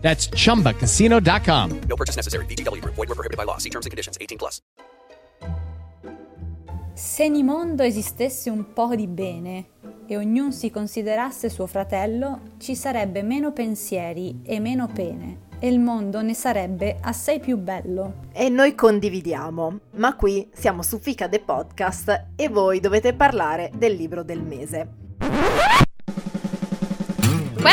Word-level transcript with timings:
That's 0.00 0.30
chumbacasino.com. 0.30 1.80
No 1.86 1.96
purchase 1.96 2.16
necessary. 2.16 2.46
VGW 2.46 2.80
Group. 2.80 2.94
Void 2.94 3.08
were 3.08 3.14
prohibited 3.14 3.36
by 3.36 3.44
law. 3.44 3.58
See 3.58 3.70
terms 3.70 3.84
and 3.84 3.90
conditions. 3.90 4.16
18 4.18 4.38
plus. 4.38 4.62
Se 6.94 7.22
in 7.22 7.44
mondo 7.44 7.84
esistesse 7.84 8.50
un 8.50 8.72
po' 8.72 8.96
di 8.96 9.06
bene 9.06 9.66
e 10.06 10.16
ognuno 10.16 10.50
si 10.50 10.68
considerasse 10.70 11.48
suo 11.48 11.68
fratello, 11.68 12.40
ci 12.58 12.74
sarebbe 12.74 13.22
meno 13.22 13.52
pensieri 13.52 14.40
e 14.42 14.58
meno 14.58 14.88
pene 14.88 15.46
e 15.60 15.68
il 15.68 15.78
mondo 15.78 16.22
ne 16.22 16.34
sarebbe 16.34 16.98
assai 17.00 17.40
più 17.40 17.56
bello. 17.56 18.26
E 18.32 18.48
noi 18.48 18.74
condividiamo, 18.74 19.78
ma 19.92 20.16
qui 20.16 20.48
siamo 20.52 20.82
su 20.82 20.98
Fica 20.98 21.28
The 21.28 21.40
Podcast 21.40 22.26
e 22.36 22.48
voi 22.48 22.80
dovete 22.80 23.12
parlare 23.12 23.70
del 23.76 23.94
libro 23.94 24.22
del 24.22 24.42
mese. 24.42 25.86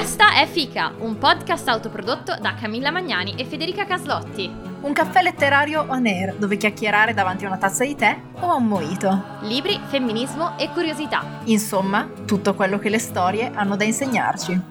Questa 0.05 0.36
è 0.36 0.45
Fica, 0.45 0.94
un 1.00 1.18
podcast 1.18 1.68
autoprodotto 1.68 2.38
da 2.40 2.54
Camilla 2.54 2.91
Magnani 2.91 3.34
e 3.40 3.44
Federica 3.44 3.86
Caslotti. 3.86 4.45
Un 4.81 4.94
caffè 4.94 5.23
letterario 5.23 5.84
on 5.90 6.05
air 6.05 6.36
dove 6.36 6.58
chiacchierare 6.58 7.16
davanti 7.16 7.44
a 7.44 7.48
una 7.48 7.58
tazza 7.58 7.84
di 7.84 7.95
tè 7.95 8.16
o 8.40 8.52
a 8.52 8.54
un 8.54 8.68
moito. 8.68 9.40
Libri, 9.41 9.81
femminismo 9.88 10.59
e 10.59 10.70
curiosità. 10.70 11.39
Insomma, 11.45 12.08
tutto 12.28 12.53
quello 12.53 12.78
che 12.78 12.89
le 12.89 13.00
storie 13.00 13.50
hanno 13.52 13.76
da 13.76 13.83
insegnarci. 13.83 14.61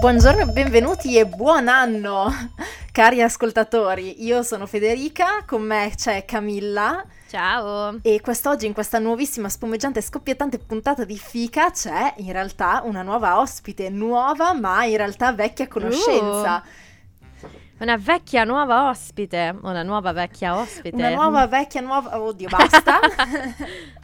Buongiorno 0.00 0.40
e 0.40 0.46
benvenuti 0.46 1.16
e 1.16 1.24
buon 1.24 1.68
anno, 1.68 2.32
cari 2.90 3.22
ascoltatori. 3.22 4.24
Io 4.24 4.42
sono 4.42 4.66
Federica, 4.66 5.44
con 5.46 5.62
me 5.62 5.92
c'è 5.94 6.24
Camilla. 6.24 7.06
Ciao! 7.32 7.98
E 8.02 8.20
quest'oggi 8.20 8.66
in 8.66 8.74
questa 8.74 8.98
nuovissima 8.98 9.48
spumeggiante 9.48 10.00
e 10.00 10.02
scoppiettante 10.02 10.58
puntata 10.58 11.06
di 11.06 11.16
Fica 11.16 11.70
c'è 11.70 12.12
in 12.18 12.30
realtà 12.30 12.82
una 12.84 13.00
nuova 13.00 13.40
ospite, 13.40 13.88
nuova 13.88 14.52
ma 14.52 14.84
in 14.84 14.98
realtà 14.98 15.32
vecchia 15.32 15.66
conoscenza. 15.66 16.62
Uh, 17.40 17.48
una 17.78 17.96
vecchia 17.96 18.44
nuova 18.44 18.90
ospite, 18.90 19.56
una 19.62 19.82
nuova 19.82 20.12
vecchia 20.12 20.58
ospite. 20.58 20.94
Una 20.94 21.08
nuova 21.08 21.46
vecchia 21.46 21.80
nuova... 21.80 22.20
Oddio, 22.20 22.48
basta! 22.48 23.00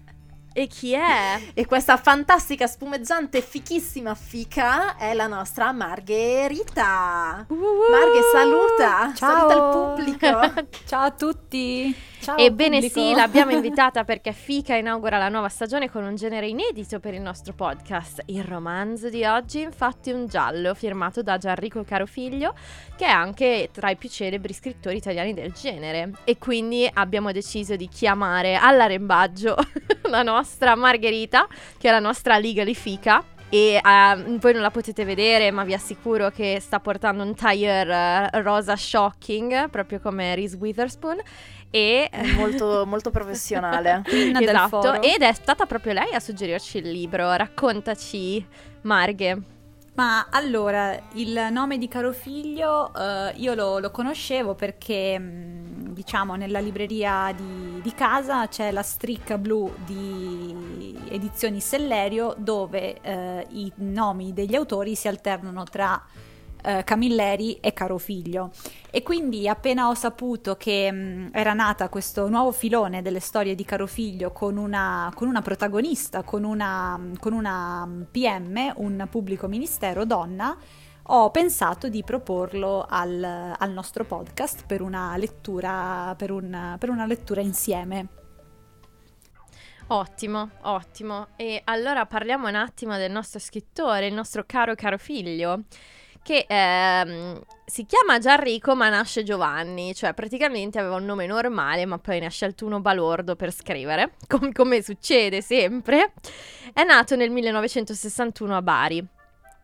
E 0.51 0.67
chi 0.67 0.93
è? 0.93 1.41
E 1.55 1.67
questa 1.67 1.97
fantastica 1.99 2.67
spumeggiante 2.67 3.43
fichissima 3.43 4.17
fica 4.17 4.97
è 4.97 5.15
la 5.15 5.29
nostra 5.29 5.71
Margherita. 5.71 7.45
Uh, 7.47 7.55
Marghe, 7.91 8.23
saluta! 8.33 9.13
Ciao! 9.15 9.49
Saluta 9.49 9.55
il 9.55 9.71
pubblico! 9.71 10.69
Ciao 10.85 11.05
a 11.05 11.11
tutti! 11.13 12.08
Ciao 12.21 12.37
Ebbene 12.37 12.81
pubblico. 12.81 13.01
sì, 13.01 13.15
l'abbiamo 13.15 13.53
invitata 13.57 14.05
perché 14.05 14.33
Fica 14.33 14.75
inaugura 14.75 15.19
la 15.19 15.29
nuova 15.29 15.49
stagione 15.49 15.91
con 15.91 16.05
un 16.05 16.15
genere 16.17 16.49
inedito 16.49 17.01
per 17.01 17.15
il 17.15 17.21
nostro 17.21 17.53
podcast. 17.53 18.23
Il 18.27 18.45
romanzo 18.45 19.09
di 19.09 19.25
oggi, 19.25 19.61
infatti, 19.61 20.11
è 20.11 20.15
un 20.15 20.27
giallo 20.27 20.75
firmato 20.75 21.23
da 21.23 21.39
Gianrico 21.39 21.85
Carofiglio, 21.85 22.55
che 22.97 23.07
è 23.07 23.11
anche 23.11 23.71
tra 23.73 23.91
i 23.91 23.97
più 23.97 24.09
celebri 24.09 24.53
scrittori 24.53 24.97
italiani 24.97 25.33
del 25.33 25.53
genere. 25.53 26.13
E 26.25 26.39
quindi 26.39 26.89
abbiamo 26.93 27.33
deciso 27.33 27.77
di 27.77 27.89
chiamare 27.89 28.57
all'arembaggio 28.57 29.57
la 30.11 30.23
nostra 30.23 30.75
Margherita, 30.75 31.47
che 31.79 31.89
è 31.89 31.91
la 31.91 32.01
nostra 32.01 32.39
legally 32.39 32.75
Fica. 32.75 33.25
E 33.51 33.81
uh, 33.83 34.37
voi 34.37 34.53
non 34.53 34.61
la 34.61 34.71
potete 34.71 35.07
vedere, 35.07 35.51
ma 35.51 35.65
vi 35.65 35.73
assicuro 35.73 36.29
che 36.29 36.59
sta 36.61 36.81
portando 36.81 37.23
un 37.23 37.35
tire 37.35 38.29
uh, 38.31 38.41
rosa 38.43 38.77
shocking, 38.77 39.71
proprio 39.71 40.01
come 40.01 40.35
Reese 40.35 40.57
Witherspoon. 40.57 41.19
E 41.71 42.11
molto, 42.37 42.85
molto 42.87 43.11
professionale. 43.11 44.03
Esatto, 44.39 45.03
ed 45.03 45.23
è 45.23 45.33
stata 45.33 45.67
proprio 45.67 45.93
lei 45.93 46.13
a 46.15 46.21
suggerirci 46.21 46.79
il 46.79 46.91
libro. 46.91 47.33
Raccontaci, 47.35 48.45
Marghe. 48.83 49.57
Ma 49.95 50.29
allora, 50.31 50.97
il 51.15 51.49
nome 51.51 51.77
di 51.77 51.89
Caro 51.89 52.13
Figlio 52.13 52.93
eh, 52.95 53.33
io 53.35 53.55
lo, 53.55 53.81
lo 53.81 53.91
conoscevo 53.91 54.55
perché, 54.55 55.19
mh, 55.19 55.93
diciamo, 55.93 56.37
nella 56.37 56.61
libreria 56.61 57.35
di, 57.37 57.81
di 57.83 57.93
casa 57.95 58.47
c'è 58.47 58.71
la 58.71 58.83
stricca 58.83 59.39
blu 59.39 59.75
di 59.85 60.97
Edizioni 61.09 61.59
Sellerio 61.61 62.35
dove 62.39 63.01
eh, 63.01 63.47
i 63.51 63.73
nomi 63.77 64.33
degli 64.33 64.55
autori 64.55 64.95
si 64.95 65.09
alternano 65.09 65.65
tra 65.65 66.01
eh, 66.63 66.85
Camilleri 66.85 67.59
e 67.61 67.73
Caro 67.73 67.99
Figlio. 67.99 68.51
E 68.91 69.03
quindi 69.03 69.49
appena 69.49 69.89
ho 69.89 69.95
saputo 69.95 70.57
che 70.57 70.91
mh, 70.91 71.31
era 71.33 71.53
nata 71.53 71.89
questo 71.89 72.29
nuovo 72.29 72.53
filone 72.53 73.03
delle 73.03 73.21
storie 73.21 73.55
di 73.55 73.65
Caro 73.65 73.87
Figlio 73.87 74.33
con 74.33 74.57
una, 74.57 75.11
con 75.15 75.29
una 75.29 75.43
protagonista, 75.43 76.23
con 76.23 76.45
una, 76.45 76.99
con 77.19 77.33
una 77.33 77.89
PM, 78.11 78.73
un 78.77 79.07
pubblico 79.11 79.49
ministero 79.49 80.05
donna, 80.05 80.57
ho 81.11 81.31
pensato 81.31 81.89
di 81.89 82.03
proporlo 82.05 82.85
al, 82.89 83.55
al 83.57 83.73
nostro 83.73 84.05
podcast 84.05 84.67
per 84.67 84.83
una 84.83 85.17
lettura, 85.17 86.15
per 86.19 86.31
un- 86.31 86.77
per 86.79 86.91
una 86.91 87.07
lettura 87.07 87.41
insieme. 87.41 88.09
Ottimo, 89.91 90.51
ottimo. 90.63 91.29
E 91.37 91.63
allora 91.65 92.05
parliamo 92.05 92.47
un 92.49 92.55
attimo 92.55 92.97
del 92.99 93.11
nostro 93.11 93.39
scrittore, 93.39 94.07
il 94.07 94.13
nostro 94.13 94.45
caro 94.47 94.75
caro 94.75 94.99
figlio, 94.99 95.63
che 96.23 96.47
ehm, 96.49 97.41
si 97.65 97.85
chiama 97.87 98.19
Gianrico 98.19 98.75
ma 98.75 98.89
nasce 98.89 99.23
Giovanni, 99.23 99.95
cioè 99.95 100.15
praticamente 100.15 100.79
aveva 100.79 100.97
un 100.97 101.05
nome 101.05 101.27
normale 101.27 101.87
ma 101.87 101.99
poi 101.99 102.21
ne 102.21 102.27
ha 102.27 102.31
scelto 102.31 102.67
uno 102.67 102.81
balordo 102.81 103.37
per 103.37 103.53
scrivere, 103.53 104.13
com- 104.29 104.53
come 104.53 104.83
succede 104.83 105.43
sempre. 105.43 106.13
È 106.73 106.85
nato 106.85 107.17
nel 107.17 107.31
1961 107.31 108.57
a 108.57 108.63
Bari. 108.63 109.09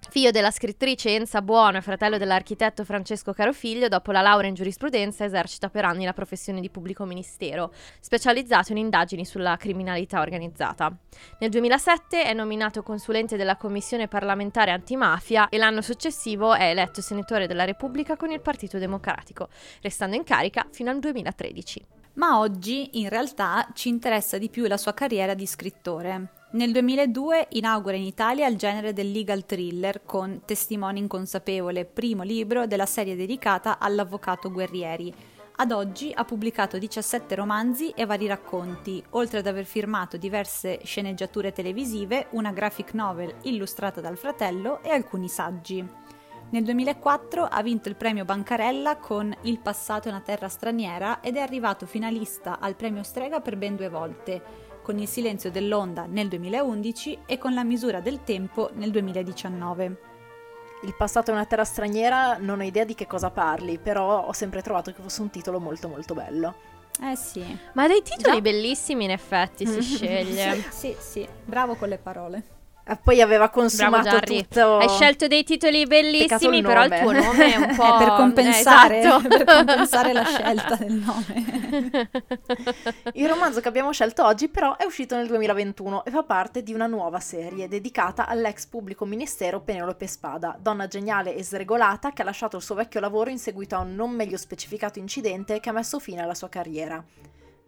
Figlio 0.09 0.31
della 0.31 0.50
scrittrice 0.50 1.15
Enza 1.15 1.42
Buono 1.42 1.78
e 1.78 1.81
fratello 1.81 2.19
dell'architetto 2.19 2.84
Francesco 2.84 3.32
Carofiglio, 3.32 3.88
dopo 3.88 4.12
la 4.12 4.20
laurea 4.20 4.48
in 4.48 4.54
giurisprudenza 4.54 5.25
esercita 5.25 5.69
per 5.69 5.84
anni 5.84 6.04
la 6.04 6.12
professione 6.12 6.60
di 6.60 6.70
pubblico 6.70 7.04
ministero, 7.04 7.72
specializzato 8.00 8.72
in 8.72 8.78
indagini 8.78 9.25
sulla 9.25 9.56
criminalità 9.56 10.20
organizzata. 10.20 10.97
Nel 11.41 11.50
2007 11.50 12.25
è 12.25 12.32
nominato 12.32 12.82
consulente 12.82 13.37
della 13.37 13.56
Commissione 13.56 14.06
parlamentare 14.06 14.70
antimafia 14.70 15.48
e 15.48 15.59
l'anno 15.59 15.81
successivo 15.81 16.54
è 16.54 16.70
eletto 16.70 17.00
senatore 17.00 17.47
della 17.47 17.64
Repubblica 17.64 18.16
con 18.16 18.31
il 18.31 18.41
Partito 18.41 18.78
Democratico, 18.78 19.48
restando 19.82 20.16
in 20.16 20.25
carica 20.25 20.66
fino 20.70 20.91
al 20.91 21.00
2013. 21.00 22.03
Ma 22.14 22.38
oggi 22.38 23.00
in 23.00 23.08
realtà 23.08 23.69
ci 23.75 23.88
interessa 23.88 24.38
di 24.38 24.48
più 24.48 24.66
la 24.66 24.76
sua 24.76 24.94
carriera 24.94 25.34
di 25.34 25.47
scrittore. 25.47 26.28
Nel 26.52 26.70
2002 26.70 27.48
inaugura 27.50 27.97
in 27.97 28.04
Italia 28.04 28.47
il 28.47 28.56
genere 28.56 28.92
del 28.92 29.10
legal 29.10 29.44
thriller 29.44 30.02
con 30.04 30.42
Testimone 30.44 31.00
inconsapevole, 31.00 31.84
primo 31.84 32.22
libro 32.22 32.69
della 32.69 32.86
serie 32.86 33.16
dedicata 33.16 33.80
all'avvocato 33.80 34.52
Guerrieri. 34.52 35.12
Ad 35.56 35.72
oggi 35.72 36.12
ha 36.14 36.25
pubblicato 36.25 36.78
17 36.78 37.34
romanzi 37.34 37.91
e 37.91 38.06
vari 38.06 38.28
racconti, 38.28 39.02
oltre 39.10 39.38
ad 39.38 39.48
aver 39.48 39.64
firmato 39.64 40.16
diverse 40.16 40.81
sceneggiature 40.84 41.52
televisive, 41.52 42.28
una 42.31 42.52
graphic 42.52 42.94
novel 42.94 43.34
illustrata 43.42 44.00
dal 44.00 44.16
fratello 44.16 44.82
e 44.84 44.91
alcuni 44.91 45.28
saggi. 45.28 46.03
Nel 46.50 46.62
2004 46.62 47.44
ha 47.44 47.62
vinto 47.62 47.88
il 47.88 47.96
premio 47.96 48.25
Bancarella 48.25 48.96
con 48.99 49.35
Il 49.43 49.58
passato 49.58 50.08
è 50.08 50.11
una 50.11 50.20
terra 50.20 50.49
straniera 50.49 51.20
ed 51.20 51.37
è 51.37 51.41
arrivato 51.41 51.85
finalista 51.85 52.61
al 52.61 52.76
premio 52.76 53.02
Strega 53.02 53.41
per 53.41 53.56
ben 53.56 53.75
due 53.75 53.88
volte, 53.88 54.43
con 54.82 54.99
Il 54.99 55.08
silenzio 55.08 55.50
dell'onda 55.50 56.06
nel 56.06 56.29
2011 56.29 57.20
e 57.26 57.38
con 57.38 57.55
La 57.55 57.64
misura 57.64 58.00
del 58.00 58.23
tempo 58.23 58.70
nel 58.75 58.93
2019. 58.93 60.00
Il 60.85 60.94
passato 60.96 61.31
è 61.31 61.35
una 61.35 61.46
terra 61.46 61.64
straniera, 61.64 62.37
non 62.38 62.61
ho 62.61 62.64
idea 62.64 62.85
di 62.85 62.94
che 62.94 63.06
cosa 63.06 63.31
parli, 63.31 63.79
però 63.79 64.26
ho 64.26 64.32
sempre 64.32 64.62
trovato 64.62 64.93
che 64.93 65.02
fosse 65.02 65.23
un 65.23 65.31
titolo 65.31 65.58
molto 65.58 65.88
molto 65.88 66.14
bello. 66.14 66.55
Eh 67.02 67.17
sì. 67.17 67.44
Ma 67.73 67.88
dei 67.88 68.02
titoli 68.02 68.37
Già. 68.37 68.40
bellissimi 68.40 69.05
in 69.05 69.11
effetti 69.11 69.67
si 69.67 69.81
sceglie. 69.82 70.55
Sì, 70.55 70.69
sì, 70.70 70.97
sì, 71.00 71.29
bravo 71.44 71.75
con 71.75 71.88
le 71.88 71.99
parole. 71.99 72.44
Eh, 72.86 72.98
Poi 73.02 73.22
aveva 73.22 73.48
consumato 73.48 74.20
tutto. 74.20 74.76
Hai 74.76 74.88
scelto 74.90 75.26
dei 75.26 75.42
titoli 75.42 75.86
bellissimi, 75.86 76.58
il 76.58 76.62
però 76.64 76.84
il 76.84 76.90
tuo 76.90 77.12
nome 77.12 77.54
è 77.54 77.56
un 77.56 77.72
po' 77.76 77.96
per 77.96 78.08
compensare, 78.14 78.96
Eh, 78.96 78.98
esatto. 79.06 79.26
per 79.28 79.44
compensare 79.44 80.12
la 80.12 80.25
scelta 80.25 80.76
del 80.76 80.92
nome. 80.92 82.10
Il 83.14 83.28
romanzo 83.28 83.60
che 83.60 83.69
abbiamo 83.69 83.90
scelto 83.92 84.25
oggi 84.25 84.48
però 84.48 84.76
è 84.76 84.84
uscito 84.84 85.16
nel 85.16 85.26
2021 85.28 86.04
e 86.04 86.10
fa 86.10 86.22
parte 86.25 86.62
di 86.62 86.75
una 86.75 86.86
nuova 86.86 87.20
serie 87.20 87.69
dedicata 87.69 88.26
all'ex 88.26 88.66
pubblico 88.66 89.04
ministero 89.06 89.60
Penelope 89.60 90.06
Spada, 90.06 90.56
donna 90.60 90.87
geniale 90.87 91.34
e 91.34 91.42
sregolata 91.42 92.12
che 92.12 92.20
ha 92.22 92.25
lasciato 92.25 92.56
il 92.56 92.62
suo 92.62 92.75
vecchio 92.75 93.00
lavoro 93.00 93.30
in 93.30 93.38
seguito 93.38 93.76
a 93.76 93.80
un 93.80 93.94
non 93.94 94.10
meglio 94.10 94.37
specificato 94.37 94.98
incidente 94.98 95.58
che 95.60 95.70
ha 95.70 95.72
messo 95.72 95.98
fine 95.98 96.20
alla 96.22 96.34
sua 96.34 96.48
carriera. 96.50 97.02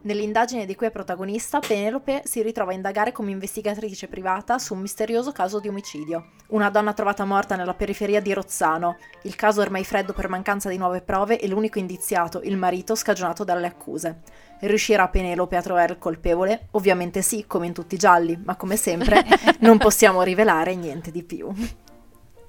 Nell'indagine 0.06 0.66
di 0.66 0.76
cui 0.76 0.86
è 0.86 0.92
protagonista, 0.92 1.58
Penelope 1.58 2.22
si 2.26 2.40
ritrova 2.40 2.70
a 2.70 2.74
indagare 2.74 3.10
come 3.10 3.32
investigatrice 3.32 4.06
privata 4.06 4.56
su 4.56 4.72
un 4.72 4.80
misterioso 4.82 5.32
caso 5.32 5.58
di 5.58 5.66
omicidio. 5.66 6.28
Una 6.50 6.70
donna 6.70 6.92
trovata 6.92 7.24
morta 7.24 7.56
nella 7.56 7.74
periferia 7.74 8.20
di 8.20 8.32
Rozzano. 8.32 8.98
Il 9.22 9.34
caso 9.34 9.62
ormai 9.62 9.84
freddo 9.84 10.12
per 10.12 10.28
mancanza 10.28 10.68
di 10.68 10.76
nuove 10.76 11.00
prove 11.00 11.40
e 11.40 11.48
l'unico 11.48 11.80
indiziato, 11.80 12.40
il 12.44 12.56
marito, 12.56 12.94
scagionato 12.94 13.42
dalle 13.42 13.66
accuse. 13.66 14.20
Riuscirà 14.60 15.08
Penelope 15.08 15.56
a 15.56 15.62
trovare 15.62 15.94
il 15.94 15.98
colpevole? 15.98 16.68
Ovviamente 16.72 17.20
sì, 17.20 17.44
come 17.48 17.66
in 17.66 17.72
tutti 17.72 17.96
i 17.96 17.98
gialli, 17.98 18.40
ma 18.44 18.54
come 18.54 18.76
sempre 18.76 19.24
non 19.58 19.76
possiamo 19.76 20.22
rivelare 20.22 20.76
niente 20.76 21.10
di 21.10 21.24
più. 21.24 21.52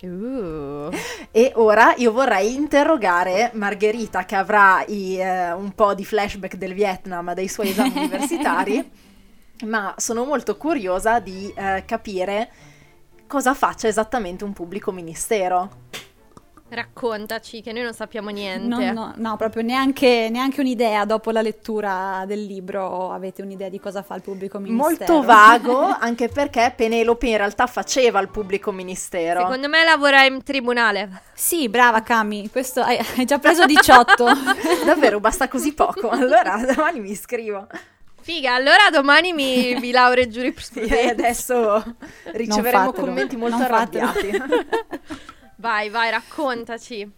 Uh. 0.02 0.90
E 1.32 1.52
ora 1.56 1.94
io 1.98 2.12
vorrei 2.12 2.54
interrogare 2.54 3.52
Margherita 3.54 4.26
che 4.26 4.36
avrà 4.36 4.84
i, 4.86 5.18
eh, 5.18 5.52
un 5.54 5.74
po' 5.74 5.94
di 5.96 6.06
flashback 6.06 6.56
del 6.56 6.74
Vietnam 6.74 7.34
dei 7.34 7.48
suoi 7.48 7.70
esami 7.70 7.94
universitari, 7.98 8.92
ma 9.66 9.96
sono 9.98 10.26
molto 10.26 10.56
curiosa 10.58 11.20
di 11.20 11.52
eh, 11.56 11.84
capire 11.86 12.50
cosa 13.28 13.54
faccia 13.54 13.88
esattamente 13.88 14.44
un 14.44 14.54
pubblico 14.54 14.92
ministero. 14.92 15.86
Raccontaci, 16.70 17.62
che 17.62 17.72
noi 17.72 17.84
non 17.84 17.94
sappiamo 17.94 18.30
niente. 18.30 18.68
No, 18.68 18.92
no, 18.92 19.14
no, 19.16 19.38
proprio 19.38 19.64
neanche, 19.64 20.28
neanche 20.30 20.60
un'idea 20.60 21.06
dopo 21.06 21.32
la 21.32 21.42
lettura 21.42 22.26
del 22.28 22.44
libro 22.44 23.12
avete 23.12 23.42
un'idea 23.42 23.70
di 23.70 23.80
cosa 23.80 24.04
fa 24.04 24.16
il 24.16 24.22
pubblico 24.22 24.60
ministero. 24.60 25.14
Molto 25.14 25.26
vago, 25.26 25.96
anche 25.98 26.28
perché 26.28 26.74
Penelope 26.76 27.28
in 27.28 27.38
realtà 27.38 27.68
faceva 27.68 28.20
il 28.20 28.28
pubblico 28.28 28.74
ministero. 28.74 29.42
Secondo 29.42 29.70
me 29.70 29.86
lavora 29.86 30.26
in 30.26 30.44
tribunale. 30.44 31.22
Sì, 31.34 31.70
brava 31.70 32.04
Cami, 32.04 32.50
questo 32.50 32.82
hai, 32.82 33.00
hai 33.16 33.24
già 33.24 33.40
preso 33.40 33.66
18. 33.66 34.26
Davvero, 34.84 35.22
basta 35.22 35.48
così 35.48 35.74
poco. 35.74 36.10
Allora 36.10 36.62
domani 36.66 37.00
mi 37.00 37.12
iscrivo. 37.12 37.66
Figa, 38.20 38.56
allora 38.56 38.90
domani 38.92 39.32
mi, 39.32 39.74
mi 39.80 39.92
laureo 39.92 40.24
in 40.26 40.30
E 40.30 40.34
giurisprudenza. 40.34 41.08
adesso 41.12 41.96
riceveremo 42.34 42.92
commenti 42.92 43.38
molto 43.38 43.64
arrabbiati. 43.64 44.32
Vai, 45.58 45.90
vai, 45.90 46.10
raccontaci. 46.12 47.10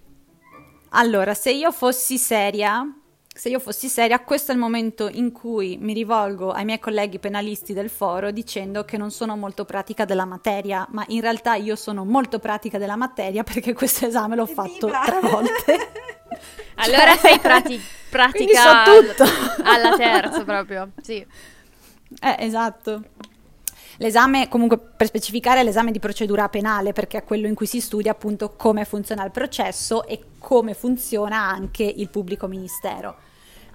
Allora, 0.92 1.34
se 1.34 1.52
io 1.52 1.72
fossi 1.72 2.18
seria, 2.18 2.84
se 3.34 3.50
io 3.50 3.60
fossi 3.60 3.88
seria, 3.90 4.20
questo 4.22 4.52
è 4.52 4.56
il 4.56 4.60
momento 4.60 5.08
in 5.08 5.32
cui 5.32 5.78
mi 5.80 5.94
rivolgo 5.94 6.52
ai 6.52 6.66
miei 6.66 6.80
colleghi 6.80 7.20
penalisti 7.20 7.74
del 7.74 7.90
foro 7.90 8.32
dicendo 8.32 8.86
che 8.86 8.98
non 8.98 9.12
sono 9.12 9.36
molto 9.36 9.66
pratica 9.66 10.06
della 10.06 10.26
materia, 10.26 10.88
ma 10.92 11.04
in 11.10 11.22
realtà 11.22 11.56
io 11.56 11.76
sono 11.76 12.06
molto 12.06 12.40
pratica 12.40 12.78
della 12.78 12.96
materia 12.96 13.44
perché 13.44 13.74
questo 13.74 14.08
esame 14.08 14.36
l'ho 14.36 14.46
fatto 14.48 14.88
Evviva! 14.88 15.04
tre 15.06 15.20
volte. 15.20 15.92
Allora 16.82 17.18
Cioè, 17.18 17.18
sei 17.18 17.40
prati- 17.40 17.82
pratica 18.10 18.62
so 18.86 19.02
tutto. 19.02 19.24
alla 19.64 19.98
terza 19.98 20.44
proprio, 20.46 20.92
sì. 21.02 21.16
Eh, 22.22 22.36
esatto. 22.40 23.04
L'esame, 24.02 24.48
comunque 24.48 24.78
per 24.78 25.08
specificare, 25.08 25.60
è 25.60 25.64
l'esame 25.64 25.92
di 25.92 26.00
procedura 26.00 26.48
penale 26.48 26.94
perché 26.94 27.18
è 27.18 27.24
quello 27.26 27.48
in 27.48 27.54
cui 27.54 27.66
si 27.66 27.82
studia 27.82 28.12
appunto 28.12 28.54
come 28.56 28.86
funziona 28.86 29.26
il 29.26 29.32
processo 29.32 30.06
e 30.06 30.24
come 30.40 30.74
funziona 30.74 31.38
anche 31.38 31.84
il 31.84 32.10
pubblico 32.10 32.48
ministero. 32.48 33.18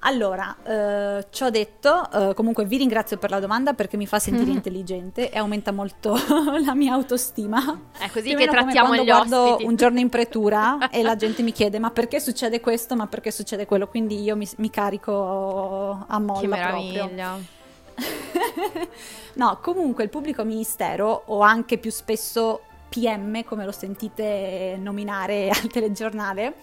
Allora, 0.07 0.55
eh, 0.67 1.27
ci 1.31 1.43
ho 1.43 1.51
detto, 1.51 2.11
eh, 2.11 2.35
comunque 2.35 2.65
vi 2.65 2.79
ringrazio 2.79 3.17
per 3.19 3.31
la 3.31 3.41
domanda 3.41 3.73
perché 3.75 3.97
mi 3.99 4.07
fa 4.07 4.19
sentire 4.19 4.51
intelligente 4.51 5.31
e 5.31 5.39
aumenta 5.39 5.73
molto 5.73 6.15
la 6.65 6.75
mia 6.75 6.93
autostima. 6.95 7.81
È 7.99 8.09
così 8.11 8.29
Più 8.29 8.37
che 8.39 8.47
come 8.47 8.61
trattiamo 8.61 8.89
quando 8.89 9.03
gli 9.05 9.07
guardo 9.07 9.43
ospiti. 9.43 9.69
un 9.69 9.77
giorno 9.77 9.99
in 10.01 10.09
pretura 10.11 10.89
e 10.91 11.03
la 11.03 11.17
gente 11.17 11.43
mi 11.43 11.53
chiede 11.53 11.79
ma 11.79 11.91
perché 11.91 12.21
succede 12.21 12.61
questo, 12.61 12.97
ma 12.97 13.07
perché 13.07 13.31
succede 13.31 13.65
quello, 13.67 13.89
quindi 13.89 14.23
io 14.23 14.37
mi, 14.37 14.49
mi 14.57 14.71
carico 14.71 16.05
a 16.07 16.19
molla 16.19 16.57
Che 16.57 16.67
proprio. 16.67 17.63
no, 19.35 19.59
comunque 19.63 20.05
il 20.05 20.11
pubblico 20.11 20.45
ministero 20.45 21.25
o 21.27 21.41
anche 21.41 21.79
più 21.79 21.91
spesso 21.91 22.63
PM, 22.89 23.45
come 23.45 23.65
lo 23.65 23.73
sentite 23.73 24.77
nominare 24.79 25.49
al 25.55 25.69
telegiornale, 25.69 26.55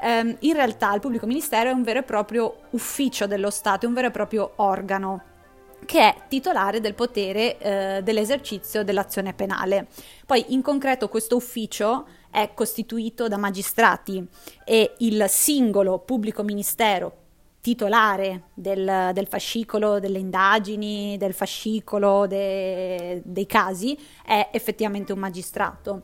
ehm, 0.00 0.36
in 0.40 0.52
realtà 0.54 0.94
il 0.94 1.00
pubblico 1.00 1.26
ministero 1.26 1.70
è 1.70 1.72
un 1.72 1.82
vero 1.82 2.00
e 2.00 2.02
proprio 2.02 2.56
ufficio 2.70 3.26
dello 3.26 3.50
Stato, 3.50 3.84
è 3.84 3.88
un 3.88 3.94
vero 3.94 4.08
e 4.08 4.10
proprio 4.10 4.52
organo 4.56 5.22
che 5.84 6.00
è 6.00 6.14
titolare 6.28 6.80
del 6.80 6.94
potere 6.94 7.58
eh, 7.58 8.00
dell'esercizio 8.02 8.82
dell'azione 8.82 9.34
penale. 9.34 9.86
Poi 10.24 10.46
in 10.48 10.62
concreto 10.62 11.08
questo 11.08 11.36
ufficio 11.36 12.06
è 12.30 12.50
costituito 12.54 13.28
da 13.28 13.36
magistrati 13.36 14.26
e 14.64 14.94
il 14.98 15.24
singolo 15.28 15.98
pubblico 15.98 16.42
ministero 16.42 17.25
titolare 17.66 18.50
del, 18.54 19.10
del 19.12 19.26
fascicolo 19.26 19.98
delle 19.98 20.20
indagini, 20.20 21.16
del 21.18 21.34
fascicolo 21.34 22.28
de- 22.28 23.20
dei 23.24 23.46
casi, 23.46 23.98
è 24.24 24.50
effettivamente 24.52 25.12
un 25.12 25.18
magistrato. 25.18 26.02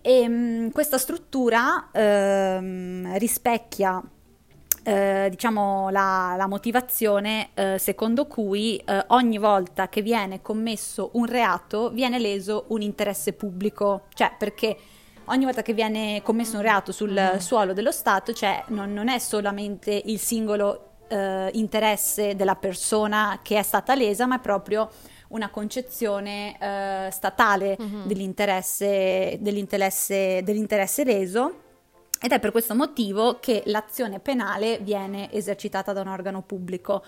E, 0.00 0.26
mh, 0.26 0.72
questa 0.72 0.96
struttura 0.96 1.90
ehm, 1.92 3.18
rispecchia 3.18 4.02
eh, 4.82 5.26
diciamo 5.28 5.90
la, 5.90 6.36
la 6.38 6.46
motivazione 6.46 7.50
eh, 7.52 7.76
secondo 7.78 8.26
cui 8.26 8.76
eh, 8.78 9.04
ogni 9.08 9.36
volta 9.36 9.90
che 9.90 10.00
viene 10.00 10.40
commesso 10.40 11.10
un 11.14 11.26
reato 11.26 11.90
viene 11.90 12.18
leso 12.18 12.64
un 12.68 12.80
interesse 12.80 13.34
pubblico, 13.34 14.04
cioè 14.14 14.32
perché 14.38 14.74
ogni 15.26 15.44
volta 15.44 15.60
che 15.60 15.74
viene 15.74 16.22
commesso 16.22 16.56
un 16.56 16.62
reato 16.62 16.92
sul 16.92 17.36
suolo 17.40 17.74
dello 17.74 17.92
Stato, 17.92 18.32
cioè 18.32 18.64
non, 18.68 18.92
non 18.94 19.08
è 19.08 19.18
solamente 19.18 20.00
il 20.06 20.18
singolo 20.18 20.92
eh, 21.14 21.50
interesse 21.54 22.34
della 22.34 22.56
persona 22.56 23.38
che 23.42 23.58
è 23.58 23.62
stata 23.62 23.94
lesa, 23.94 24.26
ma 24.26 24.36
è 24.36 24.40
proprio 24.40 24.90
una 25.28 25.48
concezione 25.50 26.56
eh, 26.58 27.10
statale 27.10 27.76
dell'interesse, 28.04 29.38
dell'interesse, 29.40 30.42
dell'interesse 30.42 31.04
leso. 31.04 31.60
Ed 32.20 32.32
è 32.32 32.40
per 32.40 32.52
questo 32.52 32.74
motivo 32.74 33.38
che 33.40 33.62
l'azione 33.66 34.18
penale 34.18 34.78
viene 34.78 35.30
esercitata 35.32 35.92
da 35.92 36.00
un 36.00 36.08
organo 36.08 36.42
pubblico. 36.42 37.04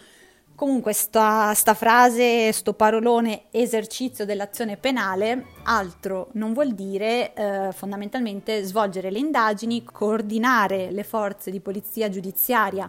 Comunque 0.55 0.93
sta, 0.93 1.53
sta 1.55 1.75
frase, 1.75 2.51
sto 2.53 2.73
parolone 2.73 3.45
esercizio 3.51 4.25
dell'azione 4.25 4.77
penale, 4.77 5.49
altro 5.65 6.29
non 6.33 6.53
vuol 6.53 6.73
dire 6.73 7.35
eh, 7.35 7.73
fondamentalmente 7.73 8.63
svolgere 8.63 9.11
le 9.11 9.19
indagini, 9.19 9.85
coordinare 9.85 10.91
le 10.91 11.05
forze 11.05 11.51
di 11.51 11.61
polizia 11.61 12.09
giudiziaria 12.09 12.89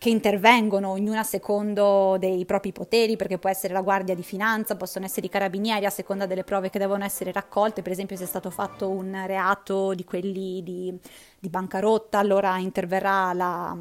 che 0.00 0.08
intervengono 0.08 0.92
ognuna 0.92 1.22
secondo 1.22 2.16
dei 2.18 2.46
propri 2.46 2.72
poteri, 2.72 3.16
perché 3.16 3.36
può 3.36 3.50
essere 3.50 3.74
la 3.74 3.82
Guardia 3.82 4.14
di 4.14 4.22
Finanza, 4.22 4.74
possono 4.74 5.04
essere 5.04 5.26
i 5.26 5.28
carabinieri 5.28 5.84
a 5.84 5.90
seconda 5.90 6.24
delle 6.24 6.42
prove 6.42 6.70
che 6.70 6.78
devono 6.78 7.04
essere 7.04 7.32
raccolte, 7.32 7.82
per 7.82 7.92
esempio 7.92 8.16
se 8.16 8.24
è 8.24 8.26
stato 8.26 8.48
fatto 8.48 8.88
un 8.88 9.24
reato 9.26 9.92
di 9.92 10.04
quelli 10.04 10.62
di, 10.62 10.98
di 11.38 11.48
bancarotta, 11.50 12.18
allora 12.18 12.56
interverrà 12.56 13.34
la, 13.34 13.76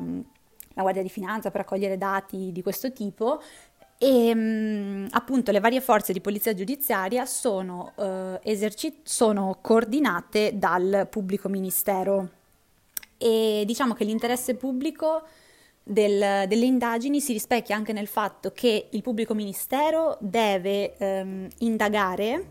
la 0.73 0.81
Guardia 0.81 1.01
di 1.01 1.07
Finanza 1.07 1.51
per 1.51 1.61
raccogliere 1.61 1.97
dati 1.97 2.51
di 2.51 2.61
questo 2.61 2.91
tipo. 2.91 3.41
E 3.97 4.35
mh, 4.35 5.07
appunto 5.11 5.53
le 5.53 5.61
varie 5.61 5.79
forze 5.79 6.11
di 6.11 6.19
polizia 6.19 6.53
giudiziaria 6.53 7.25
sono, 7.25 7.93
eh, 7.95 8.41
eserci- 8.43 8.99
sono 9.03 9.59
coordinate 9.61 10.51
dal 10.55 11.07
pubblico 11.09 11.47
ministero 11.47 12.27
e 13.17 13.63
diciamo 13.65 13.93
che 13.93 14.03
l'interesse 14.03 14.55
pubblico 14.55 15.23
del- 15.83 16.47
delle 16.47 16.65
indagini 16.65 17.19
si 17.19 17.33
rispecchia 17.33 17.75
anche 17.75 17.93
nel 17.93 18.07
fatto 18.07 18.51
che 18.51 18.87
il 18.91 19.01
pubblico 19.01 19.33
ministero 19.33 20.17
deve 20.19 20.95
ehm, 20.97 21.47
indagare 21.59 22.45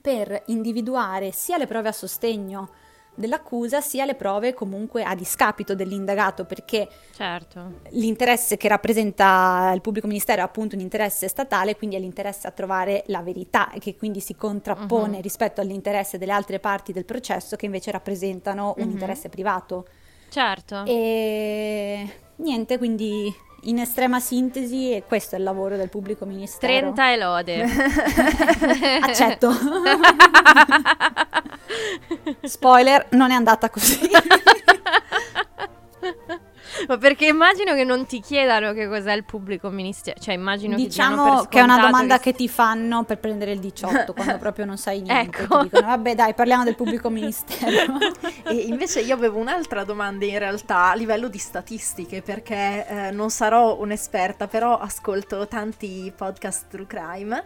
per 0.00 0.42
individuare 0.46 1.32
sia 1.32 1.56
le 1.58 1.66
prove 1.66 1.88
a 1.88 1.92
sostegno 1.92 2.70
dell'accusa 3.14 3.80
sia 3.80 4.04
le 4.06 4.14
prove 4.14 4.54
comunque 4.54 5.02
a 5.04 5.14
discapito 5.14 5.74
dell'indagato 5.74 6.44
perché 6.44 6.88
Certo. 7.14 7.80
l'interesse 7.90 8.56
che 8.56 8.68
rappresenta 8.68 9.70
il 9.74 9.82
pubblico 9.82 10.06
ministero 10.06 10.40
è 10.40 10.44
appunto 10.44 10.74
un 10.76 10.80
interesse 10.80 11.28
statale, 11.28 11.76
quindi 11.76 11.96
è 11.96 11.98
l'interesse 11.98 12.46
a 12.46 12.52
trovare 12.52 13.04
la 13.08 13.20
verità 13.20 13.70
e 13.70 13.80
che 13.80 13.96
quindi 13.96 14.20
si 14.20 14.34
contrappone 14.34 15.20
rispetto 15.20 15.60
all'interesse 15.60 16.16
delle 16.16 16.32
altre 16.32 16.58
parti 16.58 16.92
del 16.92 17.04
processo 17.04 17.54
che 17.56 17.66
invece 17.66 17.90
rappresentano 17.90 18.74
un 18.78 18.88
interesse 18.88 19.28
privato. 19.28 19.86
Certo. 20.30 20.84
E 20.86 22.08
niente, 22.36 22.78
quindi 22.78 23.34
in 23.64 23.78
estrema 23.78 24.18
sintesi, 24.18 25.02
questo 25.06 25.36
è 25.36 25.38
il 25.38 25.44
lavoro 25.44 25.76
del 25.76 25.88
pubblico 25.88 26.24
ministero. 26.24 26.92
30 26.92 27.12
e 27.12 27.16
lode. 27.16 27.62
Accetto. 29.02 29.52
Spoiler, 32.42 33.06
non 33.10 33.30
è 33.30 33.34
andata 33.34 33.70
così. 33.70 34.00
Ma 36.88 36.98
perché 36.98 37.26
immagino 37.26 37.74
che 37.74 37.84
non 37.84 38.04
ti 38.06 38.20
chiedano 38.20 38.72
che 38.72 38.88
cos'è 38.88 39.12
il 39.12 39.24
pubblico 39.24 39.68
ministero. 39.68 40.18
Cioè, 40.18 40.34
immagino 40.34 40.76
che 40.76 40.82
diciamo 40.82 41.40
per 41.40 41.48
che 41.48 41.58
è 41.60 41.62
una 41.62 41.78
domanda 41.78 42.18
che 42.18 42.32
che 42.32 42.34
ti 42.34 42.48
fanno 42.48 43.04
per 43.04 43.18
prendere 43.18 43.52
il 43.52 43.60
18 43.60 44.12
quando 44.12 44.38
proprio 44.38 44.64
non 44.64 44.78
sai 44.78 45.02
niente. 45.02 45.42
Ecco. 45.42 45.58
Ti 45.58 45.64
dicono, 45.64 45.86
vabbè 45.86 46.14
dai, 46.14 46.34
parliamo 46.34 46.64
del 46.64 46.74
pubblico 46.74 47.08
ministero. 47.10 47.98
E 48.44 48.54
invece 48.54 49.00
io 49.00 49.14
avevo 49.14 49.38
un'altra 49.38 49.84
domanda 49.84 50.24
in 50.24 50.38
realtà 50.38 50.90
a 50.90 50.94
livello 50.94 51.28
di 51.28 51.38
statistiche, 51.38 52.22
perché 52.22 52.86
eh, 52.86 53.10
non 53.10 53.30
sarò 53.30 53.78
un'esperta, 53.78 54.48
però 54.48 54.78
ascolto 54.78 55.46
tanti 55.46 56.12
podcast 56.16 56.66
true 56.68 56.86
crime. 56.86 57.44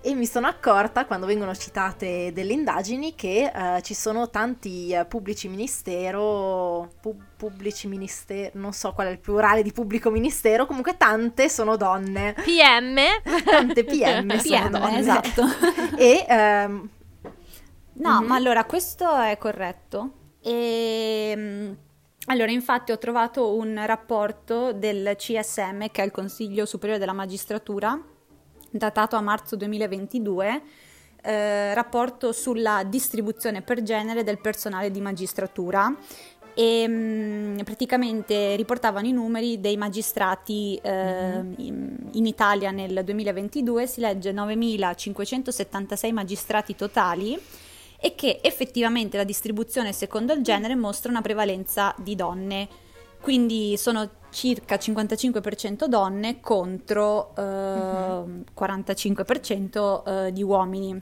E 0.00 0.14
mi 0.14 0.26
sono 0.26 0.46
accorta 0.46 1.06
quando 1.06 1.26
vengono 1.26 1.54
citate 1.56 2.32
delle 2.32 2.52
indagini 2.52 3.14
che 3.16 3.50
eh, 3.52 3.82
ci 3.82 3.94
sono 3.94 4.30
tanti 4.30 4.90
eh, 4.92 5.04
pubblici 5.04 5.48
ministero, 5.48 6.88
pu- 7.00 7.18
pubblici 7.36 7.88
ministero, 7.88 8.50
non 8.54 8.72
so 8.72 8.92
qual 8.92 9.08
è 9.08 9.10
il 9.10 9.18
plurale 9.18 9.62
di 9.62 9.72
pubblico 9.72 10.08
ministero, 10.10 10.66
comunque 10.66 10.96
tante 10.96 11.48
sono 11.48 11.76
donne, 11.76 12.32
PM. 12.44 12.96
tante 13.44 13.84
PM, 13.84 14.28
sono 14.38 14.60
PM, 14.60 14.70
donne. 14.70 14.98
esatto. 14.98 15.42
E 15.98 16.24
ehm, 16.28 16.88
No, 18.00 18.20
Mhm. 18.20 18.26
ma 18.28 18.36
allora 18.36 18.64
questo 18.64 19.12
è 19.16 19.36
corretto. 19.36 20.12
E, 20.40 21.74
allora, 22.26 22.50
infatti, 22.52 22.92
ho 22.92 22.98
trovato 22.98 23.54
un 23.56 23.82
rapporto 23.84 24.72
del 24.72 25.14
CSM, 25.16 25.88
che 25.90 26.02
è 26.02 26.04
il 26.04 26.12
Consiglio 26.12 26.64
Superiore 26.64 27.00
della 27.00 27.12
Magistratura, 27.12 28.00
datato 28.70 29.16
a 29.16 29.20
marzo 29.20 29.56
2022. 29.56 30.62
eh, 31.20 31.74
rapporto 31.74 32.32
sulla 32.32 32.84
distribuzione 32.84 33.62
per 33.62 33.82
genere 33.82 34.22
del 34.22 34.38
personale 34.38 34.90
di 34.90 35.00
magistratura 35.00 35.92
e 36.54 36.88
mm, 36.88 37.58
praticamente 37.60 38.56
riportavano 38.56 39.06
i 39.06 39.12
numeri 39.12 39.60
dei 39.60 39.76
magistrati 39.76 40.76
eh, 40.82 41.42
in, 41.56 41.96
in 42.12 42.26
Italia 42.26 42.72
nel 42.72 43.02
2022 43.04 43.86
si 43.86 44.00
legge 44.00 44.32
9.576 44.32 46.12
magistrati 46.12 46.74
totali 46.74 47.38
e 48.00 48.14
che 48.16 48.40
effettivamente 48.42 49.16
la 49.16 49.24
distribuzione 49.24 49.92
secondo 49.92 50.32
il 50.32 50.42
genere 50.42 50.74
mostra 50.74 51.10
una 51.10 51.22
prevalenza 51.22 51.94
di 51.98 52.14
donne, 52.16 52.68
quindi 53.20 53.76
sono 53.76 54.08
circa 54.30 54.76
55% 54.76 55.86
donne 55.86 56.40
contro 56.40 57.34
eh, 57.36 57.40
45% 57.40 60.26
eh, 60.26 60.32
di 60.32 60.42
uomini. 60.42 61.00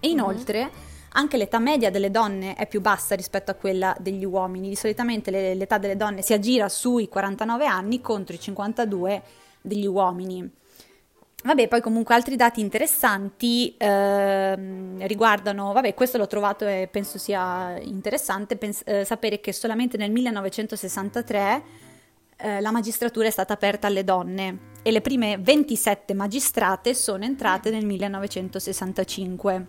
E 0.00 0.08
inoltre 0.08 0.70
anche 1.16 1.36
l'età 1.36 1.58
media 1.58 1.90
delle 1.90 2.10
donne 2.10 2.54
è 2.54 2.66
più 2.66 2.80
bassa 2.80 3.14
rispetto 3.14 3.50
a 3.50 3.54
quella 3.54 3.94
degli 4.00 4.24
uomini, 4.24 4.68
di 4.68 4.76
solitamente 4.76 5.30
le- 5.30 5.54
l'età 5.54 5.78
delle 5.78 5.96
donne 5.96 6.22
si 6.22 6.32
aggira 6.32 6.68
sui 6.68 7.08
49 7.08 7.66
anni 7.66 8.00
contro 8.00 8.34
i 8.34 8.40
52 8.40 9.22
degli 9.60 9.86
uomini. 9.86 10.50
Vabbè, 11.44 11.68
poi 11.68 11.82
comunque 11.82 12.14
altri 12.14 12.36
dati 12.36 12.62
interessanti 12.62 13.74
ehm, 13.76 15.06
riguardano, 15.06 15.74
vabbè, 15.74 15.92
questo 15.92 16.16
l'ho 16.16 16.26
trovato 16.26 16.66
e 16.66 16.88
penso 16.90 17.18
sia 17.18 17.78
interessante 17.80 18.56
pens- 18.56 18.80
eh, 18.86 19.04
sapere 19.04 19.40
che 19.40 19.52
solamente 19.52 19.98
nel 19.98 20.10
1963 20.10 21.62
eh, 22.36 22.60
la 22.60 22.70
magistratura 22.70 23.26
è 23.26 23.30
stata 23.30 23.52
aperta 23.52 23.86
alle 23.86 24.04
donne 24.04 24.72
e 24.82 24.90
le 24.90 25.00
prime 25.00 25.38
27 25.38 26.14
magistrate 26.14 26.94
sono 26.94 27.24
entrate 27.24 27.70
nel 27.70 27.86
1965. 27.86 29.66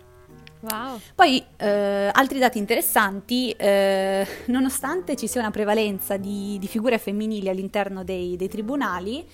Wow. 0.60 0.98
Poi 1.14 1.44
eh, 1.56 2.10
altri 2.12 2.38
dati 2.38 2.58
interessanti, 2.58 3.50
eh, 3.52 4.26
nonostante 4.46 5.16
ci 5.16 5.26
sia 5.26 5.40
una 5.40 5.50
prevalenza 5.50 6.16
di, 6.16 6.56
di 6.58 6.66
figure 6.66 6.98
femminili 6.98 7.48
all'interno 7.48 8.02
dei, 8.04 8.36
dei 8.36 8.48
tribunali, 8.48 9.24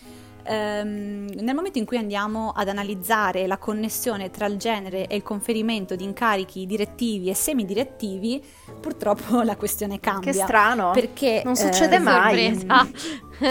ehm, 0.44 1.28
nel 1.40 1.54
momento 1.54 1.78
in 1.78 1.84
cui 1.84 1.96
andiamo 1.96 2.52
ad 2.54 2.68
analizzare 2.68 3.46
la 3.46 3.58
connessione 3.58 4.30
tra 4.30 4.46
il 4.46 4.56
genere 4.56 5.06
e 5.06 5.16
il 5.16 5.22
conferimento 5.22 5.94
di 5.94 6.04
incarichi 6.04 6.66
direttivi 6.66 7.28
e 7.28 7.34
semidirettivi, 7.34 8.42
purtroppo 8.80 9.42
la 9.42 9.56
questione 9.56 10.00
cambia. 10.00 10.32
che 10.32 10.38
strano. 10.38 10.90
Perché 10.92 11.42
Non 11.44 11.56
succede 11.56 11.96
eh, 11.96 12.00
mai. 12.00 12.58
Sorpresa. 12.58 12.88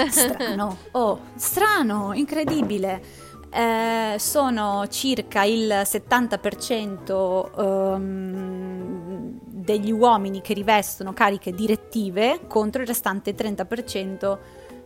strano, 0.10 0.78
oh, 0.92 1.20
strano, 1.36 2.14
incredibile. 2.14 3.30
Eh, 3.54 4.16
sono 4.18 4.88
circa 4.88 5.44
il 5.44 5.68
70% 5.68 7.60
ehm, 7.60 9.40
degli 9.44 9.92
uomini 9.92 10.42
che 10.42 10.54
rivestono 10.54 11.14
cariche 11.14 11.52
direttive 11.52 12.42
contro 12.48 12.82
il 12.82 12.88
restante 12.88 13.36
30% 13.36 14.38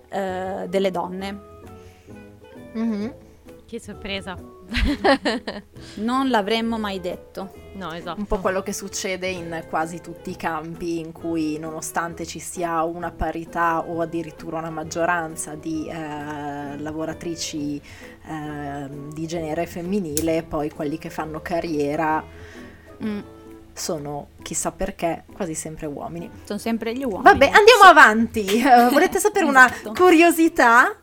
eh, 0.09 0.65
delle 0.67 0.91
donne. 0.91 1.53
Mhm. 2.75 3.13
Che 3.65 3.79
sorpresa. 3.79 4.37
Non 5.95 6.29
l'avremmo 6.29 6.77
mai 6.77 6.99
detto. 6.99 7.51
no, 7.73 7.91
esatto. 7.93 8.19
Un 8.19 8.25
po' 8.27 8.39
quello 8.39 8.61
che 8.61 8.73
succede 8.73 9.27
in 9.27 9.65
quasi 9.69 10.01
tutti 10.01 10.29
i 10.29 10.35
campi 10.35 10.99
in 10.99 11.11
cui 11.11 11.57
nonostante 11.57 12.25
ci 12.25 12.39
sia 12.39 12.83
una 12.83 13.11
parità 13.11 13.83
o 13.87 14.01
addirittura 14.01 14.59
una 14.59 14.69
maggioranza 14.69 15.55
di 15.55 15.87
eh, 15.87 16.77
lavoratrici 16.77 17.81
eh, 18.27 18.89
di 19.13 19.25
genere 19.27 19.65
femminile, 19.65 20.43
poi 20.43 20.69
quelli 20.69 20.97
che 20.97 21.09
fanno 21.09 21.41
carriera 21.41 22.23
Mm, 23.03 23.19
sono, 23.77 24.29
chissà 24.41 24.71
perché, 24.71 25.25
quasi 25.35 25.53
sempre 25.53 25.85
uomini. 25.85 26.29
sono 26.45 26.57
sempre 26.59 26.93
gli 26.95 27.03
uomini. 27.03 27.23
Vabbè, 27.23 27.45
andiamo 27.53 27.83
avanti. 27.83 28.45
Eh, 28.61 28.89
volete 28.89 29.19
sapere 29.19 29.43
una 29.45 29.69
Esatto. 29.69 29.91
curiosità? 29.93 30.95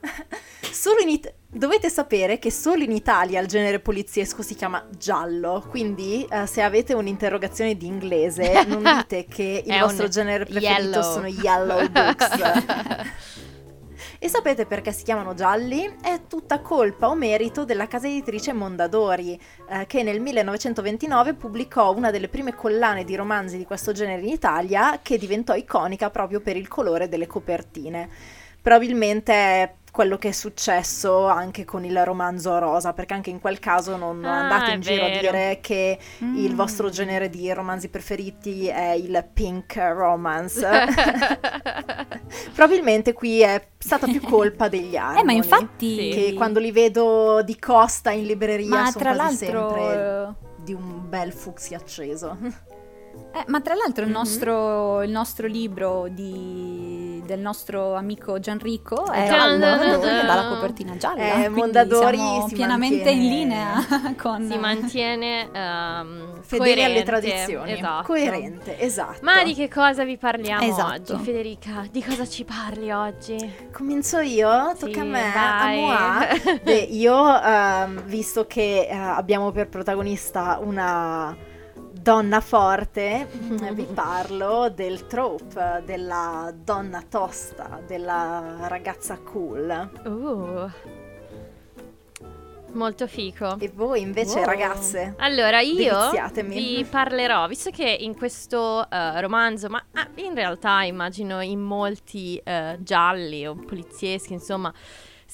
Solo 0.70 1.00
in 1.00 1.08
It- 1.10 1.34
Dovete 1.54 1.90
sapere 1.90 2.38
che 2.38 2.50
solo 2.50 2.82
in 2.82 2.92
Italia 2.92 3.38
il 3.38 3.46
genere 3.46 3.78
poliziesco 3.78 4.40
si 4.40 4.54
chiama 4.54 4.86
giallo, 4.96 5.62
quindi 5.68 6.26
eh, 6.30 6.46
se 6.46 6.62
avete 6.62 6.94
un'interrogazione 6.94 7.76
di 7.76 7.84
inglese 7.84 8.64
non 8.66 8.82
dite 8.96 9.26
che 9.26 9.62
il 9.66 9.78
vostro 9.78 10.08
genere 10.08 10.46
preferito 10.46 10.80
yellow. 10.80 11.02
sono 11.02 11.26
yellow 11.26 11.88
books. 11.90 12.28
E 14.24 14.28
sapete 14.28 14.66
perché 14.66 14.92
si 14.92 15.02
chiamano 15.02 15.34
gialli? 15.34 15.96
È 16.00 16.28
tutta 16.28 16.60
colpa 16.60 17.08
o 17.08 17.16
merito 17.16 17.64
della 17.64 17.88
casa 17.88 18.06
editrice 18.06 18.52
Mondadori, 18.52 19.36
eh, 19.68 19.84
che 19.86 20.04
nel 20.04 20.20
1929 20.20 21.34
pubblicò 21.34 21.92
una 21.92 22.12
delle 22.12 22.28
prime 22.28 22.54
collane 22.54 23.02
di 23.02 23.16
romanzi 23.16 23.56
di 23.56 23.64
questo 23.64 23.90
genere 23.90 24.22
in 24.22 24.28
Italia, 24.28 25.00
che 25.02 25.18
diventò 25.18 25.56
iconica 25.56 26.08
proprio 26.10 26.38
per 26.38 26.56
il 26.56 26.68
colore 26.68 27.08
delle 27.08 27.26
copertine. 27.26 28.08
Probabilmente 28.62 29.78
quello 29.92 30.16
che 30.16 30.30
è 30.30 30.32
successo 30.32 31.26
anche 31.28 31.66
con 31.66 31.84
il 31.84 32.02
romanzo 32.02 32.58
rosa, 32.58 32.94
perché 32.94 33.12
anche 33.12 33.28
in 33.28 33.40
quel 33.40 33.58
caso 33.58 33.96
non 33.98 34.24
Ah, 34.24 34.40
andate 34.40 34.70
in 34.72 34.80
giro 34.80 35.04
a 35.04 35.10
dire 35.10 35.58
che 35.60 35.98
il 36.18 36.52
Mm. 36.52 36.56
vostro 36.56 36.88
genere 36.88 37.28
di 37.28 37.52
romanzi 37.52 37.88
preferiti 37.90 38.68
è 38.68 38.92
il 38.92 39.22
pink 39.34 39.76
romance. 39.76 40.66
Probabilmente 42.54 43.12
qui 43.12 43.40
è 43.40 43.68
stata 43.78 44.06
più 44.06 44.20
colpa 44.22 44.68
degli 44.68 44.96
armoni. 44.96 45.20
Eh, 45.20 45.24
ma 45.24 45.32
infatti... 45.32 45.94
Sì. 45.94 46.08
Che 46.10 46.32
quando 46.34 46.58
li 46.58 46.72
vedo 46.72 47.42
di 47.42 47.58
costa 47.58 48.10
in 48.12 48.24
libreria 48.24 48.68
Ma 48.68 48.90
sono 48.90 49.04
tra 49.04 49.14
quasi 49.14 49.44
l'altro... 49.46 49.68
sempre 49.76 50.34
di 50.64 50.72
un 50.72 51.08
bel 51.08 51.32
fucsia 51.32 51.76
acceso. 51.76 52.36
Eh, 53.34 53.44
ma 53.46 53.60
tra 53.60 53.74
l'altro 53.74 54.02
il, 54.04 54.10
Mhm. 54.10 54.16
nostro, 54.16 55.02
il 55.02 55.10
nostro 55.10 55.46
libro 55.46 56.06
di- 56.10 57.22
del 57.24 57.38
nostro 57.40 57.94
amico 57.94 58.38
Gianrico 58.40 59.10
è 59.10 59.26
Gian- 59.28 59.58
Mondadori 59.58 60.18
e 60.18 60.24
dalla 60.26 60.48
copertina 60.48 60.96
gialla. 60.96 61.44
Eh, 61.44 61.48
Mondadori 61.48 62.16
siamo 62.18 62.48
si 62.48 62.54
pienamente 62.54 63.10
in 63.10 63.18
mantiene- 63.20 63.34
linea 63.34 64.14
con... 64.20 64.46
si 64.50 64.58
mantiene 64.58 65.48
ehm, 65.50 66.40
Fedele 66.42 66.84
alle 66.84 67.02
tradizioni. 67.04 67.72
Esatto. 67.72 68.04
Coerente, 68.06 68.78
esatto. 68.80 69.18
Ma 69.22 69.42
di 69.44 69.54
che 69.54 69.68
cosa 69.68 70.04
vi 70.04 70.18
parliamo 70.18 70.62
Esatto. 70.66 71.14
oggi, 71.14 71.24
Federica? 71.24 71.86
Di 71.90 72.02
cosa 72.04 72.26
ci 72.28 72.44
parli 72.44 72.90
oggi? 72.90 73.36
Comincio 73.72 74.18
io? 74.18 74.72
Sì, 74.76 74.86
Tocca 74.86 75.00
a 75.00 75.04
me? 75.04 75.30
vai. 75.32 75.84
A 75.84 76.26
moi? 76.44 76.60
Beh, 76.64 76.72
io, 76.90 77.40
ehm, 77.42 78.02
visto 78.04 78.46
che 78.46 78.88
eh, 78.90 78.94
abbiamo 78.94 79.52
per 79.52 79.68
protagonista 79.68 80.58
una 80.60 81.34
donna 82.02 82.40
forte, 82.40 83.28
vi 83.72 83.84
parlo 83.84 84.68
del 84.68 85.06
trope, 85.06 85.82
della 85.86 86.52
donna 86.54 87.02
tosta, 87.08 87.80
della 87.86 88.66
ragazza 88.66 89.18
cool. 89.18 89.90
Uh. 90.04 90.70
Molto 92.74 93.06
fico. 93.06 93.56
E 93.60 93.70
voi 93.74 94.00
invece, 94.00 94.38
Wow. 94.38 94.46
ragazze? 94.46 95.14
Allora, 95.18 95.60
io 95.60 96.10
vi 96.44 96.86
parlerò, 96.88 97.46
visto 97.46 97.70
che 97.70 97.84
in 98.00 98.16
questo 98.16 98.88
eh, 98.90 99.20
romanzo, 99.20 99.68
ma 99.68 99.84
ah, 99.92 100.08
in 100.16 100.34
realtà 100.34 100.82
immagino 100.82 101.42
in 101.42 101.60
molti 101.60 102.40
eh, 102.42 102.78
gialli 102.80 103.46
o 103.46 103.54
polizieschi, 103.54 104.32
insomma, 104.32 104.72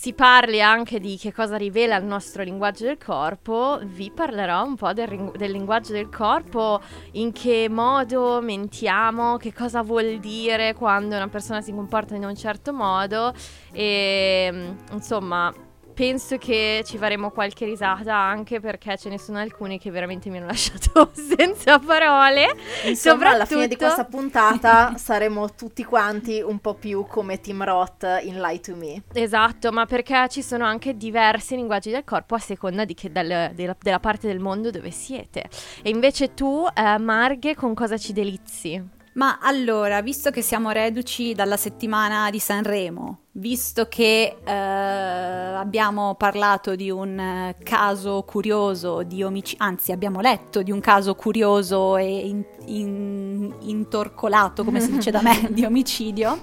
si 0.00 0.12
parli 0.12 0.62
anche 0.62 1.00
di 1.00 1.16
che 1.16 1.32
cosa 1.32 1.56
rivela 1.56 1.96
il 1.96 2.04
nostro 2.04 2.44
linguaggio 2.44 2.84
del 2.84 2.98
corpo, 2.98 3.80
vi 3.82 4.12
parlerò 4.12 4.62
un 4.64 4.76
po' 4.76 4.92
del, 4.92 5.08
ring- 5.08 5.36
del 5.36 5.50
linguaggio 5.50 5.90
del 5.90 6.08
corpo, 6.08 6.80
in 7.14 7.32
che 7.32 7.66
modo 7.68 8.40
mentiamo, 8.40 9.38
che 9.38 9.52
cosa 9.52 9.82
vuol 9.82 10.20
dire 10.20 10.74
quando 10.74 11.16
una 11.16 11.26
persona 11.26 11.60
si 11.62 11.72
comporta 11.72 12.14
in 12.14 12.24
un 12.24 12.36
certo 12.36 12.72
modo 12.72 13.34
e 13.72 14.48
mm, 14.52 14.70
insomma 14.92 15.52
penso 15.98 16.38
che 16.38 16.84
ci 16.86 16.96
faremo 16.96 17.32
qualche 17.32 17.64
risata 17.64 18.14
anche 18.14 18.60
perché 18.60 18.96
ce 18.96 19.08
ne 19.08 19.18
sono 19.18 19.38
alcuni 19.38 19.80
che 19.80 19.90
veramente 19.90 20.30
mi 20.30 20.36
hanno 20.36 20.46
lasciato 20.46 21.10
senza 21.36 21.80
parole. 21.80 22.54
Insomma, 22.84 23.30
alla 23.30 23.44
fine 23.44 23.66
di 23.66 23.74
questa 23.76 24.04
puntata 24.04 24.96
saremo 24.96 25.52
tutti 25.56 25.82
quanti 25.82 26.40
un 26.40 26.60
po' 26.60 26.74
più 26.74 27.04
come 27.08 27.40
Tim 27.40 27.64
Roth 27.64 28.06
in 28.22 28.38
Lie 28.40 28.60
to 28.60 28.76
Me. 28.76 29.02
Esatto, 29.12 29.72
ma 29.72 29.86
perché 29.86 30.28
ci 30.28 30.40
sono 30.40 30.64
anche 30.64 30.96
diversi 30.96 31.56
linguaggi 31.56 31.90
del 31.90 32.04
corpo 32.04 32.36
a 32.36 32.38
seconda 32.38 32.84
di 32.84 32.94
che 32.94 33.10
dal, 33.10 33.50
della, 33.52 33.76
della, 33.76 33.98
parte 33.98 34.28
del 34.28 34.38
mondo 34.38 34.70
dove 34.70 34.92
siete. 34.92 35.48
E 35.82 35.90
invece 35.90 36.32
tu, 36.32 36.64
eh, 36.74 36.96
Marghe, 36.98 37.56
con 37.56 37.74
cosa 37.74 37.98
ci 37.98 38.12
delizi? 38.12 38.96
Ma 39.18 39.38
allora, 39.40 40.00
visto 40.00 40.30
che 40.30 40.42
siamo 40.42 40.70
reduci 40.70 41.34
dalla 41.34 41.56
settimana 41.56 42.30
di 42.30 42.38
Sanremo, 42.38 43.22
visto 43.32 43.88
che 43.88 44.36
eh, 44.44 44.52
abbiamo 44.52 46.14
parlato 46.14 46.76
di 46.76 46.88
un 46.88 47.18
eh, 47.18 47.56
caso 47.64 48.22
curioso 48.22 49.02
di 49.02 49.24
omicidio, 49.24 49.64
anzi 49.64 49.90
abbiamo 49.90 50.20
letto 50.20 50.62
di 50.62 50.70
un 50.70 50.78
caso 50.78 51.16
curioso 51.16 51.96
e 51.96 52.28
in, 52.28 52.44
in, 52.66 53.52
intorcolato, 53.58 54.62
come 54.62 54.78
si 54.78 54.92
dice 54.92 55.10
da 55.10 55.20
me, 55.20 55.48
di 55.50 55.64
omicidio, 55.64 56.38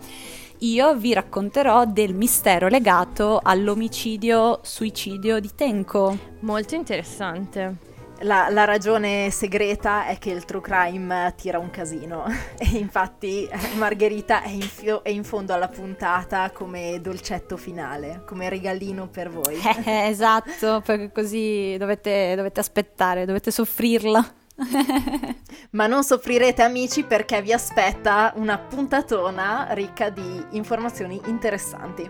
io 0.59 0.95
vi 0.97 1.13
racconterò 1.13 1.85
del 1.85 2.13
mistero 2.13 2.67
legato 2.67 3.39
all'omicidio-suicidio 3.41 5.39
di 5.39 5.51
Tenko. 5.55 6.17
Molto 6.41 6.75
interessante. 6.75 7.94
La, 8.21 8.47
la, 8.49 8.63
ragione 8.63 9.29
segreta 9.29 10.05
è 10.05 10.17
che 10.17 10.31
il 10.31 10.45
true 10.45 10.61
crime 10.61 11.33
tira 11.35 11.59
un 11.59 11.69
casino 11.69 12.25
e 12.57 12.77
infatti 12.77 13.45
eh, 13.45 13.75
Margherita 13.75 14.41
è 14.41 14.49
in, 14.49 14.61
fio- 14.61 15.03
è 15.03 15.09
in, 15.09 15.25
fondo 15.25 15.53
alla 15.53 15.67
puntata 15.67 16.49
come 16.51 17.01
dolcetto 17.01 17.57
finale, 17.57 18.23
come 18.25 18.47
regalino 18.49 19.07
per 19.07 19.29
voi. 19.29 19.59
Eh, 19.85 20.07
esatto, 20.07 20.81
perché 20.83 21.11
così 21.11 21.75
dovete, 21.77 22.33
dovete 22.35 22.59
aspettare, 22.59 23.25
dovete 23.25 23.51
soffrirla. 23.51 24.33
Ma 25.71 25.85
non 25.87 26.03
soffrirete 26.03 26.61
amici 26.61 27.03
perché 27.03 27.41
vi 27.41 27.51
aspetta 27.51 28.31
una 28.37 28.57
puntatona 28.57 29.67
ricca 29.71 30.09
di 30.09 30.45
informazioni 30.51 31.21
interessanti. 31.25 32.09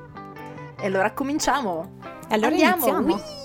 E 0.80 0.86
allora 0.86 1.12
cominciamo. 1.12 1.98
Allora 2.30 2.50
Andiamo. 2.50 2.76
iniziamo. 2.76 3.14
Whee! 3.14 3.45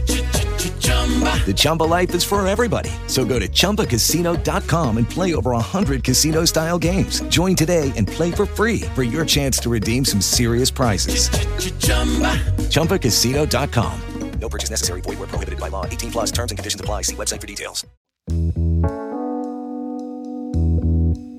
The 1.01 1.53
Chumba 1.53 1.83
life 1.83 2.13
is 2.15 2.23
for 2.23 2.45
everybody. 2.47 2.91
So 3.07 3.25
go 3.25 3.39
to 3.39 3.47
ChumbaCasino.com 3.47 4.97
and 4.97 5.09
play 5.09 5.33
over 5.33 5.51
100 5.51 6.03
casino 6.03 6.45
style 6.45 6.79
games. 6.79 7.21
Join 7.23 7.55
today 7.55 7.91
and 7.97 8.07
play 8.07 8.31
for 8.31 8.45
free 8.45 8.81
for 8.95 9.03
your 9.03 9.25
chance 9.25 9.59
to 9.59 9.69
redeem 9.69 10.05
some 10.05 10.21
serious 10.21 10.71
prizes. 10.71 11.29
ChumbaCasino.com. 12.69 14.01
No 14.39 14.49
purchase 14.49 14.69
necessary. 14.69 15.01
Void 15.01 15.19
where 15.19 15.27
prohibited 15.27 15.59
by 15.59 15.69
law. 15.69 15.85
18 15.85 16.11
plus 16.11 16.31
terms 16.31 16.51
and 16.51 16.57
conditions 16.57 16.81
apply. 16.81 17.03
See 17.03 17.15
website 17.15 17.39
for 17.39 17.47
details. 17.47 17.85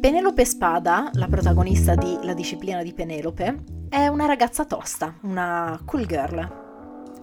Penelope 0.01 0.45
Spada, 0.45 1.11
la 1.15 1.29
protagonista 1.29 1.95
di 1.95 2.19
La 2.23 2.35
disciplina 2.35 2.83
di 2.83 2.93
Penelope, 2.93 3.63
è 3.89 4.09
una 4.09 4.27
ragazza 4.27 4.65
tosta, 4.65 5.15
una 5.23 5.81
cool 5.85 6.07
girl 6.07 6.62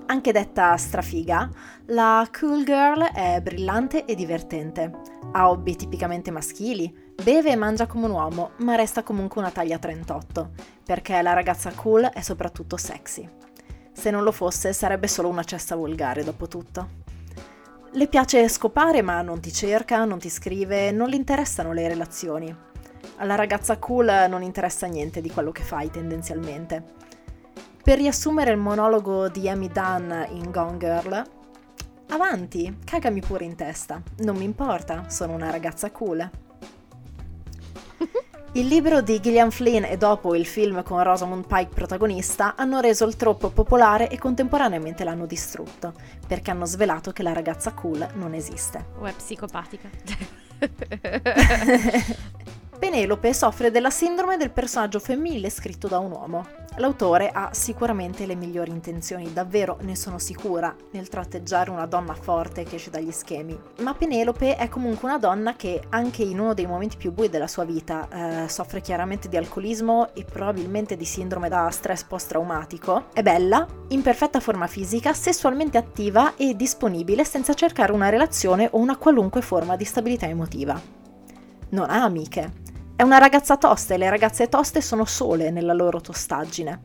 anche 0.09 0.31
detta 0.31 0.75
strafiga, 0.75 1.47
la 1.85 2.27
cool 2.37 2.63
girl 2.63 3.03
è 3.11 3.39
brillante 3.41 4.05
e 4.05 4.15
divertente. 4.15 4.91
Ha 5.33 5.49
hobby 5.49 5.75
tipicamente 5.75 6.31
maschili, 6.31 7.13
beve 7.23 7.51
e 7.51 7.55
mangia 7.55 7.85
come 7.85 8.05
un 8.05 8.11
uomo, 8.11 8.51
ma 8.57 8.73
resta 8.73 9.03
comunque 9.03 9.39
una 9.39 9.51
taglia 9.51 9.77
38, 9.77 10.49
perché 10.83 11.21
la 11.21 11.33
ragazza 11.33 11.71
cool 11.75 12.09
è 12.11 12.21
soprattutto 12.21 12.75
sexy. 12.75 13.29
Se 13.91 14.09
non 14.09 14.23
lo 14.23 14.31
fosse 14.31 14.73
sarebbe 14.73 15.07
solo 15.07 15.29
una 15.29 15.43
cesta 15.43 15.75
volgare 15.75 16.23
dopo 16.23 16.47
tutto. 16.47 16.97
Le 17.91 18.07
piace 18.07 18.49
scopare 18.49 19.03
ma 19.03 19.21
non 19.21 19.39
ti 19.39 19.51
cerca, 19.51 20.05
non 20.05 20.17
ti 20.17 20.29
scrive, 20.29 20.89
non 20.91 21.09
le 21.09 21.17
interessano 21.17 21.71
le 21.71 21.87
relazioni. 21.87 22.55
Alla 23.17 23.35
ragazza 23.35 23.77
cool 23.77 24.25
non 24.27 24.41
interessa 24.41 24.87
niente 24.87 25.21
di 25.21 25.29
quello 25.29 25.51
che 25.51 25.61
fai 25.61 25.91
tendenzialmente. 25.91 26.97
Per 27.89 27.97
riassumere 27.97 28.51
il 28.51 28.57
monologo 28.57 29.29
di 29.29 29.49
Amy 29.49 29.67
Dunn 29.67 30.11
in 30.29 30.51
Gone 30.51 30.77
Girl, 30.77 31.23
avanti, 32.09 32.77
cagami 32.85 33.19
pure 33.19 33.45
in 33.45 33.55
testa, 33.55 33.99
non 34.17 34.35
mi 34.35 34.43
importa, 34.43 35.09
sono 35.09 35.33
una 35.33 35.49
ragazza 35.49 35.89
cool. 35.89 36.29
Il 38.53 38.67
libro 38.67 39.01
di 39.01 39.19
Gillian 39.19 39.49
Flynn 39.49 39.85
e 39.85 39.97
dopo 39.97 40.35
il 40.35 40.45
film 40.45 40.83
con 40.83 41.01
Rosamund 41.01 41.47
Pike 41.47 41.73
protagonista 41.73 42.53
hanno 42.55 42.79
reso 42.79 43.05
il 43.05 43.15
troppo 43.15 43.49
popolare 43.49 44.07
e 44.07 44.19
contemporaneamente 44.19 45.03
l'hanno 45.03 45.25
distrutto, 45.25 45.93
perché 46.27 46.51
hanno 46.51 46.65
svelato 46.65 47.11
che 47.11 47.23
la 47.23 47.33
ragazza 47.33 47.73
cool 47.73 48.07
non 48.13 48.35
esiste. 48.35 48.85
O 48.99 49.05
è 49.05 49.13
psicopatica. 49.13 49.89
Penelope 52.77 53.33
soffre 53.33 53.71
della 53.71 53.89
sindrome 53.89 54.37
del 54.37 54.51
personaggio 54.51 54.99
femminile 54.99 55.49
scritto 55.49 55.87
da 55.87 55.97
un 55.97 56.11
uomo. 56.11 56.58
L'autore 56.79 57.29
ha 57.29 57.49
sicuramente 57.51 58.25
le 58.25 58.35
migliori 58.35 58.71
intenzioni, 58.71 59.33
davvero 59.33 59.79
ne 59.81 59.97
sono 59.97 60.17
sicura, 60.17 60.73
nel 60.91 61.09
tratteggiare 61.09 61.69
una 61.69 61.85
donna 61.85 62.13
forte 62.13 62.63
che 62.63 62.75
esce 62.75 62.89
dagli 62.89 63.11
schemi, 63.11 63.59
ma 63.81 63.93
Penelope 63.93 64.55
è 64.55 64.69
comunque 64.69 65.09
una 65.09 65.17
donna 65.17 65.57
che 65.57 65.81
anche 65.89 66.23
in 66.23 66.39
uno 66.39 66.53
dei 66.53 66.65
momenti 66.65 66.95
più 66.95 67.11
bui 67.11 67.27
della 67.27 67.47
sua 67.47 67.65
vita 67.65 68.07
eh, 68.07 68.47
soffre 68.47 68.79
chiaramente 68.79 69.27
di 69.27 69.35
alcolismo 69.35 70.13
e 70.13 70.23
probabilmente 70.23 70.95
di 70.95 71.03
sindrome 71.03 71.49
da 71.49 71.69
stress 71.69 72.03
post-traumatico, 72.03 73.07
è 73.11 73.21
bella, 73.23 73.67
in 73.89 74.01
perfetta 74.01 74.39
forma 74.39 74.67
fisica, 74.67 75.11
sessualmente 75.11 75.77
attiva 75.77 76.37
e 76.37 76.55
disponibile 76.55 77.25
senza 77.25 77.53
cercare 77.55 77.91
una 77.91 78.07
relazione 78.07 78.69
o 78.71 78.77
una 78.77 78.95
qualunque 78.95 79.41
forma 79.41 79.75
di 79.75 79.83
stabilità 79.83 80.27
emotiva. 80.27 80.79
Non 81.71 81.89
ha 81.89 82.03
amiche, 82.03 82.51
è 82.99 83.03
una 83.03 83.17
ragazza 83.17 83.55
tosta 83.55 83.93
e 83.93 83.97
le 83.97 84.09
ragazze 84.09 84.49
toste 84.49 84.81
sono 84.81 85.05
sole 85.05 85.51
nella 85.51 85.71
loro 85.71 86.01
tostaggine. 86.01 86.81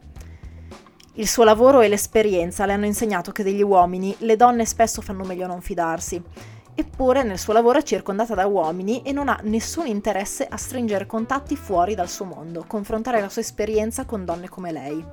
Il 1.14 1.26
suo 1.26 1.42
lavoro 1.42 1.80
e 1.80 1.88
l'esperienza 1.88 2.66
le 2.66 2.72
hanno 2.72 2.86
insegnato 2.86 3.32
che 3.32 3.42
degli 3.42 3.64
uomini 3.64 4.14
le 4.18 4.36
donne 4.36 4.64
spesso 4.64 5.02
fanno 5.02 5.24
meglio 5.24 5.48
non 5.48 5.60
fidarsi. 5.60 6.22
Eppure 6.72 7.24
nel 7.24 7.36
suo 7.36 7.52
lavoro 7.52 7.80
è 7.80 7.82
circondata 7.82 8.32
da 8.36 8.46
uomini 8.46 9.02
e 9.02 9.10
non 9.10 9.28
ha 9.28 9.40
nessun 9.42 9.88
interesse 9.88 10.46
a 10.48 10.56
stringere 10.56 11.06
contatti 11.06 11.56
fuori 11.56 11.96
dal 11.96 12.08
suo 12.08 12.26
mondo, 12.26 12.64
confrontare 12.64 13.20
la 13.20 13.28
sua 13.28 13.42
esperienza 13.42 14.04
con 14.04 14.24
donne 14.24 14.48
come 14.48 14.70
lei. 14.70 15.04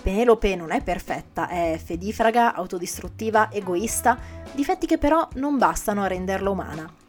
Penelope 0.00 0.56
non 0.56 0.70
è 0.70 0.82
perfetta, 0.82 1.48
è 1.48 1.78
fedifraga, 1.84 2.54
autodistruttiva, 2.54 3.50
egoista, 3.52 4.16
difetti 4.52 4.86
che 4.86 4.96
però 4.96 5.28
non 5.34 5.58
bastano 5.58 6.02
a 6.02 6.06
renderla 6.06 6.48
umana. 6.48 7.00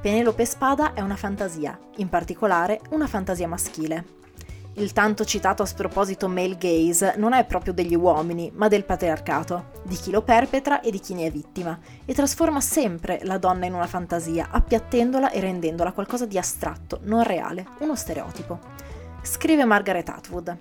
Penelope 0.00 0.46
Spada 0.46 0.94
è 0.94 1.02
una 1.02 1.14
fantasia, 1.14 1.78
in 1.96 2.08
particolare 2.08 2.80
una 2.92 3.06
fantasia 3.06 3.46
maschile. 3.46 4.18
Il 4.76 4.94
tanto 4.94 5.26
citato 5.26 5.62
a 5.62 5.66
sproposito 5.66 6.26
male 6.26 6.56
gaze 6.56 7.16
non 7.18 7.34
è 7.34 7.44
proprio 7.44 7.74
degli 7.74 7.94
uomini, 7.94 8.50
ma 8.54 8.68
del 8.68 8.86
patriarcato, 8.86 9.72
di 9.82 9.96
chi 9.96 10.10
lo 10.10 10.22
perpetra 10.22 10.80
e 10.80 10.90
di 10.90 11.00
chi 11.00 11.12
ne 11.12 11.26
è 11.26 11.30
vittima, 11.30 11.78
e 12.06 12.14
trasforma 12.14 12.62
sempre 12.62 13.20
la 13.24 13.36
donna 13.36 13.66
in 13.66 13.74
una 13.74 13.86
fantasia, 13.86 14.48
appiattendola 14.50 15.32
e 15.32 15.40
rendendola 15.40 15.92
qualcosa 15.92 16.24
di 16.24 16.38
astratto, 16.38 17.00
non 17.02 17.22
reale, 17.22 17.66
uno 17.80 17.94
stereotipo. 17.94 18.58
Scrive 19.20 19.66
Margaret 19.66 20.08
Atwood. 20.08 20.56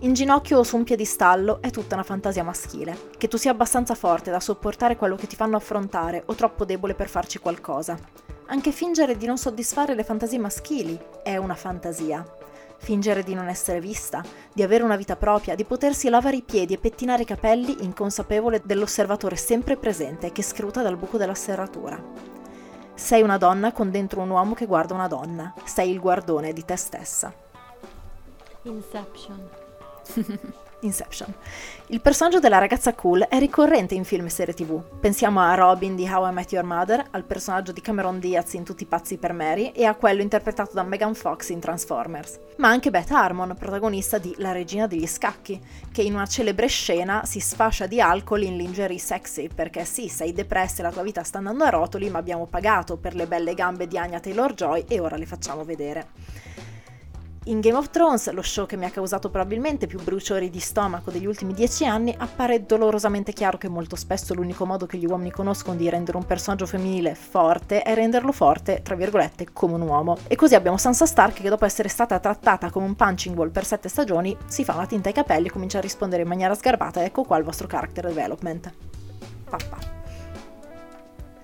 In 0.00 0.14
ginocchio 0.14 0.58
o 0.58 0.62
su 0.64 0.74
un 0.74 0.82
piedistallo 0.82 1.62
è 1.62 1.70
tutta 1.70 1.94
una 1.94 2.02
fantasia 2.02 2.42
maschile, 2.42 2.98
che 3.16 3.28
tu 3.28 3.36
sia 3.36 3.52
abbastanza 3.52 3.94
forte 3.94 4.32
da 4.32 4.40
sopportare 4.40 4.96
quello 4.96 5.14
che 5.14 5.28
ti 5.28 5.36
fanno 5.36 5.56
affrontare 5.56 6.24
o 6.26 6.34
troppo 6.34 6.64
debole 6.64 6.94
per 6.94 7.08
farci 7.08 7.38
qualcosa. 7.38 7.96
Anche 8.50 8.72
fingere 8.72 9.16
di 9.16 9.26
non 9.26 9.38
soddisfare 9.38 9.94
le 9.94 10.02
fantasie 10.02 10.36
maschili 10.36 10.98
è 11.22 11.36
una 11.36 11.54
fantasia. 11.54 12.26
Fingere 12.78 13.22
di 13.22 13.32
non 13.32 13.46
essere 13.46 13.80
vista, 13.80 14.24
di 14.52 14.64
avere 14.64 14.82
una 14.82 14.96
vita 14.96 15.14
propria, 15.14 15.54
di 15.54 15.64
potersi 15.64 16.08
lavare 16.08 16.38
i 16.38 16.42
piedi 16.42 16.74
e 16.74 16.78
pettinare 16.78 17.22
i 17.22 17.26
capelli 17.26 17.84
inconsapevole 17.84 18.60
dell'osservatore 18.64 19.36
sempre 19.36 19.76
presente 19.76 20.32
che 20.32 20.42
scruta 20.42 20.82
dal 20.82 20.96
buco 20.96 21.16
della 21.16 21.36
serratura. 21.36 22.02
Sei 22.92 23.22
una 23.22 23.38
donna 23.38 23.70
con 23.70 23.92
dentro 23.92 24.20
un 24.20 24.30
uomo 24.30 24.54
che 24.54 24.66
guarda 24.66 24.94
una 24.94 25.06
donna, 25.06 25.54
sei 25.64 25.92
il 25.92 26.00
guardone 26.00 26.52
di 26.52 26.64
te 26.64 26.74
stessa. 26.74 27.32
Inception. 28.62 29.48
Inception. 30.80 31.32
Il 31.86 32.00
personaggio 32.00 32.38
della 32.38 32.58
ragazza 32.58 32.94
cool 32.94 33.26
è 33.28 33.38
ricorrente 33.38 33.94
in 33.94 34.04
film 34.04 34.26
e 34.26 34.30
serie 34.30 34.54
tv. 34.54 34.82
Pensiamo 35.00 35.40
a 35.40 35.54
Robin 35.54 35.96
di 35.96 36.08
How 36.08 36.28
I 36.28 36.32
Met 36.32 36.52
Your 36.52 36.64
Mother, 36.64 37.04
al 37.10 37.24
personaggio 37.24 37.72
di 37.72 37.80
Cameron 37.80 38.20
Diaz 38.20 38.52
in 38.54 38.64
Tutti 38.64 38.84
i 38.84 38.86
pazzi 38.86 39.16
per 39.16 39.32
Mary 39.32 39.72
e 39.74 39.84
a 39.84 39.94
quello 39.94 40.22
interpretato 40.22 40.72
da 40.72 40.82
Megan 40.82 41.14
Fox 41.14 41.48
in 41.48 41.60
Transformers. 41.60 42.38
Ma 42.56 42.68
anche 42.68 42.90
Beth 42.90 43.10
Harmon, 43.10 43.56
protagonista 43.58 44.18
di 44.18 44.34
La 44.38 44.52
regina 44.52 44.86
degli 44.86 45.06
scacchi, 45.06 45.60
che 45.90 46.02
in 46.02 46.14
una 46.14 46.26
celebre 46.26 46.68
scena 46.68 47.24
si 47.24 47.40
sfascia 47.40 47.86
di 47.86 48.00
alcol 48.00 48.42
in 48.42 48.56
lingerie 48.56 48.98
sexy 48.98 49.48
perché 49.48 49.84
sì, 49.84 50.08
sei 50.08 50.32
depressa 50.32 50.80
e 50.80 50.82
la 50.82 50.92
tua 50.92 51.02
vita 51.02 51.22
sta 51.22 51.38
andando 51.38 51.64
a 51.64 51.70
rotoli, 51.70 52.08
ma 52.08 52.18
abbiamo 52.18 52.46
pagato 52.46 52.96
per 52.96 53.14
le 53.14 53.26
belle 53.26 53.54
gambe 53.54 53.86
di 53.86 53.98
Anya 53.98 54.20
Taylor-Joy 54.20 54.84
e 54.88 55.00
ora 55.00 55.16
le 55.16 55.26
facciamo 55.26 55.64
vedere. 55.64 56.08
In 57.44 57.60
Game 57.60 57.78
of 57.78 57.88
Thrones, 57.88 58.30
lo 58.32 58.42
show 58.42 58.66
che 58.66 58.76
mi 58.76 58.84
ha 58.84 58.90
causato 58.90 59.30
probabilmente 59.30 59.86
più 59.86 59.98
bruciori 60.02 60.50
di 60.50 60.60
stomaco 60.60 61.10
degli 61.10 61.24
ultimi 61.24 61.54
dieci 61.54 61.86
anni, 61.86 62.14
appare 62.18 62.66
dolorosamente 62.66 63.32
chiaro 63.32 63.56
che 63.56 63.66
molto 63.66 63.96
spesso 63.96 64.34
l'unico 64.34 64.66
modo 64.66 64.84
che 64.84 64.98
gli 64.98 65.06
uomini 65.06 65.30
conoscono 65.30 65.74
di 65.74 65.88
rendere 65.88 66.18
un 66.18 66.26
personaggio 66.26 66.66
femminile 66.66 67.14
forte 67.14 67.80
è 67.80 67.94
renderlo 67.94 68.30
forte, 68.30 68.82
tra 68.82 68.94
virgolette, 68.94 69.54
come 69.54 69.72
un 69.72 69.80
uomo. 69.80 70.18
E 70.28 70.36
così 70.36 70.54
abbiamo 70.54 70.76
Sansa 70.76 71.06
Stark 71.06 71.40
che 71.40 71.48
dopo 71.48 71.64
essere 71.64 71.88
stata 71.88 72.18
trattata 72.18 72.70
come 72.70 72.84
un 72.84 72.94
punching 72.94 73.34
ball 73.34 73.50
per 73.50 73.64
sette 73.64 73.88
stagioni, 73.88 74.36
si 74.46 74.62
fa 74.62 74.74
una 74.74 74.86
tinta 74.86 75.08
ai 75.08 75.14
capelli 75.14 75.46
e 75.46 75.50
comincia 75.50 75.78
a 75.78 75.80
rispondere 75.80 76.20
in 76.20 76.28
maniera 76.28 76.54
sgarbata, 76.54 77.02
ecco 77.04 77.22
qua 77.22 77.38
il 77.38 77.44
vostro 77.44 77.66
character 77.66 78.06
development. 78.06 78.70
Papà. 79.48 79.99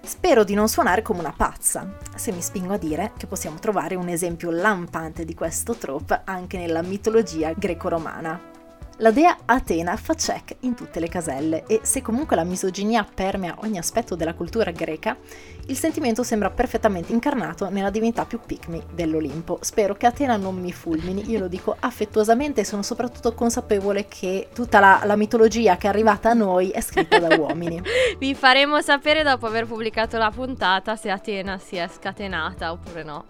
Spero 0.07 0.45
di 0.45 0.55
non 0.55 0.69
suonare 0.69 1.03
come 1.03 1.19
una 1.19 1.35
pazza, 1.37 1.97
se 2.14 2.31
mi 2.31 2.40
spingo 2.40 2.75
a 2.75 2.79
dire 2.79 3.11
che 3.16 3.27
possiamo 3.27 3.59
trovare 3.59 3.97
un 3.97 4.09
esempio 4.09 4.53
lampante 4.53 5.25
di 5.25 5.35
questo 5.35 5.75
trope 5.75 6.21
anche 6.25 6.59
nella 6.59 6.81
mitologia 6.81 7.53
greco-romana. 7.53 8.56
La 9.01 9.11
dea 9.11 9.37
Atena 9.45 9.95
fa 9.97 10.15
check 10.15 10.57
in 10.61 10.75
tutte 10.75 11.01
le 11.01 11.09
caselle 11.09 11.65
e 11.67 11.81
se 11.83 12.01
comunque 12.01 12.35
la 12.35 12.45
misoginia 12.45 13.05
permea 13.05 13.57
ogni 13.59 13.77
aspetto 13.77 14.15
della 14.15 14.33
cultura 14.33 14.71
greca, 14.71 15.19
il 15.67 15.77
sentimento 15.77 16.23
sembra 16.23 16.49
perfettamente 16.49 17.13
incarnato 17.13 17.69
nella 17.69 17.91
divinità 17.91 18.25
più 18.25 18.41
picmi 18.41 18.83
dell'Olimpo. 18.95 19.59
Spero 19.61 19.97
che 19.97 20.07
Atena 20.07 20.39
non 20.39 20.57
mi 20.57 20.73
fulmini, 20.73 21.31
io 21.31 21.41
lo 21.41 21.47
dico 21.47 21.77
affettuosamente 21.79 22.63
e 22.63 22.65
sono 22.65 22.81
soprattutto 22.81 23.35
consapevole 23.35 24.07
che 24.09 24.49
tutta 24.55 24.81
la, 24.81 25.03
la 25.05 25.17
mitologia 25.17 25.77
che 25.77 25.89
è 25.89 25.91
arrivata 25.91 26.31
a 26.31 26.35
noi 26.35 26.71
è 26.71 26.81
scritta 26.81 27.19
da 27.19 27.37
uomini. 27.37 27.83
Vi 28.19 28.35
faremo 28.35 28.81
sapere 28.81 29.23
dopo 29.23 29.45
aver 29.45 29.67
pubblicato 29.67 30.17
la 30.17 30.31
puntata 30.31 30.97
se 30.97 31.11
Atena 31.11 31.59
si 31.59 31.77
è 31.77 31.87
scatenata 31.87 32.73
oppure 32.73 33.03
no. 33.03 33.25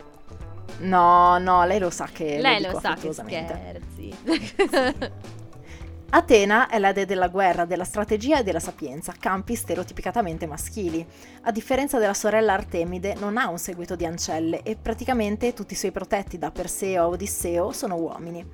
No, 0.79 1.39
no, 1.39 1.65
lei 1.67 1.81
lo 1.81 1.91
sa 1.91 2.07
che 2.13 2.39
Lei 2.41 2.63
lo, 2.63 2.71
lo 2.71 2.79
sa 2.79 2.95
che 2.95 3.13
scherzi. 3.13 4.15
Atena 6.09 6.69
è 6.69 6.79
la 6.79 6.93
dea 6.93 7.05
della 7.05 7.29
guerra, 7.29 7.65
della 7.65 7.85
strategia 7.85 8.39
e 8.39 8.45
della 8.45 8.61
sapienza, 8.61 9.13
campi 9.19 9.57
stereotipicamente 9.57 10.47
maschili. 10.47 11.05
A 11.43 11.51
differenza 11.51 11.99
della 11.99 12.15
sorella 12.15 12.53
Artemide, 12.53 13.15
non 13.19 13.37
ha 13.37 13.49
un 13.49 13.59
seguito 13.59 13.97
di 13.97 14.07
ancelle 14.07 14.63
e 14.63 14.77
praticamente 14.77 15.53
tutti 15.53 15.75
i 15.75 15.77
suoi 15.77 15.91
protetti 15.91 16.39
da 16.39 16.53
Perseo 16.53 17.03
a 17.03 17.09
Odisseo 17.09 17.73
sono 17.73 17.97
uomini. 17.97 18.47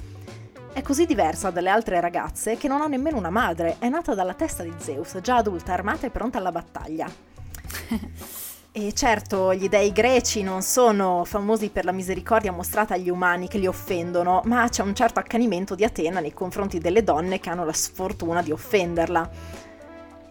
È 0.73 0.81
così 0.81 1.05
diversa 1.05 1.51
dalle 1.51 1.69
altre 1.69 2.01
ragazze 2.01 2.57
che 2.57 2.69
non 2.69 2.81
ha 2.81 2.87
nemmeno 2.87 3.19
una 3.19 3.31
madre, 3.31 3.77
è 3.79 3.91
nata 3.91 4.15
dalla 4.15 4.35
testa 4.35 4.63
di 4.63 4.73
Zeus, 4.79 5.21
già 5.21 5.37
adulta, 5.37 5.75
armata 5.75 6.07
e 6.07 6.11
pronta 6.11 6.39
alla 6.39 6.53
battaglia. 6.53 7.07
E 8.75 8.95
certo, 8.95 9.53
gli 9.53 9.69
dei 9.69 9.93
greci 9.93 10.43
non 10.43 10.63
sono 10.63 11.27
famosi 11.27 11.69
per 11.69 11.85
la 11.85 11.93
misericordia 11.93 12.53
mostrata 12.53 12.95
agli 12.95 13.11
umani 13.11 13.47
che 13.47 13.59
li 13.59 13.67
offendono, 13.67 14.41
ma 14.47 14.67
c'è 14.67 14.83
un 14.83 14.95
certo 14.95 15.19
accanimento 15.19 15.75
di 15.75 15.85
Atena 15.85 16.21
nei 16.21 16.33
confronti 16.33 16.79
delle 16.79 17.05
donne 17.05 17.39
che 17.39 17.51
hanno 17.51 17.67
la 17.67 17.75
sfortuna 17.75 18.41
di 18.41 18.51
offenderla. 18.51 19.31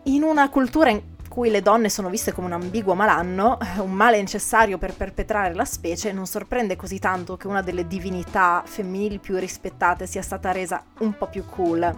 In 0.06 0.24
una 0.24 0.50
cultura 0.50 0.90
in 0.90 1.04
cui 1.30 1.52
le 1.52 1.62
donne 1.62 1.88
sono 1.92 2.10
viste 2.10 2.32
come 2.32 2.48
un 2.48 2.54
ambiguo 2.54 2.96
malanno, 2.96 3.60
un 3.78 3.92
male 3.92 4.18
necessario 4.18 4.80
per 4.80 4.96
perpetrare 4.96 5.54
la 5.54 5.64
specie, 5.64 6.12
non 6.12 6.26
sorprende 6.26 6.76
così 6.76 6.98
tanto 6.98 7.38
che 7.38 7.46
una 7.46 7.62
delle 7.62 7.86
divinità 7.86 8.64
femminili 8.66 9.20
più 9.20 9.38
rispettate 9.38 10.08
sia 10.08 10.24
stata 10.24 10.52
resa 10.52 10.84
un 11.02 11.16
po' 11.16 11.28
più 11.28 11.46
cool 11.46 11.96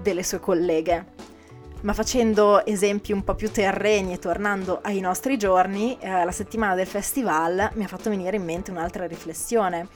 delle 0.00 0.22
sue 0.22 0.40
colleghe. 0.40 1.36
Ma 1.80 1.92
facendo 1.92 2.66
esempi 2.66 3.12
un 3.12 3.22
po' 3.22 3.36
più 3.36 3.52
terreni 3.52 4.12
e 4.12 4.18
tornando 4.18 4.80
ai 4.82 4.98
nostri 4.98 5.38
giorni, 5.38 5.96
eh, 6.00 6.24
la 6.24 6.32
settimana 6.32 6.74
del 6.74 6.88
festival 6.88 7.70
mi 7.74 7.84
ha 7.84 7.88
fatto 7.88 8.10
venire 8.10 8.36
in 8.36 8.44
mente 8.44 8.72
un'altra 8.72 9.06
riflessione. 9.06 9.86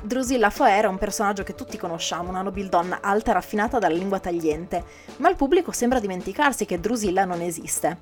Drusilla 0.00 0.50
Foer 0.50 0.84
è 0.84 0.88
un 0.88 0.98
personaggio 0.98 1.42
che 1.42 1.56
tutti 1.56 1.78
conosciamo, 1.78 2.28
una 2.28 2.42
nobildonna 2.42 3.00
alta 3.00 3.30
e 3.30 3.34
raffinata 3.34 3.80
dalla 3.80 3.96
lingua 3.96 4.20
tagliente, 4.20 4.84
ma 5.16 5.28
il 5.30 5.36
pubblico 5.36 5.72
sembra 5.72 5.98
dimenticarsi 5.98 6.64
che 6.64 6.78
Drusilla 6.78 7.24
non 7.24 7.40
esiste. 7.40 7.98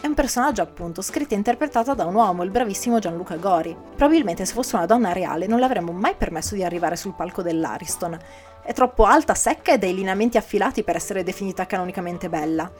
È 0.00 0.06
un 0.06 0.14
personaggio 0.14 0.62
appunto 0.62 1.00
scritto 1.00 1.34
e 1.34 1.36
interpretato 1.36 1.94
da 1.94 2.06
un 2.06 2.14
uomo, 2.14 2.42
il 2.42 2.50
bravissimo 2.50 2.98
Gianluca 2.98 3.36
Gori. 3.36 3.76
Probabilmente 3.94 4.44
se 4.44 4.52
fosse 4.52 4.74
una 4.74 4.86
donna 4.86 5.12
reale 5.12 5.46
non 5.46 5.60
le 5.60 5.64
avremmo 5.64 5.92
mai 5.92 6.14
permesso 6.16 6.54
di 6.54 6.64
arrivare 6.64 6.96
sul 6.96 7.14
palco 7.14 7.42
dell'Ariston. 7.42 8.18
È 8.64 8.72
troppo 8.72 9.04
alta, 9.04 9.34
secca 9.34 9.72
e 9.72 9.78
dai 9.78 9.94
lineamenti 9.94 10.36
affilati 10.36 10.82
per 10.82 10.96
essere 10.96 11.22
definita 11.22 11.66
canonicamente 11.66 12.28
bella. 12.28 12.70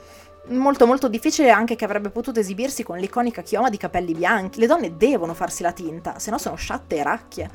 Molto 0.47 0.85
molto 0.85 1.07
difficile 1.07 1.49
anche 1.49 1.77
che 1.77 1.85
avrebbe 1.85 2.09
potuto 2.09 2.41
esibirsi 2.41 2.83
con 2.83 2.97
l'iconica 2.97 3.41
chioma 3.41 3.69
di 3.69 3.77
capelli 3.77 4.13
bianchi. 4.13 4.59
Le 4.59 4.67
donne 4.67 4.97
devono 4.97 5.33
farsi 5.33 5.63
la 5.63 5.71
tinta, 5.71 6.19
se 6.19 6.29
no 6.29 6.37
sono 6.37 6.55
sciatte 6.55 6.97
e 6.97 7.03
racchie. 7.03 7.49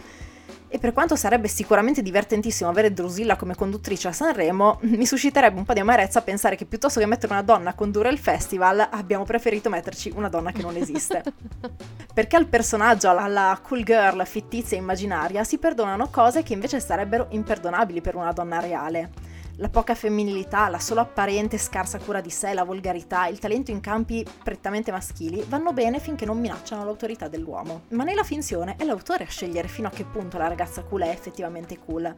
E 0.71 0.79
per 0.79 0.93
quanto 0.93 1.17
sarebbe 1.17 1.49
sicuramente 1.49 2.03
divertentissimo 2.03 2.69
avere 2.69 2.93
Drusilla 2.93 3.37
come 3.37 3.55
conduttrice 3.55 4.09
a 4.09 4.13
Sanremo, 4.13 4.79
mi 4.83 5.07
susciterebbe 5.07 5.59
un 5.59 5.65
po' 5.65 5.73
di 5.73 5.81
amarezza 5.81 6.21
pensare 6.21 6.57
che 6.57 6.67
piuttosto 6.67 7.01
che 7.01 7.07
mettere 7.07 7.33
una 7.33 7.43
donna 7.43 7.71
a 7.71 7.75
condurre 7.75 8.11
il 8.11 8.19
festival, 8.19 8.87
abbiamo 8.91 9.25
preferito 9.25 9.71
metterci 9.71 10.13
una 10.15 10.29
donna 10.29 10.53
che 10.53 10.63
non 10.63 10.77
esiste. 10.77 11.23
Perché 12.13 12.37
al 12.37 12.47
personaggio, 12.47 13.09
alla 13.09 13.59
cool 13.63 13.83
girl 13.83 14.27
fittizia 14.27 14.77
e 14.77 14.81
immaginaria, 14.81 15.43
si 15.43 15.57
perdonano 15.59 16.09
cose 16.11 16.43
che 16.43 16.53
invece 16.53 16.81
sarebbero 16.81 17.29
imperdonabili 17.31 18.01
per 18.01 18.17
una 18.17 18.33
donna 18.33 18.61
reale. 18.61 19.28
La 19.61 19.69
poca 19.69 19.97
femminilità, 19.97 20.69
la 20.69 20.79
solo 20.79 21.01
apparente 21.01 21.59
scarsa 21.59 21.99
cura 21.99 22.21
di 22.21 22.31
sé, 22.31 22.55
la 22.55 22.63
volgarità, 22.63 23.27
il 23.27 23.41
talento 23.41 23.73
in 23.73 23.81
campi 23.81 24.25
prettamente 24.45 24.93
maschili 24.93 25.45
vanno 25.49 25.73
bene 25.73 25.99
finché 25.99 26.25
non 26.25 26.39
minacciano 26.39 26.85
l'autorità 26.85 27.27
dell'uomo. 27.27 27.83
Ma 27.89 28.05
nella 28.05 28.23
finzione 28.23 28.77
è 28.79 28.85
l'autore 28.85 29.25
a 29.25 29.29
scegliere 29.29 29.67
fino 29.67 29.89
a 29.89 29.91
che 29.91 30.05
punto 30.05 30.39
la 30.39 30.47
ragazza 30.47 30.85
cool 30.85 31.03
è 31.03 31.09
effettivamente 31.09 31.77
cool. 31.77 32.15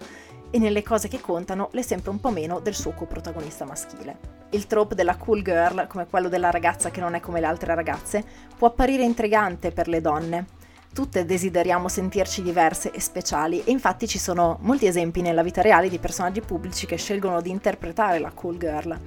E 0.51 0.59
nelle 0.59 0.83
cose 0.83 1.09
che 1.09 1.23
contano 1.23 1.71
le 1.73 1.83
sempre 1.83 2.11
un 2.11 2.21
po' 2.21 2.29
meno 2.29 2.61
del 2.61 2.75
suo 2.75 2.93
coprotagonista 2.93 3.65
maschile. 3.65 4.19
Il 4.51 4.67
trope 4.67 4.95
della 4.95 5.17
cool 5.17 5.41
girl, 5.41 5.87
come 5.87 6.07
quello 6.07 6.29
della 6.29 6.51
ragazza 6.51 6.91
che 6.91 7.01
non 7.01 7.15
è 7.15 7.21
come 7.21 7.41
le 7.41 7.47
altre 7.47 7.75
ragazze, 7.75 8.23
può 8.59 8.69
apparire 8.69 9.03
intrigante 9.03 9.71
per 9.71 9.89
le 9.89 10.03
donne, 10.03 10.47
Tutte 10.93 11.25
desideriamo 11.25 11.89
sentirci 11.89 12.43
diverse 12.43 12.91
e 12.91 13.01
speciali 13.01 13.63
e 13.63 13.71
infatti 13.71 14.09
ci 14.09 14.19
sono 14.19 14.59
molti 14.63 14.87
esempi 14.87 15.23
nella 15.23 15.45
vita 15.45 15.63
reale 15.63 15.89
di 15.89 16.01
personaggi 16.01 16.41
pubblici 16.41 16.85
che 16.85 16.97
scelgono 16.97 17.41
di 17.41 17.51
interpretare 17.51 18.19
la 18.19 18.33
cool 18.33 18.59
girl. 18.59 18.99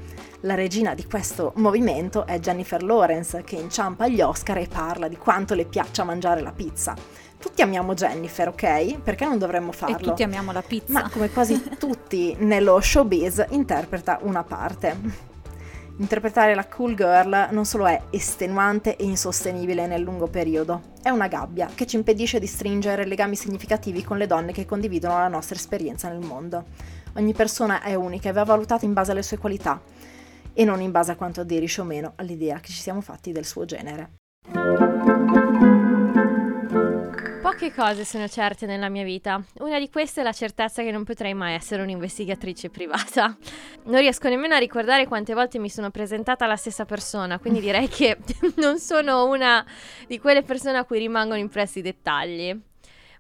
La 0.42 0.56
regina 0.56 0.94
di 0.94 1.06
questo 1.06 1.52
movimento 1.58 2.26
è 2.26 2.40
Jennifer 2.40 2.82
Lawrence 2.82 3.44
che 3.44 3.58
inciampa 3.58 4.06
agli 4.06 4.22
Oscar 4.22 4.60
e 4.60 4.68
parla 4.68 5.10
di 5.10 5.18
quanto 5.18 5.56
le 5.56 5.66
piaccia 5.66 6.06
mangiare 6.06 6.42
la 6.42 6.54
pizza. 6.54 6.96
Tutti 7.38 7.62
amiamo 7.62 7.94
Jennifer, 7.94 8.48
ok? 8.48 9.00
Perché 9.00 9.26
non 9.26 9.38
dovremmo 9.38 9.74
farlo? 9.74 9.98
E 9.98 10.00
tutti 10.00 10.24
amiamo 10.24 10.54
la 10.54 10.62
pizza. 10.62 10.94
Ma 10.94 11.10
come 11.10 11.30
quasi 11.30 11.62
tutti 11.78 12.34
nello 12.40 12.80
showbiz 12.80 13.48
interpreta 13.50 14.20
una 14.22 14.44
parte. 14.44 15.32
Interpretare 15.98 16.56
la 16.56 16.66
cool 16.66 16.96
girl 16.96 17.50
non 17.52 17.66
solo 17.66 17.86
è 17.86 18.02
estenuante 18.10 18.96
e 18.96 19.04
insostenibile 19.04 19.86
nel 19.86 20.02
lungo 20.02 20.28
periodo, 20.28 20.82
è 21.04 21.10
una 21.10 21.28
gabbia 21.28 21.70
che 21.74 21.86
ci 21.86 21.98
impedisce 21.98 22.40
di 22.40 22.48
stringere 22.48 23.06
legami 23.06 23.36
significativi 23.36 24.04
con 24.04 24.18
le 24.18 24.26
donne 24.26 24.54
che 24.54 24.66
condividono 24.66 25.20
la 25.20 25.28
nostra 25.28 25.56
esperienza 25.56 26.10
nel 26.10 26.26
mondo. 26.26 26.66
Ogni 27.16 27.34
persona 27.34 27.84
è 27.84 27.94
unica 27.94 28.30
e 28.30 28.32
va 28.32 28.44
valutata 28.44 28.86
in 28.86 28.94
base 28.94 29.12
alle 29.12 29.22
sue 29.22 29.38
qualità 29.38 29.80
e 30.52 30.66
non 30.66 30.82
in 30.82 30.90
base 30.90 31.12
a 31.12 31.16
quanto 31.16 31.42
aderisce 31.42 31.82
o 31.82 31.84
meno 31.84 32.14
all'idea 32.16 32.60
che 32.60 32.70
ci 32.70 32.82
siamo 32.82 33.02
fatti 33.02 33.32
del 33.32 33.46
suo 33.46 33.66
genere. 33.66 34.14
Poche 37.54 37.72
cose 37.72 38.04
sono 38.04 38.28
certe 38.28 38.66
nella 38.66 38.90
mia 38.90 39.04
vita. 39.04 39.40
Una 39.60 39.78
di 39.78 39.88
queste 39.88 40.22
è 40.22 40.24
la 40.24 40.32
certezza 40.32 40.82
che 40.82 40.90
non 40.90 41.04
potrei 41.04 41.36
mai 41.36 41.54
essere 41.54 41.84
un'investigatrice 41.84 42.72
privata. 42.72 43.38
Non 43.84 44.00
riesco 44.00 44.28
nemmeno 44.28 44.56
a 44.56 44.58
ricordare 44.58 45.06
quante 45.06 45.36
volte 45.36 45.60
mi 45.60 45.70
sono 45.70 45.92
presentata 45.92 46.46
alla 46.46 46.56
stessa 46.56 46.86
persona, 46.86 47.38
quindi 47.38 47.60
direi 47.60 47.88
che 47.88 48.18
non 48.58 48.80
sono 48.80 49.26
una 49.26 49.64
di 50.08 50.18
quelle 50.20 50.42
persone 50.42 50.80
a 50.80 50.84
cui 50.84 50.98
rimangono 50.98 51.38
impressi 51.38 51.78
i 51.78 51.84
dettagli. 51.84 52.60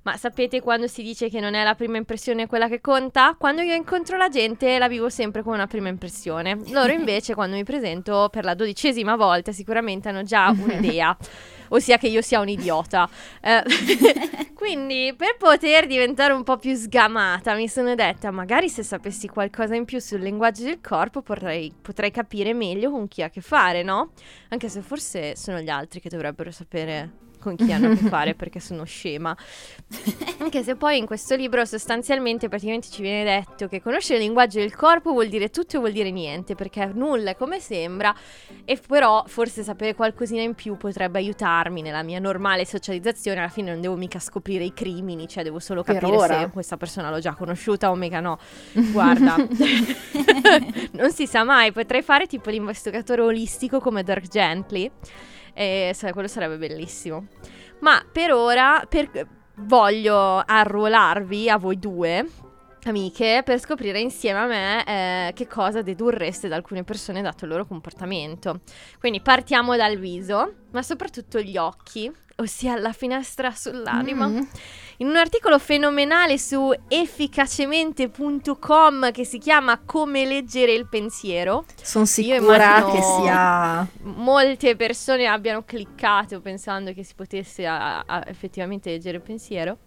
Ma 0.01 0.17
sapete 0.17 0.61
quando 0.61 0.87
si 0.87 1.01
dice 1.01 1.29
che 1.29 1.39
non 1.39 1.53
è 1.53 1.63
la 1.63 1.75
prima 1.75 1.95
impressione 1.95 2.45
quella 2.45 2.67
che 2.67 2.81
conta? 2.81 3.35
Quando 3.37 3.61
io 3.61 3.73
incontro 3.73 4.17
la 4.17 4.27
gente 4.27 4.77
la 4.77 4.89
vivo 4.89 5.09
sempre 5.09 5.43
come 5.43 5.55
una 5.55 5.67
prima 5.67 5.87
impressione. 5.87 6.59
Loro 6.71 6.91
invece 6.91 7.35
quando 7.35 7.55
mi 7.55 7.63
presento 7.63 8.27
per 8.29 8.43
la 8.43 8.53
dodicesima 8.55 9.15
volta 9.15 9.51
sicuramente 9.51 10.09
hanno 10.09 10.23
già 10.23 10.49
un'idea. 10.49 11.15
Ossia 11.73 11.97
che 11.97 12.07
io 12.07 12.21
sia 12.21 12.39
un 12.39 12.49
idiota. 12.49 13.09
Eh, 13.41 13.63
quindi 14.53 15.13
per 15.17 15.35
poter 15.37 15.87
diventare 15.87 16.33
un 16.33 16.43
po' 16.43 16.57
più 16.57 16.75
sgamata 16.75 17.53
mi 17.55 17.67
sono 17.67 17.95
detta 17.95 18.31
magari 18.31 18.69
se 18.69 18.81
sapessi 18.81 19.27
qualcosa 19.27 19.75
in 19.75 19.83
più 19.83 19.99
sul 19.99 20.21
linguaggio 20.21 20.63
del 20.63 20.79
corpo 20.79 21.21
potrei, 21.21 21.73
potrei 21.81 22.11
capire 22.11 22.53
meglio 22.53 22.89
con 22.91 23.07
chi 23.07 23.23
ha 23.23 23.25
a 23.25 23.29
che 23.29 23.41
fare, 23.41 23.83
no? 23.83 24.11
Anche 24.49 24.69
se 24.69 24.81
forse 24.81 25.35
sono 25.35 25.59
gli 25.59 25.69
altri 25.69 25.99
che 25.99 26.09
dovrebbero 26.09 26.51
sapere 26.51 27.21
con 27.43 27.55
chi 27.55 27.71
hanno 27.71 27.91
a 27.91 27.95
che 27.95 28.07
fare 28.07 28.33
perché 28.33 28.59
sono 28.59 28.85
scema. 28.85 29.35
Anche 30.39 30.63
se 30.63 30.75
poi 30.75 30.97
in 30.97 31.05
questo 31.05 31.35
libro 31.35 31.65
sostanzialmente 31.65 32.47
praticamente 32.47 32.87
ci 32.89 33.01
viene 33.01 33.23
detto 33.23 33.67
che 33.67 33.81
conoscere 33.81 34.19
il 34.19 34.25
linguaggio 34.25 34.59
del 34.59 34.73
corpo 34.75 35.11
vuol 35.11 35.27
dire 35.27 35.49
tutto 35.49 35.75
e 35.75 35.79
vuol 35.79 35.91
dire 35.91 36.09
niente, 36.09 36.55
perché 36.55 36.89
nulla 36.93 37.31
è 37.31 37.35
come 37.35 37.59
sembra 37.59 38.15
e 38.65 38.79
però 38.87 39.23
forse 39.27 39.61
sapere 39.63 39.93
qualcosina 39.93 40.41
in 40.41 40.55
più 40.55 40.77
potrebbe 40.77 41.19
aiutarmi 41.19 41.81
nella 41.81 42.01
mia 42.03 42.19
normale 42.19 42.65
socializzazione, 42.65 43.39
alla 43.39 43.49
fine 43.49 43.71
non 43.71 43.81
devo 43.81 43.95
mica 43.95 44.19
scoprire 44.19 44.63
i 44.63 44.73
crimini, 44.73 45.27
cioè 45.27 45.43
devo 45.43 45.59
solo 45.59 45.83
Per 45.83 45.95
capire 45.95 46.17
ora. 46.17 46.39
se 46.39 46.49
questa 46.49 46.77
persona 46.77 47.09
l'ho 47.09 47.19
già 47.19 47.33
conosciuta 47.33 47.91
o 47.91 47.95
mica 47.95 48.19
no. 48.21 48.37
Guarda, 48.71 49.35
non 50.91 51.11
si 51.11 51.27
sa 51.27 51.43
mai, 51.43 51.71
potrei 51.71 52.01
fare 52.01 52.25
tipo 52.25 52.49
l'investigatore 52.49 53.21
olistico 53.21 53.79
come 53.79 54.03
Dirk 54.03 54.27
Gently. 54.27 54.91
E 55.53 55.95
quello 56.11 56.27
sarebbe 56.27 56.57
bellissimo. 56.57 57.27
Ma 57.79 58.03
per 58.11 58.31
ora 58.31 58.85
per- 58.87 59.27
voglio 59.55 60.43
arruolarvi 60.45 61.49
a 61.49 61.57
voi 61.57 61.77
due. 61.77 62.25
Amiche, 62.85 63.43
per 63.45 63.59
scoprire 63.59 64.01
insieme 64.01 64.39
a 64.39 64.45
me 64.45 64.85
eh, 64.85 65.33
che 65.33 65.47
cosa 65.47 65.81
dedurreste 65.81 66.49
da 66.49 66.57
alcune 66.57 66.83
persone 66.83 67.21
dato 67.21 67.45
il 67.45 67.51
loro 67.51 67.65
comportamento. 67.65 68.59
Quindi 68.99 69.21
partiamo 69.21 69.77
dal 69.77 69.97
viso, 69.97 70.53
ma 70.71 70.81
soprattutto 70.81 71.39
gli 71.39 71.55
occhi, 71.55 72.11
ossia 72.37 72.77
la 72.79 72.93
finestra 72.93 73.51
sull'anima. 73.51 74.27
Mm. 74.27 74.39
In 74.97 75.07
un 75.07 75.15
articolo 75.15 75.57
fenomenale 75.59 76.37
su 76.37 76.71
efficacemente.com 76.87 79.11
che 79.11 79.25
si 79.25 79.37
chiama 79.37 79.79
Come 79.83 80.25
leggere 80.25 80.73
il 80.73 80.87
pensiero, 80.87 81.65
Sono 81.81 82.03
Io 82.05 82.09
sicura 82.09 82.77
immagino- 82.77 82.91
che 82.91 83.01
sia... 83.01 83.87
molte 84.03 84.75
persone 84.75 85.25
abbiano 85.25 85.63
cliccato 85.63 86.41
pensando 86.41 86.93
che 86.93 87.03
si 87.03 87.13
potesse 87.15 87.65
a- 87.65 88.03
a- 88.05 88.23
effettivamente 88.27 88.91
leggere 88.91 89.17
il 89.17 89.23
pensiero. 89.23 89.77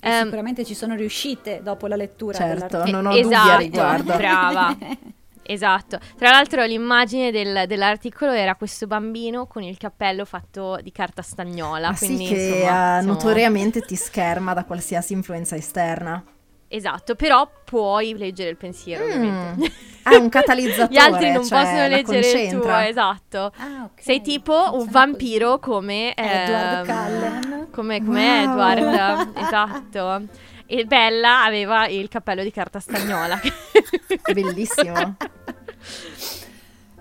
E 0.00 0.08
Ehm, 0.10 0.24
sicuramente 0.24 0.64
ci 0.64 0.74
sono 0.74 0.94
riuscite 0.94 1.60
dopo 1.62 1.86
la 1.88 1.96
lettura. 1.96 2.36
Certo, 2.38 2.66
dell'articolo. 2.66 3.02
non 3.02 3.12
ho 3.12 3.16
eh, 3.16 3.22
dubbi 3.22 3.34
a 3.34 3.38
esatto, 3.40 3.58
riguardo. 3.58 4.16
Brava. 4.16 4.76
Esatto. 5.50 5.98
Tra 6.18 6.30
l'altro 6.30 6.62
l'immagine 6.64 7.30
del- 7.30 7.64
dell'articolo 7.66 8.32
era 8.32 8.54
questo 8.54 8.86
bambino 8.86 9.46
con 9.46 9.62
il 9.62 9.78
cappello 9.78 10.26
fatto 10.26 10.78
di 10.82 10.92
carta 10.92 11.22
stagnola. 11.22 11.88
Ma 11.88 11.94
sì, 11.94 12.04
quindi, 12.06 12.26
che 12.26 12.34
insomma, 12.34 12.56
eh, 12.98 13.00
siamo- 13.00 13.12
notoriamente 13.12 13.80
ti 13.80 13.96
scherma 13.96 14.52
da 14.52 14.64
qualsiasi 14.64 15.14
influenza 15.14 15.56
esterna. 15.56 16.22
Esatto, 16.70 17.14
però 17.14 17.48
puoi 17.64 18.14
leggere 18.18 18.50
il 18.50 18.58
pensiero, 18.58 19.02
Mm. 19.06 19.08
ovviamente. 19.08 19.72
È 20.02 20.14
un 20.16 20.28
catalizzatore, 20.28 20.88
Gli 20.92 20.98
altri 20.98 21.30
non 21.32 21.42
cioè, 21.46 21.62
possono 21.62 21.86
leggere 21.88 22.42
il 22.42 22.50
tuo, 22.50 22.76
esatto. 22.76 23.52
Ah, 23.56 23.84
ok. 23.84 24.02
Sei 24.02 24.20
tipo 24.20 24.70
un 24.74 24.86
vampiro 24.90 25.58
come 25.60 26.14
Edward 26.14 26.86
ehm, 26.88 26.94
Cullen. 26.94 27.68
Come, 27.72 28.04
come 28.04 28.44
Wow. 28.44 28.68
Edward, 28.68 29.28
esatto. 29.40 30.22
E 30.70 30.84
Bella 30.84 31.44
aveva 31.44 31.88
il 31.88 32.08
cappello 32.08 32.42
di 32.42 32.50
carta 32.50 32.78
stagnola. 32.78 33.40
Bellissimo. 34.34 35.16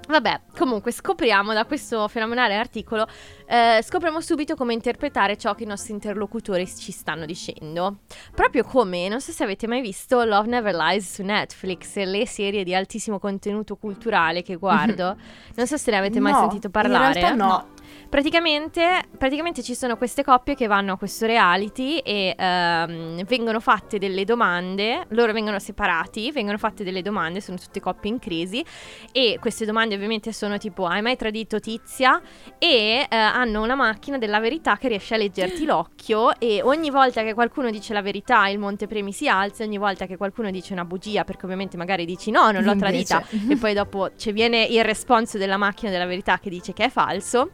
Vabbè, 0.08 0.39
comunque 0.58 0.93
scopriamo 0.93 1.51
da 1.51 1.65
questo 1.65 2.08
fenomenale 2.08 2.56
articolo, 2.56 3.06
eh, 3.45 3.82
scopriamo 3.84 4.21
subito 4.21 4.56
come 4.56 4.73
interpretare 4.73 5.38
ciò 5.38 5.53
che 5.53 5.63
i 5.63 5.65
nostri 5.65 5.91
interlocutori 5.91 6.65
ci 6.65 6.93
stanno 6.93 7.25
dicendo. 7.25 7.97
Proprio 8.34 8.63
come, 8.63 9.10
non 9.10 9.19
so 9.19 9.34
se 9.34 9.43
avete 9.43 9.67
mai 9.67 9.82
visto 9.82 10.23
Love 10.23 10.47
Never 10.47 10.73
Lies 10.73 11.15
su 11.15 11.23
Netflix, 11.23 11.97
le 11.97 12.25
serie 12.25 12.63
di 12.63 12.73
altissimo 12.73 13.19
contenuto 13.19 13.75
culturale 13.75 14.43
che 14.43 14.56
guardo. 14.56 15.17
Non 15.58 15.65
so 15.65 15.75
se 15.75 15.89
ne 15.91 15.97
avete 15.97 16.19
mai 16.19 16.34
No, 16.34 16.39
sentito 16.41 16.69
parlare. 16.69 17.19
In 17.19 17.25
realtà 17.25 17.43
no. 17.43 17.67
Praticamente, 18.10 19.04
praticamente 19.17 19.62
ci 19.62 19.76
sono 19.76 19.98
queste 19.98 20.24
coppie 20.24 20.56
che 20.56 20.67
vanno 20.67 20.93
a 20.93 20.98
questo 20.98 21.26
reality 21.26 21.98
e 21.98 22.34
ehm, 22.38 23.24
vengono 23.26 23.60
fatte 23.60 23.98
delle 23.98 24.24
domande, 24.24 25.06
loro 25.10 25.34
vengono 25.34 25.60
separati, 25.60 26.32
vengono 26.32 26.58
fatte 26.58 26.86
delle 26.86 27.02
domande, 27.02 27.41
sono 27.41 27.58
tutte 27.58 27.82
coppie 27.82 28.10
in 28.10 28.20
crisi 28.20 28.63
e 29.12 29.38
queste 29.41 29.65
domande 29.65 29.96
ovviamente 29.96 30.32
sono 30.32 30.58
tipo 30.58 30.86
hai 30.86 31.02
mai 31.02 31.17
tradito 31.17 31.60
tizia? 31.60 32.22
E 32.58 33.06
eh, 33.10 33.15
hanno 33.15 33.62
una 33.62 33.76
macchina 33.76 34.17
della 34.17 34.39
verità 34.39 34.78
che 34.78 34.88
riesce 34.88 35.15
a 35.15 35.17
leggerti 35.17 35.65
l'occhio 35.65 36.39
e 36.39 36.62
ogni 36.63 36.89
volta 36.89 37.24
che 37.24 37.34
qualcuno 37.34 37.70
dice 37.70 37.93
la 37.93 38.02
verità 38.02 38.48
il 38.48 38.58
montepremi 38.58 39.12
si 39.12 39.28
alza, 39.28 39.63
ogni 39.63 39.78
volta 39.78 40.06
che 40.06 40.15
qualcuno 40.15 40.50
dice 40.50 40.72
una 40.72 40.86
bugia 40.86 41.26
perché 41.26 41.43
ovviamente 41.43 41.76
magari 41.76 42.06
dici 42.06 42.32
no 42.32 42.52
non 42.52 42.63
l'ho 42.63 42.72
Invece. 42.72 43.06
tradita. 43.06 43.26
E 43.58 43.58
poi 43.58 43.74
dopo 43.74 44.12
ci 44.15 44.32
viene 44.32 44.63
il 44.63 44.84
responso 44.84 45.38
della 45.38 45.58
macchina 45.58 45.91
della 45.91 46.06
verità 46.06 46.39
che 46.39 46.50
dice 46.50 46.74
che 46.74 46.86
è 46.86 46.89
falso 46.89 47.52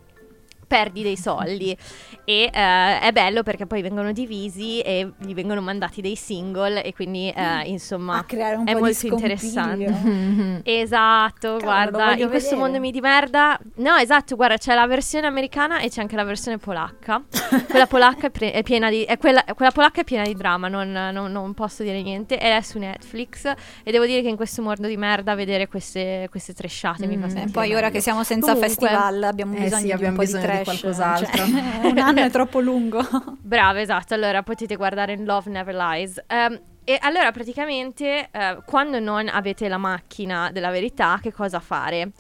perdi 0.73 1.03
dei 1.03 1.17
soldi. 1.17 1.77
E 2.25 2.49
eh, 2.53 2.99
è 2.99 3.09
bello 3.11 3.43
perché 3.43 3.65
poi 3.67 3.81
vengono 3.81 4.11
divisi 4.13 4.79
e 4.79 5.11
gli 5.17 5.33
vengono 5.33 5.61
mandati 5.61 6.01
dei 6.01 6.15
single 6.15 6.81
e 6.83 6.93
quindi 6.93 7.29
eh, 7.35 7.63
insomma 7.65 8.17
A 8.19 8.23
creare 8.23 8.55
un 8.55 8.65
è 8.67 8.73
po' 8.73 8.79
molto 8.79 8.99
di 9.01 9.07
interessante. 9.07 10.61
Esatto 10.63 11.53
lo 11.53 11.59
guarda 11.59 12.15
in 12.15 12.29
questo 12.29 12.49
vedere. 12.51 12.55
mondo 12.61 12.79
mi 12.79 12.91
di 12.91 13.01
merda 13.01 13.59
no 13.75 13.95
esatto 13.97 14.35
guarda 14.35 14.57
c'è 14.57 14.73
la 14.73 14.87
versione 14.87 15.27
americana 15.27 15.79
e 15.79 15.89
c'è 15.89 16.01
anche 16.01 16.15
la 16.15 16.23
versione 16.23 16.57
polacca. 16.57 17.21
Quella 17.69 17.87
polacca 17.87 18.27
è, 18.27 18.29
pre- 18.31 18.51
è 18.51 18.63
piena 18.63 18.89
di 18.89 19.03
è 19.03 19.17
quella, 19.17 19.43
quella 19.55 19.71
polacca 19.71 20.01
è 20.01 20.03
piena 20.03 20.23
di 20.23 20.33
drama 20.33 20.67
non, 20.69 20.91
non- 20.91 21.31
non 21.31 21.53
posso 21.53 21.83
dire 21.83 22.01
niente. 22.01 22.39
Ed 22.39 22.51
è 22.51 22.61
su 22.61 22.79
Netflix 22.79 23.45
e 23.83 23.91
devo 23.91 24.05
dire 24.05 24.21
che 24.21 24.29
in 24.29 24.35
questo 24.37 24.61
mondo 24.61 24.87
di 24.87 24.97
merda 24.97 25.35
vedere 25.35 25.67
queste, 25.67 26.27
queste 26.31 26.53
trashate 26.53 27.05
mi 27.05 27.17
fa 27.17 27.25
Mm. 27.25 27.29
sentire 27.29 27.49
E 27.49 27.51
poi 27.51 27.73
ora 27.73 27.89
che 27.89 27.99
siamo 28.01 28.23
senza 28.23 28.53
Comunque- 28.53 28.67
festival 28.69 29.23
abbiamo 29.23 29.55
Eh 29.55 29.59
bisogno 29.59 29.77
sì, 29.79 29.83
di 29.85 29.89
un 29.91 29.95
abbiamo 29.95 30.15
po' 30.15 30.21
bisogno 30.23 30.41
di 30.41 30.47
qualcos'altro. 30.63 31.45
cioè, 31.45 31.47
un 31.91 31.97
anno 31.97 32.21
è 32.21 32.29
troppo 32.29 32.59
lungo. 32.59 33.01
Brava, 33.41 33.79
esatto. 33.81 34.13
Allora 34.13 34.43
potete 34.43 34.75
guardare 34.75 35.17
Love 35.17 35.49
Never 35.49 35.75
Lies. 35.75 36.21
Ehm, 36.27 36.59
e 36.83 36.97
allora 37.01 37.31
praticamente 37.31 38.29
eh, 38.31 38.57
quando 38.65 38.99
non 38.99 39.27
avete 39.29 39.67
la 39.67 39.77
macchina 39.77 40.51
della 40.51 40.69
verità, 40.71 41.19
che 41.21 41.31
cosa 41.31 41.59
fare? 41.59 42.11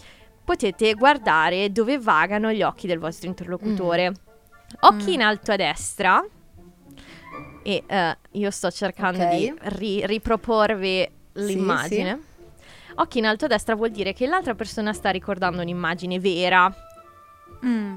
Potete 0.45 0.93
guardare 0.93 1.71
dove 1.71 1.97
vagano 1.99 2.51
gli 2.51 2.61
occhi 2.63 2.87
del 2.87 2.99
vostro 2.99 3.27
interlocutore. 3.27 4.11
Occhi 4.81 5.09
Mm. 5.11 5.13
in 5.13 5.21
alto 5.21 5.51
a 5.51 5.55
destra. 5.55 6.23
E 7.65 7.83
eh, 7.87 8.17
io 8.31 8.51
sto 8.51 8.69
cercando 8.71 9.23
Ok. 9.23 9.35
di 9.35 9.53
ri- 9.77 10.05
riproporvi 10.05 11.09
l'immagine. 11.33 12.21
Occhi 12.95 13.19
in 13.19 13.25
alto 13.25 13.45
a 13.45 13.47
destra 13.47 13.73
vuol 13.75 13.89
dire 13.91 14.13
che 14.13 14.27
l'altra 14.27 14.53
persona 14.53 14.91
sta 14.93 15.09
ricordando 15.09 15.61
un'immagine 15.61 16.19
vera. 16.19 16.71
Mm. 17.65 17.95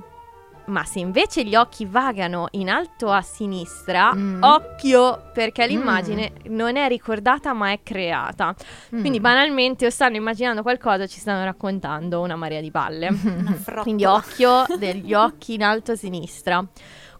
Ma 0.67 0.85
se 0.85 0.99
invece 0.99 1.45
gli 1.45 1.55
occhi 1.55 1.85
vagano 1.87 2.49
in 2.53 2.69
alto 2.69 3.11
a 3.11 3.23
sinistra, 3.23 4.13
Mm. 4.15 4.43
occhio 4.43 5.31
perché 5.33 5.67
l'immagine 5.67 6.33
non 6.49 6.77
è 6.77 6.89
ricordata 6.89 7.53
ma 7.53 7.71
è 7.71 7.81
creata. 7.83 8.55
Mm. 8.95 9.01
Quindi 9.01 9.21
banalmente 9.21 9.87
o 9.87 9.91
stanno 9.91 10.17
immaginando 10.17 10.63
qualcosa 10.63 11.05
o 11.05 11.07
ci 11.07 11.21
stanno 11.21 11.45
raccontando 11.45 12.21
una 12.21 12.35
marea 12.37 12.61
di 12.61 12.71
frottola. 12.71 13.09
Quindi 13.83 14.05
occhio 14.05 14.65
degli 14.79 15.15
occhi 15.15 15.55
in 15.55 15.63
alto 15.63 15.93
a 15.93 15.97
sinistra. 15.97 16.65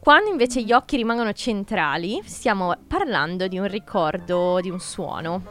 Quando 0.01 0.31
invece 0.31 0.63
gli 0.63 0.73
occhi 0.73 0.97
rimangono 0.97 1.33
centrali, 1.33 2.21
stiamo 2.25 2.75
parlando 2.87 3.47
di 3.49 3.59
un 3.59 3.67
ricordo 3.69 4.59
di 4.61 4.71
un 4.71 4.81
suono. 4.81 5.43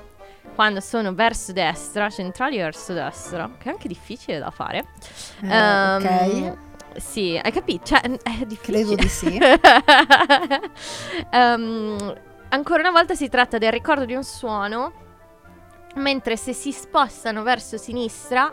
quando 0.53 0.79
sono 0.79 1.13
verso 1.13 1.51
destra, 1.51 2.09
centrali 2.09 2.55
verso 2.57 2.93
destra, 2.93 3.49
che 3.57 3.67
è 3.67 3.71
anche 3.73 3.89
difficile 3.89 4.39
da 4.39 4.51
fare. 4.51 4.85
Eh, 5.41 5.47
Ehm, 5.53 6.01
ok, 6.01 6.57
Sì, 6.97 7.39
hai 7.41 7.51
capito? 7.51 7.85
Cioè, 7.85 8.01
è 8.01 8.45
difficile. 8.45 8.83
credo 8.83 8.95
di 8.95 9.07
sì. 9.07 9.39
Ehm, 11.31 12.13
ancora 12.49 12.81
una 12.81 12.91
volta 12.91 13.15
si 13.15 13.29
tratta 13.29 13.57
del 13.57 13.71
ricordo 13.71 14.05
di 14.05 14.13
un 14.15 14.23
suono, 14.23 14.91
mentre 15.95 16.37
se 16.37 16.53
si 16.53 16.71
spostano 16.71 17.43
verso 17.43 17.77
sinistra, 17.77 18.51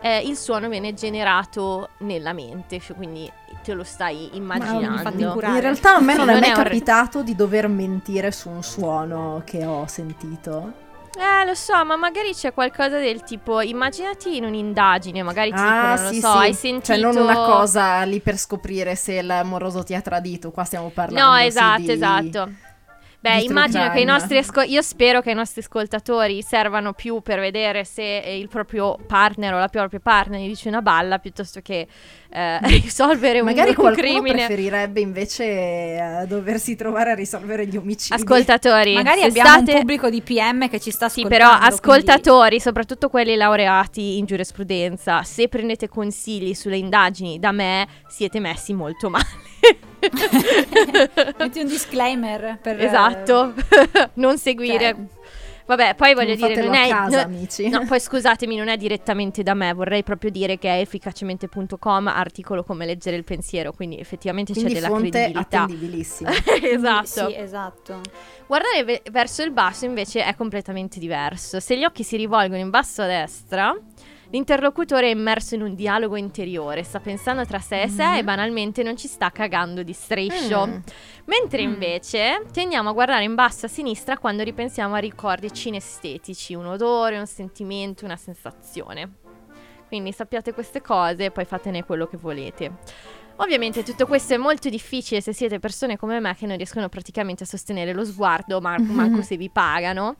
eh, 0.00 0.20
il 0.20 0.36
suono 0.36 0.68
viene 0.68 0.92
generato 0.94 1.90
nella 1.98 2.32
mente, 2.32 2.78
cioè, 2.80 2.96
quindi 2.96 3.30
te 3.62 3.72
lo 3.72 3.84
stai 3.84 4.30
immaginando. 4.36 5.40
In 5.42 5.60
realtà 5.60 5.96
a 5.96 6.00
me 6.00 6.12
Sì, 6.12 6.18
non 6.18 6.28
è 6.28 6.32
non 6.32 6.40
mai 6.40 6.50
è 6.50 6.52
un 6.52 6.62
re- 6.62 6.64
capitato 6.64 7.22
di 7.22 7.34
dover 7.34 7.68
mentire 7.68 8.30
su 8.30 8.50
un 8.50 8.62
suono 8.62 9.42
che 9.44 9.64
ho 9.64 9.86
sentito. 9.86 10.82
Eh, 11.16 11.44
lo 11.46 11.54
so, 11.54 11.84
ma 11.84 11.96
magari 11.96 12.32
c'è 12.34 12.52
qualcosa 12.52 12.98
del 12.98 13.22
tipo, 13.22 13.60
immaginati 13.60 14.36
in 14.36 14.44
un'indagine, 14.44 15.22
magari 15.22 15.50
ti 15.50 15.56
ah, 15.56 15.62
dicono, 15.62 16.02
non 16.02 16.12
sì, 16.12 16.20
lo 16.20 16.26
so, 16.26 16.32
sì. 16.32 16.38
hai 16.38 16.54
sentito... 16.54 16.92
Cioè, 16.92 16.98
non 16.98 17.16
una 17.16 17.34
cosa 17.34 18.02
lì 18.02 18.20
per 18.20 18.36
scoprire 18.36 18.96
se 18.96 19.22
l'amoroso 19.22 19.84
ti 19.84 19.94
ha 19.94 20.00
tradito. 20.00 20.50
Qua 20.50 20.64
stiamo 20.64 20.90
parlando 20.90 21.30
No, 21.30 21.36
esatto, 21.36 21.82
di- 21.82 21.90
esatto. 21.92 22.50
Beh, 23.24 23.40
immagino 23.40 23.88
che 23.88 24.00
i 24.00 24.04
nostri 24.04 24.36
asco- 24.36 24.60
io 24.60 24.82
spero 24.82 25.22
che 25.22 25.30
i 25.30 25.34
nostri 25.34 25.62
ascoltatori 25.62 26.42
servano 26.42 26.92
più 26.92 27.22
per 27.22 27.40
vedere 27.40 27.84
se 27.86 28.18
eh, 28.18 28.38
il 28.38 28.48
proprio 28.48 28.98
partner 29.06 29.54
o 29.54 29.58
la 29.58 29.68
propria 29.68 29.98
partner 29.98 30.38
gli 30.40 30.48
dice 30.48 30.68
una 30.68 30.82
balla 30.82 31.18
piuttosto 31.18 31.60
che 31.62 31.86
eh, 32.28 32.58
risolvere 32.68 33.40
un, 33.40 33.46
Magari 33.46 33.70
un 33.70 33.76
qualcuno 33.76 34.06
crimine. 34.08 34.34
preferirebbe 34.44 35.00
invece 35.00 35.44
eh, 35.44 36.24
doversi 36.28 36.76
trovare 36.76 37.12
a 37.12 37.14
risolvere 37.14 37.66
gli 37.66 37.78
omicidi. 37.78 38.14
Ascoltatori, 38.14 38.92
Magari 38.92 39.22
abbiamo 39.22 39.48
state... 39.48 39.72
un 39.72 39.78
pubblico 39.78 40.10
di 40.10 40.20
PM 40.20 40.68
che 40.68 40.78
ci 40.78 40.90
sta 40.90 41.08
Sì, 41.08 41.20
ascoltando. 41.20 41.28
però 41.46 41.56
quindi- 41.58 41.74
ascoltatori, 41.74 42.60
soprattutto 42.60 43.08
quelli 43.08 43.36
laureati 43.36 44.18
in 44.18 44.26
giurisprudenza, 44.26 45.22
se 45.22 45.48
prendete 45.48 45.88
consigli 45.88 46.52
sulle 46.52 46.76
indagini 46.76 47.38
da 47.38 47.52
me, 47.52 47.88
siete 48.06 48.38
messi 48.38 48.74
molto 48.74 49.08
male. 49.08 49.24
Metti 51.38 51.60
un 51.60 51.66
disclaimer 51.66 52.58
per... 52.60 52.80
esatto, 52.82 53.54
non 54.14 54.38
seguire. 54.38 54.78
cioè- 54.78 55.22
Vabbè, 55.66 55.94
poi 55.94 56.12
voglio 56.12 56.36
Non 56.36 56.48
dire, 56.48 56.62
non 56.62 56.74
è. 56.74 56.88
casa, 56.90 57.16
no- 57.16 57.22
amici. 57.22 57.68
No, 57.70 57.86
poi 57.86 57.98
scusatemi, 57.98 58.54
non 58.54 58.68
è 58.68 58.76
direttamente 58.76 59.42
da 59.42 59.54
me, 59.54 59.72
vorrei 59.72 60.02
proprio 60.02 60.30
dire 60.30 60.58
che 60.58 60.68
è 60.68 60.80
efficacemente.com, 60.80 62.06
articolo 62.08 62.62
come 62.64 62.84
leggere 62.84 63.16
il 63.16 63.24
pensiero, 63.24 63.72
quindi 63.72 63.98
effettivamente 63.98 64.52
Quindi 64.52 64.74
c'è 64.74 64.80
della 64.80 64.94
credibilità. 64.94 65.62
attendibilissima. 65.62 66.30
esatto. 66.62 67.28
Sì, 67.30 67.34
esatto. 67.36 68.00
Guardare 68.46 68.84
ve- 68.84 69.02
verso 69.10 69.42
il 69.42 69.52
basso 69.52 69.86
invece 69.86 70.22
è 70.22 70.34
completamente 70.36 70.98
diverso. 70.98 71.58
Se 71.60 71.78
gli 71.78 71.84
occhi 71.84 72.02
si 72.02 72.18
rivolgono 72.18 72.58
in 72.60 72.68
basso 72.68 73.00
a 73.00 73.06
destra, 73.06 73.74
l'interlocutore 74.34 75.06
è 75.06 75.10
immerso 75.10 75.54
in 75.54 75.62
un 75.62 75.76
dialogo 75.76 76.16
interiore, 76.16 76.82
sta 76.82 76.98
pensando 76.98 77.46
tra 77.46 77.60
sé 77.60 77.82
e 77.82 77.88
sé 77.88 78.18
e 78.18 78.24
banalmente 78.24 78.82
non 78.82 78.96
ci 78.96 79.06
sta 79.06 79.30
cagando 79.30 79.84
di 79.84 79.92
striscio. 79.92 80.66
Mm. 80.66 80.76
Mentre 81.26 81.62
invece 81.62 82.44
tendiamo 82.52 82.90
a 82.90 82.92
guardare 82.92 83.22
in 83.22 83.36
basso 83.36 83.66
a 83.66 83.68
sinistra 83.68 84.18
quando 84.18 84.42
ripensiamo 84.42 84.94
a 84.96 84.98
ricordi 84.98 85.52
cinestetici, 85.52 86.54
un 86.54 86.66
odore, 86.66 87.16
un 87.16 87.28
sentimento, 87.28 88.04
una 88.04 88.16
sensazione. 88.16 89.18
Quindi 89.86 90.10
sappiate 90.10 90.52
queste 90.52 90.82
cose 90.82 91.26
e 91.26 91.30
poi 91.30 91.44
fatene 91.44 91.84
quello 91.84 92.08
che 92.08 92.16
volete. 92.16 92.72
Ovviamente 93.36 93.84
tutto 93.84 94.06
questo 94.06 94.34
è 94.34 94.36
molto 94.36 94.68
difficile 94.68 95.20
se 95.20 95.32
siete 95.32 95.60
persone 95.60 95.96
come 95.96 96.18
me 96.18 96.34
che 96.34 96.46
non 96.46 96.56
riescono 96.56 96.88
praticamente 96.88 97.44
a 97.44 97.46
sostenere 97.46 97.92
lo 97.92 98.04
sguardo, 98.04 98.60
ma- 98.60 98.78
manco 98.82 99.22
se 99.22 99.36
vi 99.36 99.48
pagano. 99.48 100.16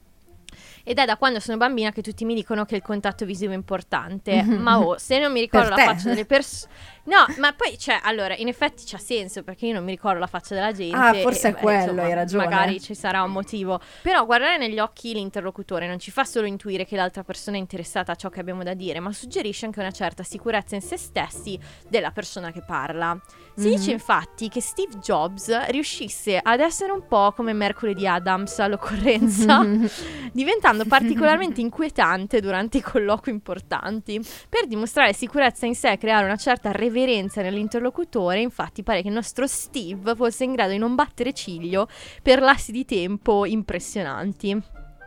Ed 0.85 0.99
è 0.99 1.05
da 1.07 1.17
quando 1.17 1.41
sono 1.41 1.57
bambina 1.57 1.91
che 1.91 2.03
tutti 2.03 2.25
mi 2.27 2.35
dicono 2.35 2.67
che 2.67 2.77
il 2.77 2.83
contatto 2.83 3.25
visivo 3.25 3.53
è 3.53 3.57
importante. 3.57 4.43
Ma 4.45 4.79
oh, 4.79 4.99
se 4.99 5.19
non 5.19 5.33
mi 5.33 5.41
ricordo 5.41 5.69
Per 5.71 5.79
la 5.79 5.85
te? 5.85 5.95
faccia 5.95 6.09
delle 6.11 6.27
persone. 6.27 6.73
No, 7.05 7.27
ma 7.39 7.53
poi, 7.53 7.79
cioè, 7.79 8.01
allora, 8.03 8.35
in 8.37 8.49
effetti 8.49 8.85
c'ha 8.87 8.99
senso 8.99 9.43
perché 9.43 9.67
io 9.67 9.75
non 9.75 9.85
mi 9.85 9.91
ricordo 9.91 10.19
la 10.19 10.27
faccia 10.27 10.55
della 10.55 10.73
gente. 10.73 10.97
Ah, 10.97 11.13
forse 11.15 11.49
e, 11.49 11.51
è 11.51 11.55
beh, 11.55 11.61
quello, 11.61 11.81
insomma, 11.81 12.03
hai 12.03 12.15
ragione. 12.15 12.45
Magari 12.45 12.81
ci 12.81 12.95
sarà 12.95 13.23
un 13.23 13.31
motivo. 13.31 13.81
Però 14.03 14.25
guardare 14.25 14.57
negli 14.57 14.79
occhi 14.79 15.13
l'interlocutore 15.13 15.87
non 15.87 15.99
ci 15.99 16.11
fa 16.11 16.25
solo 16.25 16.47
intuire 16.47 16.87
che 16.87 16.97
l'altra 16.97 17.23
persona 17.23 17.57
è 17.57 17.61
interessata 17.61 18.13
a 18.13 18.15
ciò 18.15 18.31
che 18.31 18.41
abbiamo 18.41 18.63
da 18.63 18.75
dire, 18.75 19.01
ma 19.01 19.13
suggerisce 19.13 19.67
anche 19.67 19.81
una 19.81 19.91
certa 19.91 20.23
sicurezza 20.23 20.75
in 20.75 20.81
se 20.81 20.97
stessi 20.97 21.59
della 21.89 22.11
persona 22.11 22.51
che 22.53 22.63
parla. 22.63 23.19
Si 23.57 23.69
dice 23.69 23.93
infatti 23.93 24.49
che 24.49 24.61
Steve 24.61 24.99
Jobs 24.99 25.67
riuscisse 25.69 26.41
ad 26.43 26.59
essere 26.59 26.91
un 26.91 27.07
po' 27.07 27.33
come 27.37 27.53
Mercoledì 27.53 28.05
Adams 28.05 28.59
all'occorrenza, 28.59 29.65
diventando 30.33 30.85
particolarmente 30.87 31.61
inquietante 31.63 32.41
durante 32.41 32.79
i 32.79 32.81
colloqui 32.81 33.31
importanti. 33.31 34.21
Per 34.49 34.67
dimostrare 34.67 35.13
sicurezza 35.13 35.67
in 35.67 35.77
sé 35.77 35.93
e 35.93 35.99
creare 35.99 36.25
una 36.25 36.37
certa 36.37 36.73
reverenza 36.95 37.43
nell'interlocutore, 37.43 38.41
infatti 38.41 38.85
pare 38.85 39.03
che 39.03 39.09
il 39.09 39.15
nostro 39.15 39.47
Steve 39.49 40.15
fosse 40.15 40.45
in 40.45 40.53
grado 40.53 40.71
di 40.71 40.79
non 40.79 40.95
battere 40.95 41.33
ciglio 41.33 41.89
per 42.23 42.41
lassi 42.41 42.71
di 42.71 42.85
tempo 42.85 43.45
impressionanti. 43.45 44.55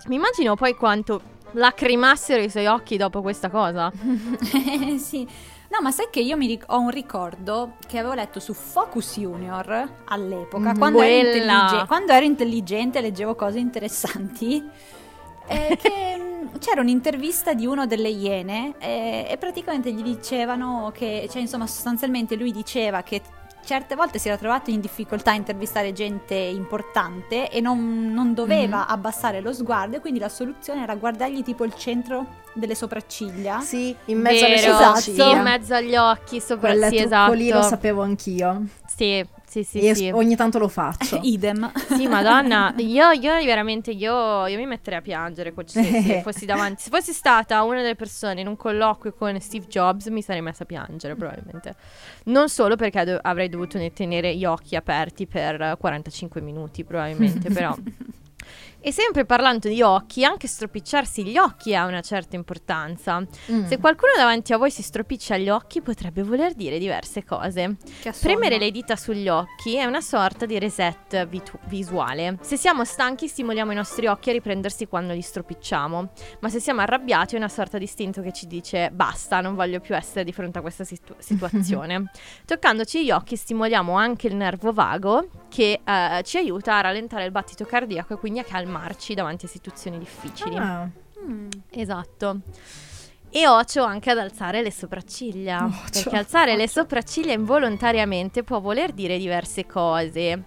Mi 0.08 0.16
immagino 0.16 0.56
poi 0.56 0.76
quanto 0.76 1.36
lacrimassero 1.52 2.44
i 2.44 2.50
suoi 2.50 2.68
occhi 2.68 2.98
dopo 2.98 3.22
questa 3.22 3.50
cosa. 3.50 3.92
sì. 5.00 5.28
No, 5.70 5.80
ma 5.82 5.92
sai 5.92 6.08
che 6.10 6.22
io 6.22 6.38
mi 6.38 6.48
ric- 6.48 6.66
ho 6.68 6.80
un 6.80 6.90
ricordo 6.90 7.74
che 7.88 7.98
avevo 7.98 8.14
letto 8.14 8.40
su 8.40 8.54
Focus 8.54 9.18
Junior 9.20 9.90
all'epoca, 10.06 10.74
quando, 10.78 11.02
ero 11.02 11.28
intellige- 11.28 11.86
quando 11.88 12.12
ero 12.14 12.26
intelligente 12.26 13.00
e 13.00 13.02
leggevo 13.02 13.36
cose 13.36 13.60
interessanti. 13.60 14.64
Eh, 15.48 15.78
che 15.82 16.18
mh, 16.18 16.60
c'era 16.60 16.82
un'intervista 16.82 17.54
di 17.54 17.66
uno 17.66 17.86
delle 17.88 18.10
Iene 18.10 18.74
eh, 18.80 19.26
e 19.30 19.38
praticamente 19.38 19.92
gli 19.92 20.02
dicevano 20.04 20.92
che, 20.94 21.28
cioè 21.32 21.42
insomma 21.42 21.68
sostanzialmente 21.68 22.36
lui 22.36 22.52
diceva 22.52 23.02
che 23.04 23.22
certe 23.64 23.96
volte 23.96 24.18
si 24.18 24.30
era 24.30 24.38
trovato 24.38 24.70
in 24.70 24.80
difficoltà 24.80 25.32
a 25.32 25.34
intervistare 25.34 25.92
gente 25.92 26.34
importante 26.36 27.50
e 27.50 27.60
non, 27.60 28.12
non 28.14 28.34
doveva 28.34 28.78
Mhm. 28.78 28.86
abbassare 28.88 29.42
lo 29.42 29.52
sguardo 29.52 29.98
e 29.98 30.00
quindi 30.00 30.20
la 30.20 30.30
soluzione 30.30 30.84
era 30.84 30.96
guardargli 30.96 31.44
tipo 31.44 31.66
il 31.66 31.74
centro 31.76 32.26
delle 32.54 32.76
sopracciglia. 32.76 33.60
Sì, 33.60 33.94
in 34.06 34.22
mezzo 34.22 34.46
alle 34.46 34.56
Vero, 34.56 34.72
sopracciglia. 34.74 35.24
sì, 35.26 35.32
in 35.36 35.42
mezzo 35.42 35.74
agli 35.74 35.96
occhi, 35.98 36.40
sopra 36.40 36.72
Quel 36.72 36.90
sì, 36.90 36.98
esatto. 36.98 37.34
lì 37.34 37.50
lo 37.50 37.62
sapevo 37.62 38.04
anch'io. 38.04 38.62
Sì, 38.86 39.26
sì, 39.48 39.64
sì, 39.64 39.80
e 39.80 39.96
sì. 39.96 40.10
ogni 40.10 40.36
tanto 40.36 40.60
lo 40.60 40.68
faccio. 40.68 41.20
Idem. 41.24 41.72
Sì, 41.96 42.06
madonna, 42.08 42.74
io, 42.78 43.12
io 43.12 43.34
veramente, 43.46 43.92
io, 43.92 44.46
io 44.46 44.58
mi 44.58 44.66
metterei 44.66 45.00
a 45.00 45.02
piangere 45.02 45.54
se, 45.66 45.84
se 45.84 46.22
fossi 46.24 46.46
davanti, 46.46 46.82
se 46.84 46.90
fossi 46.90 47.14
stata 47.14 47.64
una 47.64 47.82
delle 47.82 47.96
persone 47.96 48.42
in 48.42 48.48
un 48.48 48.58
colloquio 48.58 49.14
con 49.14 49.40
Steve 49.40 49.68
Jobs 49.68 50.08
mi 50.08 50.22
sarei 50.22 50.42
messa 50.42 50.64
a 50.64 50.66
piangere 50.66 51.16
probabilmente. 51.16 51.76
Non 52.26 52.50
solo 52.50 52.76
perché 52.76 53.06
do- 53.06 53.20
avrei 53.22 53.48
dovuto 53.48 53.78
ne- 53.78 53.94
tenere 53.94 54.36
gli 54.36 54.44
occhi 54.44 54.76
aperti 54.76 55.28
per 55.28 55.62
eh, 55.62 55.78
45 55.80 56.42
minuti 56.42 56.84
probabilmente, 56.84 57.50
però... 57.50 57.74
E 58.88 58.94
sempre 58.94 59.26
parlando 59.26 59.68
di 59.68 59.82
occhi, 59.82 60.24
anche 60.24 60.48
stropicciarsi 60.48 61.26
gli 61.26 61.38
occhi 61.38 61.76
ha 61.76 61.86
una 61.86 62.00
certa 62.00 62.38
importanza. 62.38 63.20
Mm. 63.52 63.66
Se 63.66 63.80
qualcuno 63.80 64.14
davanti 64.16 64.54
a 64.54 64.58
voi 64.58 64.72
si 64.72 64.82
stropiccia 64.82 65.36
gli 65.36 65.50
occhi 65.50 65.82
potrebbe 65.82 66.24
voler 66.24 66.54
dire 66.54 66.80
diverse 66.80 67.26
cose. 67.26 67.76
Premere 68.22 68.58
le 68.58 68.72
dita 68.72 68.96
sugli 68.96 69.28
occhi 69.28 69.76
è 69.76 69.84
una 69.84 70.00
sorta 70.00 70.46
di 70.46 70.58
reset 70.58 71.28
vitu- 71.28 71.60
visuale. 71.66 72.38
Se 72.40 72.56
siamo 72.56 72.86
stanchi 72.86 73.28
stimoliamo 73.28 73.74
i 73.74 73.76
nostri 73.76 74.08
occhi 74.08 74.30
a 74.30 74.32
riprendersi 74.32 74.88
quando 74.88 75.12
li 75.12 75.20
stropicciamo, 75.20 76.10
ma 76.40 76.48
se 76.48 76.62
siamo 76.62 76.80
arrabbiati 76.80 77.36
è 77.36 77.38
una 77.38 77.50
sorta 77.50 77.78
di 77.78 77.84
istinto 77.84 78.22
che 78.22 78.32
ci 78.32 78.48
dice 78.48 78.90
basta, 78.94 79.42
non 79.42 79.56
voglio 79.56 79.82
più 79.82 79.98
essere 79.98 80.24
di 80.24 80.32
fronte 80.32 80.60
a 80.60 80.62
questa 80.62 80.86
situ- 80.86 81.16
situazione. 81.20 82.10
Toccandoci 82.46 83.04
gli 83.04 83.12
occhi 83.12 83.36
stimoliamo 83.36 83.98
anche 83.98 84.28
il 84.28 84.36
nervo 84.36 84.72
vago 84.72 85.28
che 85.50 85.82
eh, 85.84 86.22
ci 86.24 86.38
aiuta 86.38 86.78
a 86.78 86.82
rallentare 86.82 87.26
il 87.26 87.32
battito 87.32 87.66
cardiaco 87.66 88.14
e 88.14 88.18
quindi 88.18 88.40
a 88.40 88.44
calmarci 88.78 89.14
davanti 89.14 89.46
a 89.46 89.50
situazioni 89.50 89.98
difficili. 90.00 90.56
Ah, 90.58 90.90
Mm. 91.28 91.50
Esatto. 91.72 92.42
E 93.30 93.48
ocio 93.48 93.84
anche 93.84 94.12
ad 94.12 94.20
alzare 94.20 94.62
le 94.62 94.72
sopracciglia. 94.72 95.66
Ocio, 95.66 95.82
perché 95.92 96.16
alzare 96.16 96.56
le 96.56 96.64
ocio. 96.64 96.72
sopracciglia 96.74 97.34
involontariamente 97.34 98.44
può 98.44 98.62
voler 98.62 98.94
dire 98.94 99.18
diverse 99.18 99.66
cose. 99.66 100.44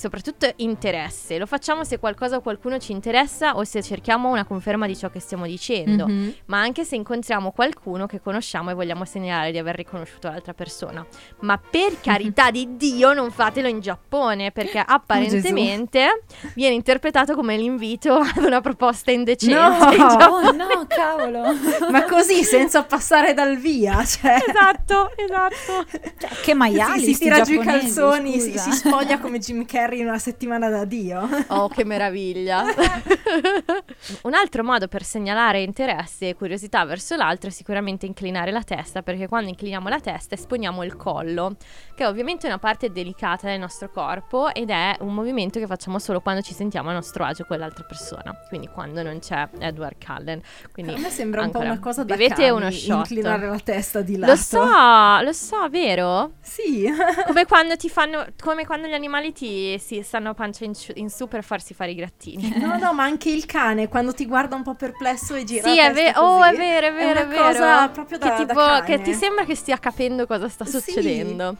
Soprattutto 0.00 0.50
interesse. 0.56 1.36
Lo 1.36 1.44
facciamo 1.44 1.84
se 1.84 1.98
qualcosa 1.98 2.36
o 2.36 2.40
qualcuno 2.40 2.78
ci 2.78 2.92
interessa 2.92 3.54
o 3.56 3.64
se 3.64 3.82
cerchiamo 3.82 4.30
una 4.30 4.46
conferma 4.46 4.86
di 4.86 4.96
ciò 4.96 5.10
che 5.10 5.20
stiamo 5.20 5.44
dicendo. 5.44 6.08
mhm. 6.08 6.34
Ma 6.46 6.58
anche 6.58 6.84
se 6.86 6.96
incontriamo 6.96 7.50
qualcuno 7.50 8.06
che 8.06 8.18
conosciamo 8.18 8.70
e 8.70 8.74
vogliamo 8.74 9.04
segnalare 9.04 9.52
di 9.52 9.58
aver 9.58 9.74
riconosciuto 9.74 10.28
l'altra 10.28 10.54
persona. 10.54 11.06
Ma 11.40 11.58
per 11.58 12.00
carità 12.00 12.50
di 12.50 12.78
Dio 12.78 13.12
non 13.12 13.30
fatelo 13.30 13.68
in 13.68 13.80
Giappone 13.80 14.52
perché 14.52 14.78
apparentemente 14.78 16.22
viene 16.54 16.76
interpretato 16.76 17.34
come 17.34 17.58
l'invito 17.58 18.14
ad 18.24 18.42
una 18.42 18.62
proposta 18.62 19.10
indecente. 19.10 19.98
No! 19.98 20.24
Oh 20.30 20.52
no, 20.52 20.86
cavolo. 20.88 21.42
Ma 21.92 22.04
così, 22.04 22.42
senza 22.42 22.84
passare 22.84 23.34
dal 23.34 23.58
via, 23.58 24.02
cioè... 24.02 24.38
Esatto, 24.48 25.10
esatto. 25.14 25.84
Cioè, 26.18 26.30
che 26.42 26.54
maiali 26.54 27.04
si, 27.04 27.12
si 27.12 27.20
tira 27.20 27.42
giù 27.42 27.52
i 27.52 27.58
calzoni, 27.58 28.40
si, 28.40 28.56
si 28.56 28.72
spoglia 28.72 29.18
come 29.18 29.38
Jim 29.38 29.66
Carrey 29.66 29.88
magari 29.90 30.00
in 30.00 30.06
una 30.06 30.18
settimana 30.18 30.68
da 30.68 30.84
Dio. 30.84 31.28
Oh, 31.50 31.68
che 31.68 31.84
meraviglia! 31.84 32.62
Un 34.22 34.34
altro 34.34 34.62
modo 34.62 34.86
per 34.88 35.02
segnalare 35.02 35.62
interesse 35.62 36.28
e 36.28 36.34
curiosità 36.34 36.84
verso 36.84 37.16
l'altro 37.16 37.48
è 37.48 37.52
sicuramente 37.52 38.06
inclinare 38.06 38.50
la 38.52 38.62
testa, 38.62 39.02
perché 39.02 39.26
quando 39.26 39.48
incliniamo 39.50 39.88
la 39.88 40.00
testa 40.00 40.34
esponiamo 40.34 40.84
il 40.84 40.96
collo, 40.96 41.56
che 41.94 42.04
è 42.04 42.06
ovviamente 42.06 42.46
una 42.46 42.58
parte 42.58 42.90
delicata 42.90 43.48
del 43.48 43.58
nostro 43.58 43.90
corpo 43.90 44.52
ed 44.54 44.70
è 44.70 44.96
un 45.00 45.12
movimento 45.12 45.58
che 45.58 45.66
facciamo 45.66 45.98
solo 45.98 46.20
quando 46.20 46.40
ci 46.42 46.54
sentiamo 46.54 46.90
a 46.90 46.92
nostro 46.92 47.24
agio 47.24 47.44
con 47.44 47.58
l'altra 47.58 47.84
persona, 47.84 48.34
quindi 48.48 48.68
quando 48.68 49.02
non 49.02 49.18
c'è 49.18 49.48
Edward 49.58 49.96
Cullen. 50.04 50.40
Quindi 50.72 50.94
A 50.94 50.98
me 50.98 51.10
sembra 51.10 51.40
un 51.40 51.46
ancora, 51.46 51.64
po' 51.64 51.70
una 51.72 51.80
cosa 51.80 52.04
da 52.04 52.14
bevete 52.14 52.42
cani, 52.42 52.50
uno 52.50 52.70
shot. 52.70 52.96
inclinare 53.10 53.48
la 53.48 53.58
testa 53.58 54.02
di 54.02 54.16
lato. 54.16 54.32
Lo 54.32 54.38
so, 54.38 55.20
lo 55.22 55.32
so, 55.32 55.68
vero? 55.68 56.32
Sì. 56.40 56.88
Come 57.26 57.44
quando 57.46 57.76
ti 57.76 57.88
fanno, 57.88 58.26
come 58.40 58.64
quando 58.64 58.86
gli 58.86 58.92
animali 58.94 59.32
ti 59.32 59.78
si 59.80 60.02
stanno 60.02 60.30
a 60.30 60.34
pancia 60.34 60.64
in, 60.64 60.74
su- 60.74 60.92
in 60.94 61.10
su 61.10 61.26
per 61.26 61.42
farsi 61.42 61.74
fare 61.74 61.90
i 61.90 61.94
grattini. 61.94 62.52
No, 62.58 62.76
no, 62.78 62.92
ma 62.94 63.02
anche 63.04 63.30
il 63.30 63.46
cane 63.46 63.88
quando 63.88 64.12
ti 64.14 64.26
guarda 64.26 64.54
un 64.54 64.62
po' 64.62 64.74
perplesso 64.74 65.34
e 65.34 65.44
gira 65.44 65.68
Sì, 65.68 65.76
la 65.76 65.86
è, 65.86 65.92
ve- 65.92 66.12
oh, 66.16 66.42
è 66.44 66.54
vero, 66.54 66.86
è 66.88 66.92
vero, 66.92 67.18
è, 67.20 67.22
una 67.22 67.30
vero. 67.30 67.42
cosa 67.44 67.88
proprio 67.88 68.18
da, 68.18 68.30
che, 68.36 68.44
da 68.44 68.46
tipo, 68.52 68.60
cane. 68.60 68.84
che 68.84 69.00
ti 69.02 69.12
sembra 69.14 69.44
che 69.44 69.54
stia 69.56 69.78
capendo 69.78 70.26
cosa 70.26 70.48
sta 70.48 70.64
Sì. 70.64 70.78
succedendo. 70.80 71.56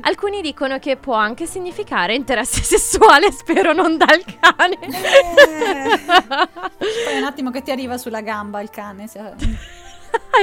Alcuni 0.00 0.40
dicono 0.42 0.80
che 0.80 0.96
può 0.96 1.14
anche 1.14 1.46
significare 1.46 2.14
interesse 2.16 2.60
sessuale, 2.66 3.30
spero 3.30 3.72
non 3.72 3.96
dal 3.96 4.24
cane. 4.24 4.78
Eh. 4.80 5.98
Poi 7.04 7.16
un 7.16 7.24
attimo 7.24 7.50
che 7.52 7.62
ti 7.62 7.70
arriva 7.70 7.96
sulla 7.96 8.20
gamba 8.20 8.60
il 8.60 8.70
cane. 8.70 9.06
se- 9.06 9.20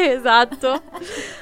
esatto. 0.02 0.82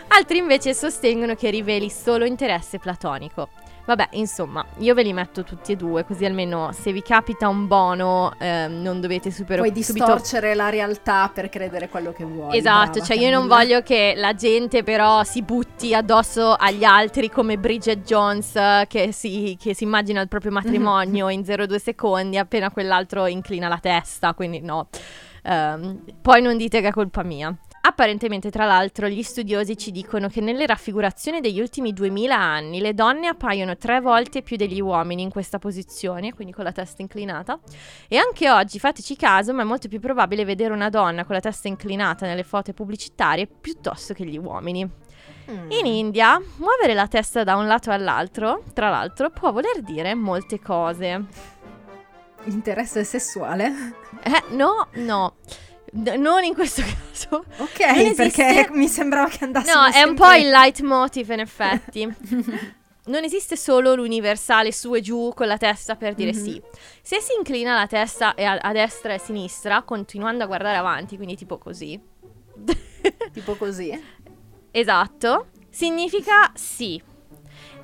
Altri 0.08 0.38
invece 0.40 0.74
sostengono 0.74 1.36
che 1.36 1.50
riveli 1.52 1.90
solo 1.90 2.26
interesse 2.26 2.80
platonico. 2.80 3.50
Vabbè, 3.90 4.10
insomma, 4.12 4.64
io 4.78 4.94
ve 4.94 5.02
li 5.02 5.14
metto 5.14 5.44
tutti 5.44 5.72
e 5.72 5.76
due, 5.76 6.06
così 6.06 6.24
almeno 6.24 6.70
se 6.74 6.92
vi 6.92 7.02
capita 7.02 7.48
un 7.48 7.66
bono 7.66 8.36
ehm, 8.38 8.84
non 8.84 9.02
dovete 9.02 9.32
super 9.32 9.58
Puoi 9.58 9.70
subito 9.82 10.06
distorcere 10.06 10.54
la 10.54 10.70
realtà 10.70 11.32
per 11.34 11.50
credere 11.50 11.90
quello 11.90 12.14
che 12.14 12.24
vuoi. 12.24 12.56
Esatto, 12.56 13.00
brava 13.00 13.06
cioè 13.08 13.18
io 13.18 13.32
non 13.32 13.48
Camilla. 13.48 13.56
voglio 13.56 13.82
che 13.82 14.14
la 14.16 14.36
gente 14.36 14.84
però 14.84 15.24
si 15.24 15.42
butti 15.42 15.96
addosso 15.96 16.54
agli 16.54 16.84
altri 16.84 17.32
come 17.32 17.58
Bridget 17.58 18.06
Jones 18.06 18.56
eh, 18.56 18.86
che 18.88 19.12
si, 19.12 19.58
che 19.60 19.74
si 19.74 19.86
immagina 19.86 20.22
il 20.22 20.28
proprio 20.28 20.52
matrimonio 20.62 21.28
in 21.30 21.42
0,2 21.42 21.78
secondi 21.78 22.38
appena 22.38 22.70
quell'altro 22.70 23.26
inclina 23.26 23.68
la 23.68 23.80
testa, 23.80 24.36
quindi 24.36 24.60
no. 24.62 24.90
Ehm, 25.42 26.04
poi 26.22 26.44
non 26.44 26.58
dite 26.58 26.80
che 26.80 26.90
è 26.90 26.92
colpa 26.92 27.24
mia. 27.24 27.52
Apparentemente, 27.90 28.52
tra 28.52 28.68
l'altro, 28.68 29.08
gli 29.08 29.24
studiosi 29.24 29.76
ci 29.76 29.90
dicono 29.90 30.28
che 30.28 30.42
nelle 30.42 30.68
raffigurazioni 30.68 31.42
degli 31.42 31.60
ultimi 31.60 31.92
2000 31.92 32.38
anni 32.38 32.82
le 32.82 32.94
donne 32.94 33.26
appaiono 33.26 33.78
tre 33.78 34.00
volte 34.00 34.44
più 34.44 34.58
degli 34.58 34.80
uomini 34.80 35.24
in 35.24 35.32
questa 35.32 35.58
posizione, 35.58 36.32
quindi 36.32 36.54
con 36.54 36.66
la 36.66 36.72
testa 36.72 37.02
inclinata. 37.02 37.60
E 38.08 38.18
anche 38.18 38.48
oggi, 38.52 38.78
fateci 38.78 39.16
caso, 39.16 39.56
ma 39.56 39.64
è 39.64 39.66
molto 39.66 39.88
più 39.88 40.00
probabile 40.00 40.46
vedere 40.46 40.72
una 40.72 40.90
donna 40.90 41.26
con 41.26 41.34
la 41.34 41.42
testa 41.42 41.68
inclinata 41.68 42.28
nelle 42.28 42.44
foto 42.44 42.74
pubblicitarie 42.74 43.48
piuttosto 43.48 44.14
che 44.14 44.24
gli 44.24 44.38
uomini. 44.38 44.88
Mm. 45.50 45.72
In 45.72 45.88
India, 45.88 46.40
muovere 46.58 46.94
la 46.94 47.08
testa 47.08 47.44
da 47.44 47.56
un 47.56 47.66
lato 47.66 47.90
all'altro, 47.90 48.66
tra 48.72 48.90
l'altro, 48.90 49.32
può 49.32 49.52
voler 49.52 49.82
dire 49.82 50.14
molte 50.14 50.60
cose. 50.60 51.26
Interesse 52.44 53.04
sessuale? 53.04 53.96
Eh, 54.22 54.54
no, 54.54 54.90
no. 54.94 55.38
Non 55.94 56.44
in 56.44 56.54
questo 56.54 56.82
caso. 56.84 57.44
Ok, 57.58 58.14
perché 58.16 58.68
mi 58.72 58.88
sembrava 58.88 59.30
che 59.30 59.44
andasse 59.44 59.74
No, 59.74 59.86
è 59.86 60.04
un 60.04 60.16
po' 60.16 60.32
il 60.34 60.50
leitmotiv 60.50 61.30
in 61.32 61.40
effetti. 61.40 62.08
Non 63.10 63.24
esiste 63.24 63.56
solo 63.58 63.96
l'universale 63.96 64.72
su 64.72 64.94
e 64.94 65.02
giù 65.02 65.32
con 65.36 65.48
la 65.48 65.58
testa 65.58 65.96
per 65.96 66.14
dire 66.14 66.32
Mhm. 66.32 66.44
sì. 66.44 66.62
Se 67.02 67.20
si 67.20 67.34
inclina 67.36 67.74
la 67.74 67.88
testa 67.88 68.36
a, 68.36 68.58
a 68.62 68.72
destra 68.72 69.14
e 69.14 69.16
a 69.16 69.18
sinistra, 69.18 69.82
continuando 69.82 70.44
a 70.44 70.48
guardare 70.48 70.78
avanti, 70.78 71.16
quindi 71.16 71.36
tipo 71.36 71.58
così. 71.58 72.00
tipo 73.34 73.56
così. 73.56 74.00
esatto. 74.70 75.48
Significa 75.72 76.52
sì. 76.54 77.02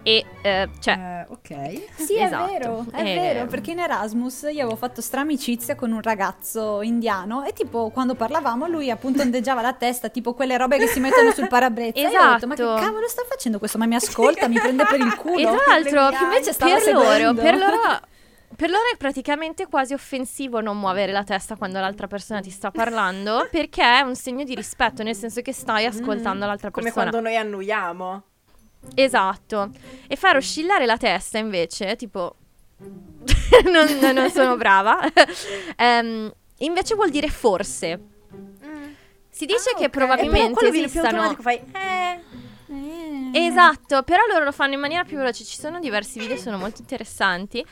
E 0.08 0.24
eh, 0.43 0.70
cioè, 0.80 1.26
Eh, 1.28 1.34
ok. 1.34 1.82
Sì, 1.95 2.16
Esatto. 2.20 2.45
è 2.45 2.51
vero, 2.60 2.86
è 2.91 2.99
Eh, 3.01 3.03
vero, 3.16 3.47
perché 3.47 3.72
in 3.72 3.80
Erasmus 3.80 4.43
io 4.51 4.62
avevo 4.62 4.76
fatto 4.76 5.01
stramicizia 5.01 5.74
con 5.74 5.91
un 5.91 5.99
ragazzo 6.01 6.84
indiano 6.84 7.43
e 7.43 7.53
tipo 7.53 7.89
quando 7.89 8.14
parlavamo 8.14 8.68
lui 8.68 8.91
appunto 8.91 9.24
ondeggiava 9.24 9.62
la 9.62 9.74
testa, 9.74 10.10
tipo 10.10 10.36
quelle 10.36 10.58
robe 10.58 10.78
che 10.78 10.86
si 10.86 10.99
mettono 10.99 11.32
sul 11.32 11.47
parabrezza. 11.47 11.97
E 12.08 12.12
io 12.12 12.22
ho 12.22 12.34
detto, 12.34 12.45
ma 12.45 12.53
che 12.53 12.62
Esatto. 12.62 12.82
cavolo 12.84 13.08
sta 13.08 13.24
facendo 13.28 13.58
questo? 13.58 13.80
Ma 13.80 13.88
mi 13.88 13.95
ascolta, 13.95 14.47
mi 14.47 14.60
prende 14.60 14.86
per 14.86 14.99
il 14.99 15.16
culo. 15.18 15.38
E 15.39 15.43
tra 15.43 15.74
l'altro, 15.74 16.18
Che 16.18 16.24
invece 16.24 16.53
stava 16.53 16.76
per 16.78 16.93
loro, 16.93 17.34
per 17.34 17.58
loro, 17.58 17.99
per 18.56 18.70
loro 18.70 18.84
è 18.93 18.97
praticamente 18.97 19.66
quasi 19.66 19.93
offensivo 19.95 20.62
non 20.62 20.78
muovere 20.80 21.12
la 21.12 21.24
testa 21.24 21.56
quando 21.56 21.80
l'altra 21.80 22.06
persona 22.06 22.41
ti 22.41 22.51
sta 22.51 22.70
parlando, 22.70 23.47
perché 23.51 23.82
è 23.82 24.01
un 24.01 24.16
segno 24.16 24.43
di 24.43 24.53
rispetto, 24.53 25.01
nel 25.01 25.16
senso 25.16 25.41
che 25.41 25.51
stai 25.51 25.86
ascoltando 25.86 26.45
l'altra 26.45 26.68
Mm. 26.70 26.72
Come 26.74 26.86
persona. 26.91 27.10
quando 27.10 27.28
noi 27.28 27.38
annuiamo. 27.38 28.24
Esatto. 28.94 29.72
E 30.08 30.16
far 30.16 30.36
oscillare 30.38 30.86
la 30.86 30.98
testa 30.98 31.38
invece, 31.38 31.96
tipo... 31.96 32.36
non, 33.72 34.14
non- 34.14 34.30
sono 34.30 34.56
brava. 34.58 35.00
Ehm, 35.78 36.32
invece 36.60 36.96
vuol 36.96 37.10
dire 37.10 37.30
forse. 37.30 38.00
Si 39.30 39.46
dice 39.46 39.72
Ah, 39.74 39.78
che 39.78 39.86
ok. 39.86 39.90
probabilmente 39.90 40.52
E 40.52 40.54
quello 40.54 40.70
viene 40.72 40.88
più 40.88 41.00
esistano... 41.02 41.24
automatico, 41.24 41.42
fai 41.42 41.56
eh. 41.58 42.35
Esatto, 43.34 44.03
però 44.03 44.21
loro 44.32 44.43
lo 44.43 44.51
fanno 44.51 44.73
in 44.73 44.80
maniera 44.80 45.03
più 45.03 45.17
veloce. 45.17 45.43
Ci 45.43 45.59
sono 45.59 45.80
diversi 45.80 46.19
video, 46.19 46.38
sono 46.38 46.57
molto 46.57 46.82
interessanti. 46.82 47.65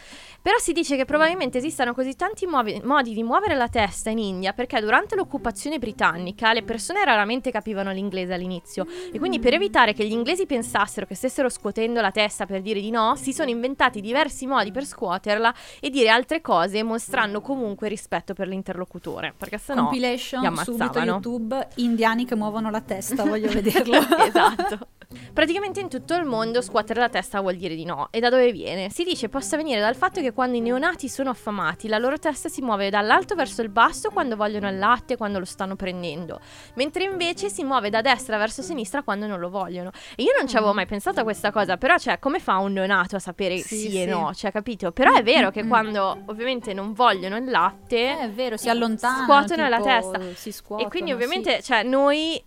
Però 0.44 0.58
si 0.58 0.74
dice 0.74 0.98
che 0.98 1.06
probabilmente 1.06 1.60
esistano 1.60 1.94
così 1.94 2.18
tanti 2.18 2.46
muovi- 2.46 2.82
modi 2.84 3.14
di 3.14 3.24
muovere 3.24 3.56
la 3.56 3.70
testa 3.70 4.10
in 4.10 4.18
India 4.18 4.52
perché 4.52 4.82
durante 4.82 5.16
l'occupazione 5.16 5.80
britannica 5.80 6.52
le 6.52 6.64
persone 6.64 7.06
raramente 7.06 7.50
capivano 7.50 7.94
l'inglese 7.94 8.34
all'inizio. 8.34 8.86
E 9.14 9.20
quindi 9.20 9.40
per 9.40 9.54
evitare 9.54 9.94
che 9.94 10.06
gli 10.06 10.12
inglesi 10.12 10.46
pensassero 10.46 11.06
che 11.06 11.16
stessero 11.16 11.48
scuotendo 11.48 12.02
la 12.02 12.12
testa 12.12 12.46
per 12.46 12.62
dire 12.62 12.82
di 12.82 12.90
no, 12.90 13.16
si 13.16 13.32
sono 13.32 13.52
inventati 13.52 14.02
diversi 14.02 14.46
modi 14.46 14.74
per 14.74 14.84
scuoterla 14.84 15.54
e 15.80 15.90
dire 15.90 16.10
altre 16.10 16.42
cose 16.42 16.84
mostrando 16.84 17.40
comunque 17.40 17.88
rispetto 17.88 18.34
per 18.34 18.50
l'interlocutore. 18.50 19.34
Perché 19.38 19.58
sennò. 19.58 19.84
Compilation 19.84 20.42
li 20.42 20.58
subito. 20.58 21.00
YouTube 21.00 21.68
indiani 21.76 22.26
che 22.26 22.36
muovono 22.36 22.70
la 22.70 22.82
testa, 22.82 23.24
voglio 23.24 23.48
vederlo. 23.50 23.96
esatto. 23.96 24.88
Praticamente 25.34 25.80
in 25.80 25.90
tutto 25.90 26.14
il 26.16 26.26
mondo 26.26 26.62
scuotere 26.62 27.00
la 27.00 27.10
testa 27.10 27.42
vuol 27.42 27.56
dire 27.56 27.76
di 27.76 27.86
no. 27.86 28.08
E 28.12 28.20
da 28.20 28.30
dove 28.30 28.52
viene? 28.52 28.90
Si 28.90 29.04
dice 29.04 29.30
possa 29.30 29.58
venire 29.58 29.80
dal 29.80 29.96
fatto 29.96 30.22
che 30.22 30.32
quando 30.32 30.58
i 30.58 30.62
neonati 30.62 31.10
sono 31.10 31.30
affamati, 31.32 31.88
la 31.88 31.98
loro 31.98 32.18
testa 32.20 32.50
si 32.50 32.62
muove 32.62 32.90
dall'alto 32.90 33.36
verso 33.36 33.62
il 33.62 33.70
basso 33.70 34.10
quando 34.12 34.36
vogliono 34.36 34.70
il 34.70 34.78
latte, 34.78 35.18
quando 35.18 35.40
lo 35.40 35.46
stanno 35.46 35.76
prendendo, 35.76 36.40
mentre 36.76 37.04
invece 37.04 37.50
si 37.50 37.64
muove 37.64 37.90
da 37.90 38.02
destra 38.02 38.38
verso 38.38 38.62
sinistra 38.62 39.02
quando 39.04 39.26
non 39.28 39.40
lo 39.40 39.50
vogliono. 39.50 39.92
E 40.16 40.24
io 40.24 40.32
non 40.38 40.48
ci 40.48 40.56
avevo 40.56 40.74
mai 40.74 40.86
pensato 40.86 41.20
a 41.20 41.24
questa 41.24 41.52
cosa, 41.52 41.78
però 41.78 41.98
cioè 41.98 42.20
come 42.20 42.40
fa 42.40 42.58
un 42.58 42.74
neonato 42.74 43.16
a 43.16 43.20
sapere 43.20 43.58
Sì, 43.58 43.76
sì, 43.78 43.90
sì. 43.90 44.02
e 44.02 44.06
no, 44.06 44.34
cioè 44.34 44.52
capito? 44.52 44.92
Però 44.92 45.14
è 45.14 45.24
vero 45.24 45.50
che 45.50 45.62
Mm, 45.64 45.66
mm. 45.66 45.70
quando 45.70 46.18
ovviamente 46.26 46.74
non 46.74 46.94
vogliono 46.94 47.38
il 47.38 47.50
latte, 47.50 47.96
Eh, 47.98 48.20
è 48.20 48.30
vero, 48.30 48.58
si 48.58 48.70
allontanano. 48.70 49.24
Scuotono 49.24 49.68
la 49.70 49.80
testa. 49.82 50.20
Si 50.36 50.52
scuotono, 50.52 50.88
e 50.88 50.92
quindi 50.92 51.10
sì. 51.10 51.16
ovviamente, 51.16 51.62
cioè, 51.62 51.84
noi 51.84 52.44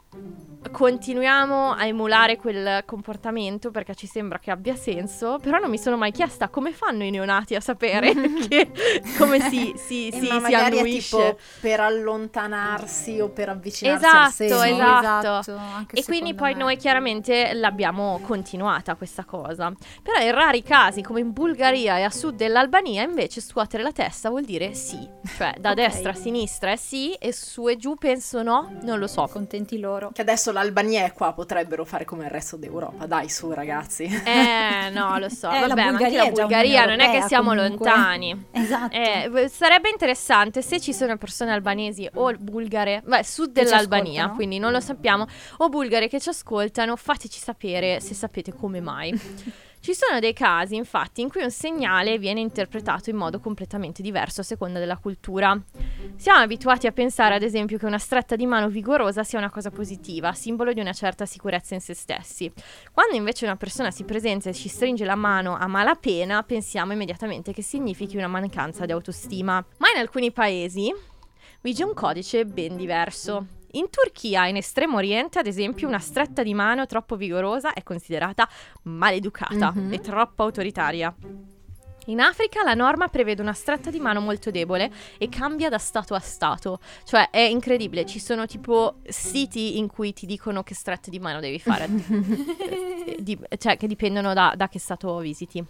continuiamo 0.70 1.72
a 1.72 1.86
emulare 1.86 2.36
quel 2.36 2.82
comportamento 2.84 3.70
perché 3.70 3.94
ci 3.94 4.06
sembra 4.06 4.38
che 4.38 4.50
abbia 4.50 4.74
senso, 4.76 5.38
però 5.40 5.58
non 5.58 5.70
mi 5.70 5.78
sono 5.78 5.96
mai 5.96 6.12
chiesta 6.12 6.48
come 6.48 6.72
fanno 6.72 7.04
i 7.04 7.10
neonati 7.10 7.54
a 7.54 7.60
sapere 7.60 8.12
che, 8.48 8.70
come 9.18 9.40
si, 9.40 9.72
si, 9.76 10.08
Eh, 10.08 10.12
si, 10.20 10.26
ma 10.28 10.34
si 10.36 10.40
magari 10.40 10.76
è 10.76 10.78
annuisce. 10.80 11.16
tipo 11.16 11.38
per 11.60 11.80
allontanarsi 11.80 13.20
o 13.20 13.28
per 13.30 13.48
avvicinarsi 13.50 14.04
Esatto, 14.04 14.24
al 14.24 14.32
seno. 14.32 14.98
Esatto. 14.98 15.56
anche 15.56 15.96
E 15.96 16.04
quindi 16.04 16.34
poi 16.34 16.54
me. 16.54 16.60
noi 16.60 16.76
chiaramente 16.76 17.52
l'abbiamo 17.54 18.20
continuata 18.22 18.94
questa 18.94 19.24
cosa. 19.24 19.72
Però 20.02 20.18
in 20.20 20.32
rari 20.32 20.62
casi, 20.62 21.02
come 21.02 21.20
in 21.20 21.32
Bulgaria 21.32 21.98
e 21.98 22.02
a 22.02 22.10
sud 22.10 22.36
dell'Albania, 22.36 23.02
invece 23.02 23.40
scuotere 23.40 23.82
la 23.82 23.92
testa 23.92 24.28
vuol 24.28 24.44
dire 24.44 24.74
sì. 24.74 25.08
Cioè 25.36 25.54
da 25.58 25.70
Ok. 25.70 25.74
destra 25.76 26.10
a 26.10 26.14
sinistra 26.14 26.70
è 26.72 26.76
sì 26.76 27.12
e 27.14 27.32
su 27.32 27.68
e 27.68 27.76
giù 27.76 27.94
penso 27.96 28.42
no, 28.42 28.76
non 28.82 28.98
lo 28.98 29.06
so. 29.06 29.26
Contenti 29.30 29.78
loro. 29.78 30.10
Che 30.12 30.20
adesso 30.22 30.52
l'Albania 30.56 31.04
è 31.04 31.12
qua, 31.12 31.32
potrebbero 31.32 31.84
fare 31.84 32.04
come 32.04 32.24
il 32.24 32.30
resto 32.30 32.56
d'Europa. 32.56 33.06
Dai, 33.06 33.28
su 33.28 33.52
ragazzi. 33.52 34.04
Eh, 34.04 34.90
no, 34.90 35.18
lo 35.18 35.28
so. 35.28 35.48
Eh, 35.56 35.60
la 35.60 35.68
Vabbè, 35.68 35.82
ma 35.82 35.88
anche 35.88 36.04
Bulgaria 36.04 36.24
la 36.24 36.30
Bulgaria 36.30 36.84
non 36.86 37.00
è 37.00 37.10
che 37.10 37.22
siamo 37.26 37.54
comunque. 37.54 37.86
lontani. 37.88 38.46
Esatto. 38.50 38.96
Eh, 38.96 39.48
sarebbe 39.48 39.90
interessante 39.90 40.62
se 40.62 40.80
ci 40.80 40.92
sono 40.92 41.16
persone 41.16 41.52
albanesi 41.52 42.08
o 42.14 42.32
bulgare, 42.38 43.02
beh, 43.04 43.22
sud 43.22 43.52
dell'Albania, 43.52 44.30
quindi 44.30 44.58
non 44.58 44.72
lo 44.72 44.80
sappiamo, 44.80 45.26
o 45.58 45.68
bulgare 45.68 46.08
che 46.08 46.20
ci 46.20 46.28
ascoltano, 46.30 46.96
fateci 46.96 47.38
sapere 47.38 48.00
se 48.00 48.14
sapete 48.14 48.52
come 48.54 48.80
mai. 48.80 49.18
Ci 49.86 49.94
sono 49.94 50.18
dei 50.18 50.32
casi, 50.32 50.74
infatti, 50.74 51.20
in 51.20 51.28
cui 51.28 51.44
un 51.44 51.50
segnale 51.52 52.18
viene 52.18 52.40
interpretato 52.40 53.08
in 53.08 53.14
modo 53.14 53.38
completamente 53.38 54.02
diverso 54.02 54.40
a 54.40 54.42
seconda 54.42 54.80
della 54.80 54.96
cultura. 54.96 55.56
Siamo 56.16 56.40
abituati 56.40 56.88
a 56.88 56.90
pensare, 56.90 57.36
ad 57.36 57.44
esempio, 57.44 57.78
che 57.78 57.86
una 57.86 58.00
stretta 58.00 58.34
di 58.34 58.46
mano 58.46 58.68
vigorosa 58.68 59.22
sia 59.22 59.38
una 59.38 59.48
cosa 59.48 59.70
positiva, 59.70 60.32
simbolo 60.32 60.72
di 60.72 60.80
una 60.80 60.92
certa 60.92 61.24
sicurezza 61.24 61.74
in 61.74 61.80
se 61.80 61.94
stessi. 61.94 62.52
Quando 62.90 63.14
invece 63.14 63.44
una 63.44 63.54
persona 63.54 63.92
si 63.92 64.02
presenta 64.02 64.50
e 64.50 64.54
ci 64.54 64.68
stringe 64.68 65.04
la 65.04 65.14
mano 65.14 65.56
a 65.56 65.68
malapena, 65.68 66.42
pensiamo 66.42 66.92
immediatamente 66.92 67.52
che 67.52 67.62
significhi 67.62 68.16
una 68.16 68.26
mancanza 68.26 68.86
di 68.86 68.90
autostima. 68.90 69.64
Ma 69.76 69.90
in 69.94 70.00
alcuni 70.00 70.32
paesi 70.32 70.92
vige 71.60 71.84
un 71.84 71.94
codice 71.94 72.44
ben 72.44 72.74
diverso. 72.74 73.55
In 73.72 73.88
Turchia, 73.90 74.46
in 74.46 74.56
Estremo 74.56 74.96
Oriente, 74.96 75.38
ad 75.38 75.46
esempio, 75.46 75.86
una 75.88 75.98
stretta 75.98 76.42
di 76.42 76.54
mano 76.54 76.86
troppo 76.86 77.16
vigorosa 77.16 77.72
è 77.74 77.82
considerata 77.82 78.48
maleducata 78.84 79.72
Mhm. 79.74 79.92
e 79.92 80.00
troppo 80.00 80.42
autoritaria. 80.44 81.14
In 82.06 82.20
Africa 82.20 82.62
la 82.62 82.74
norma 82.74 83.08
prevede 83.08 83.42
una 83.42 83.52
stretta 83.52 83.90
di 83.90 83.98
mano 83.98 84.20
molto 84.20 84.50
debole 84.50 84.90
e 85.18 85.28
cambia 85.28 85.68
da 85.68 85.78
stato 85.78 86.14
a 86.14 86.20
stato. 86.20 86.78
Cioè 87.04 87.30
è 87.30 87.40
incredibile, 87.40 88.06
ci 88.06 88.20
sono 88.20 88.46
tipo 88.46 88.96
siti 89.08 89.78
in 89.78 89.88
cui 89.88 90.12
ti 90.12 90.26
dicono 90.26 90.62
che 90.62 90.74
strette 90.74 91.10
di 91.10 91.18
mano 91.18 91.40
devi 91.40 91.58
fare. 91.58 91.88
Di- 93.18 93.38
cioè 93.58 93.76
che 93.76 93.86
dipendono 93.86 94.34
da, 94.34 94.52
da 94.56 94.68
che 94.68 94.78
stato 94.78 95.18
visiti. 95.18 95.64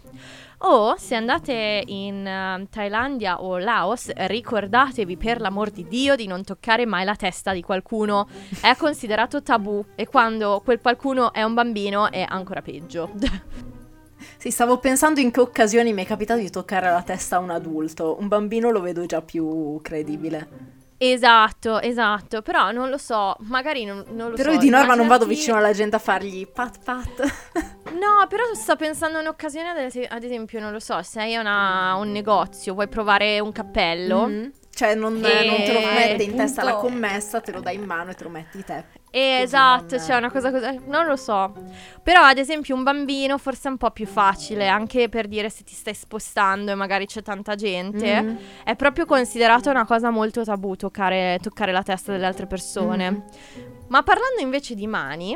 O 0.59 0.95
se 0.97 1.15
andate 1.15 1.83
in 1.85 2.25
eh, 2.25 2.67
Thailandia 2.69 3.41
o 3.41 3.57
Laos, 3.57 4.11
ricordatevi 4.13 5.17
per 5.17 5.39
l'amor 5.39 5.69
di 5.71 5.87
Dio 5.87 6.15
di 6.15 6.27
non 6.27 6.43
toccare 6.43 6.85
mai 6.85 7.05
la 7.05 7.15
testa 7.15 7.53
di 7.53 7.61
qualcuno. 7.61 8.27
È 8.61 8.75
considerato 8.75 9.41
tabù 9.41 9.83
e 9.95 10.07
quando 10.07 10.61
quel 10.63 10.79
qualcuno 10.79 11.33
è 11.33 11.43
un 11.43 11.53
bambino 11.53 12.11
è 12.11 12.25
ancora 12.27 12.61
peggio. 12.61 13.11
Sì, 14.37 14.51
stavo 14.51 14.77
pensando 14.79 15.19
in 15.19 15.31
che 15.31 15.39
occasioni 15.39 15.93
mi 15.93 16.03
è 16.03 16.05
capitato 16.05 16.39
di 16.39 16.49
toccare 16.49 16.89
la 16.89 17.01
testa 17.03 17.37
a 17.37 17.39
un 17.39 17.49
adulto. 17.51 18.17
Un 18.19 18.27
bambino 18.27 18.69
lo 18.71 18.81
vedo 18.81 19.05
già 19.05 19.21
più 19.21 19.79
credibile. 19.81 20.75
Esatto, 20.99 21.79
esatto, 21.79 22.41
però 22.41 22.71
non 22.71 22.89
lo 22.89 22.97
so, 22.97 23.35
magari 23.41 23.85
non, 23.85 24.03
non 24.13 24.31
lo 24.31 24.35
Però 24.35 24.49
so. 24.49 24.55
io 24.55 24.59
di 24.61 24.69
norma 24.69 24.95
non 24.95 25.05
vado 25.07 25.27
vicino 25.27 25.55
alla 25.55 25.71
gente 25.71 25.95
a 25.95 25.99
fargli 25.99 26.47
pat 26.47 26.79
pat. 26.83 27.75
No, 27.97 28.27
però 28.27 28.43
sto 28.53 28.75
pensando 28.75 29.17
a 29.17 29.21
un'occasione, 29.21 29.69
ad 29.69 29.77
es- 29.77 30.05
ad 30.09 30.23
esempio, 30.23 30.59
non 30.59 30.71
lo 30.71 30.79
so, 30.79 31.01
sei 31.03 31.33
a 31.35 31.39
una- 31.39 31.95
un 31.95 32.11
negozio, 32.11 32.73
vuoi 32.73 32.87
provare 32.87 33.39
un 33.39 33.51
cappello. 33.51 34.27
Mhm. 34.27 34.51
Cioè 34.77 34.93
non, 34.93 35.15
E- 35.25 35.45
non 35.47 35.55
te 35.63 35.73
lo 35.73 35.79
mette 35.81 36.21
in 36.21 36.35
testa 36.35 36.63
la 36.63 36.75
commessa, 36.75 37.41
te 37.41 37.51
lo 37.51 37.61
dai 37.61 37.73
in 37.77 37.83
mano 37.83 38.11
e 38.11 38.13
te 38.13 38.23
lo 38.25 38.29
metti 38.29 38.63
te. 38.63 38.83
Eh, 39.09 39.29
Così 39.31 39.43
esatto, 39.43 39.95
non- 39.95 40.05
c'è 40.05 40.15
una 40.15 40.29
cosa 40.29 40.51
così, 40.51 40.79
non 40.85 41.07
lo 41.07 41.15
so. 41.15 41.51
Però 42.03 42.21
ad 42.21 42.37
esempio 42.37 42.75
un 42.75 42.83
bambino 42.83 43.39
forse 43.39 43.69
è 43.69 43.71
un 43.71 43.77
po' 43.77 43.89
più 43.89 44.05
facile, 44.05 44.67
anche 44.67 45.09
per 45.09 45.27
dire 45.27 45.49
se 45.49 45.63
ti 45.63 45.73
stai 45.73 45.95
spostando 45.95 46.69
e 46.71 46.75
magari 46.75 47.07
c'è 47.07 47.23
tanta 47.23 47.55
gente. 47.55 48.21
Mhm. 48.21 48.37
È 48.63 48.75
proprio 48.75 49.05
considerata 49.05 49.71
una 49.71 49.85
cosa 49.87 50.11
molto 50.11 50.43
tabù 50.43 50.75
toccare, 50.75 51.39
toccare 51.41 51.71
la 51.71 51.81
testa 51.81 52.11
delle 52.11 52.27
altre 52.27 52.45
persone. 52.45 53.09
Mhm. 53.09 53.23
Ma 53.87 54.03
parlando 54.03 54.41
invece 54.41 54.75
di 54.75 54.85
mani, 54.85 55.35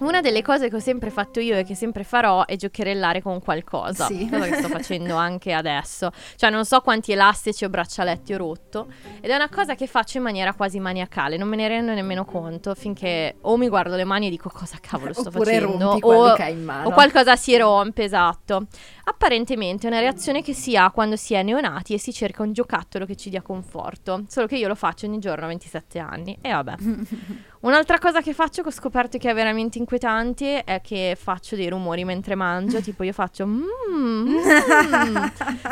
una 0.00 0.20
delle 0.20 0.42
cose 0.42 0.68
che 0.68 0.76
ho 0.76 0.80
sempre 0.80 1.10
fatto 1.10 1.38
io 1.40 1.56
e 1.56 1.64
che 1.64 1.74
sempre 1.74 2.02
farò 2.02 2.44
è 2.46 2.56
giocherellare 2.56 3.22
con 3.22 3.40
qualcosa. 3.40 4.06
Sì. 4.06 4.28
Cosa 4.28 4.48
che 4.48 4.56
sto 4.56 4.68
facendo 4.68 5.14
anche 5.14 5.52
adesso. 5.52 6.10
Cioè 6.36 6.50
non 6.50 6.64
so 6.64 6.80
quanti 6.80 7.12
elastici 7.12 7.64
o 7.64 7.68
braccialetti 7.68 8.34
ho 8.34 8.38
rotto. 8.38 8.88
Ed 9.20 9.30
è 9.30 9.34
una 9.34 9.48
cosa 9.48 9.74
che 9.74 9.86
faccio 9.86 10.16
in 10.16 10.24
maniera 10.24 10.52
quasi 10.54 10.80
maniacale. 10.80 11.36
Non 11.36 11.48
me 11.48 11.56
ne 11.56 11.68
rendo 11.68 11.92
nemmeno 11.94 12.24
conto 12.24 12.74
finché 12.74 13.36
o 13.42 13.56
mi 13.56 13.68
guardo 13.68 13.94
le 13.94 14.04
mani 14.04 14.26
e 14.26 14.30
dico 14.30 14.50
cosa 14.50 14.78
cavolo 14.80 15.12
sto 15.12 15.28
Oppure 15.28 15.60
facendo. 15.60 15.98
o, 16.00 16.32
o 16.32 16.90
qualcosa 16.90 17.36
si 17.36 17.56
rompe, 17.56 18.04
esatto. 18.04 18.66
Apparentemente 19.04 19.86
è 19.86 19.90
una 19.90 20.00
reazione 20.00 20.42
che 20.42 20.54
si 20.54 20.76
ha 20.76 20.90
quando 20.90 21.14
si 21.16 21.34
è 21.34 21.42
neonati 21.42 21.94
e 21.94 21.98
si 21.98 22.12
cerca 22.12 22.42
un 22.42 22.52
giocattolo 22.52 23.06
che 23.06 23.16
ci 23.16 23.30
dia 23.30 23.42
conforto. 23.42 24.24
Solo 24.28 24.46
che 24.46 24.56
io 24.56 24.66
lo 24.66 24.74
faccio 24.74 25.06
ogni 25.06 25.18
giorno 25.18 25.44
a 25.44 25.48
27 25.48 25.98
anni. 25.98 26.36
E 26.40 26.50
vabbè. 26.50 26.74
Un'altra 27.64 27.98
cosa 27.98 28.20
che 28.20 28.34
faccio 28.34 28.60
che 28.60 28.68
ho 28.68 28.72
scoperto 28.72 29.16
che 29.16 29.30
è 29.30 29.34
veramente 29.34 29.78
inquietante 29.78 30.64
è 30.64 30.82
che 30.82 31.16
faccio 31.18 31.56
dei 31.56 31.70
rumori 31.70 32.04
mentre 32.04 32.34
mangio, 32.34 32.82
tipo 32.82 33.04
io 33.04 33.14
faccio 33.14 33.46
mm, 33.46 33.62
mm, 33.90 34.36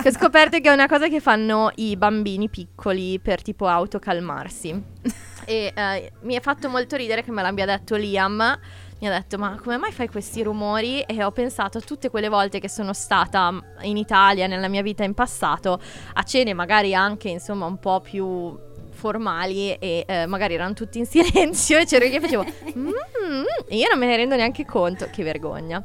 che 0.01 0.09
ho 0.09 0.12
scoperto 0.12 0.59
che 0.59 0.70
è 0.70 0.72
una 0.72 0.88
cosa 0.88 1.09
che 1.09 1.20
fanno 1.20 1.70
i 1.74 1.95
bambini 1.99 2.49
piccoli 2.49 3.20
per 3.20 3.43
tipo 3.43 3.66
autocalmarsi. 3.66 4.82
e 5.45 5.72
eh, 5.74 6.12
mi 6.22 6.34
ha 6.34 6.40
fatto 6.40 6.70
molto 6.70 6.97
ridere 6.97 7.22
che 7.22 7.30
me 7.30 7.43
l'abbia 7.43 7.66
detto 7.66 7.95
Liam. 7.97 8.59
Mi 9.01 9.09
ha 9.09 9.11
detto, 9.11 9.36
ma 9.36 9.59
come 9.61 9.76
mai 9.76 9.90
fai 9.90 10.09
questi 10.09 10.43
rumori? 10.45 11.03
E 11.03 11.22
ho 11.24 11.32
pensato 11.32 11.76
a 11.76 11.80
tutte 11.80 12.09
quelle 12.09 12.28
volte 12.28 12.61
che 12.61 12.68
sono 12.68 12.93
stata 12.93 13.53
in 13.80 13.97
Italia 13.97 14.47
nella 14.47 14.68
mia 14.68 14.80
vita 14.80 15.03
in 15.03 15.12
passato, 15.12 15.78
a 16.14 16.22
cene 16.22 16.55
magari 16.55 16.95
anche 16.95 17.28
insomma 17.28 17.66
un 17.66 17.78
po' 17.80 18.01
più 18.01 18.57
formali 19.03 19.72
e 19.74 20.05
eh, 20.07 20.26
magari 20.26 20.55
erano 20.55 20.74
tutti 20.74 20.98
in 20.98 21.07
silenzio 21.11 21.78
e 21.78 21.84
c'ero 21.86 22.05
io 22.05 22.11
che 22.12 22.20
facevo 22.20 22.44
"Mm", 22.78 22.88
e 23.68 23.76
io 23.76 23.88
non 23.90 23.98
me 23.98 24.07
ne 24.07 24.16
rendo 24.16 24.36
neanche 24.36 24.64
conto, 24.64 25.09
che 25.11 25.24
vergogna. 25.24 25.82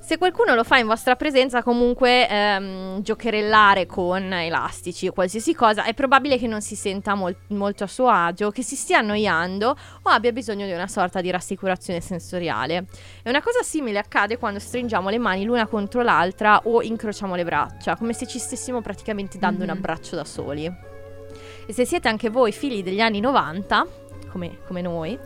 Se 0.00 0.16
qualcuno 0.16 0.54
lo 0.54 0.64
fa 0.64 0.78
in 0.78 0.86
vostra 0.86 1.16
presenza, 1.16 1.62
comunque 1.62 2.26
ehm, 2.26 3.02
giocherellare 3.02 3.84
con 3.84 4.32
elastici 4.32 5.06
o 5.06 5.12
qualsiasi 5.12 5.54
cosa, 5.54 5.84
è 5.84 5.92
probabile 5.92 6.38
che 6.38 6.46
non 6.46 6.62
si 6.62 6.76
senta 6.76 7.14
mol- 7.14 7.36
molto 7.48 7.84
a 7.84 7.86
suo 7.86 8.08
agio, 8.08 8.50
che 8.50 8.62
si 8.62 8.74
stia 8.74 9.00
annoiando 9.00 9.68
o 10.02 10.08
abbia 10.08 10.32
bisogno 10.32 10.64
di 10.64 10.72
una 10.72 10.88
sorta 10.88 11.20
di 11.20 11.30
rassicurazione 11.30 12.00
sensoriale. 12.00 12.86
E 13.22 13.28
una 13.28 13.42
cosa 13.42 13.62
simile 13.62 13.98
accade 13.98 14.38
quando 14.38 14.60
stringiamo 14.60 15.10
le 15.10 15.18
mani 15.18 15.44
l'una 15.44 15.66
contro 15.66 16.00
l'altra 16.00 16.62
o 16.64 16.80
incrociamo 16.80 17.34
le 17.34 17.44
braccia, 17.44 17.94
come 17.96 18.14
se 18.14 18.26
ci 18.26 18.38
stessimo 18.38 18.80
praticamente 18.80 19.36
dando 19.38 19.64
un 19.64 19.68
abbraccio 19.68 20.16
da 20.16 20.24
soli. 20.24 20.96
E 21.66 21.72
se 21.72 21.84
siete 21.84 22.08
anche 22.08 22.30
voi 22.30 22.52
figli 22.52 22.82
degli 22.82 23.00
anni 23.00 23.20
90, 23.20 23.86
come, 24.30 24.58
come 24.66 24.80
noi, 24.82 25.18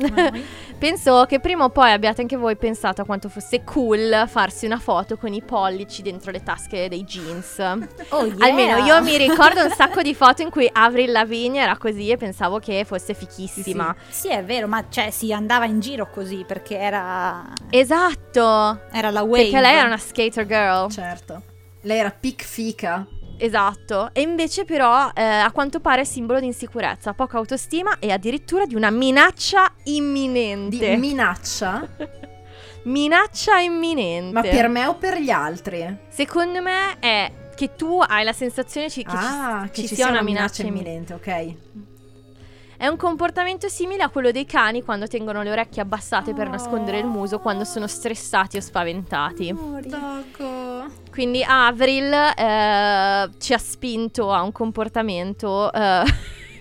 penso 0.78 1.24
che 1.26 1.40
prima 1.40 1.64
o 1.64 1.70
poi 1.70 1.92
abbiate 1.92 2.20
anche 2.20 2.36
voi 2.36 2.56
pensato 2.56 3.02
a 3.02 3.04
quanto 3.04 3.28
fosse 3.28 3.62
cool 3.64 4.24
farsi 4.28 4.64
una 4.66 4.78
foto 4.78 5.16
con 5.16 5.32
i 5.32 5.42
pollici 5.42 6.02
dentro 6.02 6.30
le 6.30 6.42
tasche 6.42 6.88
dei 6.88 7.04
jeans. 7.04 7.58
Oh, 8.12 8.26
yeah. 8.26 8.46
Almeno 8.46 8.84
io 8.84 9.02
mi 9.02 9.16
ricordo 9.16 9.62
un 9.64 9.70
sacco 9.70 10.02
di 10.02 10.14
foto 10.14 10.42
in 10.42 10.50
cui 10.50 10.68
Avril 10.70 11.12
Lavigne 11.12 11.62
era 11.62 11.78
così 11.78 12.10
e 12.10 12.16
pensavo 12.18 12.58
che 12.58 12.84
fosse 12.84 13.14
fichissima. 13.14 13.94
Sì, 14.08 14.28
è 14.28 14.44
vero, 14.44 14.66
ma 14.66 14.84
cioè 14.90 15.10
si 15.10 15.32
andava 15.32 15.64
in 15.64 15.80
giro 15.80 16.10
così 16.10 16.44
perché 16.46 16.78
era, 16.78 17.42
Esatto. 17.70 18.80
era 18.92 19.10
la 19.10 19.22
wave. 19.22 19.44
Perché 19.44 19.60
lei 19.60 19.76
era 19.76 19.86
una 19.86 19.96
skater 19.96 20.46
girl. 20.46 20.90
Certo. 20.90 21.42
Lei 21.82 21.98
era 21.98 22.10
pic 22.10 22.42
fica. 22.44 23.06
Esatto, 23.44 24.10
e 24.12 24.20
invece 24.20 24.64
però 24.64 25.10
eh, 25.12 25.20
a 25.20 25.50
quanto 25.50 25.80
pare 25.80 26.02
è 26.02 26.04
simbolo 26.04 26.38
di 26.38 26.46
insicurezza, 26.46 27.12
poca 27.12 27.38
autostima 27.38 27.98
e 27.98 28.12
addirittura 28.12 28.66
di 28.66 28.76
una 28.76 28.90
minaccia 28.90 29.72
Di 29.82 29.96
imminente. 29.96 30.96
minaccia. 30.96 31.84
minaccia 32.84 33.58
imminente. 33.58 34.32
Ma 34.32 34.42
per 34.42 34.68
me 34.68 34.86
o 34.86 34.94
per 34.94 35.18
gli 35.18 35.30
altri? 35.30 35.96
Secondo 36.08 36.62
me 36.62 36.98
è 37.00 37.32
che 37.56 37.74
tu 37.74 38.00
hai 38.00 38.22
la 38.24 38.32
sensazione 38.32 38.88
ci- 38.88 39.02
che 39.02 39.10
ci- 39.10 39.16
ah, 39.18 39.68
ci, 39.72 39.82
che 39.82 39.88
ci 39.88 39.94
sia 39.96 40.08
una 40.08 40.22
minaccia 40.22 40.62
imminente. 40.62 41.14
imminente, 41.20 41.54
ok. 41.54 41.91
È 42.82 42.88
un 42.88 42.96
comportamento 42.96 43.68
simile 43.68 44.02
a 44.02 44.08
quello 44.08 44.32
dei 44.32 44.44
cani 44.44 44.82
quando 44.82 45.06
tengono 45.06 45.42
le 45.42 45.52
orecchie 45.52 45.80
abbassate 45.80 46.34
per 46.34 46.48
nascondere 46.48 46.98
il 46.98 47.06
muso 47.06 47.38
quando 47.38 47.62
sono 47.62 47.86
stressati 47.86 48.56
o 48.56 48.60
spaventati. 48.60 49.54
Quindi 51.08 51.44
Avril 51.46 52.12
eh, 52.12 53.30
ci 53.38 53.54
ha 53.54 53.58
spinto 53.58 54.32
a 54.32 54.42
un 54.42 54.50
comportamento 54.50 55.72
eh, 55.72 56.02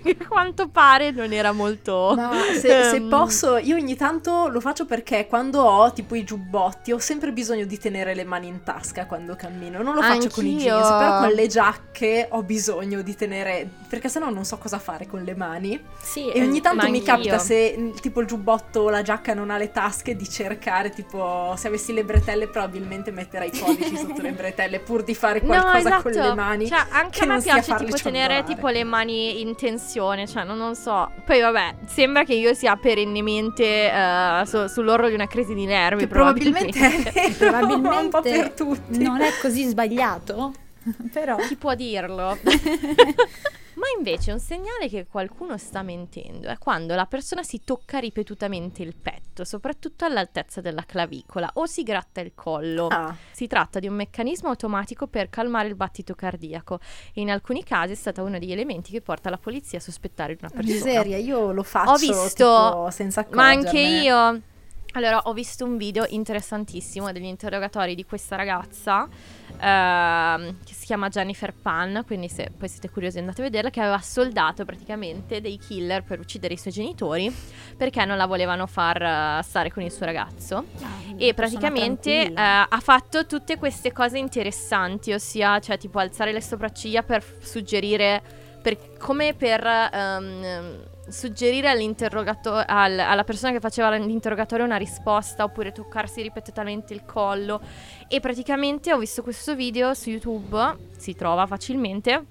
a 0.20 0.28
quanto 0.28 0.68
pare 0.70 1.12
non 1.12 1.32
era 1.34 1.52
molto... 1.52 2.14
Ma 2.16 2.32
se, 2.54 2.60
se 2.60 2.96
ehm, 2.96 3.10
posso, 3.10 3.58
io 3.58 3.76
ogni 3.76 3.96
tanto 3.96 4.48
lo 4.48 4.60
faccio 4.60 4.86
perché 4.86 5.28
quando 5.28 5.62
ho 5.62 5.92
tipo 5.94 6.16
i 6.16 6.24
giubbotti 6.24 6.92
ho 6.92 7.00
sempre 7.00 7.32
bisogno 7.32 7.66
di 7.66 7.78
tenere 7.78 8.14
le 8.14 8.24
mani 8.24 8.48
in 8.48 8.64
tasca 8.64 9.06
quando 9.06 9.36
cammino. 9.36 9.82
Non 9.82 9.96
lo 9.96 10.02
faccio 10.02 10.30
con 10.30 10.46
i 10.46 10.54
Anch'io. 10.54 10.76
jeans, 10.78 10.88
però 10.88 11.20
con 11.20 11.30
le 11.32 11.48
giacche 11.48 12.28
ho 12.32 12.44
bisogno 12.44 13.02
di 13.02 13.16
tenere. 13.16 13.70
Perché 13.88 14.10
sennò 14.10 14.30
non 14.30 14.46
so 14.46 14.58
cosa 14.58 14.80
fare 14.80 15.08
con 15.08 15.24
le 15.24 15.36
mani. 15.36 15.80
Sì, 16.02 16.30
E 16.30 16.42
ogni 16.42 16.62
tanto 16.62 16.84
ma 16.84 16.90
mi 16.90 16.98
anch'io. 17.00 17.14
capita 17.14 17.38
se 17.38 17.94
tipo 18.02 18.22
il 18.22 18.28
giubbotto 18.28 18.82
o 18.82 18.90
la 18.90 19.02
giacca 19.02 19.34
non 19.34 19.50
ha 19.50 19.58
le 19.58 19.72
tasche 19.72 20.16
di 20.16 20.28
cercare, 20.30 20.90
tipo 20.90 21.54
se 21.58 21.68
avessi 21.68 21.94
le 21.94 22.04
bretelle 22.04 22.48
probabilmente 22.48 23.12
metterei 23.12 23.50
i 23.54 23.58
pollici 23.58 23.98
sotto 23.98 24.22
le 24.22 24.32
bretelle 24.34 24.80
pur 24.80 25.04
di 25.04 25.14
fare 25.16 25.42
qualcosa 25.42 25.72
no, 25.72 25.78
esatto. 25.78 26.02
con 26.04 26.12
le 26.12 26.34
mani. 26.34 26.68
Cioè, 26.68 26.86
anche 26.90 27.20
che 27.20 27.24
a 27.26 27.28
me 27.36 27.42
piace 27.42 27.76
tipo 27.76 27.96
tenere 27.98 28.44
tipo 28.44 28.68
le 28.70 28.84
mani 28.84 29.42
in 29.42 29.56
tensione, 29.56 29.90
cioè 30.28 30.44
non, 30.44 30.58
non 30.58 30.76
so. 30.76 31.12
Poi 31.26 31.40
vabbè, 31.42 31.76
sembra 31.86 32.24
che 32.24 32.34
io 32.34 32.54
sia 32.54 32.76
perennemente 32.76 33.92
eh, 33.92 34.44
su- 34.46 34.68
sull'orlo 34.68 35.08
di 35.08 35.14
una 35.14 35.28
crisi 35.28 35.54
di 35.54 35.66
nervi. 35.66 36.02
Che 36.02 36.08
probabilmente 36.08 36.80
vero, 36.80 37.34
probabilmente 37.38 37.98
un 38.00 38.10
po' 38.10 38.22
per 38.22 38.52
tutti. 38.52 39.04
non 39.04 39.22
è 39.22 39.30
così 39.42 39.64
sbagliato, 39.66 40.54
però 41.12 41.36
Chi 41.38 41.56
può 41.56 41.76
dirlo? 41.76 42.38
Ma 43.82 43.88
invece 43.98 44.32
un 44.32 44.40
segnale 44.40 44.88
che 44.90 45.08
qualcuno 45.08 45.58
sta 45.58 45.82
mentendo 45.82 46.50
è 46.50 46.58
quando 46.60 46.94
la 46.94 47.08
persona 47.08 47.42
si 47.42 47.62
tocca 47.64 47.98
ripetutamente 47.98 48.84
il 48.84 48.96
petto. 48.96 49.44
soprattutto 49.44 50.06
all'altezza 50.06 50.62
della 50.62 50.84
clavicola, 50.86 51.50
o 51.56 51.66
si 51.66 51.82
gratta 51.82 52.22
il 52.22 52.34
collo. 52.36 52.88
Ah, 52.88 53.16
Si 53.32 53.48
tratta 53.48 53.80
di 53.80 53.88
un 53.88 53.96
meccanismo 53.96 54.50
automatico 54.50 55.08
per 55.08 55.30
calmare 55.30 55.68
il 55.68 55.76
battito 55.76 56.14
cardiaco 56.14 56.80
e 57.12 57.22
in 57.22 57.32
alcuni 57.32 57.64
casi 57.64 57.94
è 57.94 57.96
stato 57.96 58.22
uno 58.24 58.38
degli 58.38 58.52
elementi 58.52 58.92
che 58.92 59.02
porta 59.02 59.32
la 59.32 59.38
polizia 59.38 59.80
a 59.80 59.82
sospettare 59.82 60.36
di 60.36 60.40
una 60.44 60.52
persona. 60.52 60.76
miseria, 60.76 61.18
io 61.18 61.52
lo 61.52 61.64
faccio 61.64 61.92
Ho 61.92 61.96
visto, 61.96 62.90
senza 62.92 63.26
ma 63.32 63.48
anche 63.48 63.68
accorgermene. 63.70 64.02
io. 64.04 64.42
Allora, 64.94 65.22
ho 65.24 65.34
visto 65.34 65.64
un 65.64 65.78
video 65.78 66.06
interessantissimo 66.10 67.14
degli 67.14 67.24
interrogatori 67.24 67.96
di 67.96 68.04
questa 68.04 68.36
ragazza 68.36 69.08
ehm, 69.58 70.58
che 70.66 70.74
si 70.74 70.86
chiama 70.86 71.08
Jennifer 71.08 71.54
Pan, 71.54 72.04
quindi 72.06 72.28
se 72.28 72.52
poi 72.58 72.68
siete 72.68 72.90
curiosi 72.90 73.18
andate 73.18 73.40
a 73.40 73.44
vederla, 73.46 73.70
che 73.70 73.80
aveva 73.80 74.00
soldato 74.00 74.66
praticamente 74.66 75.40
dei 75.40 75.58
killer 75.58 76.04
per 76.04 76.20
uccidere 76.20 76.56
i 76.56 76.58
suoi 76.58 76.74
genitori 76.74 77.34
perché 77.78 78.04
non 78.04 78.18
la 78.18 78.26
volevano 78.26 78.68
far 78.68 79.02
eh, 79.02 79.44
stare 79.44 79.72
con 79.72 79.82
il 79.82 79.92
suo 79.92 80.06
ragazzo. 80.06 80.66
E 81.16 81.34
praticamente 81.34 82.24
eh, 82.24 82.34
ha 82.36 82.80
fatto 82.82 83.26
tutte 83.26 83.58
queste 83.58 83.94
cose 83.94 84.18
interessanti, 84.18 85.14
ossia 85.14 85.60
cioè 85.60 85.78
tipo 85.78 86.00
alzare 86.00 86.34
le 86.34 86.42
sopracciglia 86.42 87.02
per 87.02 87.24
suggerire 87.40 88.22
per- 88.62 88.98
come 88.98 89.34
per 89.34 89.66
ehm, 89.66 90.84
suggerire 91.12 91.70
all'interrogato- 91.70 92.64
al- 92.66 93.00
alla 93.00 93.24
persona 93.24 93.52
che 93.52 93.60
faceva 93.60 93.96
l'interrogatorio 93.96 94.66
una 94.66 94.78
risposta 94.78 95.44
oppure 95.44 95.72
toccarsi 95.72 96.22
ripetutamente 96.22 96.94
il 96.94 97.06
collo. 97.06 97.62
E 98.08 98.20
praticamente 98.20 98.94
ho 98.94 98.98
visto 98.98 99.22
questo 99.22 99.56
video 99.56 99.94
su 99.94 100.10
YouTube, 100.10 100.78
si 100.98 101.16
trova 101.16 101.46
facilmente 101.46 102.26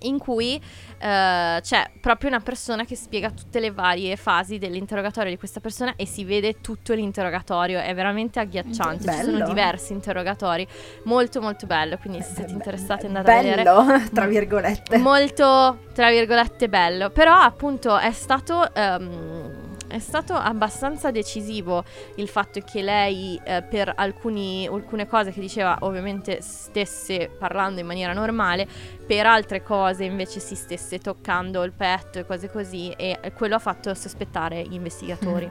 in 0.00 0.18
cui 0.18 0.54
eh, 0.98 1.58
c'è 1.60 1.90
proprio 2.00 2.28
una 2.30 2.40
persona 2.40 2.84
che 2.84 2.96
spiega 2.96 3.30
tutte 3.30 3.60
le 3.60 3.70
varie 3.70 4.16
fasi 4.16 4.58
dell'interrogatorio 4.58 5.30
di 5.30 5.38
questa 5.38 5.60
persona 5.60 5.94
e 5.96 6.06
si 6.06 6.24
vede 6.24 6.60
tutto 6.60 6.94
l'interrogatorio, 6.94 7.80
è 7.80 7.94
veramente 7.94 8.40
agghiacciante, 8.40 9.10
ci 9.10 9.18
sono 9.24 9.38
Bello. 9.38 9.48
diversi 9.48 9.92
interrogatori, 9.92 10.66
molto 11.04 11.40
molto 11.40 11.66
bello, 11.66 11.96
quindi 11.98 12.22
se 12.22 12.34
siete 12.34 12.52
interessati 12.52 13.06
andate 13.06 13.30
a 13.30 13.36
vedere. 13.42 13.62
Bello, 13.62 14.02
tra 14.12 14.26
virgolette. 14.26 14.98
Molto, 14.98 15.78
tra 15.92 16.10
virgolette, 16.10 16.68
bello, 16.68 17.10
però 17.10 17.34
appunto 17.34 17.96
è 17.96 18.12
stato... 18.12 18.72
ehm, 18.74 19.55
è 19.88 19.98
stato 19.98 20.34
abbastanza 20.34 21.10
decisivo 21.10 21.84
il 22.16 22.28
fatto 22.28 22.60
che 22.60 22.82
lei 22.82 23.40
eh, 23.44 23.62
per 23.62 23.92
alcuni- 23.94 24.66
alcune 24.66 25.06
cose 25.06 25.32
che 25.32 25.40
diceva 25.40 25.78
ovviamente 25.80 26.40
stesse 26.40 27.30
parlando 27.38 27.80
in 27.80 27.86
maniera 27.86 28.12
normale, 28.12 28.66
per 29.06 29.26
altre 29.26 29.62
cose 29.62 30.04
invece 30.04 30.40
si 30.40 30.54
stesse 30.54 30.98
toccando 30.98 31.62
il 31.62 31.72
petto 31.72 32.18
e 32.18 32.26
cose 32.26 32.50
così 32.50 32.90
e 32.90 33.18
quello 33.36 33.54
ha 33.54 33.60
fatto 33.60 33.94
sospettare 33.94 34.62
gli 34.62 34.74
investigatori. 34.74 35.48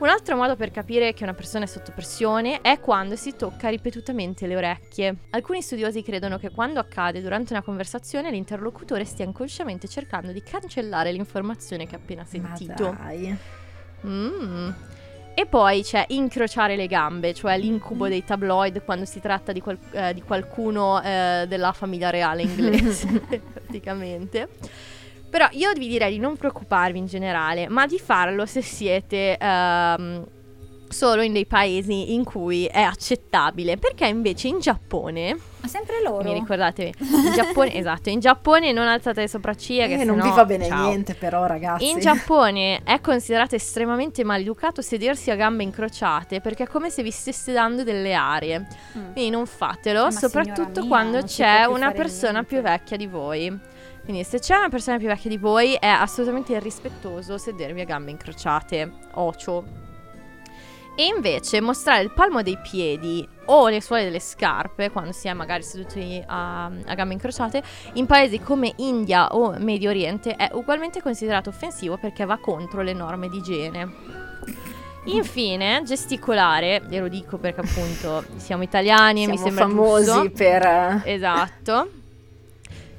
Un 0.00 0.08
altro 0.08 0.34
modo 0.34 0.56
per 0.56 0.70
capire 0.70 1.12
che 1.12 1.24
una 1.24 1.34
persona 1.34 1.64
è 1.64 1.68
sotto 1.68 1.92
pressione 1.92 2.62
è 2.62 2.80
quando 2.80 3.16
si 3.16 3.36
tocca 3.36 3.68
ripetutamente 3.68 4.46
le 4.46 4.56
orecchie. 4.56 5.14
Alcuni 5.30 5.60
studiosi 5.60 6.02
credono 6.02 6.38
che 6.38 6.48
quando 6.50 6.80
accade 6.80 7.20
durante 7.20 7.52
una 7.52 7.60
conversazione 7.62 8.30
l'interlocutore 8.30 9.04
stia 9.04 9.26
inconsciamente 9.26 9.88
cercando 9.88 10.32
di 10.32 10.42
cancellare 10.42 11.12
l'informazione 11.12 11.86
che 11.86 11.96
ha 11.96 11.98
appena 11.98 12.22
Ma 12.22 12.56
sentito. 12.56 12.96
dai. 12.98 13.36
Mm. 14.06 14.70
E 15.34 15.46
poi 15.46 15.82
c'è 15.82 16.06
incrociare 16.08 16.76
le 16.76 16.86
gambe, 16.86 17.34
cioè 17.34 17.58
l'incubo 17.58 18.06
Mm. 18.06 18.08
dei 18.08 18.24
tabloid 18.24 18.82
quando 18.82 19.04
si 19.04 19.20
tratta 19.20 19.52
di, 19.52 19.60
qual- 19.60 19.78
eh, 19.92 20.14
di 20.14 20.22
qualcuno 20.22 21.00
eh, 21.02 21.44
della 21.46 21.72
famiglia 21.72 22.08
reale 22.08 22.40
inglese, 22.42 23.06
praticamente. 23.52 24.48
Però 25.30 25.46
io 25.52 25.72
vi 25.74 25.86
direi 25.88 26.12
di 26.12 26.18
non 26.18 26.36
preoccuparvi 26.36 26.98
in 26.98 27.06
generale, 27.06 27.68
ma 27.68 27.86
di 27.86 27.98
farlo 27.98 28.46
se 28.46 28.62
siete 28.62 29.36
ehm, 29.38 30.26
solo 30.88 31.22
in 31.22 31.32
dei 31.32 31.46
paesi 31.46 32.14
in 32.14 32.24
cui 32.24 32.64
è 32.66 32.80
accettabile, 32.82 33.76
perché 33.76 34.06
invece 34.08 34.48
in 34.48 34.58
Giappone, 34.58 35.38
Ma 35.60 35.68
sempre 35.68 36.02
loro. 36.02 36.24
mi 36.24 36.32
ricordatevi, 36.34 36.92
in 36.98 37.32
Giappone, 37.32 37.72
esatto, 37.78 38.08
in 38.08 38.18
Giappone 38.18 38.72
non 38.72 38.88
alzate 38.88 39.20
le 39.20 39.28
sopracciglia 39.28 39.86
che 39.86 39.92
Eh, 40.00 40.04
non 40.04 40.16
sennò- 40.16 40.24
vi 40.24 40.30
fa 40.36 40.44
bene 40.44 40.66
ciao. 40.66 40.86
niente 40.88 41.14
però 41.14 41.46
ragazzi. 41.46 41.88
In 41.88 42.00
Giappone 42.00 42.80
è 42.82 43.00
considerato 43.00 43.54
estremamente 43.54 44.24
maleducato 44.24 44.82
sedersi 44.82 45.30
a 45.30 45.36
gambe 45.36 45.62
incrociate 45.62 46.40
perché 46.40 46.64
è 46.64 46.66
come 46.66 46.90
se 46.90 47.04
vi 47.04 47.12
stesse 47.12 47.52
dando 47.52 47.84
delle 47.84 48.12
arie. 48.14 48.66
Mm. 48.98 49.12
Quindi 49.12 49.30
non 49.30 49.46
fatelo, 49.46 50.02
ma 50.02 50.10
soprattutto 50.10 50.80
mia, 50.80 50.88
quando 50.88 51.18
non 51.18 51.26
c'è 51.26 51.66
una 51.66 51.92
persona 51.92 52.32
niente. 52.40 52.48
più 52.48 52.60
vecchia 52.62 52.96
di 52.96 53.06
voi. 53.06 53.58
Quindi 54.10 54.26
se 54.26 54.40
c'è 54.40 54.56
una 54.56 54.68
persona 54.68 54.98
più 54.98 55.06
vecchia 55.06 55.30
di 55.30 55.38
voi 55.38 55.74
è 55.74 55.86
assolutamente 55.86 56.52
irrispettoso 56.52 57.38
sedervi 57.38 57.82
a 57.82 57.84
gambe 57.84 58.10
incrociate, 58.10 58.90
ocio. 59.12 59.64
E 60.96 61.04
invece 61.04 61.60
mostrare 61.60 62.02
il 62.02 62.10
palmo 62.10 62.42
dei 62.42 62.58
piedi 62.58 63.24
o 63.44 63.68
le 63.68 63.80
suole 63.80 64.02
delle 64.02 64.18
scarpe 64.18 64.90
quando 64.90 65.12
si 65.12 65.28
è 65.28 65.32
magari 65.32 65.62
seduti 65.62 66.20
a, 66.26 66.64
a 66.64 66.94
gambe 66.96 67.12
incrociate 67.14 67.62
in 67.92 68.06
paesi 68.06 68.40
come 68.40 68.72
India 68.78 69.28
o 69.28 69.54
Medio 69.58 69.90
Oriente 69.90 70.34
è 70.34 70.50
ugualmente 70.54 71.00
considerato 71.00 71.50
offensivo 71.50 71.96
perché 71.96 72.24
va 72.24 72.38
contro 72.38 72.82
le 72.82 72.92
norme 72.92 73.28
di 73.28 73.36
igiene. 73.36 73.88
Infine, 75.04 75.82
gesticolare, 75.84 76.82
ve 76.84 76.98
lo 76.98 77.06
dico 77.06 77.38
perché 77.38 77.60
appunto 77.60 78.24
siamo 78.38 78.64
italiani 78.64 79.22
e 79.22 79.28
mi 79.28 79.38
sembra 79.38 79.66
famosi 79.66 80.04
giusto. 80.04 80.30
per... 80.30 80.62
eh, 80.64 81.00
Esatto. 81.04 81.90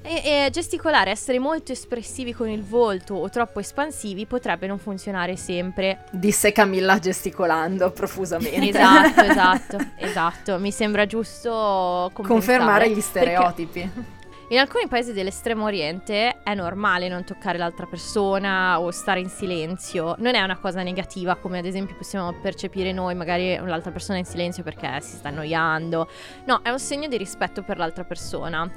E, 0.03 0.45
e 0.45 0.49
gesticolare, 0.51 1.11
essere 1.11 1.37
molto 1.37 1.71
espressivi 1.71 2.33
con 2.33 2.49
il 2.49 2.63
volto 2.63 3.13
o 3.13 3.29
troppo 3.29 3.59
espansivi 3.59 4.25
potrebbe 4.25 4.65
non 4.67 4.79
funzionare 4.79 5.35
sempre. 5.35 6.05
Disse 6.11 6.51
Camilla 6.51 6.97
gesticolando 6.97 7.91
profusamente. 7.91 8.69
Esatto, 8.69 9.21
esatto, 9.21 9.77
esatto. 9.97 10.57
Mi 10.57 10.71
sembra 10.71 11.05
giusto. 11.05 12.09
Confermare 12.13 12.89
gli 12.89 13.01
stereotipi. 13.01 14.19
In 14.51 14.57
alcuni 14.57 14.89
paesi 14.89 15.13
dell'estremo 15.13 15.63
oriente 15.63 16.41
è 16.43 16.53
normale 16.53 17.07
non 17.07 17.23
toccare 17.23 17.57
l'altra 17.57 17.85
persona 17.85 18.81
o 18.81 18.91
stare 18.91 19.21
in 19.21 19.29
silenzio. 19.29 20.15
Non 20.17 20.35
è 20.35 20.41
una 20.41 20.57
cosa 20.57 20.83
negativa 20.83 21.35
come 21.35 21.59
ad 21.59 21.65
esempio 21.65 21.95
possiamo 21.95 22.33
percepire 22.33 22.91
noi, 22.91 23.15
magari 23.15 23.55
l'altra 23.55 23.91
persona 23.91 24.17
è 24.17 24.19
in 24.19 24.25
silenzio 24.25 24.61
perché 24.61 24.99
si 24.99 25.15
sta 25.15 25.29
annoiando. 25.29 26.09
No, 26.47 26.59
è 26.63 26.69
un 26.69 26.79
segno 26.79 27.07
di 27.07 27.15
rispetto 27.15 27.61
per 27.61 27.77
l'altra 27.77 28.03
persona. 28.03 28.69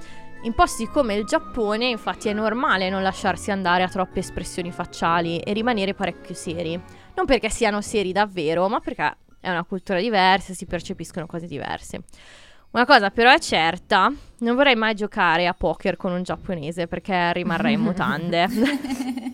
In 0.43 0.53
posti 0.55 0.87
come 0.87 1.14
il 1.14 1.24
Giappone, 1.24 1.87
infatti, 1.87 2.28
è 2.28 2.32
normale 2.32 2.91
non 2.91 3.03
lasciarsi 3.03 3.51
andare 3.51 3.82
a 3.82 3.89
troppe 3.89 4.18
espressioni 4.18 4.70
facciali 4.70 5.39
e 5.39 5.53
rimanere 5.53 5.95
parecchio 5.95 6.35
seri. 6.35 6.78
Non 7.14 7.24
perché 7.24 7.49
siano 7.49 7.80
seri 7.80 8.12
davvero, 8.12 8.68
ma 8.68 8.80
perché 8.80 9.16
è 9.41 9.51
una 9.51 9.64
cultura 9.64 10.01
diversa, 10.01 10.53
si 10.53 10.66
percepiscono 10.66 11.26
cose 11.26 11.47
diverse. 11.47 12.03
Una 12.72 12.87
cosa 12.87 13.11
però 13.11 13.32
è 13.32 13.39
certa, 13.39 14.12
non 14.39 14.57
vorrei 14.57 14.74
mai 14.74 14.95
giocare 14.95 15.47
a 15.47 15.55
poker 15.55 15.97
con 15.97 16.12
un 16.12 16.22
giapponese 16.22 16.89
perché 16.89 17.32
rimarrei 17.32 17.74
in 17.74 17.80
mutande. 17.80 18.49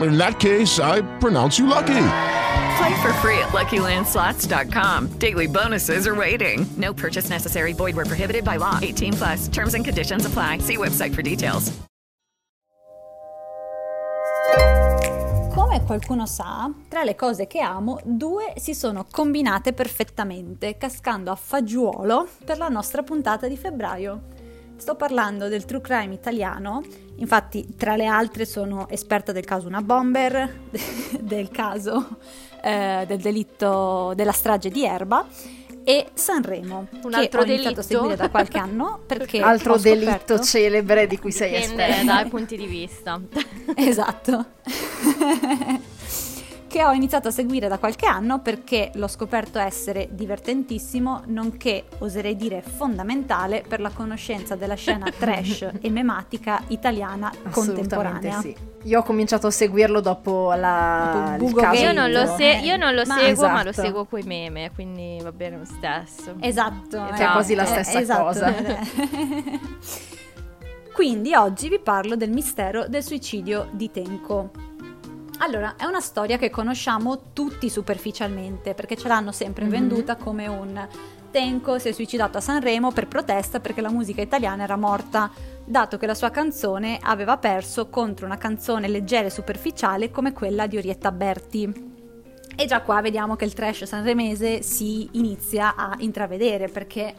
In 0.00 0.16
that 0.16 0.38
case, 0.38 0.78
I 0.78 1.02
pronounce 1.18 1.58
you 1.58 1.66
lucky. 1.66 2.06
Play 2.78 3.02
for 3.02 3.12
free 3.20 3.38
at 3.38 3.50
LuckyLandSlots.com. 3.52 5.08
Daily 5.18 5.46
bonuses 5.46 6.06
are 6.06 6.14
waiting. 6.14 6.66
No 6.76 6.94
purchase 6.94 7.28
necessary. 7.28 7.72
Void 7.72 7.96
where 7.96 8.06
prohibited 8.06 8.44
by 8.44 8.56
law. 8.56 8.78
18 8.80 9.12
plus. 9.14 9.48
Terms 9.48 9.74
and 9.74 9.84
conditions 9.84 10.24
apply. 10.24 10.58
See 10.58 10.76
website 10.76 11.14
for 11.14 11.22
details. 11.22 11.72
Come 15.52 15.82
qualcuno 15.84 16.26
sa, 16.26 16.72
tra 16.88 17.02
le 17.02 17.14
cose 17.14 17.46
che 17.46 17.60
amo, 17.60 18.00
due 18.04 18.54
si 18.56 18.74
sono 18.74 19.06
combinate 19.10 19.72
perfettamente, 19.72 20.76
cascando 20.76 21.30
a 21.30 21.36
fagiolo 21.36 22.26
per 22.44 22.56
la 22.56 22.68
nostra 22.68 23.02
puntata 23.02 23.46
di 23.46 23.56
febbraio. 23.56 24.39
Sto 24.80 24.94
parlando 24.94 25.48
del 25.48 25.66
true 25.66 25.82
crime 25.82 26.14
italiano, 26.14 26.82
infatti 27.16 27.76
tra 27.76 27.96
le 27.96 28.06
altre 28.06 28.46
sono 28.46 28.88
esperta 28.88 29.30
del 29.30 29.44
caso 29.44 29.68
Una 29.68 29.82
Bomber, 29.82 30.60
del 31.20 31.50
caso 31.50 32.16
eh, 32.62 33.04
del 33.06 33.18
delitto 33.20 34.14
della 34.16 34.32
strage 34.32 34.70
di 34.70 34.82
Erba 34.86 35.26
e 35.84 36.06
Sanremo, 36.14 36.86
Un 37.02 37.10
che 37.10 37.16
altro 37.16 37.42
ho 37.42 37.44
delitto. 37.44 37.80
a 37.80 37.82
seguire 37.82 38.16
da 38.16 38.30
qualche 38.30 38.56
anno 38.56 39.00
perché 39.06 39.40
Altro 39.40 39.76
delitto 39.76 40.40
celebre 40.40 41.06
di 41.06 41.18
cui 41.18 41.30
sei 41.30 41.56
esperta. 41.56 42.02
dai 42.02 42.28
punti 42.30 42.56
di 42.56 42.66
vista. 42.66 43.20
Esatto. 43.76 44.46
Che 46.70 46.84
ho 46.84 46.92
iniziato 46.92 47.26
a 47.26 47.30
seguire 47.32 47.66
da 47.66 47.78
qualche 47.78 48.06
anno 48.06 48.38
perché 48.40 48.92
l'ho 48.94 49.08
scoperto 49.08 49.58
essere 49.58 50.08
divertentissimo, 50.12 51.22
nonché 51.26 51.86
oserei 51.98 52.36
dire 52.36 52.62
fondamentale 52.62 53.64
per 53.66 53.80
la 53.80 53.90
conoscenza 53.90 54.54
della 54.54 54.74
scena 54.76 55.06
trash 55.18 55.68
e 55.80 55.90
mematica 55.90 56.62
italiana 56.68 57.32
contemporanea. 57.50 58.38
sì. 58.40 58.54
Io 58.84 59.00
ho 59.00 59.02
cominciato 59.02 59.48
a 59.48 59.50
seguirlo 59.50 60.00
dopo 60.00 60.52
la 60.54 61.34
Dopo 61.36 61.50
il 61.50 61.54
caso- 61.56 61.82
Io 61.82 61.92
non 61.92 62.10
lo, 62.12 62.24
se- 62.36 62.50
Eh, 62.52 62.60
io 62.60 62.76
non 62.76 62.94
lo 62.94 63.02
ma- 63.04 63.18
seguo, 63.18 63.48
ma 63.48 63.62
lo 63.64 63.70
Esatto. 63.70 63.86
seguo 63.86 64.04
coi 64.06 64.22
meme, 64.22 64.70
quindi 64.72 65.18
va 65.22 65.32
bene 65.32 65.58
lo 65.58 65.64
stesso. 65.64 66.36
Esatto, 66.40 67.04
Che 67.16 67.24
è 67.24 67.30
quasi 67.30 67.54
la 67.56 67.64
stessa 67.64 68.00
esatto. 68.00 68.22
cosa. 68.22 68.54
Quindi 70.94 71.34
oggi 71.34 71.68
vi 71.68 71.78
parlo 71.78 72.14
del 72.16 72.30
mistero 72.30 72.86
del 72.88 73.02
suicidio 73.02 73.68
di 73.72 73.90
Tenko. 73.90 74.50
Allora, 75.42 75.74
è 75.76 75.84
una 75.84 76.00
storia 76.00 76.36
che 76.36 76.50
conosciamo 76.50 77.32
tutti 77.32 77.70
superficialmente 77.70 78.74
perché 78.74 78.94
ce 78.96 79.08
l'hanno 79.08 79.32
sempre 79.32 79.64
Mhm. 79.64 79.70
venduta 79.70 80.16
come 80.16 80.46
un 80.46 80.86
Tenko 81.30 81.78
si 81.78 81.88
è 81.88 81.92
suicidato 81.92 82.38
a 82.38 82.40
Sanremo 82.40 82.90
per 82.90 83.06
protesta 83.06 83.60
perché 83.60 83.80
la 83.80 83.90
musica 83.90 84.20
italiana 84.20 84.64
era 84.64 84.74
morta, 84.76 85.30
dato 85.64 85.96
che 85.96 86.06
la 86.06 86.14
sua 86.14 86.30
canzone 86.30 86.98
aveva 87.00 87.36
perso 87.38 87.88
contro 87.88 88.26
una 88.26 88.36
canzone 88.36 88.88
leggera 88.88 89.28
e 89.28 89.30
superficiale 89.30 90.10
come 90.10 90.32
quella 90.32 90.66
di 90.66 90.76
Orietta 90.76 91.12
Berti. 91.12 91.88
E 92.56 92.66
già 92.66 92.82
qua 92.82 93.00
vediamo 93.00 93.36
che 93.36 93.44
il 93.44 93.54
trash 93.54 93.84
sanremese 93.84 94.62
si 94.62 95.08
inizia 95.12 95.76
a 95.76 95.94
intravedere 95.98 96.66
perché 96.68 97.14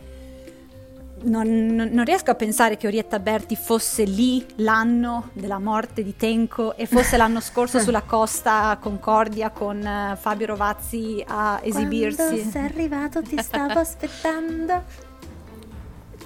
non, 1.23 1.47
non- 1.91 2.03
riesco 2.05 2.31
a 2.31 2.35
pensare 2.35 2.77
che 2.77 2.87
Orietta 2.87 3.19
Berti 3.19 3.55
fosse 3.55 4.03
lì 4.03 4.45
l'anno 4.57 5.29
della 5.33 5.59
morte 5.59 6.03
di 6.03 6.15
Tenco 6.15 6.75
e 6.75 6.85
fosse 6.85 7.17
l'anno 7.17 7.39
scorso 7.41 7.79
sulla 7.79 8.01
costa 8.01 8.77
Concordia 8.79 9.49
con 9.51 9.85
eh, 9.85 10.15
Fabio 10.19 10.47
Rovazzi 10.47 11.23
a 11.27 11.59
esibirsi. 11.63 12.15
Quando 12.17 12.49
sei 12.49 12.63
arrivato 12.65 13.21
ti 13.21 13.37
stavo 13.41 13.79
aspettando. 13.79 15.09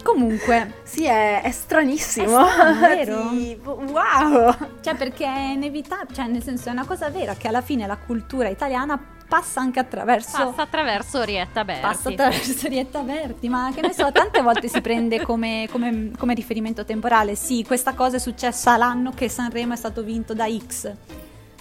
Comunque, 0.03 0.75
Sì, 0.83 1.05
è, 1.05 1.41
è 1.41 1.49
stranissimo. 1.51 2.45
È 2.45 2.51
strano, 2.51 2.79
vero? 2.87 3.29
Wow! 3.91 4.55
cioè 4.81 4.95
perché 4.95 5.25
è 5.25 5.51
inevitabile, 5.53 6.13
cioè 6.13 6.27
nel 6.27 6.43
senso 6.43 6.69
è 6.69 6.71
una 6.71 6.85
cosa 6.85 7.09
vera 7.09 7.33
che 7.33 7.47
alla 7.47 7.61
fine 7.61 7.87
la 7.87 7.97
cultura 7.97 8.47
italiana 8.49 8.99
passa 9.27 9.59
anche 9.59 9.79
attraverso 9.79 10.45
Passa 10.49 10.61
attraverso 10.61 11.19
Orietta 11.19 11.65
Berti. 11.65 11.81
Passa 11.81 12.09
attraverso 12.09 12.65
Orietta 12.65 12.99
Berti, 13.01 13.49
ma 13.49 13.71
che 13.73 13.81
ne 13.81 13.93
so, 13.93 14.11
tante 14.11 14.41
volte 14.41 14.67
si 14.67 14.81
prende 14.81 15.21
come, 15.21 15.67
come- 15.71 16.11
come 16.17 16.33
riferimento 16.33 16.85
temporale. 16.85 17.35
Sì, 17.35 17.63
questa 17.65 17.93
cosa 17.93 18.17
è 18.17 18.19
successa 18.19 18.77
l'anno 18.77 19.11
che 19.11 19.27
Sanremo 19.29 19.73
è 19.73 19.77
stato 19.77 20.03
vinto 20.03 20.33
da 20.33 20.45
X. 20.49 20.91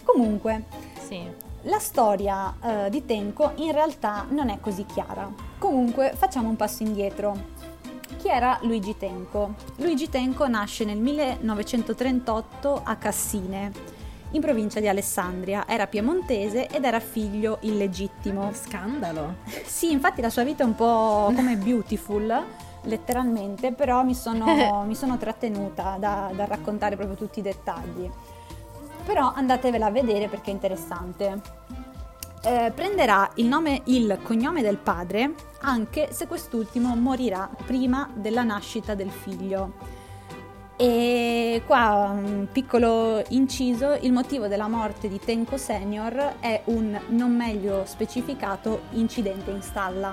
Comunque, 0.05 0.65
Sì. 1.07 1.21
la 1.62 1.79
storia 1.79 2.55
eh, 2.62 2.91
di 2.91 3.05
Tenko 3.05 3.53
in 3.57 3.73
realtà 3.73 4.27
non 4.29 4.51
è 4.51 4.59
così 4.61 4.85
chiara. 4.87 5.29
Comunque, 5.59 6.12
facciamo 6.15 6.49
un 6.49 6.57
passo 6.57 6.83
indietro. 6.83 7.62
Chi 8.19 8.29
era 8.29 8.59
Luigi 8.62 8.97
Tenco? 8.97 9.55
Luigi 9.77 10.09
Tenco 10.09 10.47
nasce 10.47 10.85
nel 10.85 10.99
1938 10.99 12.81
a 12.85 12.97
Cassine, 12.97 13.73
in 14.35 14.41
provincia 14.41 14.80
di 14.80 14.89
Alessandria. 14.89 15.66
Era 15.66 15.87
piemontese 15.87 16.68
ed 16.68 16.85
era 16.85 17.01
figlio 17.01 17.59
illegittimo. 17.61 18.53
Scandalo. 18.53 19.37
Sì, 19.64 19.91
infatti 19.91 20.20
la 20.20 20.30
sua 20.30 20.45
vita 20.45 20.62
è 20.62 20.66
un 20.66 20.74
po' 20.74 21.32
come 21.35 21.57
Beautiful, 21.59 22.45
letteralmente, 22.82 23.72
però 23.72 24.03
mi 24.03 24.14
sono, 24.14 24.85
mi 24.87 24.95
sono 24.95 25.16
trattenuta 25.16 25.97
da, 25.99 26.30
da 26.35 26.45
raccontare 26.45 26.97
proprio 26.97 27.16
tutti 27.16 27.39
i 27.39 27.43
dettagli. 27.43 28.11
Però 29.05 29.32
andatevela 29.35 29.87
a 29.87 29.91
vedere 29.91 30.28
perché 30.28 30.51
è 30.51 30.55
interessante. 30.55 31.41
Eh, 32.43 32.72
prenderà 32.74 33.30
il 33.37 33.47
nome, 33.47 33.82
il 33.85 34.18
cognome 34.22 34.61
del 34.61 34.76
padre 34.76 35.32
anche 35.61 36.09
se 36.12 36.26
quest'ultimo 36.26 36.95
morirà 36.95 37.49
prima 37.64 38.11
della 38.14 38.43
nascita 38.43 38.95
del 38.95 39.11
figlio. 39.11 39.94
E 40.77 41.62
qua 41.66 42.11
un 42.12 42.49
piccolo 42.51 43.22
inciso, 43.29 43.93
il 44.01 44.12
motivo 44.12 44.49
della 44.49 44.66
morte 44.66 45.09
di 45.09 45.20
Tenko 45.20 45.57
Senior 45.57 46.35
è 46.41 46.62
un 46.64 46.99
non 47.09 47.35
meglio 47.35 47.85
specificato 47.87 48.83
incidente 48.91 49.51
in 49.53 49.62
stalla. 49.62 50.12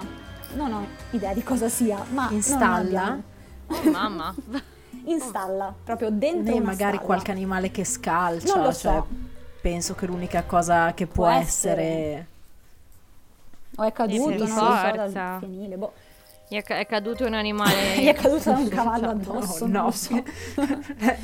Non 0.54 0.72
ho 0.74 0.86
idea 1.12 1.34
di 1.34 1.42
cosa 1.44 1.68
sia, 1.68 2.04
ma 2.12 2.30
In 2.30 2.44
stalla? 2.44 3.20
Oh, 3.68 3.90
mamma. 3.90 4.34
In 5.06 5.20
stalla, 5.20 5.74
proprio 5.84 6.12
dentro 6.12 6.54
Beh, 6.54 6.60
una 6.60 6.70
magari 6.72 6.92
stalla. 6.98 7.06
qualche 7.06 7.32
animale 7.32 7.72
che 7.72 7.84
scalcia. 7.84 8.54
Non 8.54 8.64
lo 8.66 8.74
cioè, 8.74 8.94
so. 8.98 9.08
penso 9.60 9.96
che 9.96 10.06
l'unica 10.06 10.44
cosa 10.44 10.94
che 10.94 11.08
può, 11.08 11.26
Può 11.26 11.34
essere... 11.34 11.82
essere. 11.84 12.28
O 13.78 13.84
è 13.84 13.92
caduto, 13.92 14.22
Sì, 14.22 14.28
non 14.38 14.38
lo 14.38 14.46
so, 14.46 14.54
forza. 14.60 14.92
dal 15.08 15.38
fienile, 15.40 15.78
boh. 15.78 15.94
Gli 16.52 16.58
è, 16.58 16.64
ca- 16.64 16.80
è 16.80 16.86
caduto 16.86 17.26
un 17.26 17.34
animale. 17.34 17.96
Gli 18.04 18.08
è 18.08 18.14
caduto 18.14 18.50
un 18.52 18.68
cavallo 18.68 19.08
addosso, 19.12 19.64
Oh, 19.64 19.68
non 19.68 19.72
no. 19.72 19.84
lo 19.86 19.92
so. 19.92 20.22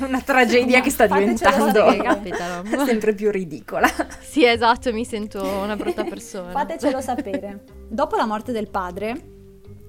Una 0.06 0.22
tragedia 0.22 0.80
che 0.80 0.88
sta 0.88 1.06
diventando 1.06 1.66
sapere. 1.66 2.02
Capitano. 2.02 2.62
sempre 2.86 3.12
più 3.12 3.30
ridicola. 3.30 3.86
Sì, 4.20 4.46
esatto, 4.46 4.90
mi 4.90 5.04
sento 5.04 5.44
una 5.44 5.76
brutta 5.76 6.04
persona. 6.04 6.50
Fatecelo 6.52 7.02
sapere. 7.02 7.62
Dopo 7.88 8.16
la 8.16 8.24
morte 8.24 8.52
del 8.52 8.70
padre, 8.70 9.20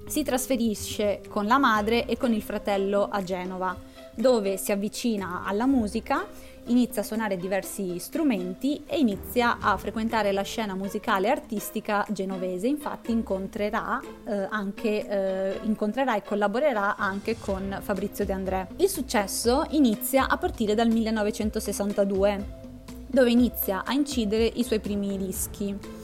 si 0.06 0.22
trasferisce 0.22 1.22
con 1.26 1.46
la 1.46 1.56
madre 1.56 2.04
e 2.04 2.18
con 2.18 2.34
il 2.34 2.42
fratello 2.42 3.08
a 3.10 3.22
Genova, 3.22 3.74
dove 4.14 4.58
si 4.58 4.72
avvicina 4.72 5.42
alla 5.46 5.64
musica, 5.64 6.26
inizia 6.70 7.02
a 7.02 7.04
suonare 7.04 7.36
diversi 7.36 7.98
strumenti 7.98 8.82
e 8.86 8.98
inizia 8.98 9.58
a 9.60 9.76
frequentare 9.76 10.32
la 10.32 10.42
scena 10.42 10.74
musicale 10.74 11.26
e 11.26 11.30
artistica 11.30 12.06
genovese. 12.10 12.66
Infatti 12.66 13.10
incontrerà, 13.10 14.00
eh, 14.24 14.46
anche, 14.48 15.06
eh, 15.08 15.58
incontrerà 15.62 16.16
e 16.16 16.22
collaborerà 16.22 16.96
anche 16.96 17.36
con 17.38 17.78
Fabrizio 17.82 18.24
De 18.24 18.32
André. 18.32 18.68
Il 18.76 18.88
successo 18.88 19.66
inizia 19.70 20.28
a 20.28 20.36
partire 20.36 20.74
dal 20.74 20.88
1962, 20.88 22.58
dove 23.06 23.30
inizia 23.30 23.82
a 23.84 23.92
incidere 23.92 24.44
i 24.44 24.62
suoi 24.62 24.80
primi 24.80 25.18
dischi. 25.18 25.99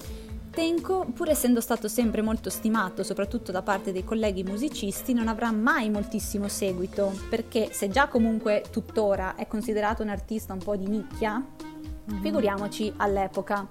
Tenko, 0.57 1.05
pur 1.13 1.29
essendo 1.29 1.61
stato 1.61 1.87
sempre 1.87 2.23
molto 2.23 2.49
stimato, 2.49 3.03
soprattutto 3.03 3.53
da 3.53 3.61
parte 3.61 3.93
dei 3.93 4.05
colleghi 4.05 4.43
musicisti, 4.43 5.13
non 5.13 5.29
avrà 5.29 5.53
mai 5.53 5.91
moltissimo 5.91 6.49
seguito, 6.49 7.13
perché 7.29 7.69
se 7.73 7.91
già 7.91 8.09
comunque 8.09 8.65
tuttora 8.71 9.35
è 9.35 9.47
considerato 9.47 10.03
un 10.03 10.09
artista 10.09 10.55
un 10.55 10.61
po' 10.61 10.75
di 10.77 10.87
nicchia, 10.87 11.45
figuriamoci 12.23 12.91
all'epoca. 12.97 13.69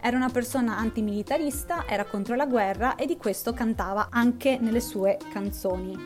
Era 0.00 0.16
una 0.16 0.28
persona 0.28 0.78
antimilitarista, 0.78 1.84
era 1.88 2.04
contro 2.04 2.36
la 2.36 2.46
guerra 2.46 2.94
e 2.94 3.06
di 3.06 3.16
questo 3.16 3.52
cantava 3.52 4.06
anche 4.08 4.56
nelle 4.60 4.80
sue 4.80 5.18
canzoni. 5.32 5.98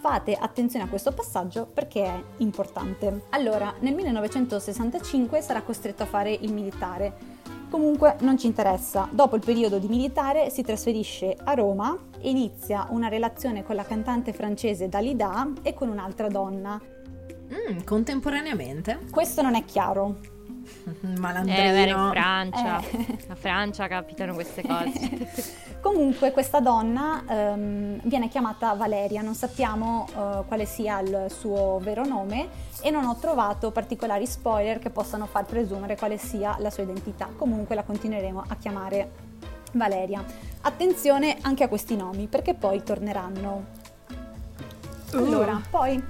Fate 0.00 0.34
attenzione 0.34 0.86
a 0.86 0.88
questo 0.88 1.12
passaggio 1.12 1.66
perché 1.66 2.02
è 2.02 2.22
importante. 2.38 3.26
Allora, 3.30 3.72
nel 3.78 3.94
1965 3.94 5.40
sarà 5.40 5.62
costretto 5.62 6.02
a 6.02 6.06
fare 6.06 6.32
il 6.32 6.52
militare. 6.52 7.38
Comunque 7.70 8.16
non 8.20 8.36
ci 8.36 8.46
interessa. 8.46 9.08
Dopo 9.12 9.36
il 9.36 9.42
periodo 9.44 9.78
di 9.78 9.86
militare 9.86 10.50
si 10.50 10.62
trasferisce 10.62 11.36
a 11.44 11.54
Roma 11.54 11.96
e 12.20 12.28
inizia 12.28 12.88
una 12.90 13.06
relazione 13.06 13.62
con 13.62 13.76
la 13.76 13.84
cantante 13.84 14.32
francese 14.32 14.88
Dalida 14.88 15.52
e 15.62 15.72
con 15.72 15.88
un'altra 15.88 16.26
donna. 16.26 16.80
Mm, 16.80 17.84
contemporaneamente? 17.84 18.98
Questo 19.10 19.40
non 19.42 19.54
è 19.54 19.64
chiaro. 19.64 20.29
Malandrino. 21.18 21.58
Eh, 21.58 21.80
era 21.82 21.90
in 21.90 22.10
Francia. 22.10 22.80
Eh. 22.80 23.18
A 23.28 23.34
Francia 23.34 23.88
capitano 23.88 24.34
queste 24.34 24.62
cose. 24.62 25.58
Comunque 25.80 26.30
questa 26.32 26.60
donna 26.60 27.22
ehm, 27.26 28.00
viene 28.04 28.28
chiamata 28.28 28.74
Valeria, 28.74 29.22
non 29.22 29.34
sappiamo 29.34 30.06
eh, 30.08 30.44
quale 30.46 30.66
sia 30.66 31.00
il 31.00 31.26
suo 31.28 31.78
vero 31.82 32.04
nome 32.04 32.48
e 32.82 32.90
non 32.90 33.06
ho 33.06 33.16
trovato 33.16 33.70
particolari 33.70 34.26
spoiler 34.26 34.78
che 34.78 34.90
possano 34.90 35.26
far 35.26 35.44
presumere 35.46 35.96
quale 35.96 36.18
sia 36.18 36.56
la 36.58 36.70
sua 36.70 36.82
identità. 36.82 37.28
Comunque 37.36 37.74
la 37.74 37.82
continueremo 37.82 38.44
a 38.46 38.56
chiamare 38.56 39.10
Valeria. 39.72 40.22
Attenzione 40.62 41.38
anche 41.40 41.64
a 41.64 41.68
questi 41.68 41.96
nomi 41.96 42.26
perché 42.26 42.54
poi 42.54 42.82
torneranno. 42.82 43.78
Allora, 45.12 45.60
poi 45.68 46.02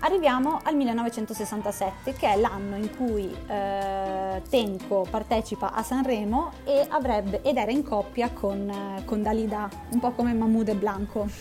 arriviamo 0.00 0.60
al 0.62 0.76
1967 0.76 2.14
che 2.14 2.32
è 2.32 2.36
l'anno 2.36 2.76
in 2.76 2.94
cui 2.96 3.34
eh, 3.46 4.42
Tenko 4.48 5.06
partecipa 5.10 5.72
a 5.72 5.82
Sanremo 5.82 6.52
avrebbe, 6.88 7.42
ed 7.42 7.56
era 7.56 7.70
in 7.70 7.82
coppia 7.82 8.30
con, 8.30 8.68
eh, 8.68 9.04
con 9.04 9.22
Dalida, 9.22 9.68
un 9.90 10.00
po' 10.00 10.12
come 10.12 10.32
Mahmoud 10.32 10.68
e 10.68 10.74
Blanco. 10.74 11.26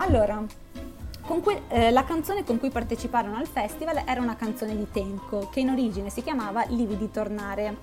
Allora, 0.00 0.42
cui- 1.42 1.60
eh, 1.68 1.90
la 1.90 2.04
canzone 2.04 2.44
con 2.44 2.58
cui 2.58 2.70
parteciparono 2.70 3.36
al 3.36 3.48
festival 3.48 4.02
era 4.06 4.20
una 4.20 4.36
canzone 4.36 4.76
di 4.76 4.86
Tenco, 4.90 5.48
che 5.50 5.60
in 5.60 5.70
origine 5.70 6.08
si 6.08 6.22
chiamava 6.22 6.64
Lividi 6.68 7.10
tornare 7.10 7.76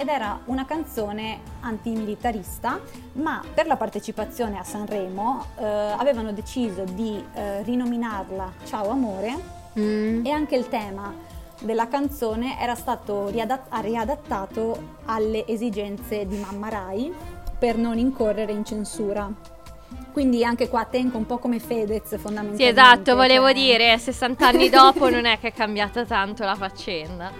ed 0.00 0.08
era 0.08 0.40
una 0.46 0.64
canzone 0.64 1.40
antimilitarista, 1.60 2.80
ma 3.12 3.42
per 3.52 3.66
la 3.66 3.76
partecipazione 3.76 4.58
a 4.58 4.64
Sanremo 4.64 5.44
eh, 5.58 5.62
avevano 5.64 6.32
deciso 6.32 6.84
di 6.84 7.22
eh, 7.34 7.62
rinominarla 7.62 8.52
Ciao 8.64 8.88
amore 8.90 9.58
Mm. 9.78 10.26
e 10.26 10.30
anche 10.32 10.56
il 10.56 10.68
tema 10.68 11.14
della 11.60 11.86
canzone 11.86 12.58
era 12.58 12.74
stato 12.74 13.28
riadat- 13.28 13.68
riadattato 13.82 14.96
alle 15.04 15.46
esigenze 15.46 16.26
di 16.26 16.36
Mamma 16.38 16.68
Rai 16.70 17.14
per 17.56 17.76
non 17.76 17.96
incorrere 17.96 18.50
in 18.50 18.64
censura. 18.64 19.30
Quindi 20.12 20.44
anche 20.44 20.68
qua 20.68 20.84
Tenco 20.86 21.18
un 21.18 21.26
po' 21.26 21.38
come 21.38 21.60
Fedez 21.60 22.08
Sì, 22.08 22.18
fondamentalmente. 22.18 22.68
esatto, 22.68 23.14
volevo 23.14 23.46
che- 23.46 23.52
dire, 23.54 23.96
60 23.96 24.48
anni 24.48 24.68
dopo 24.70 25.08
non 25.08 25.24
è 25.24 25.38
che 25.38 25.48
è 25.48 25.52
cambiata 25.52 26.04
tanto 26.04 26.42
la 26.44 26.56
faccenda. 26.56 27.30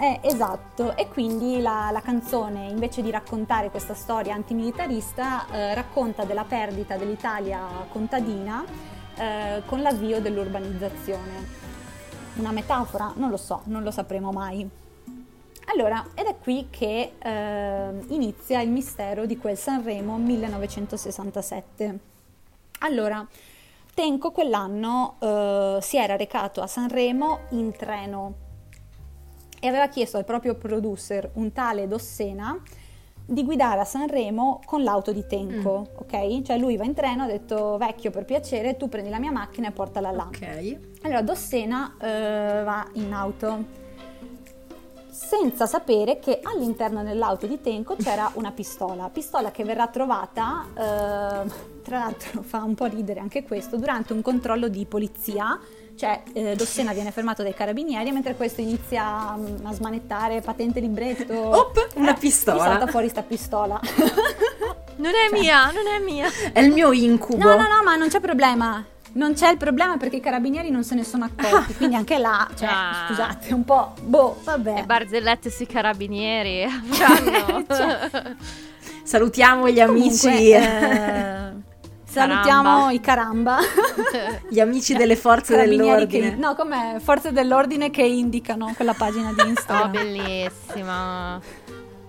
Eh, 0.00 0.18
esatto, 0.22 0.96
e 0.96 1.08
quindi 1.08 1.60
la, 1.60 1.90
la 1.92 2.00
canzone 2.00 2.68
invece 2.68 3.02
di 3.02 3.10
raccontare 3.10 3.68
questa 3.68 3.92
storia 3.92 4.32
antimilitarista 4.32 5.46
eh, 5.50 5.74
racconta 5.74 6.24
della 6.24 6.44
perdita 6.44 6.96
dell'Italia 6.96 7.60
contadina 7.90 8.64
eh, 9.14 9.62
con 9.66 9.82
l'avvio 9.82 10.22
dell'urbanizzazione. 10.22 11.58
Una 12.36 12.50
metafora? 12.50 13.12
Non 13.16 13.28
lo 13.28 13.36
so, 13.36 13.60
non 13.64 13.82
lo 13.82 13.90
sapremo 13.90 14.32
mai. 14.32 14.66
Allora, 15.66 16.06
ed 16.14 16.24
è 16.24 16.36
qui 16.38 16.68
che 16.70 17.12
eh, 17.18 17.90
inizia 18.08 18.62
il 18.62 18.70
mistero 18.70 19.26
di 19.26 19.36
quel 19.36 19.58
Sanremo 19.58 20.16
1967. 20.16 21.98
Allora, 22.78 23.26
Tenco 23.92 24.30
quell'anno 24.30 25.16
eh, 25.18 25.78
si 25.82 25.98
era 25.98 26.16
recato 26.16 26.62
a 26.62 26.66
Sanremo 26.66 27.40
in 27.50 27.72
treno 27.72 28.48
e 29.60 29.68
aveva 29.68 29.88
chiesto 29.88 30.16
al 30.16 30.24
proprio 30.24 30.54
producer, 30.54 31.30
un 31.34 31.52
tale 31.52 31.86
Dossena, 31.86 32.60
di 33.24 33.44
guidare 33.44 33.80
a 33.80 33.84
Sanremo 33.84 34.60
con 34.64 34.82
l'auto 34.82 35.12
di 35.12 35.24
Tenco, 35.24 35.86
ok? 35.94 36.42
Cioè 36.42 36.58
lui 36.58 36.76
va 36.76 36.84
in 36.84 36.94
treno, 36.94 37.22
ha 37.22 37.26
detto 37.26 37.76
vecchio 37.76 38.10
per 38.10 38.24
piacere, 38.24 38.76
tu 38.76 38.88
prendi 38.88 39.08
la 39.08 39.20
mia 39.20 39.30
macchina 39.30 39.68
e 39.68 39.70
portala 39.70 40.10
là. 40.10 40.26
Ok. 40.26 40.78
Allora 41.02 41.22
Dossena 41.22 41.94
eh, 42.00 42.62
va 42.64 42.84
in 42.94 43.12
auto 43.12 43.78
senza 45.10 45.66
sapere 45.66 46.18
che 46.18 46.40
all'interno 46.42 47.04
dell'auto 47.04 47.46
di 47.46 47.60
Tenco 47.60 47.94
c'era 47.94 48.30
una 48.34 48.50
pistola, 48.50 49.08
pistola 49.10 49.50
che 49.50 49.64
verrà 49.64 49.86
trovata, 49.86 50.66
eh, 50.70 51.50
tra 51.82 51.98
l'altro 51.98 52.42
fa 52.42 52.62
un 52.64 52.74
po' 52.74 52.86
ridere 52.86 53.20
anche 53.20 53.44
questo, 53.44 53.76
durante 53.76 54.12
un 54.12 54.22
controllo 54.22 54.68
di 54.68 54.84
polizia, 54.86 55.56
cioè 56.00 56.22
eh, 56.32 56.56
Dossena 56.56 56.94
viene 56.94 57.10
fermato 57.10 57.42
dai 57.42 57.52
carabinieri 57.52 58.10
mentre 58.10 58.34
questo 58.34 58.62
inizia 58.62 59.36
mm, 59.36 59.66
a 59.66 59.72
smanettare 59.74 60.40
patente 60.40 60.80
libretto. 60.80 61.34
Op, 61.34 61.88
una 61.96 62.14
Eh, 62.16 62.18
pistola. 62.18 62.62
Salta 62.62 62.86
fuori 62.86 63.08
sta 63.10 63.22
pistola. 63.22 63.78
Non 65.00 65.12
è 65.12 65.32
mia, 65.32 65.64
non 65.70 65.86
è 65.86 65.98
mia. 65.98 66.28
È 66.52 66.60
il 66.60 66.72
mio 66.72 66.92
incubo. 66.92 67.42
No, 67.42 67.54
no, 67.56 67.62
no, 67.68 67.82
ma 67.82 67.96
non 67.96 68.08
c'è 68.08 68.20
problema. 68.20 68.84
Non 69.12 69.32
c'è 69.32 69.48
il 69.50 69.56
problema 69.56 69.96
perché 69.96 70.16
i 70.16 70.20
carabinieri 70.20 70.68
non 70.70 70.84
se 70.84 70.94
ne 70.94 71.04
sono 71.04 71.24
accorti, 71.24 71.74
quindi 71.74 71.96
anche 71.96 72.18
là, 72.18 72.46
cioè, 72.54 72.68
Ah. 72.70 73.04
scusate, 73.06 73.54
un 73.54 73.64
po', 73.64 73.94
boh, 74.02 74.40
vabbè. 74.44 74.74
Le 74.74 74.84
barzellette 74.84 75.48
sui 75.50 75.64
carabinieri. 75.66 76.66
Cioè, 77.66 78.36
Salutiamo 79.02 79.68
gli 79.70 79.80
amici, 79.80 80.26
Comunque, 80.28 80.56
eh, 80.58 81.49
salutiamo 82.10 82.62
Caramba. 82.62 82.90
i 82.92 83.00
caramba. 83.00 83.58
gli 84.50 84.60
amici 84.60 84.94
delle 84.94 85.16
forze 85.16 85.56
dell'ordine. 85.56 86.30
Che, 86.30 86.36
no, 86.36 86.54
come 86.54 86.96
forze 87.00 87.32
dell'ordine 87.32 87.90
che 87.90 88.02
indicano 88.02 88.72
quella 88.74 88.94
pagina 88.94 89.32
di 89.32 89.40
Oh, 89.40 89.46
Instagram. 89.46 89.90
bellissima. 89.92 91.40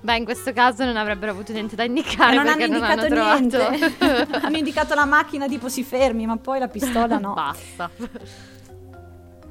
Beh, 0.04 0.18
in 0.18 0.24
questo 0.26 0.52
caso 0.52 0.84
non 0.84 0.98
avrebbero 0.98 1.32
avuto 1.32 1.52
niente 1.54 1.76
da 1.76 1.84
indicare 1.84 2.34
E 2.34 2.36
non 2.36 2.48
hanno 2.48 2.58
perché 2.58 2.72
non 2.72 2.84
hanno 2.84 3.06
indicato 3.06 3.48
trovato. 3.48 3.70
niente. 3.70 4.38
hanno 4.46 4.58
indicato 4.58 4.96
la 4.96 5.06
macchina 5.06 5.48
tipo 5.48 5.70
si 5.70 5.84
fermi, 5.84 6.26
ma 6.26 6.38
poi 6.38 6.58
la 6.58 6.68
pistola 6.68 7.20
no. 7.20 7.34
Basta. 7.34 7.90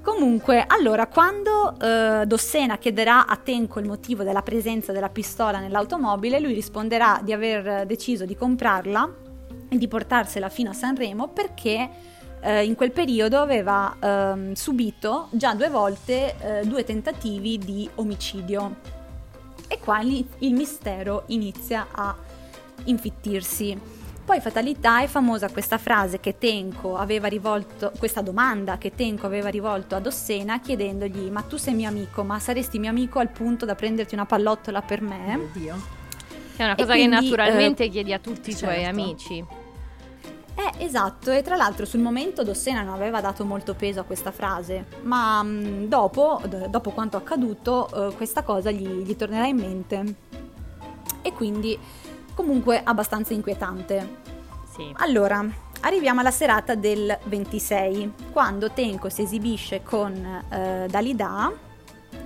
Comunque, 0.03 0.65
allora, 0.67 1.07
quando 1.07 1.79
eh, 1.79 2.25
Dossena 2.27 2.79
chiederà 2.79 3.27
a 3.27 3.37
Tenco 3.37 3.79
il 3.81 3.87
motivo 3.87 4.23
della 4.25 4.41
presenza 4.43 4.93
della 4.93 5.11
pistola 5.11 5.61
nell'automobile, 5.61 6.41
lui 6.41 6.55
risponderà 6.55 7.21
di 7.23 7.33
aver 7.33 7.85
deciso 7.87 8.25
di 8.25 8.35
comprarla 8.35 9.09
di 9.79 9.89
portarsela 9.89 10.49
fino 10.49 10.71
a 10.71 10.73
Sanremo 10.73 11.29
perché 11.29 11.89
eh, 12.41 12.65
in 12.65 12.75
quel 12.75 12.91
periodo 12.91 13.39
aveva 13.39 13.97
ehm, 14.01 14.53
subito 14.55 15.29
già 15.31 15.55
due 15.55 15.69
volte 15.69 16.35
eh, 16.41 16.67
due 16.67 16.85
tentativi 16.85 17.59
di 17.59 17.89
omicidio. 17.97 18.77
E 19.69 19.79
qua 19.79 20.01
il, 20.01 20.27
il 20.39 20.55
mistero 20.55 21.25
inizia 21.27 21.89
a 21.93 22.17
infittirsi. 22.85 23.99
Poi 24.25 24.41
fatalità 24.41 25.03
è 25.03 25.07
famosa 25.07 25.49
questa 25.49 25.77
frase 25.77 26.21
che 26.21 26.39
Tenco 26.39 26.97
aveva 26.97 27.27
rivolto, 27.27 27.93
questa 27.99 28.21
domanda 28.21 28.79
che 28.79 28.95
Tenco 28.95 29.27
aveva 29.27 29.49
rivolto 29.49 29.97
ad 29.97 30.07
Ossena 30.07 30.61
chiedendogli 30.61 31.31
ma 31.31 31.43
tu 31.43 31.57
sei 31.57 31.75
mio 31.75 31.89
amico, 31.89 32.23
ma 32.23 32.39
saresti 32.39 32.79
mio 32.79 32.91
amico 32.91 33.19
al 33.19 33.31
punto 33.31 33.65
da 33.65 33.75
prenderti 33.75 34.15
una 34.15 34.27
pallottola 34.27 34.83
per 34.83 35.01
me? 35.01 35.35
Oddio. 35.35 35.99
Che 36.55 36.63
è 36.63 36.65
una 36.65 36.75
E 36.75 36.77
cosa 36.77 36.93
quindi, 36.93 37.17
che 37.17 37.23
naturalmente 37.23 37.89
chiedi 37.89 38.13
a 38.13 38.19
tutti 38.19 38.51
i 38.51 38.57
tuoi 38.57 38.75
certo. 38.75 38.89
amici. 38.89 39.45
Eh, 40.61 40.85
esatto, 40.85 41.31
e 41.31 41.41
tra 41.41 41.57
l'altro 41.57 41.87
sul 41.87 42.01
momento 42.01 42.43
Dossena 42.43 42.83
non 42.83 42.93
aveva 42.93 43.23
dato 43.23 43.47
molto 43.47 43.73
peso 43.73 44.01
a 44.01 44.03
questa 44.03 44.31
frase, 44.31 44.85
ma 45.03 45.43
mh, 45.43 45.87
dopo, 45.87 46.39
d- 46.45 46.67
dopo 46.67 46.91
quanto 46.91 47.17
accaduto, 47.17 48.11
eh, 48.11 48.15
questa 48.15 48.43
cosa 48.43 48.71
gli, 48.71 48.87
gli 48.87 49.17
tornerà 49.17 49.47
in 49.47 49.57
mente. 49.57 50.15
E 51.23 51.33
quindi 51.33 51.79
comunque 52.35 52.83
abbastanza 52.85 53.33
inquietante. 53.33 54.19
Sì. 54.75 54.93
Allora, 54.99 55.43
arriviamo 55.81 56.21
alla 56.21 56.31
serata 56.31 56.75
del 56.75 57.19
26, 57.25 58.13
quando 58.31 58.71
Tenko 58.71 59.09
si 59.09 59.23
esibisce 59.23 59.83
con 59.83 60.13
eh, 60.51 60.87
Dalida 60.91 61.51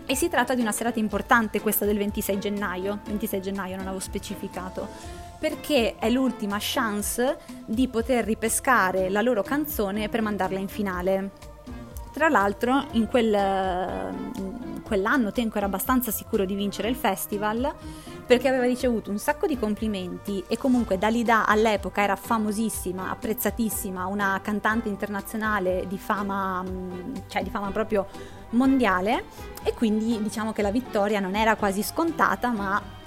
e 0.06 0.16
si 0.16 0.28
tratta 0.28 0.54
di 0.54 0.60
una 0.60 0.72
serata 0.72 0.98
importante 0.98 1.60
questa 1.60 1.84
del 1.84 1.98
26 1.98 2.38
gennaio, 2.40 2.98
26 3.06 3.40
gennaio 3.40 3.76
non 3.76 3.86
avevo 3.86 4.00
specificato, 4.00 4.88
perché 5.44 5.96
è 5.98 6.08
l'ultima 6.08 6.56
chance 6.58 7.36
di 7.66 7.86
poter 7.88 8.24
ripescare 8.24 9.10
la 9.10 9.20
loro 9.20 9.42
canzone 9.42 10.08
per 10.08 10.22
mandarla 10.22 10.58
in 10.58 10.68
finale. 10.68 11.32
Tra 12.14 12.30
l'altro, 12.30 12.86
in, 12.92 13.06
quel, 13.08 13.34
in 13.34 14.80
quell'anno 14.82 15.32
Tenko 15.32 15.58
era 15.58 15.66
abbastanza 15.66 16.10
sicuro 16.10 16.46
di 16.46 16.54
vincere 16.54 16.88
il 16.88 16.96
festival 16.96 17.74
perché 18.24 18.48
aveva 18.48 18.64
ricevuto 18.64 19.10
un 19.10 19.18
sacco 19.18 19.46
di 19.46 19.58
complimenti 19.58 20.42
e 20.48 20.56
comunque 20.56 20.96
Dalida 20.96 21.46
all'epoca 21.46 22.00
era 22.00 22.16
famosissima, 22.16 23.10
apprezzatissima, 23.10 24.06
una 24.06 24.40
cantante 24.42 24.88
internazionale 24.88 25.84
di 25.86 25.98
fama, 25.98 26.62
mm, 26.62 27.16
cioè 27.26 27.42
di 27.42 27.50
fama 27.50 27.70
proprio 27.70 28.06
mondiale 28.52 29.24
e 29.62 29.74
quindi 29.74 30.22
diciamo 30.22 30.52
che 30.52 30.62
la 30.62 30.70
vittoria 30.70 31.20
non 31.20 31.34
era 31.34 31.54
quasi 31.56 31.82
scontata 31.82 32.50
ma 32.50 33.02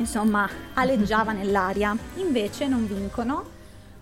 insomma 0.00 0.48
aleggiava 0.74 1.30
nell'aria. 1.32 1.96
Invece 2.16 2.66
non 2.66 2.86
vincono, 2.86 3.44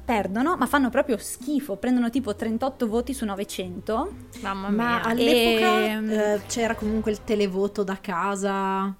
perdono, 0.04 0.56
ma 0.56 0.66
fanno 0.66 0.88
proprio 0.88 1.18
schifo, 1.18 1.76
prendono 1.76 2.08
tipo 2.08 2.34
38 2.34 2.86
voti 2.86 3.12
su 3.12 3.24
900. 3.26 4.12
Mamma 4.40 4.70
Ma 4.70 4.88
mia. 4.98 5.02
all'epoca 5.02 5.80
Ehm. 5.84 6.10
eh, 6.10 6.40
c'era 6.46 6.74
comunque 6.74 7.10
il 7.10 7.22
televoto 7.24 7.82
da 7.84 7.98
casa. 8.00 8.94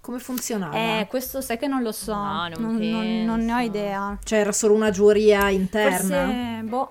Come 0.00 0.18
funzionava? 0.18 0.74
Eh, 0.74 1.06
questo 1.08 1.40
sai 1.40 1.58
che 1.58 1.68
non 1.68 1.80
lo 1.82 1.92
so, 1.92 2.12
No, 2.12 2.48
non 2.48 2.76
non, 2.76 2.76
non- 2.90 3.24
non 3.24 3.40
ne 3.44 3.52
ho 3.54 3.58
idea. 3.60 4.18
Cioè 4.24 4.40
era 4.40 4.50
solo 4.50 4.74
una 4.74 4.90
giuria 4.90 5.48
interna? 5.48 6.24
Forse, 6.26 6.60
boh, 6.64 6.90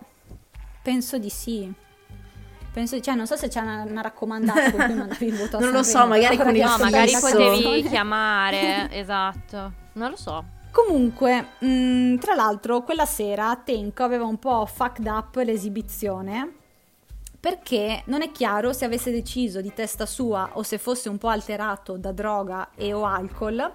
penso 0.81 1.17
di 1.17 1.29
sì. 1.29 1.69
Penso, 2.73 2.99
cioè, 3.01 3.15
non 3.15 3.27
so 3.27 3.35
se 3.35 3.49
c'è 3.49 3.59
una, 3.59 3.83
una 3.87 4.01
raccomandata 4.01 4.71
con 4.71 4.85
cui 4.85 4.93
mandavi 4.95 5.25
il 5.25 5.35
voto 5.35 5.57
a 5.57 5.59
Non 5.61 5.71
lo 5.71 5.83
so, 5.83 6.05
magari 6.07 6.37
con 6.37 6.55
il 6.55 6.63
No, 6.63 6.77
magari 6.79 7.11
potevi 7.19 7.83
chiamare. 7.89 8.89
esatto. 8.91 9.73
Non 9.93 10.11
lo 10.11 10.15
so. 10.15 10.43
Comunque, 10.71 11.47
mh, 11.59 12.15
tra 12.17 12.33
l'altro, 12.33 12.81
quella 12.83 13.05
sera 13.05 13.59
Tenko 13.61 14.03
aveva 14.03 14.23
un 14.25 14.37
po' 14.39 14.65
fucked 14.65 15.05
up 15.05 15.35
l'esibizione 15.35 16.55
perché 17.41 18.03
non 18.05 18.21
è 18.21 18.31
chiaro 18.31 18.71
se 18.71 18.85
avesse 18.85 19.09
deciso 19.11 19.61
di 19.61 19.73
testa 19.73 20.05
sua 20.05 20.51
o 20.53 20.61
se 20.61 20.77
fosse 20.77 21.09
un 21.09 21.17
po' 21.17 21.27
alterato 21.27 21.97
da 21.97 22.11
droga 22.11 22.69
e 22.75 22.93
o 22.93 23.03
alcol, 23.03 23.73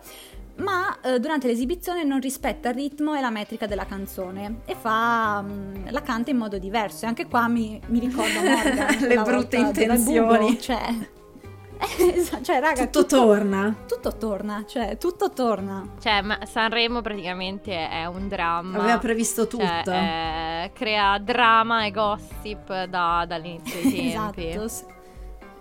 ma 0.57 0.99
eh, 1.01 1.19
durante 1.21 1.47
l'esibizione 1.47 2.03
non 2.05 2.21
rispetta 2.21 2.69
il 2.71 2.75
ritmo 2.75 3.15
e 3.15 3.21
la 3.21 3.31
metrica 3.31 3.67
della 3.67 3.87
canzone 3.87 4.61
e 4.65 4.75
fa 4.75 5.41
mh, 5.43 5.91
la 5.91 6.03
canta 6.03 6.31
in 6.31 6.37
modo 6.39 6.59
diverso. 6.59 7.05
E 7.05 7.09
anche 7.09 7.27
qua 7.27 7.49
mi, 7.49 7.81
mi 7.87 7.99
ricorda 7.99 8.41
Morgan 8.43 8.97
Le 9.01 9.23
brutte 9.23 9.57
intenzioni. 9.57 10.39
Bubo, 10.39 10.57
cioè 10.59 10.95
Esatto, 11.99 12.43
cioè, 12.43 12.59
raga, 12.59 12.87
Tutto 12.87 13.05
torna. 13.05 13.75
Tutto 13.87 14.17
torna, 14.17 14.65
cioè, 14.67 14.97
tutto 14.97 15.31
torna. 15.31 15.87
Cioè, 16.01 16.23
ma 16.23 16.39
Sanremo 16.47 17.03
praticamente 17.03 17.89
è 17.89 18.07
un 18.07 18.29
dramma. 18.29 18.79
Aveva 18.79 18.99
previsto 18.99 19.47
tutto. 19.47 19.65
Cioè, 19.85 20.65
eh, 20.65 20.73
crea 20.73 21.19
drama 21.19 21.85
e 21.85 21.91
gossip 21.91 22.85
da- 22.85 23.25
dall'inizio 23.29 23.79
dei 23.83 23.93
tempi. 24.13 24.49
Esatto. 24.49 24.95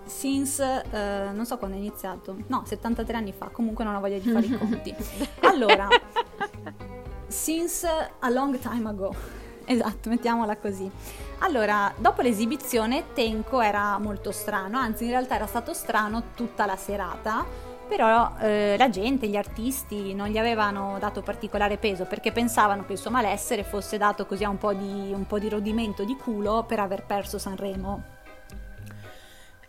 Since, 0.06 0.84
eh, 0.90 1.30
non 1.32 1.44
so 1.44 1.58
quando 1.58 1.76
è 1.76 1.80
iniziato, 1.80 2.36
no, 2.46 2.62
73 2.64 3.16
anni 3.16 3.32
fa, 3.32 3.48
comunque 3.48 3.84
non 3.84 3.96
ho 3.96 4.00
voglia 4.00 4.18
di 4.18 4.30
fare 4.30 4.46
i 4.46 4.56
conti. 4.56 4.94
Allora, 5.40 5.88
since 7.26 7.88
a 8.18 8.28
long 8.30 8.58
time 8.58 8.88
ago, 8.88 9.14
esatto, 9.64 10.08
mettiamola 10.08 10.56
così. 10.58 10.90
Allora, 11.38 11.92
dopo 11.96 12.22
l'esibizione 12.22 13.12
Tenko 13.14 13.60
era 13.60 13.98
molto 13.98 14.32
strano, 14.32 14.78
anzi 14.78 15.04
in 15.04 15.10
realtà 15.10 15.34
era 15.34 15.46
stato 15.46 15.74
strano 15.74 16.24
tutta 16.34 16.66
la 16.66 16.76
serata, 16.76 17.44
però 17.88 18.32
eh, 18.40 18.76
la 18.76 18.88
gente, 18.90 19.28
gli 19.28 19.36
artisti 19.36 20.14
non 20.14 20.28
gli 20.28 20.38
avevano 20.38 20.96
dato 20.98 21.22
particolare 21.22 21.76
peso 21.76 22.04
perché 22.04 22.32
pensavano 22.32 22.84
che 22.84 22.92
il 22.92 22.98
suo 22.98 23.10
malessere 23.10 23.64
fosse 23.64 23.96
dato 23.96 24.26
così 24.26 24.44
a 24.44 24.48
un 24.48 24.58
po' 24.58 24.72
di, 24.72 25.12
un 25.12 25.26
po' 25.26 25.38
di 25.38 25.48
rodimento 25.48 26.04
di 26.04 26.16
culo 26.16 26.64
per 26.66 26.80
aver 26.80 27.04
perso 27.04 27.38
Sanremo. 27.38 28.15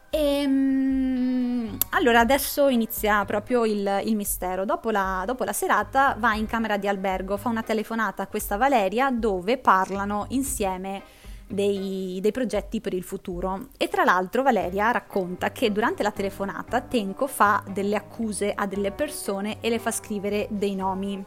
Ehm, 0.10 1.78
allora 1.92 2.20
adesso 2.20 2.68
inizia 2.70 3.24
proprio 3.26 3.66
il, 3.66 4.02
il 4.06 4.16
mistero. 4.16 4.66
Dopo 4.66 4.90
la, 4.90 5.24
dopo 5.26 5.44
la 5.44 5.54
serata 5.54 6.16
va 6.18 6.36
in 6.36 6.46
camera 6.46 6.78
di 6.78 6.88
albergo, 6.88 7.38
fa 7.38 7.50
una 7.50 7.64
telefonata 7.64 8.24
a 8.24 8.28
questa 8.28 8.58
Valeria 8.58 9.12
dove 9.12 9.58
parlano 9.58 10.26
insieme 10.30 11.04
dei, 11.48 12.20
dei 12.22 12.32
progetti 12.32 12.82
per 12.82 12.94
il 12.94 13.04
futuro. 13.04 13.70
E 13.78 13.88
tra 13.88 14.04
l'altro 14.04 14.44
Valeria 14.44 14.92
racconta 14.92 15.52
che 15.52 15.72
durante 15.72 16.04
la 16.04 16.12
telefonata 16.12 16.82
Tenko 16.82 17.28
fa 17.28 17.64
delle 17.70 17.96
accuse 17.96 18.54
a 18.54 18.66
delle 18.66 18.92
persone 18.92 19.58
e 19.62 19.70
le 19.70 19.80
fa 19.80 19.92
scrivere 19.92 20.48
dei 20.50 20.76
nomi. 20.76 21.24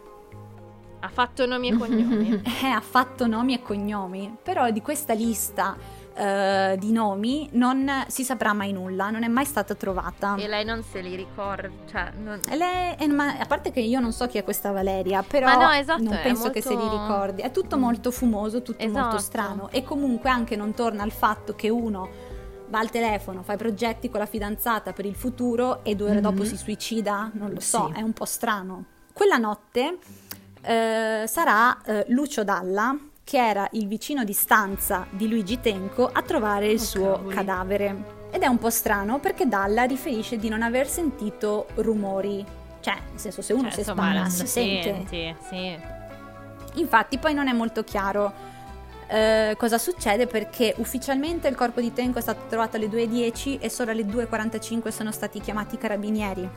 Ha 1.03 1.09
fatto 1.09 1.47
nomi 1.47 1.69
e 1.69 1.77
cognomi. 1.77 2.43
Eh, 2.63 2.67
ha 2.67 2.81
fatto 2.83 3.27
nomi 3.27 3.55
e 3.55 3.63
cognomi, 3.63 4.37
però 4.43 4.71
di 4.71 4.83
questa 4.83 5.15
lista 5.15 5.75
eh, 6.21 6.77
di 6.79 6.93
nomi 6.93 7.49
non 7.53 7.91
si 8.09 8.25
saprà 8.25 8.53
mai 8.53 8.73
nulla, 8.73 9.09
non 9.11 9.23
è 9.23 9.29
mai 9.29 9.47
stata 9.47 9.75
trovata. 9.75 10.35
e 10.37 10.47
lei 10.49 10.65
non 10.65 10.83
se 10.83 11.01
li 11.01 11.15
ricorda. 11.17 11.71
Cioè, 11.91 12.13
non... 12.23 12.39
Lei- 12.57 12.95
e 12.99 13.09
ma- 13.09 13.39
a 13.39 13.47
parte 13.47 13.71
che 13.71 13.81
io 13.81 14.01
non 14.01 14.13
so 14.13 14.27
chi 14.27 14.37
è 14.37 14.45
questa 14.45 14.71
Valeria, 14.71 15.23
però 15.23 15.51
no, 15.59 15.71
esatto, 15.71 16.03
non 16.03 16.19
penso 16.23 16.51
che 16.51 16.61
se 16.61 16.71
li 16.71 16.77
molto- 16.77 17.01
ricordi. 17.01 17.41
È 17.43 17.51
tutto 17.51 17.79
molto 17.79 18.11
fumoso, 18.11 18.61
tutto 18.63 18.85
molto 18.85 18.99
Esatto. 19.01 19.19
strano. 19.19 19.69
E 19.71 19.83
comunque 19.83 20.29
anche 20.29 20.57
non 20.57 20.75
torna 20.75 21.03
al 21.03 21.13
fatto 21.13 21.55
che 21.55 21.69
uno 21.71 22.09
va 22.69 22.79
al 22.81 22.91
telefono, 22.91 23.43
fa 23.43 23.55
i 23.55 23.57
progetti 23.57 24.11
con 24.11 24.21
la 24.21 24.27
fidanzata 24.27 24.93
per 24.93 25.05
il 25.07 25.15
futuro 25.17 25.83
e 25.83 25.95
due 25.97 26.11
ore 26.11 26.21
dopo 26.21 26.43
Mhm. 26.43 26.49
si 26.49 26.57
suicida. 26.57 27.31
Non 27.35 27.51
lo 27.53 27.61
so, 27.61 27.91
Sì. 27.93 27.99
è 27.99 28.03
un 28.03 28.13
po' 28.13 28.27
strano. 28.27 28.85
Quella 29.13 29.39
notte 29.39 29.99
eh, 30.63 31.25
sarà 31.27 31.81
eh, 31.83 32.05
Lucio 32.09 32.45
Dalla, 32.45 32.95
che 33.31 33.39
era 33.39 33.69
il 33.75 33.87
vicino 33.87 34.25
di 34.25 34.33
stanza 34.33 35.07
di 35.09 35.29
Luigi 35.29 35.61
Tenco, 35.61 36.11
a 36.13 36.21
trovare 36.23 36.67
il 36.67 36.81
Oh, 36.81 36.83
suo 36.83 37.13
cavoli. 37.13 37.35
cadavere. 37.37 37.97
Ed 38.33 38.43
è 38.43 38.49
un 38.49 38.59
po' 38.59 38.71
strano 38.71 39.21
perché 39.21 39.47
Dalla 39.47 39.85
riferisce 39.85 40.37
di 40.37 40.49
non 40.49 40.63
aver 40.63 40.89
sentito 40.89 41.69
rumori. 41.77 42.45
Cioè, 42.81 42.95
nel 43.11 43.21
senso, 43.21 43.41
se 43.41 43.53
uno 43.53 43.71
Cioè, 43.71 43.85
si 43.85 43.89
spara, 43.89 44.29
si 44.29 44.47
sente. 44.49 44.83
senti, 44.83 45.37
sì. 45.49 45.79
Infatti, 46.81 47.19
poi 47.19 47.33
non 47.33 47.47
è 47.47 47.53
molto 47.53 47.85
chiaro 47.85 48.33
eh, 49.07 49.55
cosa 49.57 49.79
succede 49.79 50.27
perché 50.27 50.75
ufficialmente 50.79 51.47
il 51.47 51.55
corpo 51.55 51.81
di 51.81 51.93
Tenco 51.93 52.19
è 52.19 52.23
stato 52.23 52.47
trovato 52.49 52.79
alle 52.79 52.87
2.10 52.89 53.59
e 53.61 53.71
solo 53.71 53.93
alle 53.93 54.03
2.45 54.05 54.89
sono 54.89 55.13
stati 55.13 55.39
chiamati 55.41 55.77
i 55.77 55.79
carabinieri. 55.79 56.49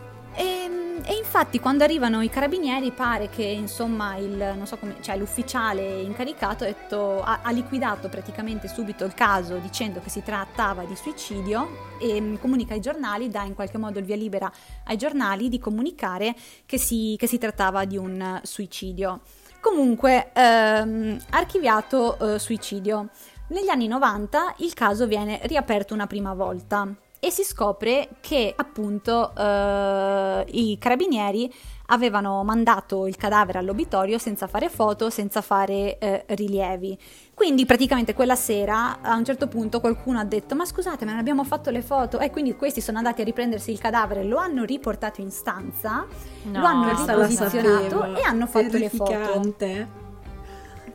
E, 1.02 1.16
infatti 1.16 1.60
quando 1.60 1.84
arrivano 1.84 2.22
i 2.22 2.30
carabinieri 2.30 2.92
pare 2.92 3.30
che 3.30 3.44
insomma 3.44 4.16
il, 4.18 4.62
so 4.64 4.78
come, 4.78 4.98
cioè, 5.02 5.18
l'ufficiale 5.18 6.02
incaricato 6.02 6.64
ha, 6.64 6.68
detto- 6.68 7.22
ha- 7.24 7.40
ha 7.42 7.52
liquidato 7.52 8.10
praticamente 8.10 8.68
subito 8.68 9.04
il 9.04 9.14
caso 9.14 9.58
dicendo 9.58 10.00
che 10.02 10.10
si 10.10 10.22
trattava 10.22 10.84
di 10.84 10.96
suicidio 10.96 11.96
e 12.00 12.22
mm, 12.22 12.36
comunica 12.36 12.74
ai 12.74 12.80
giornali, 12.80 13.30
dà 13.30 13.44
in 13.44 13.56
qualche 13.56 13.78
modo 13.78 14.00
il 14.00 14.06
via 14.06 14.16
libera 14.16 14.52
ai 14.86 14.98
giornali 14.98 15.50
di 15.50 15.58
comunicare 15.60 16.36
che 16.66 16.78
si, 16.78 17.16
che 17.18 17.28
si 17.28 17.38
trattava 17.38 17.86
di 17.86 17.98
un 17.98 18.22
eh, 18.22 18.42
suicidio. 18.44 19.22
Comunque, 19.60 20.32
ehm, 20.34 21.18
archiviato 21.30 22.36
eh, 22.36 22.40
suicidio. 22.40 23.10
Negli 23.48 23.70
anni 23.70 23.88
90 23.88 24.56
il 24.58 24.74
caso 24.74 25.08
viene 25.08 25.40
riaperto 25.44 25.94
una 25.94 26.08
prima 26.08 26.34
volta 26.34 26.94
e 27.24 27.32
si 27.32 27.44
scopre 27.46 28.10
che 28.20 28.54
appunto 28.54 29.34
eh, 29.34 30.46
i 30.52 30.78
carabinieri 30.78 31.50
avevano 31.88 32.44
mandato 32.44 33.08
il 33.08 33.16
cadavere 33.16 33.60
all'obitorio 33.60 34.18
senza 34.18 34.48
fare 34.48 34.68
foto, 34.68 35.10
senza 35.10 35.40
fare 35.42 35.98
eh, 36.00 36.26
rilievi. 36.28 36.98
Quindi 37.34 37.66
praticamente 37.66 38.14
quella 38.14 38.36
sera 38.36 39.00
a 39.02 39.16
un 39.16 39.24
certo 39.24 39.48
punto 39.48 39.80
qualcuno 39.80 40.20
ha 40.20 40.26
detto 40.26 40.54
ma 40.54 40.66
scusate 40.66 41.06
ma 41.06 41.12
non 41.12 41.20
abbiamo 41.22 41.46
fatto 41.46 41.70
le 41.70 41.82
foto 41.82 42.20
e 42.20 42.30
quindi 42.30 42.56
questi 42.58 42.82
sono 42.82 42.98
andati 42.98 43.22
a 43.22 43.24
riprendersi 43.24 43.72
il 43.72 43.80
cadavere, 43.80 44.26
lo 44.26 44.36
hanno 44.36 44.66
riportato 44.66 45.22
in 45.22 45.32
stanza, 45.32 46.06
No. 46.44 46.60
lo 46.60 46.66
hanno 46.66 46.90
riposizionato 46.90 48.16
e 48.16 48.22
hanno 48.24 48.48
fatto 48.48 48.78
le 48.78 48.90
foto. 48.90 50.03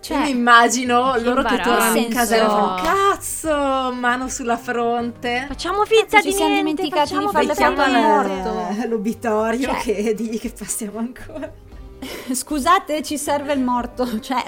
Cioè, 0.01 0.17
Io 0.19 0.23
mi 0.25 0.31
immagino 0.31 1.13
che 1.13 1.21
loro 1.21 1.43
che 1.43 1.57
tornano 1.61 1.97
in 1.97 2.09
casa 2.09 2.37
e 2.37 2.39
fanno 2.39 2.75
cazzo, 2.83 3.93
mano 3.95 4.29
sulla 4.29 4.57
fronte. 4.57 5.45
Facciamo 5.49 5.85
finta 5.85 6.21
di 6.21 6.33
siamo 6.33 6.53
niente, 6.53 6.73
dimenticati 6.83 7.17
di 7.19 7.27
facciamo 7.27 7.75
di 7.75 7.81
al 7.83 7.91
niente. 7.91 8.51
morto. 8.51 8.83
Eh, 8.83 8.87
l'obitorio 8.89 9.69
Cioè- 9.69 9.81
che 9.81 10.15
digli 10.15 10.39
che 10.39 10.53
passiamo 10.57 10.99
ancora. 10.99 11.53
Scusate, 12.33 13.03
ci 13.03 13.19
serve 13.19 13.53
il 13.55 13.61
morto, 13.61 14.21
cioè 14.21 14.43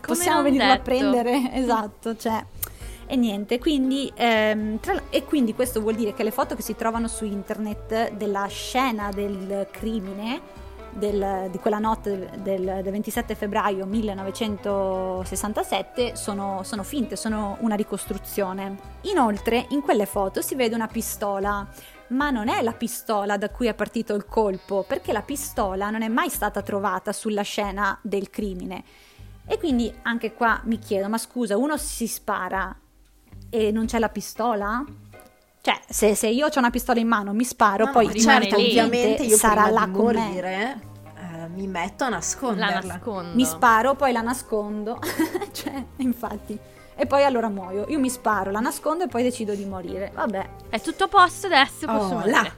possiamo 0.00 0.40
non 0.40 0.44
venirlo 0.44 0.66
a 0.72 0.76
detto. 0.76 0.82
prendere, 0.84 1.50
esatto, 1.54 2.16
cioè 2.16 2.44
e 3.08 3.14
niente, 3.16 3.58
quindi 3.58 4.10
ehm, 4.16 4.80
tra 4.80 5.00
e 5.10 5.24
quindi 5.24 5.54
questo 5.54 5.80
vuol 5.80 5.94
dire 5.94 6.12
che 6.14 6.22
le 6.24 6.30
foto 6.32 6.54
che 6.56 6.62
si 6.62 6.74
trovano 6.74 7.06
su 7.08 7.24
internet 7.24 8.12
della 8.12 8.46
scena 8.48 9.10
del 9.12 9.66
crimine 9.70 10.40
del- 10.96 11.48
di 11.50 11.58
quella 11.58 11.78
notte 11.78 12.30
del, 12.38 12.80
del 12.82 12.90
27 12.90 13.34
febbraio 13.34 13.84
1967 13.86 16.16
sono, 16.16 16.62
sono 16.62 16.82
finte, 16.82 17.16
sono 17.16 17.56
una 17.60 17.74
ricostruzione. 17.74 18.76
Inoltre 19.02 19.66
in 19.70 19.82
quelle 19.82 20.06
foto 20.06 20.40
si 20.42 20.54
vede 20.54 20.74
una 20.74 20.88
pistola 20.88 21.66
ma 22.08 22.30
non 22.30 22.48
è 22.48 22.62
la 22.62 22.72
pistola 22.72 23.36
da 23.36 23.50
cui 23.50 23.66
è 23.66 23.74
partito 23.74 24.14
il 24.14 24.26
colpo, 24.26 24.84
perché 24.86 25.12
la 25.12 25.22
pistola 25.22 25.90
non 25.90 26.02
è 26.02 26.08
mai 26.08 26.30
stata 26.30 26.62
trovata 26.62 27.12
sulla 27.12 27.42
scena 27.42 27.98
del 28.00 28.30
crimine. 28.30 28.84
E 29.44 29.58
quindi 29.58 29.92
anche 30.02 30.32
qua 30.32 30.60
mi 30.64 30.78
chiedo, 30.78 31.08
ma 31.08 31.18
scusa, 31.18 31.56
uno 31.56 31.76
si 31.76 32.06
spara 32.06 32.72
e 33.50 33.72
non 33.72 33.86
c'è 33.86 33.98
la 33.98 34.08
pistola? 34.08 34.84
Cioè, 35.66 35.80
se, 35.88 36.14
se 36.14 36.28
io 36.28 36.46
ho 36.46 36.50
una 36.58 36.70
pistola 36.70 37.00
in 37.00 37.08
mano, 37.08 37.32
mi 37.32 37.42
sparo, 37.42 37.86
No, 37.86 37.90
poi 37.90 38.06
ma 38.06 38.12
rimane 38.12 38.42
certo, 38.42 38.56
lì. 38.56 38.66
ovviamente 38.78 39.24
io 39.24 39.36
sarà 39.36 39.64
prima 39.64 39.80
là 39.80 39.86
di 39.86 39.92
con 39.92 40.04
me. 40.14 40.26
morire 40.28 40.80
eh, 41.16 41.48
mi 41.48 41.66
metto 41.66 42.04
a 42.04 42.08
La 42.08 42.14
nasconderla. 42.16 42.80
nascondo. 42.92 43.34
Mi 43.34 43.44
sparo, 43.44 43.94
poi 43.96 44.12
la 44.12 44.20
nascondo. 44.20 45.00
cioè, 45.50 45.84
infatti. 45.96 46.56
E 46.94 47.06
poi 47.06 47.24
allora 47.24 47.48
muoio. 47.48 47.84
Io 47.88 47.98
mi 47.98 48.08
sparo, 48.08 48.52
la 48.52 48.60
nascondo 48.60 49.02
e 49.04 49.08
poi 49.08 49.24
decido 49.24 49.54
di 49.56 49.64
morire. 49.64 50.12
Vabbè. 50.14 50.48
È 50.68 50.80
tutto 50.80 51.02
a 51.04 51.08
posto 51.08 51.46
adesso, 51.46 51.84
posso 51.86 52.14
Oh, 52.14 52.18
morire. 52.18 52.30
là. 52.30 52.52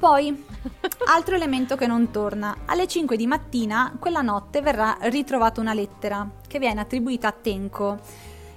Poi, 0.00 0.44
altro 1.06 1.36
elemento 1.36 1.76
che 1.76 1.86
non 1.86 2.10
torna. 2.10 2.56
Alle 2.66 2.88
5 2.88 3.16
di 3.16 3.28
mattina, 3.28 3.94
quella 4.00 4.20
notte, 4.20 4.60
verrà 4.62 4.96
ritrovata 5.02 5.60
una 5.60 5.74
lettera 5.74 6.28
che 6.48 6.58
viene 6.58 6.80
attribuita 6.80 7.28
a 7.28 7.32
Tenko 7.32 8.00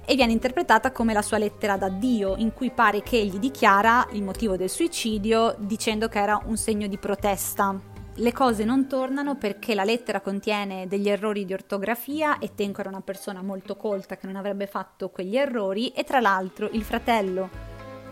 e 0.06 0.14
viene 0.14 0.32
interpretata 0.32 0.92
come 0.92 1.12
la 1.12 1.20
sua 1.20 1.36
lettera 1.36 1.76
d'addio, 1.76 2.36
in 2.36 2.54
cui 2.54 2.70
pare 2.70 3.02
che 3.02 3.18
egli 3.18 3.38
dichiara 3.38 4.06
il 4.12 4.22
motivo 4.22 4.56
del 4.56 4.70
suicidio 4.70 5.56
dicendo 5.58 6.08
che 6.08 6.20
era 6.20 6.40
un 6.46 6.56
segno 6.56 6.86
di 6.86 6.96
protesta. 6.96 7.78
Le 8.18 8.32
cose 8.32 8.64
non 8.64 8.86
tornano 8.86 9.34
perché 9.34 9.74
la 9.74 9.84
lettera 9.84 10.20
contiene 10.20 10.86
degli 10.86 11.08
errori 11.08 11.44
di 11.44 11.52
ortografia 11.52 12.38
e 12.38 12.54
Tenko 12.54 12.80
era 12.80 12.88
una 12.88 13.02
persona 13.02 13.42
molto 13.42 13.76
colta 13.76 14.16
che 14.16 14.26
non 14.26 14.36
avrebbe 14.36 14.66
fatto 14.66 15.10
quegli 15.10 15.36
errori 15.36 15.88
e 15.88 16.04
tra 16.04 16.20
l'altro 16.20 16.68
il 16.72 16.82
fratello 16.82 17.50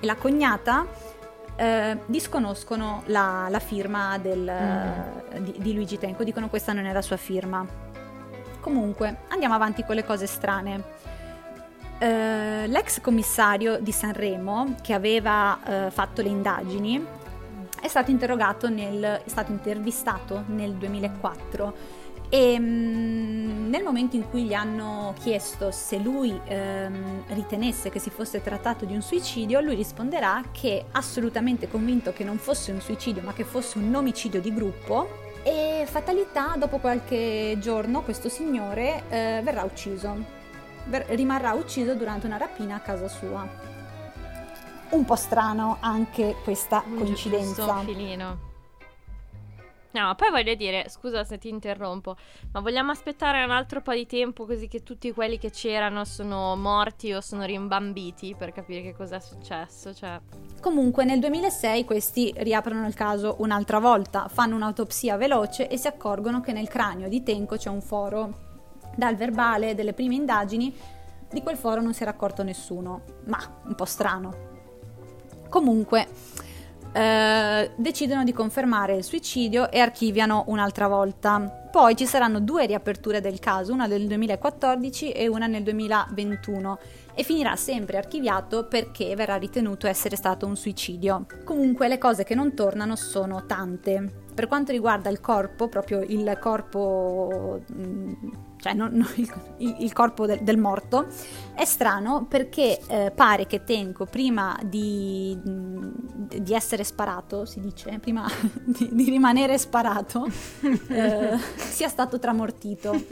e 0.01 0.05
la 0.05 0.17
cognata 0.17 0.87
eh, 1.57 1.99
disconoscono 2.07 3.03
la, 3.07 3.47
la 3.49 3.61
firma 3.61 4.19
del, 4.19 4.47
eh, 4.47 5.43
di, 5.43 5.55
di 5.59 5.75
Luigi 5.75 5.97
Tenco, 5.97 6.25
dicono 6.25 6.49
questa 6.49 6.73
non 6.73 6.85
è 6.85 6.93
la 6.93 7.01
sua 7.01 7.17
firma. 7.17 7.65
Comunque, 8.61 9.21
andiamo 9.29 9.55
avanti 9.55 9.85
con 9.85 9.95
le 9.95 10.05
cose 10.05 10.27
strane. 10.27 11.04
Eh, 11.99 12.67
l'ex 12.67 13.01
commissario 13.01 13.79
di 13.79 13.93
Sanremo, 13.93 14.75
che 14.83 14.93
aveva 14.93 15.87
eh, 15.87 15.91
fatto 15.91 16.23
le 16.23 16.29
indagini, 16.29 17.07
è 17.81 17.89
stato 17.89 18.11
nel, 18.69 19.21
è 19.25 19.29
stato 19.29 19.53
intervistato 19.53 20.45
nel 20.47 20.73
2004 20.73 21.75
E 22.31 22.59
mm, 22.59 23.69
nel 23.69 23.83
momento 23.83 24.17
in 24.17 24.29
cui 24.31 24.45
gli 24.45 24.55
hanno 24.55 25.15
chiesto 25.21 25.71
se 25.71 25.99
lui 25.99 26.39
ehm, 26.47 27.25
ritenesse 27.29 27.91
che 27.91 27.99
si 27.99 28.09
fosse 28.09 28.43
trattato 28.43 28.87
di 28.87 28.95
un 28.95 29.03
suicidio, 29.03 29.61
lui 29.61 29.75
risponderà 29.75 30.43
che 30.51 30.87
assolutamente 30.93 31.69
convinto 31.69 32.13
che 32.13 32.25
non 32.25 32.39
fosse 32.39 32.73
un 32.73 32.81
suicidio, 32.81 33.23
ma 33.23 33.35
che 33.35 33.45
fosse 33.45 33.79
un 33.79 33.95
omicidio 33.95 34.41
di 34.41 34.53
gruppo. 34.55 35.23
E 35.43 35.87
fatalità, 35.87 36.55
dopo 36.57 36.79
qualche 36.79 37.57
giorno, 37.61 38.01
questo 38.01 38.31
signore 38.31 39.03
eh, 39.11 39.41
verrà 39.45 39.63
ucciso. 39.63 40.44
Rimarrà 40.89 41.53
ucciso 41.53 41.95
durante 41.95 42.27
una 42.27 42.37
rapina 42.37 42.77
a 42.77 42.81
casa 42.81 43.09
sua. 43.09 43.49
Un 44.91 45.05
po' 45.05 45.17
strano 45.17 45.79
anche 45.81 46.37
questa 46.45 46.83
coincidenza. 46.83 47.65
Giusto, 47.65 47.73
un 47.73 47.85
filino. 47.85 48.53
No, 49.95 50.13
poi 50.17 50.31
voglio 50.31 50.55
dire, 50.55 50.89
scusa 50.89 51.23
se 51.23 51.39
ti 51.39 51.49
interrompo, 51.49 52.17
ma 52.53 52.59
vogliamo 52.59 52.91
aspettare 52.91 53.45
un 53.45 53.53
altro 53.53 53.81
po' 53.81 53.93
di 53.93 54.07
tempo 54.07 54.45
così 54.45 54.67
che 54.67 54.83
tutti 54.83 55.13
quelli 55.13 55.39
che 55.39 55.51
c'erano 55.51 56.05
sono 56.05 56.57
morti 56.57 57.13
o 57.13 57.21
sono 57.21 57.45
rimbambiti 57.45 58.35
per 58.37 58.51
capire 58.51 58.83
che 58.83 58.93
cosa 58.93 59.17
è 59.17 59.21
successo, 59.21 59.95
cioè... 59.95 60.21
Comunque 60.61 61.05
nel 61.05 61.21
2006 61.21 61.85
questi 61.85 62.35
riaprono 62.39 62.89
il 62.89 62.95
caso 62.95 63.37
un'altra 63.39 63.79
volta, 63.79 64.27
fanno 64.27 64.57
un'autopsia 64.57 65.17
veloce 65.17 65.69
e 65.69 65.77
si 65.77 65.87
accorgono 65.87 66.41
che 66.41 66.53
nel 66.53 66.67
cranio 66.67 67.09
di 67.09 67.23
Tenco 67.23 67.57
c'è 67.57 67.71
un 67.71 67.81
foro. 67.81 68.54
Dal 68.97 69.17
verbale 69.17 69.75
delle 69.75 69.93
prime 69.93 70.15
indagini 70.15 70.75
di 71.31 71.43
quel 71.43 71.57
foro 71.57 71.81
non 71.81 71.95
si 71.95 72.03
era 72.03 72.13
accorto 72.13 72.43
nessuno, 72.43 73.03
ma 73.25 73.39
un 73.65 73.75
po' 73.75 73.85
strano. 73.85 74.53
Comunque 75.49 76.07
eh, 76.95 77.73
decidono 77.75 78.23
di 78.23 78.33
confermare 78.33 78.95
il 78.95 79.03
suicidio 79.03 79.69
e 79.69 79.81
archiviano 79.81 80.45
un'altra 80.47 80.87
volta. 80.87 81.69
Poi 81.71 81.97
ci 81.97 82.07
saranno 82.07 82.39
due 82.39 82.67
riaperture 82.67 83.21
del 83.21 83.41
caso, 83.41 83.73
una 83.73 83.87
nel 83.87 84.07
2014 84.07 85.11
e 85.11 85.27
una 85.27 85.49
nel 85.49 85.65
2021 85.65 86.79
e 87.15 87.25
finirà 87.25 87.57
sempre 87.57 87.97
archiviato 87.97 88.67
perché 88.69 89.17
verrà 89.17 89.35
ritenuto 89.35 89.89
essere 89.89 90.15
stato 90.15 90.47
un 90.47 90.57
suicidio. 90.57 91.27
Comunque 91.45 91.89
le 91.89 91.99
cose 91.99 92.23
che 92.23 92.37
non 92.37 92.55
tornano 92.55 92.95
sono 92.95 93.45
tante. 93.45 94.23
Per 94.33 94.47
quanto 94.47 94.71
riguarda 94.71 95.11
il 95.11 95.21
corpo, 95.21 95.69
proprio 95.69 96.01
il 96.01 96.39
corpo 96.41 97.61
mm, 97.73 98.13
cioè 98.65 98.73
non, 98.73 99.07
il, 99.17 99.77
il, 99.81 99.93
corpo 99.93 100.25
del, 100.25 100.41
del, 100.41 100.57
morto, 100.57 101.07
è 101.55 101.67
strano 101.67 102.25
perché 102.27 102.81
eh, 102.89 103.13
pare 103.15 103.47
che 103.47 103.63
Tenko 103.63 104.07
prima 104.07 104.59
di, 104.65 105.39
di, 105.43 106.55
essere 106.55 106.83
sparato, 106.83 107.45
si 107.45 107.61
dice, 107.61 107.99
prima 107.99 108.27
di, 108.65 108.89
di 108.91 109.05
rimanere 109.11 109.59
sparato, 109.59 110.27
eh, 110.89 111.37
sia 111.57 111.89
stato 111.89 112.19
tramortito. 112.19 113.05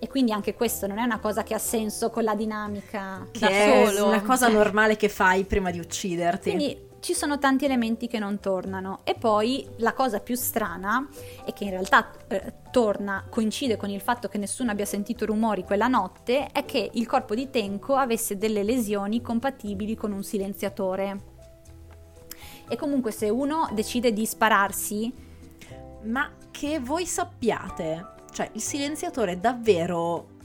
E 0.00 0.08
quindi 0.08 0.32
anche 0.32 0.54
questo 0.54 0.88
non 0.88 0.98
è 0.98 1.04
una 1.04 1.20
cosa 1.20 1.44
che 1.44 1.54
ha 1.54 1.58
senso 1.58 2.10
con 2.10 2.24
la 2.24 2.34
dinamica 2.34 3.26
che 3.30 3.38
da 3.38 3.48
è 3.48 3.84
solo. 3.86 4.08
una 4.08 4.22
cosa 4.22 4.48
normale 4.48 4.96
che 4.96 5.08
fai 5.08 5.44
prima 5.44 5.70
di 5.70 5.78
ucciderti. 5.78 6.50
Quindi 6.50 6.87
ci 7.00 7.14
sono 7.14 7.38
tanti 7.38 7.64
elementi 7.64 8.08
che 8.08 8.18
non 8.18 8.40
tornano 8.40 9.00
e 9.04 9.14
poi 9.14 9.66
la 9.76 9.92
cosa 9.92 10.20
più 10.20 10.34
strana 10.34 11.08
è 11.44 11.52
che 11.52 11.64
in 11.64 11.70
realtà 11.70 12.10
eh, 12.28 12.54
torna, 12.70 13.24
coincide 13.28 13.76
con 13.76 13.90
il 13.90 14.00
fatto 14.00 14.28
che 14.28 14.38
nessuno 14.38 14.70
abbia 14.70 14.84
sentito 14.84 15.24
rumori 15.24 15.64
quella 15.64 15.88
notte, 15.88 16.48
è 16.52 16.64
che 16.64 16.90
il 16.92 17.06
corpo 17.06 17.34
di 17.34 17.50
Tenko 17.50 17.94
avesse 17.94 18.36
delle 18.36 18.62
lesioni 18.62 19.20
compatibili 19.20 19.94
con 19.94 20.12
un 20.12 20.22
silenziatore. 20.22 21.36
E 22.68 22.76
comunque 22.76 23.10
se 23.10 23.28
uno 23.28 23.68
decide 23.72 24.12
di 24.12 24.26
spararsi... 24.26 25.26
Ma 26.00 26.30
che 26.52 26.78
voi 26.78 27.06
sappiate, 27.06 28.06
cioè 28.32 28.48
il 28.52 28.60
silenziatore 28.60 29.40
davvero 29.40 30.37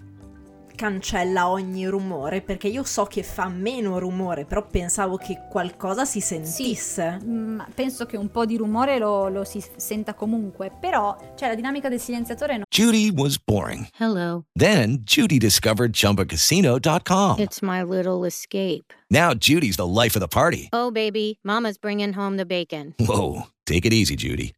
cancella 0.76 1.50
ogni 1.50 1.88
rumore 1.88 2.42
perché 2.42 2.68
io 2.68 2.84
so 2.84 3.06
che 3.06 3.24
fa 3.24 3.48
meno 3.48 4.00
rumore 4.00 4.46
però 4.46 4.66
pensavo 4.66 5.18
che 5.18 5.40
qualcosa 5.50 6.06
si 6.06 6.20
sentisse. 6.20 7.18
sì, 7.20 7.26
mm, 7.26 7.62
penso 7.74 8.06
che 8.06 8.18
un 8.18 8.30
po' 8.30 8.46
di 8.46 8.58
rumore 8.58 8.98
lo, 8.98 9.30
lo 9.30 9.44
si 9.44 9.64
senta 9.76 10.14
comunque 10.14 10.72
però 10.80 11.18
cioè 11.36 11.50
la 11.50 11.56
dinamica 11.56 11.90
del 11.90 12.00
silenziatore 12.00 12.58
no. 12.58 12.64
Judy 12.70 13.12
was 13.12 13.38
boring. 13.38 13.88
Hello. 13.98 14.46
Then 14.54 15.02
Judy 15.04 15.38
discovered 15.38 15.94
chumbacasino.com 15.94 17.40
it's 17.40 17.62
my 17.62 17.84
little 17.84 18.26
escape. 18.26 18.94
Now 19.10 19.34
Judy's 19.34 19.76
the 19.76 19.88
life 19.88 20.16
of 20.16 20.22
the 20.22 20.28
party. 20.28 20.70
Oh 20.72 20.92
baby 20.92 21.38
mama's 21.44 21.78
bringing 21.78 22.14
home 22.14 22.38
the 22.38 22.46
bacon. 22.46 22.94
Whoa 23.00 23.48
take 23.66 23.86
it 23.86 23.94
easy 23.94 24.16
Judy 24.16 24.54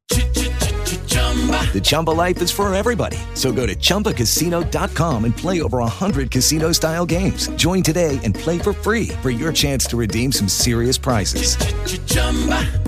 The 1.36 1.82
Chumba 1.82 2.12
life 2.12 2.42
is 2.42 2.52
for 2.52 2.74
everybody. 2.74 3.18
So 3.34 3.52
go 3.52 3.66
to 3.66 3.76
ChumbaCasino.com 3.76 5.26
and 5.26 5.36
play 5.36 5.62
over 5.62 5.80
100 5.80 6.32
casino 6.32 6.72
style 6.72 7.06
games. 7.06 7.50
Join 7.58 7.84
today 7.84 8.20
and 8.24 8.34
play 8.34 8.58
for 8.60 8.72
free 8.72 9.10
for 9.22 9.30
your 9.30 9.52
chance 9.52 9.86
to 9.88 9.98
redeem 9.98 10.32
some 10.32 10.48
serious 10.48 10.98
prizes. 10.98 11.58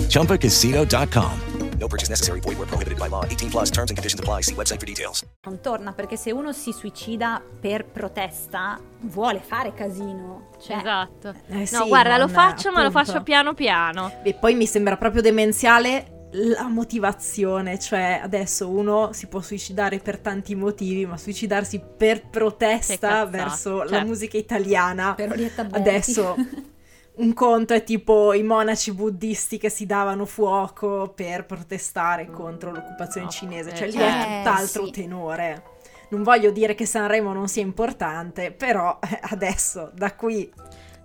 ChumbaCasino.com. 0.10 1.40
No 1.80 1.88
purchase 1.88 2.10
necessary. 2.10 2.40
Void 2.40 2.58
where 2.58 2.66
prohibited 2.68 2.98
by 2.98 3.08
law. 3.08 3.24
18 3.26 3.50
plus 3.52 3.70
terms 3.70 3.92
and 3.92 3.98
conditions 3.98 4.20
apply. 4.20 4.42
See 4.42 4.56
website 4.56 4.80
for 4.80 4.86
details. 4.88 5.24
Non 5.46 5.60
torna 5.62 5.92
perché 5.94 6.18
se 6.18 6.32
uno 6.32 6.52
si 6.52 6.72
suicida 6.72 7.40
per 7.60 7.86
protesta, 7.86 8.80
vuole 9.02 9.40
fare 9.46 9.74
casino. 9.76 10.50
Cioè... 10.60 10.78
Esatto. 10.78 11.36
Eh 11.50 11.66
sì, 11.68 11.76
no, 11.76 11.88
guarda, 11.88 12.18
non- 12.18 12.22
lo 12.22 12.28
faccio, 12.30 12.72
ma 12.72 12.82
lo 12.82 12.88
appunto. 12.88 13.06
faccio 13.06 13.24
piano 13.24 13.54
piano. 13.54 14.12
e 14.24 14.34
poi 14.34 14.56
mi 14.56 14.66
sembra 14.66 14.98
proprio 14.98 15.22
demenziale 15.22 16.17
la 16.32 16.68
motivazione, 16.68 17.80
cioè 17.80 18.20
adesso 18.22 18.70
uno 18.70 19.14
si 19.14 19.28
può 19.28 19.42
suicidare 19.42 20.00
per 20.00 20.20
tanti 20.20 20.56
motivi, 20.56 21.06
ma 21.06 21.18
suicidarsi 21.18 21.82
per 21.98 22.28
protesta 22.28 23.26
verso 23.26 23.84
la 23.84 23.98
cioè. 23.98 24.04
musica 24.06 24.38
italiana. 24.38 25.14
Per. 25.14 25.52
Adesso 25.72 26.36
un 27.18 27.34
conto 27.34 27.74
è 27.74 27.84
tipo 27.84 28.34
i 28.34 28.44
monaci 28.44 28.94
buddisti 28.94 29.58
che 29.58 29.70
si 29.70 29.86
davano 29.86 30.26
fuoco 30.26 31.14
per 31.16 31.46
protestare 31.46 32.30
contro 32.30 32.72
l'occupazione 32.72 33.26
No, 33.28 33.32
cinese, 33.32 33.72
eh, 33.72 33.76
cioè 33.76 33.88
lì 33.88 33.98
è 33.98 34.38
tutt'altro 34.38 34.86
sì. 34.86 34.92
tenore. 34.92 35.64
Non 36.10 36.24
voglio 36.24 36.52
dire 36.52 36.74
che 36.74 36.86
Sanremo 36.86 37.34
non 37.34 37.48
sia 37.48 37.62
importante, 37.62 38.52
però 38.52 38.98
eh, 39.02 39.20
adesso 39.24 39.92
da 39.94 40.14
qui 40.14 40.50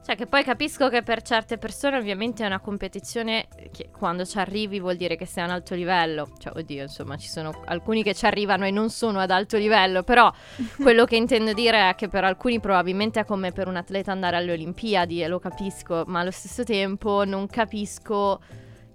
Cioè, 0.04 0.16
che 0.16 0.26
poi 0.26 0.42
capisco 0.42 0.88
che 0.88 1.04
per 1.04 1.22
certe 1.22 1.58
persone 1.58 1.96
ovviamente 1.96 2.42
è 2.42 2.46
una 2.46 2.58
competizione 2.58 3.46
che 3.70 3.88
quando 3.96 4.24
ci 4.24 4.36
arrivi 4.38 4.80
vuol 4.80 4.96
dire 4.96 5.14
che 5.14 5.26
sei 5.26 5.44
a 5.44 5.46
un 5.46 5.52
alto 5.52 5.76
livello. 5.76 6.28
Cioè, 6.38 6.58
oddio, 6.58 6.82
insomma, 6.82 7.16
ci 7.16 7.28
sono 7.28 7.62
alcuni 7.66 8.02
che 8.02 8.12
ci 8.12 8.26
arrivano 8.26 8.66
e 8.66 8.72
non 8.72 8.90
sono 8.90 9.20
ad 9.20 9.30
alto 9.30 9.56
livello, 9.58 10.02
però 10.02 10.28
quello 10.82 11.04
che 11.04 11.14
intendo 11.14 11.52
dire 11.52 11.90
è 11.90 11.94
che 11.94 12.08
per 12.08 12.24
alcuni 12.24 12.58
probabilmente 12.58 13.20
è 13.20 13.24
come 13.24 13.52
per 13.52 13.68
un 13.68 13.76
atleta 13.76 14.10
andare 14.10 14.36
alle 14.36 14.50
Olimpiadi 14.52 15.22
e 15.22 15.28
lo 15.28 15.38
capisco, 15.38 16.02
ma 16.08 16.18
allo 16.18 16.32
stesso 16.32 16.64
tempo 16.64 17.24
non 17.24 17.46
capisco 17.46 18.40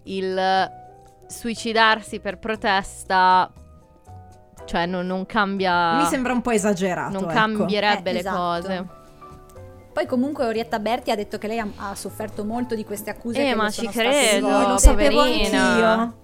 il 0.03 0.71
suicidarsi 1.25 2.19
per 2.19 2.37
protesta. 2.37 3.49
Cioè, 4.65 4.85
non, 4.85 5.07
non 5.07 5.25
cambia. 5.25 5.95
mi 5.95 6.05
sembra 6.05 6.33
un 6.33 6.41
po' 6.41 6.51
esagerato. 6.51 7.13
Non 7.13 7.23
ecco. 7.23 7.33
cambierebbe 7.33 8.09
Eh, 8.09 8.13
le 8.13 8.19
esatto. 8.19 8.35
cose. 8.37 8.87
Poi 9.97 10.05
comunque 10.05 10.45
Orietta 10.45 10.77
Berti 10.77 11.09
ha 11.09 11.15
detto 11.15 11.39
che 11.39 11.47
lei 11.47 11.57
ha, 11.57 11.67
ha 11.77 11.95
sofferto 11.95 12.45
molto 12.45 12.75
di 12.75 12.85
queste 12.85 13.09
accuse. 13.09 13.41
Eh, 13.41 13.49
che 13.49 13.55
ma 13.55 13.71
ci 13.71 13.87
credo, 13.87 14.45
rivolte. 14.45 14.69
lo 14.69 14.77
sapevo 14.77 15.21
anch'io. 15.21 16.15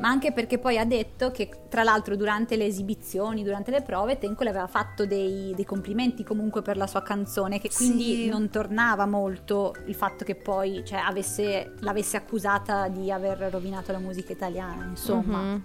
Ma 0.00 0.08
anche 0.08 0.30
perché 0.30 0.58
poi 0.58 0.78
ha 0.78 0.84
detto 0.84 1.32
che 1.32 1.48
tra 1.68 1.82
l'altro 1.82 2.14
durante 2.14 2.54
le 2.54 2.64
esibizioni, 2.64 3.42
durante 3.42 3.72
le 3.72 3.82
prove, 3.82 4.18
Tenco 4.18 4.44
le 4.44 4.50
aveva 4.50 4.68
fatto 4.68 5.04
dei, 5.04 5.52
dei 5.56 5.64
complimenti 5.64 6.22
comunque 6.22 6.62
per 6.62 6.76
la 6.76 6.86
sua 6.86 7.02
canzone, 7.02 7.58
che 7.58 7.68
quindi 7.74 8.04
Sì. 8.14 8.28
non 8.28 8.50
tornava 8.50 9.04
molto 9.04 9.74
il 9.86 9.96
fatto 9.96 10.24
che 10.24 10.36
poi 10.36 10.84
cioè, 10.86 11.00
avesse- 11.00 11.72
l'avesse 11.80 12.16
accusata 12.16 12.86
di 12.86 13.10
aver 13.10 13.48
rovinato 13.50 13.90
la 13.90 13.98
musica 13.98 14.30
italiana, 14.32 14.84
insomma. 14.84 15.38
Mhm. 15.38 15.62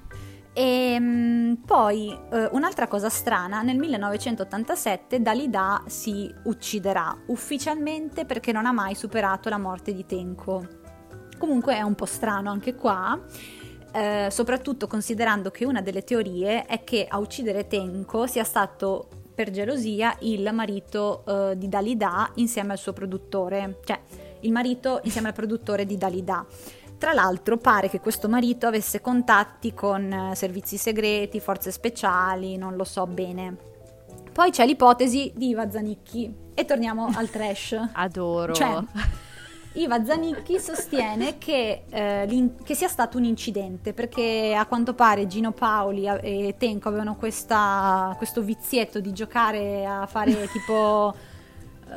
E 0.53 0.97
mm, 0.99 1.53
poi 1.65 2.15
eh, 2.31 2.49
un'altra 2.51 2.87
cosa 2.87 3.09
strana, 3.09 3.63
nel 3.63 3.77
1987 3.77 5.21
Dalida 5.21 5.83
si 5.87 6.31
ucciderà 6.43 7.15
ufficialmente 7.27 8.25
perché 8.25 8.51
non 8.51 8.67
ha 8.67 8.71
mai 8.71 8.93
superato 8.93 9.49
la 9.49 9.57
morte 9.57 9.93
di 9.93 10.05
Tenko. 10.05 10.67
Comunque 11.39 11.75
è 11.75 11.81
un 11.81 11.95
po' 11.95 12.05
strano 12.05 12.51
anche 12.51 12.75
qua, 12.75 13.19
eh, 13.91 14.27
soprattutto 14.29 14.87
considerando 14.87 15.49
che 15.49 15.65
una 15.65 15.81
delle 15.81 16.03
teorie 16.03 16.65
è 16.65 16.83
che 16.83 17.07
a 17.09 17.17
uccidere 17.17 17.67
Tenko 17.67 18.27
sia 18.27 18.43
stato 18.43 19.07
per 19.33 19.49
gelosia 19.49 20.15
il 20.19 20.47
marito 20.53 21.23
eh, 21.25 21.57
di 21.57 21.67
Dalida 21.67 22.31
insieme 22.35 22.73
al 22.73 22.77
suo 22.77 22.93
produttore, 22.93 23.79
cioè 23.83 23.99
il 24.41 24.51
marito 24.51 24.99
insieme 25.03 25.29
al 25.29 25.33
produttore 25.33 25.85
di 25.85 25.97
Dalida. 25.97 26.45
Tra 27.03 27.11
l'altro 27.11 27.57
pare 27.57 27.89
che 27.89 27.99
questo 27.99 28.29
marito 28.29 28.65
avesse 28.65 29.01
contatti 29.01 29.73
con 29.73 30.09
eh, 30.09 30.35
servizi 30.35 30.77
segreti, 30.77 31.41
forze 31.41 31.69
speciali, 31.69 32.55
non 32.55 32.77
lo 32.77 32.85
so 32.85 33.05
bene. 33.05 33.57
Poi 34.31 34.51
c'è 34.51 34.65
l'ipotesi 34.65 35.33
di 35.35 35.49
Iva 35.49 35.69
Zanicchi 35.69 36.33
e 36.53 36.63
torniamo 36.63 37.11
al 37.13 37.29
trash. 37.29 37.77
Adoro. 37.91 38.53
Cioè, 38.53 38.81
Iva 39.73 40.05
Zanicchi 40.05 40.57
sostiene 40.61 41.37
che, 41.39 41.83
eh, 41.89 42.49
che 42.63 42.73
sia 42.73 42.87
stato 42.87 43.17
un 43.17 43.25
incidente 43.25 43.91
perché 43.91 44.55
a 44.57 44.65
quanto 44.65 44.93
pare 44.93 45.27
Gino 45.27 45.51
Paoli 45.51 46.05
e 46.05 46.55
Tenco 46.57 46.87
avevano 46.87 47.17
questa- 47.17 48.13
questo 48.15 48.41
vizietto 48.41 49.01
di 49.01 49.11
giocare 49.11 49.85
a 49.85 50.05
fare 50.05 50.47
tipo, 50.47 51.13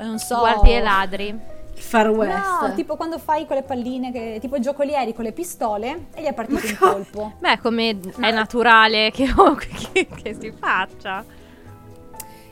eh, 0.00 0.02
non 0.02 0.18
so... 0.18 0.38
Guardie 0.38 0.78
e 0.78 0.82
ladri. 0.82 1.54
Far 1.76 2.08
West. 2.08 2.60
No, 2.62 2.74
tipo 2.74 2.96
quando 2.96 3.18
fai 3.18 3.46
quelle 3.46 3.62
palline, 3.62 4.10
che, 4.10 4.38
tipo 4.40 4.58
giocolieri 4.58 5.14
con 5.14 5.24
le 5.24 5.32
pistole 5.32 6.08
e 6.14 6.22
gli 6.22 6.26
è 6.26 6.32
partito 6.34 6.66
un 6.66 6.76
colpo. 6.78 7.32
Beh, 7.38 7.58
come 7.60 7.98
è 8.20 8.30
naturale 8.32 9.10
che, 9.14 9.26
che- 9.92 10.06
che 10.06 10.36
si 10.38 10.50
faccia. 10.52 11.24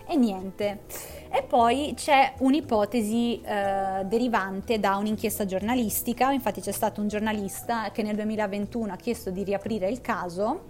E 0.06 0.16
niente. 0.16 0.82
E 1.30 1.42
poi 1.42 1.94
c'è 1.96 2.34
un'ipotesi 2.38 3.40
eh, 3.40 4.04
derivante 4.04 4.78
da 4.78 4.96
un'inchiesta 4.96 5.44
giornalistica, 5.44 6.30
infatti 6.30 6.60
c'è 6.60 6.70
stato 6.70 7.00
un 7.00 7.08
giornalista 7.08 7.90
che 7.90 8.02
nel 8.04 8.14
2021 8.14 8.92
ha 8.92 8.96
chiesto 8.96 9.30
di 9.30 9.42
riaprire 9.42 9.88
il 9.88 10.00
caso, 10.00 10.62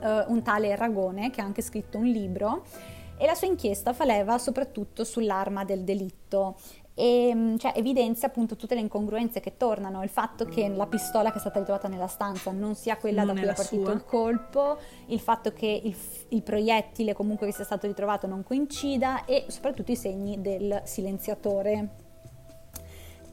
eh, 0.00 0.24
un 0.28 0.42
tale 0.42 0.76
Ragone 0.76 1.30
che 1.30 1.40
ha 1.40 1.44
anche 1.44 1.60
scritto 1.62 1.98
un 1.98 2.04
libro 2.04 2.62
e 3.16 3.26
la 3.26 3.34
sua 3.34 3.48
inchiesta 3.48 3.92
fa 3.92 4.04
leva 4.04 4.38
soprattutto 4.38 5.02
sull'arma 5.02 5.64
del 5.64 5.82
delitto 5.82 6.56
e 7.00 7.34
mh, 7.34 7.56
cioè, 7.56 7.72
evidenzia 7.76 8.28
appunto 8.28 8.56
tutte 8.56 8.74
le 8.74 8.82
incongruenze 8.82 9.40
che 9.40 9.56
tornano, 9.56 10.02
il 10.02 10.10
fatto 10.10 10.44
che 10.44 10.68
la 10.68 10.86
pistola 10.86 11.30
che 11.30 11.36
è 11.36 11.40
stata 11.40 11.58
ritrovata 11.58 11.88
nella 11.88 12.06
stanza 12.08 12.50
non 12.50 12.74
sia 12.74 12.98
quella 12.98 13.24
Non 13.24 13.34
da 13.34 13.40
cui 13.40 13.50
è 13.50 13.54
partito 13.54 13.84
sua. 13.84 13.92
il 13.94 14.04
colpo, 14.04 14.76
il 15.06 15.20
fatto 15.20 15.52
che 15.54 15.80
il, 15.82 15.96
il 16.28 16.42
proiettile 16.42 17.14
comunque 17.14 17.46
che 17.46 17.54
sia 17.54 17.64
stato 17.64 17.86
ritrovato 17.86 18.26
non 18.26 18.42
coincida 18.42 19.24
e 19.24 19.46
soprattutto 19.48 19.92
i 19.92 19.96
segni 19.96 20.42
del 20.42 20.82
silenziatore. 20.84 21.88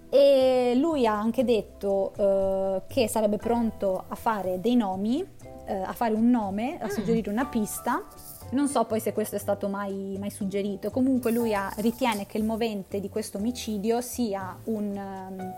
E 0.09 0.73
lui 0.77 1.05
ha 1.05 1.19
anche 1.19 1.43
detto 1.43 2.13
eh, 2.15 2.81
che 2.87 3.09
sarebbe 3.09 3.35
pronto 3.35 4.05
a 4.07 4.15
fare 4.15 4.61
dei 4.61 4.77
nomi, 4.77 5.25
eh, 5.65 5.73
a 5.73 5.91
fare 5.91 6.13
un 6.13 6.29
nome, 6.29 6.77
a 6.79 6.89
suggerire 6.89 7.29
una 7.29 7.45
pista. 7.47 8.05
Non 8.49 8.67
so 8.69 8.85
poi 8.85 8.99
se 8.99 9.11
questo 9.11 9.35
è 9.35 9.39
stato 9.39 9.67
mai, 9.67 10.15
mai 10.19 10.29
suggerito. 10.29 10.89
Comunque 10.89 11.31
lui 11.31 11.53
ha- 11.53 11.71
ritiene 11.77 12.25
che 12.25 12.37
il 12.37 12.45
movente 12.45 12.99
di 12.99 13.09
questo 13.09 13.37
omicidio 13.37 13.99
sia 13.99 14.57
un, 14.65 14.95
ehm, 14.95 15.53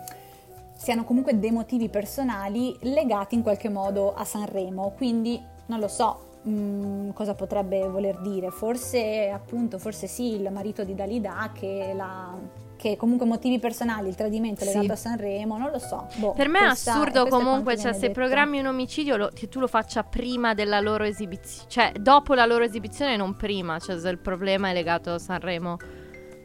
siano 0.75 1.03
comunque 1.03 1.37
dei 1.37 1.51
motivi 1.51 1.89
personali 1.89 2.75
legati 2.81 3.35
in 3.35 3.43
qualche 3.43 3.69
modo 3.69 4.13
a 4.15 4.25
Sanremo. 4.25 4.93
Quindi 4.97 5.39
non 5.67 5.79
lo 5.79 5.87
so 5.87 6.39
mm, 6.47 7.11
cosa 7.11 7.35
potrebbe 7.35 7.87
voler 7.87 8.19
dire. 8.21 8.49
Forse 8.49 9.29
appunto, 9.29 9.77
forse 9.77 10.07
sì, 10.07 10.33
il 10.33 10.49
marito 10.51 10.83
di 10.83 10.95
Dalida 10.95 11.51
che 11.53 11.93
la 11.95 12.35
che 12.79 12.95
comunque 12.95 13.25
motivi 13.25 13.59
personali, 13.59 14.07
il 14.07 14.15
tradimento 14.15 14.63
è 14.63 14.67
Sì. 14.67 14.73
legato 14.75 14.93
a 14.93 14.95
Sanremo, 14.95 15.57
non 15.57 15.69
lo 15.69 15.79
so. 15.79 16.07
Boh, 16.15 16.31
Per 16.31 16.47
me 16.47 16.59
è 16.59 16.63
assurdo 16.63 17.27
comunque, 17.27 17.77
cioè 17.77 17.91
se 17.91 17.99
detto. 17.99 18.13
programmi 18.13 18.57
un 18.59 18.67
omicidio 18.67 19.17
lo- 19.17 19.29
che 19.33 19.49
tu 19.49 19.59
lo 19.59 19.67
faccia 19.67 20.03
prima 20.03 20.53
della 20.53 20.79
loro 20.79 21.03
esibizione, 21.03 21.67
cioè 21.69 21.91
dopo 21.99 22.33
la 22.33 22.45
loro 22.45 22.63
esibizione 22.63 23.17
non 23.17 23.35
prima, 23.35 23.79
cioè 23.79 23.99
se 23.99 24.07
il 24.07 24.17
problema 24.19 24.69
è 24.69 24.73
legato 24.73 25.11
a 25.11 25.19
Sanremo. 25.19 25.77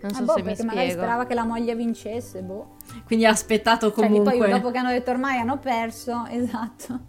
Non 0.02 0.10
Ah, 0.12 0.16
so 0.16 0.24
boh, 0.24 0.32
se 0.32 0.38
mi 0.40 0.44
perché 0.48 0.64
magari 0.64 0.86
spiego. 0.88 1.02
sperava 1.02 1.24
che 1.26 1.34
la 1.34 1.44
moglie 1.44 1.74
vincesse, 1.76 2.42
boh. 2.42 2.76
Quindi 3.06 3.24
ha 3.26 3.30
aspettato 3.30 3.92
Cioè, 3.92 4.04
comunque. 4.04 4.36
poi 4.36 4.50
dopo 4.50 4.70
che 4.72 4.78
hanno 4.78 4.90
detto 4.90 5.10
ormai 5.12 5.38
hanno 5.38 5.58
perso, 5.58 6.26
esatto. 6.28 7.00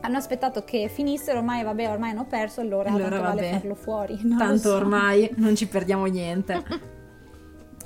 Hanno 0.00 0.16
aspettato 0.16 0.64
che 0.64 0.88
finissero, 0.88 1.38
ormai 1.38 1.62
vabbè, 1.62 1.90
ormai 1.90 2.10
hanno 2.12 2.24
perso, 2.24 2.62
allora, 2.62 2.88
Allora, 2.88 3.08
tanto 3.10 3.22
vale 3.24 3.40
vabbè. 3.42 3.52
farlo 3.58 3.74
fuori. 3.74 4.18
Tanto 4.38 4.56
so. 4.70 4.74
ormai 4.74 5.30
non 5.36 5.54
ci 5.54 5.66
perdiamo 5.68 6.06
niente. 6.06 6.64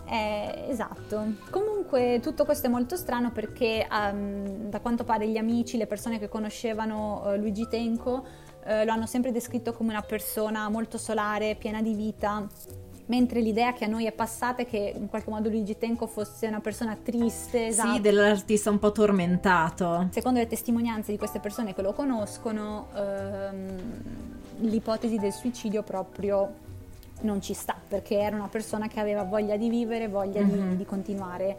Eh, 0.07 0.67
esatto. 0.69 1.35
Comunque 1.51 2.21
tutto 2.23 2.45
questo 2.45 2.67
è 2.67 2.71
molto 2.71 2.97
strano 2.97 3.31
perché 3.31 3.87
ehm, 3.91 4.69
da 4.69 4.81
quanto 4.81 5.05
pare 5.05 5.29
gli 5.29 5.39
amici, 5.39 5.77
le 5.77 5.87
persone 5.87 6.19
che 6.19 6.29
conoscevano 6.29 7.25
eh, 7.27 7.39
Luigi 7.39 7.67
Tenco 7.69 8.25
eh, 8.65 8.85
lo 8.85 8.93
hanno 8.93 9.07
sempre 9.07 9.31
descritto 9.31 9.73
come 9.73 9.91
una 9.91 10.03
persona 10.03 10.69
molto 10.69 10.99
solare, 10.99 11.57
piena 11.57 11.83
di 11.83 11.95
vita. 11.95 12.47
Mentre 13.07 13.41
l'idea 13.41 13.75
che 13.75 13.85
a 13.85 13.87
noi 13.87 14.07
è 14.07 14.13
passata 14.13 14.63
è 14.63 14.67
che 14.67 14.95
in 14.97 15.09
qualche 15.09 15.29
modo 15.29 15.51
Luigi 15.51 15.77
Tenco 15.77 16.07
fosse 16.07 16.47
una 16.47 16.61
persona 16.61 16.97
triste, 16.97 17.67
esatto. 17.67 17.93
Sì, 17.93 18.01
dell'artista 18.01 18.71
un 18.71 18.79
po' 18.79 18.93
tormentato. 18.93 20.09
Secondo 20.11 20.39
le 20.39 20.47
testimonianze 20.47 21.13
di 21.13 21.19
queste 21.19 21.39
persone 21.39 21.75
che 21.75 21.83
lo 21.83 21.93
conoscono, 21.93 22.89
ehm, 22.95 23.77
l'ipotesi 24.61 25.19
del 25.19 25.33
suicidio 25.33 25.83
proprio 25.83 26.63
non 27.23 27.41
ci 27.41 27.55
sta, 27.55 27.75
perché 27.89 28.19
era 28.19 28.37
una 28.37 28.49
persona 28.49 28.89
che 28.89 29.01
aveva 29.01 29.23
voglia 29.25 29.57
di 29.57 29.69
vivere, 29.69 30.09
voglia 30.09 30.43
di- 30.43 30.53
Mhm. 30.53 30.75
di, 30.77 30.85
continuare 30.85 31.57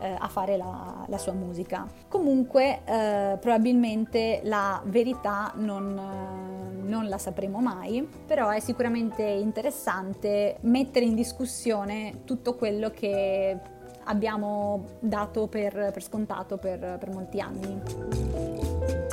eh, 0.00 0.14
a 0.16 0.28
fare 0.28 0.56
la, 0.56 1.04
la 1.08 1.18
sua 1.18 1.32
musica. 1.32 1.84
Comunque, 2.06 2.82
eh, 2.84 3.36
probabilmente 3.40 4.40
la 4.44 4.80
verità 4.84 5.50
non, 5.56 5.98
eh, 5.98 6.82
non 6.88 7.08
la 7.08 7.18
sapremo 7.18 7.58
mai, 7.58 8.08
però 8.26 8.50
è 8.50 8.60
sicuramente 8.60 9.24
interessante 9.24 10.58
mettere 10.60 11.04
in 11.04 11.16
discussione 11.16 12.20
tutto 12.24 12.54
quello 12.54 12.90
che 12.90 13.58
abbiamo 14.04 14.84
dato 15.00 15.48
per, 15.48 15.72
per 15.92 16.02
scontato 16.02 16.58
per, 16.58 16.78
per 16.98 17.10
molti 17.10 17.40
anni. 17.40 19.07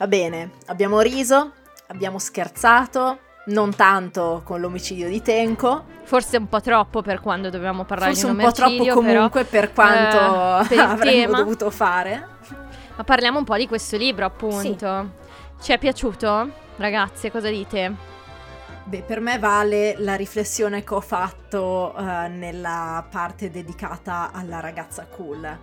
Va 0.00 0.06
bene, 0.06 0.52
abbiamo 0.68 1.00
riso, 1.00 1.52
abbiamo 1.88 2.18
scherzato, 2.18 3.18
non 3.48 3.74
tanto 3.74 4.40
con 4.46 4.58
l'omicidio 4.58 5.10
di 5.10 5.20
Tenco, 5.20 5.84
Forse 6.04 6.38
un 6.38 6.48
po' 6.48 6.62
troppo 6.62 7.02
per 7.02 7.20
quando 7.20 7.50
dovevamo 7.50 7.84
parlare 7.84 8.12
forse 8.12 8.26
di 8.26 8.32
un 8.32 8.38
un 8.38 8.44
po' 8.46 8.52
troppo 8.52 8.86
comunque 8.94 9.44
però, 9.44 9.62
per 9.62 9.72
quanto 9.74 10.64
eh, 10.64 10.68
per 10.68 10.78
avremmo 10.88 11.20
tema. 11.24 11.36
dovuto 11.36 11.70
fare. 11.70 12.26
Ma 12.96 13.04
parliamo 13.04 13.36
un 13.40 13.44
po' 13.44 13.58
di 13.58 13.68
questo 13.68 13.98
libro, 13.98 14.24
appunto. 14.24 15.10
Ci 15.60 15.72
è 15.72 15.78
piaciuto? 15.78 16.50
Ragazze, 16.76 17.30
cosa 17.30 17.50
dite? 17.50 17.94
Beh, 18.84 19.02
per 19.02 19.20
me 19.20 19.38
vale 19.38 19.96
la 19.98 20.14
riflessione 20.14 20.82
che 20.82 20.94
ho 20.94 21.02
fatto 21.02 21.94
eh, 21.94 22.28
nella 22.28 23.06
parte 23.10 23.50
dedicata 23.50 24.30
alla 24.32 24.60
ragazza 24.60 25.04
cool. 25.04 25.58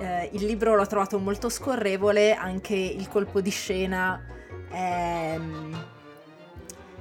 Eh, 0.00 0.30
il 0.32 0.46
libro 0.46 0.74
l'ho 0.74 0.86
trovato 0.86 1.18
molto 1.18 1.50
scorrevole, 1.50 2.34
anche 2.34 2.74
il 2.74 3.06
colpo 3.08 3.42
di 3.42 3.50
scena 3.50 4.18
è, 4.70 5.38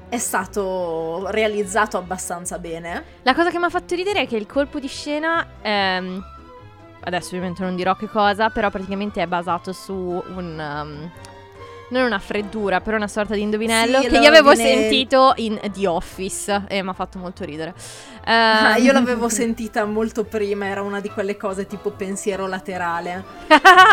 è 0.09 0.17
stato 0.17 1.29
realizzato 1.29 1.95
abbastanza 1.97 2.59
bene. 2.59 3.05
La 3.21 3.33
cosa 3.33 3.51
che 3.51 3.57
mi 3.57 3.63
ha 3.63 3.69
fatto 3.69 3.95
ridere 3.95 4.23
è 4.23 4.27
che 4.27 4.35
il 4.35 4.45
colpo 4.45 4.79
di 4.79 4.87
scena, 4.87 5.47
ehm, 5.61 6.21
adesso 7.05 7.29
ovviamente 7.29 7.63
non 7.63 7.77
dirò 7.77 7.95
che 7.95 8.09
cosa, 8.09 8.49
però 8.49 8.69
praticamente 8.69 9.21
è 9.21 9.27
basato 9.27 9.71
su 9.71 9.93
un... 9.93 10.59
um, 10.59 11.11
non 11.89 12.03
una 12.03 12.19
freddura, 12.19 12.81
però 12.81 12.97
una 12.97 13.07
sorta 13.07 13.33
di 13.35 13.41
indovinello 13.41 14.01
Sì, 14.01 14.07
che 14.07 14.17
io 14.17 14.27
avevo 14.27 14.53
sentito 14.55 15.33
in 15.37 15.59
The 15.73 15.87
Office 15.87 16.63
e 16.67 16.81
mi 16.83 16.89
ha 16.89 16.93
fatto 16.93 17.17
molto 17.19 17.43
ridere. 17.45 17.73
Ah, 18.25 18.77
Ehm, 18.77 18.83
io 18.83 18.91
l'avevo 18.91 19.27
sentita 19.29 19.85
molto 19.85 20.23
prima, 20.23 20.65
era 20.67 20.81
una 20.81 20.99
di 20.99 21.09
quelle 21.09 21.35
cose 21.37 21.65
tipo 21.67 21.91
pensiero 21.91 22.45
laterale 22.47 23.23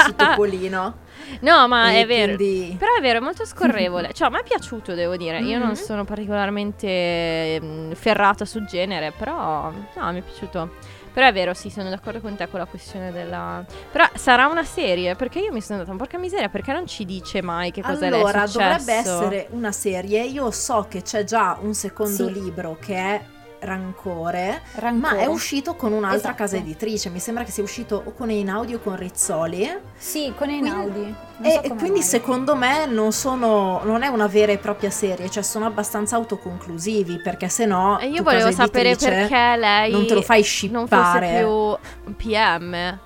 su 0.05 0.15
Topolino. 0.17 1.05
No, 1.41 1.67
ma 1.69 1.93
E 1.93 2.03
è 2.03 2.07
vero. 2.07 2.35
quindi- 2.37 2.77
Però 2.79 2.95
è 2.97 3.01
vero, 3.01 3.19
è 3.19 3.23
molto 3.23 3.45
scorrevole. 3.47 4.13
cioè, 4.15 4.29
me 4.31 4.41
è 4.41 4.43
piaciuto, 4.43 4.95
devo 4.95 5.17
dire. 5.17 5.41
Io 5.41 5.59
non 5.59 5.69
Mhm. 5.69 5.75
sono 5.75 6.05
particolarmente 6.05 7.59
mm, 7.63 7.93
ferrata 7.93 8.45
sul 8.45 8.67
genere, 8.67 9.13
però 9.17 9.71
no, 9.71 10.13
mi 10.13 10.19
è 10.19 10.23
piaciuto. 10.23 10.71
Però 11.17 11.29
è 11.29 11.33
vero, 11.33 11.55
sì, 11.55 11.71
sono 11.71 11.89
d'accordo 11.89 12.21
con 12.21 12.37
te 12.37 12.47
con 12.47 12.59
la 12.61 12.67
questione 12.67 13.11
della... 13.11 13.65
Però 13.91 14.05
sarà 14.17 14.49
una 14.49 14.65
serie, 14.65 15.15
perché 15.15 15.39
io 15.39 15.51
mi 15.51 15.63
sono 15.63 15.79
data 15.79 15.91
un 15.91 15.97
porca 15.97 16.19
miseria, 16.19 16.51
perché 16.51 16.75
non 16.75 16.87
ci 16.87 17.07
dice 17.07 17.41
mai 17.41 17.71
che 17.71 17.81
cosa 17.81 18.11
le 18.11 18.17
è 18.17 18.21
Allora, 18.21 18.47
successo? 18.47 18.59
dovrebbe 18.59 18.93
essere 18.93 19.47
una 19.53 19.73
serie. 19.73 20.25
Io 20.25 20.51
so 20.51 20.85
che 20.91 21.01
c'è 21.01 21.25
già 21.25 21.57
un 21.59 21.73
secondo 21.73 22.27
Sì. 22.27 22.33
libro 22.35 22.77
che 22.79 22.95
è 22.97 23.25
Rancore, 23.61 24.63
Rancore. 24.75 25.15
ma 25.17 25.21
è 25.23 25.27
uscito 25.27 25.75
con 25.75 25.93
un'altra 25.93 26.19
Esatto. 26.19 26.35
casa 26.37 26.57
editrice. 26.57 27.09
Mi 27.11 27.19
sembra 27.19 27.45
che 27.45 27.51
sia 27.51 27.63
uscito 27.63 28.01
o 28.05 28.13
con 28.13 28.31
Einaudi 28.31 28.75
o 28.75 28.81
con 28.81 28.97
Rizzoli. 28.97 29.69
Sì, 29.97 30.33
con 30.37 30.49
Quindi- 30.49 30.69
Einaudi. 30.69 31.15
E, 31.43 31.51
so 31.51 31.63
e 31.63 31.69
quindi 31.69 31.91
mai. 31.99 32.03
secondo 32.03 32.57
me 32.57 32.87
non, 32.87 33.13
sono, 33.13 33.83
non 33.85 34.03
è 34.03 34.07
una 34.09 34.27
vera 34.27 34.53
e 34.53 34.59
propria 34.59 34.89
serie, 34.91 35.29
cioè 35.29 35.43
sono 35.43 35.67
abbastanza 35.67 36.17
autoconclusivi 36.17 37.21
perché 37.21 37.49
se 37.51 37.67
no 37.67 37.99
E 37.99 38.07
io 38.09 38.23
volevo 38.23 38.51
sapere 38.53 38.97
perché 38.97 39.57
lei 39.57 39.93
non 39.93 40.07
te 40.07 40.15
lo 40.15 40.23
fai 40.23 40.45
non 40.71 40.87
fosse 40.89 41.79
più 42.07 42.15
PM. 42.15 42.99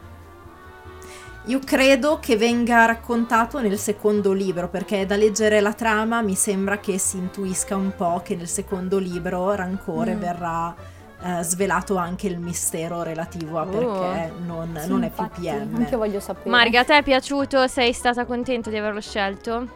Io 1.46 1.58
credo 1.64 2.18
che 2.20 2.36
venga 2.36 2.84
raccontato 2.84 3.60
nel 3.60 3.78
secondo 3.78 4.32
libro, 4.32 4.68
perché 4.68 5.06
da 5.06 5.16
leggere 5.16 5.60
la 5.60 5.72
trama 5.72 6.20
mi 6.20 6.34
sembra 6.34 6.78
che 6.78 6.98
si 6.98 7.16
intuisca 7.16 7.76
un 7.76 7.92
po' 7.96 8.20
che 8.22 8.36
nel 8.36 8.46
secondo 8.48 8.98
libro, 8.98 9.52
Rancore, 9.54 10.14
Mm. 10.14 10.18
verrà 10.20 10.74
eh, 11.22 11.42
svelato 11.42 11.96
anche 11.96 12.26
il 12.28 12.38
mistero 12.38 13.02
relativo 13.02 13.58
a 13.58 13.62
Oh. 13.62 13.66
perché 13.66 14.32
non, 14.46 14.78
Sì, 14.80 14.88
non 14.88 15.02
è 15.02 15.10
più 15.10 15.28
PM. 15.28 15.74
Anche 15.76 15.90
io 15.92 15.98
voglio 15.98 16.18
sapere. 16.20 16.48
Marga, 16.48 16.80
a 16.80 16.84
te 16.84 16.96
è 16.96 17.02
piaciuto? 17.02 17.66
Sei 17.66 17.92
stata 17.92 18.24
contenta 18.24 18.70
di 18.70 18.76
averlo 18.78 19.00
scelto? 19.02 19.66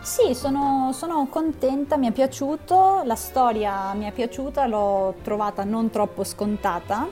Sì, 0.00 0.32
sono, 0.34 0.90
sono 0.92 1.26
contenta, 1.28 1.96
mi 1.96 2.06
è 2.08 2.12
piaciuto, 2.12 3.02
la 3.04 3.16
storia 3.16 3.92
mi 3.94 4.04
è 4.06 4.12
piaciuta, 4.12 4.66
l'ho 4.66 5.14
trovata 5.22 5.64
non 5.64 5.90
troppo 5.90 6.22
scontata, 6.24 7.06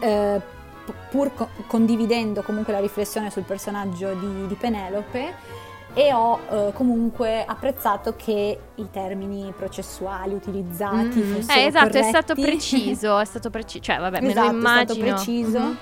eh, 0.00 0.40
p- 0.40 0.63
pur 1.10 1.32
co- 1.34 1.48
condividendo 1.66 2.42
comunque 2.42 2.72
la 2.72 2.80
riflessione 2.80 3.30
sul 3.30 3.42
personaggio 3.44 4.12
di, 4.14 4.46
di 4.46 4.54
Penelope 4.54 5.34
e 5.94 6.12
ho 6.12 6.40
eh, 6.50 6.72
comunque 6.74 7.44
apprezzato 7.44 8.14
che 8.16 8.58
i 8.74 8.90
termini 8.90 9.52
processuali 9.56 10.34
utilizzati 10.34 11.18
Mm. 11.20 11.34
fossero 11.34 11.60
Eh, 11.60 11.64
esatto, 11.66 11.96
è 11.98 12.02
stato 12.02 12.34
corretti. 12.34 12.50
preciso, 12.56 13.18
è 13.18 13.24
stato 13.24 13.50
preciso, 13.50 13.84
cioè 13.84 13.98
vabbè, 13.98 14.20
me 14.20 14.30
Esatto, 14.30 14.50
lo 14.50 14.56
immagino. 14.58 14.80
è 14.80 14.84
stato 14.86 15.00
preciso. 15.24 15.58
Mhm. 15.60 15.78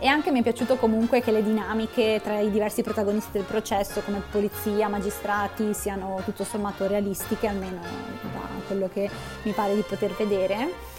E 0.00 0.06
anche 0.06 0.30
mi 0.30 0.40
è 0.40 0.42
piaciuto 0.42 0.76
comunque 0.76 1.22
che 1.22 1.30
le 1.30 1.42
dinamiche 1.42 2.20
tra 2.22 2.38
i 2.38 2.50
diversi 2.50 2.82
protagonisti 2.82 3.30
del 3.32 3.44
processo, 3.44 4.02
come 4.04 4.20
polizia, 4.30 4.86
magistrati, 4.88 5.72
siano 5.72 6.20
tutto 6.26 6.44
sommato 6.44 6.86
realistiche, 6.86 7.46
almeno 7.46 7.80
da 7.80 8.40
quello 8.66 8.90
che 8.92 9.08
mi 9.44 9.52
pare 9.52 9.74
di 9.74 9.80
poter 9.80 10.12
vedere. 10.12 10.92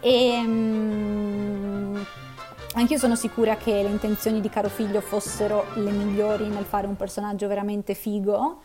E 0.00 0.42
mm, 0.44 1.96
anch'io 2.74 2.98
sono 2.98 3.14
sicura 3.16 3.56
che 3.56 3.72
le 3.82 3.88
intenzioni 3.88 4.40
di 4.40 4.48
Caro 4.48 4.68
Figlio 4.68 5.00
fossero 5.00 5.66
le 5.74 5.90
migliori 5.90 6.46
nel 6.48 6.64
fare 6.64 6.86
un 6.86 6.96
personaggio 6.96 7.46
veramente 7.48 7.94
figo. 7.94 8.60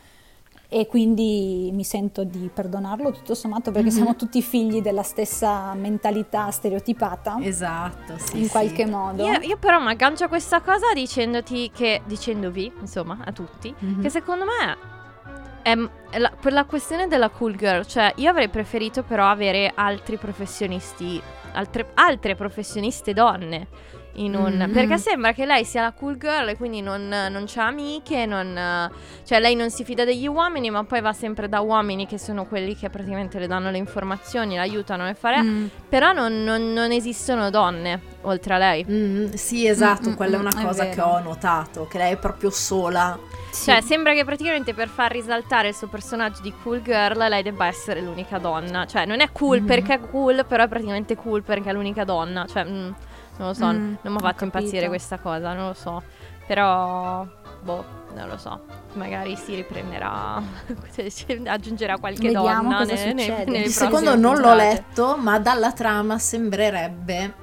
E 0.70 0.88
quindi 0.88 1.70
mi 1.72 1.84
sento 1.84 2.24
di 2.24 2.50
perdonarlo 2.52 3.12
tutto 3.12 3.36
sommato 3.36 3.70
perché 3.70 3.90
Mhm. 3.90 3.94
siamo 3.96 4.16
tutti 4.16 4.42
figli 4.42 4.82
della 4.82 5.04
stessa 5.04 5.72
mentalità 5.76 6.50
stereotipata 6.50 7.38
Esatto, 7.42 8.16
sì. 8.18 8.40
in 8.40 8.46
sì. 8.46 8.50
qualche 8.50 8.88
modo. 8.88 9.24
Io, 9.24 9.40
io 9.42 9.58
però 9.58 9.80
mi 9.80 9.90
aggancio 9.92 10.24
a 10.24 10.28
questa 10.30 10.62
cosa 10.62 10.92
dicendoti 10.96 11.70
che, 11.72 12.02
dicendovi, 12.06 12.72
insomma, 12.80 13.20
a 13.24 13.32
tutti, 13.32 13.72
Mhm. 13.78 14.02
che 14.02 14.10
secondo 14.10 14.46
me 14.46 14.76
la, 15.64 16.32
per 16.40 16.54
la 16.54 16.66
questione 16.66 17.08
della 17.08 17.30
cool 17.30 17.56
girl, 17.56 17.86
cioè 17.86 18.14
io 18.18 18.30
avrei 18.30 18.50
preferito 18.50 19.04
però 19.04 19.28
avere 19.30 19.72
altri 19.74 20.18
professionisti, 20.18 21.22
altre, 21.54 21.92
altre 21.94 22.36
professioniste 22.36 23.14
donne. 23.14 23.68
In 24.18 24.36
un, 24.36 24.54
Mhm. 24.68 24.72
Perché 24.72 25.00
sembra 25.00 25.34
che 25.34 25.44
lei 25.46 25.66
sia 25.66 25.82
la 25.82 25.92
cool 25.92 26.18
girl 26.18 26.50
e 26.50 26.56
quindi 26.56 26.82
non, 26.82 27.08
non 27.08 27.46
c'ha 27.48 27.66
amiche, 27.66 28.28
non, 28.28 28.90
cioè 29.26 29.40
lei 29.40 29.56
non 29.56 29.72
si 29.72 29.84
fida 29.84 30.06
degli 30.06 30.28
uomini, 30.28 30.70
ma 30.70 30.84
poi 30.84 31.02
va 31.02 31.14
sempre 31.14 31.50
da 31.50 31.62
uomini 31.62 32.06
che 32.06 32.20
sono 32.20 32.46
quelli 32.46 32.76
che 32.76 32.92
praticamente 32.92 33.40
le 33.40 33.48
danno 33.48 33.72
le 33.72 33.78
informazioni, 33.80 34.56
l'aiutano 34.56 35.04
a 35.06 35.14
fare. 35.16 35.42
Mm. 35.42 35.66
Però 35.90 36.12
non, 36.14 36.44
non- 36.44 36.74
non 36.74 36.92
esistono 36.92 37.50
donne 37.50 38.00
oltre 38.22 38.54
a 38.54 38.58
lei. 38.60 38.86
Mm, 38.88 39.32
sì, 39.34 39.66
esatto, 39.68 40.10
Mm, 40.10 40.12
mm, 40.12 40.16
quella 40.16 40.38
è 40.38 40.40
una 40.40 40.52
mm, 40.56 40.60
è 40.60 40.64
cosa 40.64 40.90
che 40.90 41.02
ho 41.02 41.20
notato, 41.20 41.88
che 41.88 41.98
lei 41.98 42.12
è 42.14 42.18
proprio 42.18 42.52
sola. 42.52 43.18
Cioè, 43.52 43.82
sembra 43.82 44.14
che 44.14 44.24
praticamente 44.26 44.74
per 44.76 44.90
far 44.90 45.12
risaltare 45.12 45.70
il 45.70 45.74
suo 45.76 45.88
personaggio 45.88 46.42
di 46.42 46.54
cool 46.62 46.82
girl, 46.84 47.18
lei 47.28 47.42
debba 47.44 47.66
essere 47.66 48.00
l'unica 48.02 48.38
donna. 48.38 48.86
Cioè, 48.86 49.06
non 49.06 49.22
è 49.22 49.30
cool 49.32 49.62
Mhm. 49.62 49.66
perché 49.66 49.94
è 49.96 50.00
cool, 50.00 50.46
però 50.48 50.64
è 50.64 50.68
praticamente 50.68 51.16
cool 51.16 51.42
perché 51.44 51.70
è 51.70 51.74
l'unica 51.74 52.04
donna. 52.04 52.46
Cioè, 52.46 52.64
mm, 52.64 52.90
non 53.38 53.48
lo 53.48 53.54
so, 53.54 53.66
Mm, 53.68 53.96
non 54.02 54.14
mi 54.14 54.16
ha 54.18 54.20
fatto 54.20 54.44
impazzire 54.44 54.88
questa 54.88 55.18
cosa, 55.20 55.54
non 55.54 55.68
lo 55.68 55.74
so. 55.74 56.02
Però, 56.46 57.26
boh, 57.62 57.86
non 58.16 58.28
lo 58.28 58.38
so. 58.38 58.60
Magari 58.94 59.36
si 59.38 59.56
riprenderà, 59.56 60.42
aggiungerà 61.48 61.98
qualche 61.98 62.28
Vediamo 62.32 62.64
donna 62.64 62.78
cosa 62.80 62.94
ne- 62.94 63.14
ne- 63.14 63.24
succede. 63.24 63.52
nelle 63.52 63.66
Il 63.66 63.72
secondo 63.72 64.16
non 64.16 64.38
l'ho 64.38 64.54
letto, 64.54 65.16
ma 65.18 65.40
dalla 65.40 65.72
trama 65.72 66.18
sembrerebbe 66.20 67.42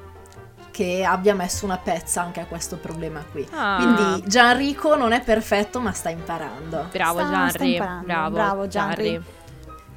che 0.70 1.04
abbia 1.04 1.34
messo 1.34 1.64
una 1.64 1.78
pezza 1.78 2.22
anche 2.22 2.40
a 2.40 2.44
questo 2.46 2.76
problema 2.76 3.22
qui. 3.30 3.46
Ah. 3.52 3.76
Quindi 3.80 4.28
Gianrico 4.28 4.94
non 4.94 5.12
è 5.12 5.20
perfetto, 5.22 5.80
ma 5.80 5.92
sta 5.92 6.10
imparando. 6.10 6.86
Bravo 6.92 7.18
Sta- 7.18 7.26
sta 7.28 7.58
Gianri, 7.58 7.72
imparando, 7.72 8.04
bravo, 8.06 8.30
bravo, 8.34 8.66
Gianri. 8.68 9.04
Gianri. 9.12 9.24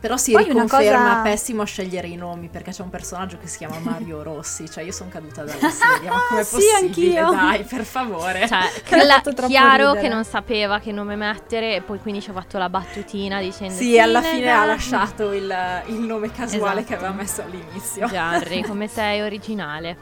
Però 0.04 0.18
si 0.18 0.34
Poi 0.34 0.44
riconferma 0.44 1.00
cosa- 1.08 1.22
pessimo 1.22 1.62
a 1.62 1.66
scegliere 1.66 2.08
i 2.10 2.18
nomi 2.18 2.50
perché 2.50 2.72
c'è 2.72 2.82
un 2.82 2.90
personaggio 2.90 3.38
che 3.38 3.48
si 3.48 3.60
chiama 3.60 3.80
Mario 3.80 4.22
Rossi. 4.22 4.70
Cioè, 4.70 4.84
io 4.84 4.92
sono 4.92 5.10
caduta 5.10 5.44
dalla 5.46 5.70
serie, 5.70 6.10
ma 6.10 6.18
com'è 6.28 6.44
Sì, 6.44 6.56
possibile? 6.58 7.20
anch'io. 7.20 7.32
Dai, 7.32 7.64
per 7.64 7.86
favore. 7.86 8.46
Cioè, 8.46 8.60
cla- 8.84 9.22
chiaro 9.48 9.92
ridere. 9.94 10.02
che 10.02 10.14
non 10.14 10.26
sapeva 10.26 10.80
che 10.80 10.92
nome 10.92 11.16
mettere 11.16 11.76
e 11.76 11.82
poi 11.82 12.00
quindi 12.00 12.20
ci 12.22 12.32
ha 12.32 12.34
fatto 12.34 12.58
la 12.58 12.68
battutina 12.68 13.40
dicendo 13.40 13.74
sì, 13.76 13.98
alla 13.98 14.20
nega". 14.20 14.34
fine 14.36 14.52
ha 14.52 14.66
lasciato 14.66 15.32
il, 15.32 15.56
il 15.86 16.00
nome 16.02 16.30
casuale 16.34 16.82
Esatto. 16.82 16.86
che 16.86 16.96
aveva 16.96 17.14
messo 17.14 17.42
all'inizio. 17.42 18.06
Gianri, 18.08 18.62
come 18.68 18.90
sei 18.90 19.22
originale. 19.22 19.98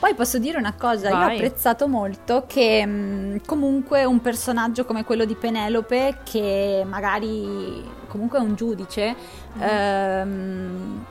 Poi 0.00 0.14
posso 0.14 0.38
dire 0.38 0.56
una 0.56 0.72
cosa, 0.72 1.10
io 1.10 1.14
ho 1.14 1.18
Vai. 1.18 1.36
apprezzato 1.36 1.86
molto 1.86 2.44
che 2.46 2.86
mh, 2.86 3.42
comunque 3.44 4.04
un 4.04 4.22
personaggio 4.22 4.86
come 4.86 5.04
quello 5.04 5.26
di 5.26 5.34
Penelope, 5.34 6.20
che 6.24 6.82
magari 6.88 7.84
comunque 8.06 8.38
è 8.38 8.40
un 8.40 8.54
giudice, 8.54 9.14
ehm, 9.58 11.04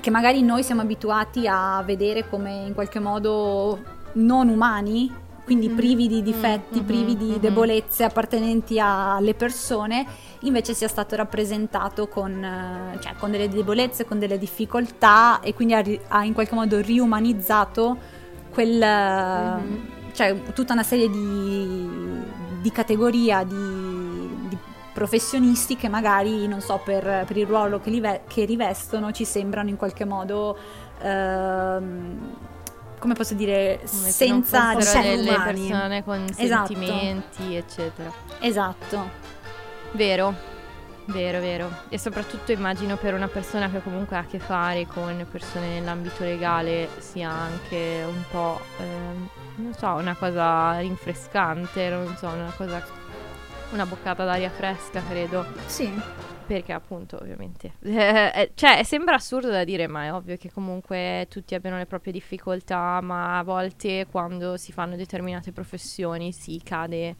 che 0.00 0.10
magari 0.10 0.42
noi 0.42 0.64
siamo 0.64 0.80
abituati 0.80 1.46
a 1.46 1.80
vedere 1.86 2.28
come 2.28 2.64
in 2.66 2.74
qualche 2.74 2.98
modo 2.98 3.78
non 4.14 4.48
umani, 4.48 5.14
quindi 5.44 5.68
privi 5.68 6.08
di 6.08 6.20
difetti, 6.20 6.80
mhm, 6.80 6.86
privi 6.86 7.16
di 7.16 7.30
mhm. 7.30 7.38
debolezze 7.38 8.02
appartenenti 8.02 8.80
alle 8.80 9.34
persone, 9.34 10.04
invece 10.40 10.74
sia 10.74 10.88
stato 10.88 11.14
rappresentato 11.14 12.08
con, 12.08 12.42
eh, 12.42 12.98
cioè, 13.00 13.14
con 13.16 13.30
delle 13.30 13.48
debolezze, 13.48 14.04
con 14.04 14.18
delle 14.18 14.38
difficoltà 14.38 15.38
e 15.38 15.54
quindi 15.54 15.74
ha, 15.74 15.84
ha 16.08 16.24
in 16.24 16.32
qualche 16.32 16.56
modo 16.56 16.80
riumanizzato 16.80 18.13
quel, 18.54 18.80
cioè, 20.12 20.42
tutta 20.54 20.72
una 20.72 20.82
serie 20.84 21.10
di, 21.10 21.88
di 22.62 22.70
categoria 22.72 23.42
di, 23.44 24.48
di 24.48 24.56
professionisti 24.92 25.76
che 25.76 25.88
magari, 25.88 26.46
non 26.46 26.60
so, 26.60 26.80
per, 26.84 27.24
per 27.26 27.36
il 27.36 27.46
ruolo 27.46 27.80
che, 27.80 27.90
ve- 28.00 28.20
che 28.28 28.44
rivestono 28.46 29.10
ci 29.12 29.24
sembrano 29.26 29.68
in 29.68 29.76
qualche 29.76 30.04
modo... 30.06 30.56
ehm, 31.02 32.36
come 32.98 33.12
posso 33.16 33.34
dire, 33.34 33.80
Come 33.84 34.10
se 34.10 34.26
non 34.28 34.42
senza 34.44 34.74
difetti 34.76 35.08
delle 35.16 35.34
umani. 35.34 35.66
persone 35.68 36.04
con 36.04 36.24
Esatto. 36.38 36.66
sentimenti, 36.74 37.54
eccetera. 37.54 38.10
Esatto. 38.40 39.10
Vero, 39.92 40.34
vero, 41.06 41.40
vero. 41.40 41.70
E 41.88 41.98
soprattutto 41.98 42.52
immagino 42.52 42.96
per 42.96 43.14
una 43.14 43.28
persona 43.28 43.70
che 43.70 43.82
comunque 43.82 44.16
ha 44.16 44.20
a 44.20 44.26
che 44.26 44.38
fare 44.38 44.86
con 44.86 45.26
persone 45.30 45.68
nell'ambito 45.68 46.24
legale 46.24 46.88
sia 46.98 47.30
anche 47.30 48.04
un 48.06 48.22
po', 48.30 48.60
ehm, 48.78 49.28
non 49.56 49.74
so, 49.74 49.88
una 49.94 50.14
cosa 50.14 50.78
rinfrescante, 50.78 51.88
non 51.88 52.16
so, 52.16 52.28
una 52.28 52.52
cosa, 52.56 52.84
una 53.72 53.86
boccata 53.86 54.24
d'aria 54.24 54.50
fresca, 54.50 55.02
credo. 55.06 55.44
Sì. 55.66 55.92
Perché 56.46 56.74
appunto, 56.74 57.16
ovviamente. 57.18 57.72
eh, 57.82 58.50
cioè, 58.54 58.82
sembra 58.82 59.14
assurdo 59.14 59.48
da 59.48 59.64
dire, 59.64 59.86
ma 59.86 60.04
è 60.04 60.12
ovvio 60.12 60.36
che 60.36 60.52
comunque 60.52 61.26
tutti 61.30 61.54
abbiano 61.54 61.78
le 61.78 61.86
proprie 61.86 62.12
difficoltà, 62.12 63.00
ma 63.00 63.38
a 63.38 63.42
volte 63.42 64.06
quando 64.10 64.58
si 64.58 64.70
fanno 64.70 64.94
determinate 64.94 65.52
professioni 65.52 66.32
si 66.32 66.60
cade 66.62 67.16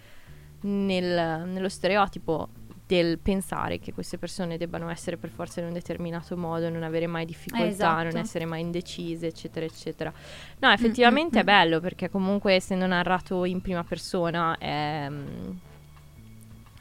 nel- 0.61 1.43
nello 1.47 1.69
stereotipo 1.71 2.49
del 2.95 3.19
pensare 3.19 3.81
che 3.81 3.93
queste 3.93 4.19
persone 4.19 4.57
debbano 4.57 4.89
essere 4.89 5.17
per 5.17 5.31
forza 5.31 5.61
in 5.61 5.67
un 5.67 5.73
determinato 5.73 6.37
modo, 6.37 6.69
non 6.69 6.85
avere 6.85 7.07
mai 7.07 7.25
difficoltà, 7.25 7.67
esatto. 7.67 8.03
non 8.05 8.17
essere 8.17 8.45
mai 8.45 8.61
indecise, 8.61 9.27
eccetera, 9.27 9.67
eccetera. 9.67 10.13
No, 10.61 10.71
effettivamente 10.71 11.41
è 11.41 11.45
bello 11.45 11.81
perché 11.81 12.09
comunque 12.09 12.55
essendo 12.55 12.87
narrato 12.87 13.45
in 13.45 13.61
prima 13.61 13.83
persona 13.83 14.57
è, 14.59 15.09
mm, 15.09 15.51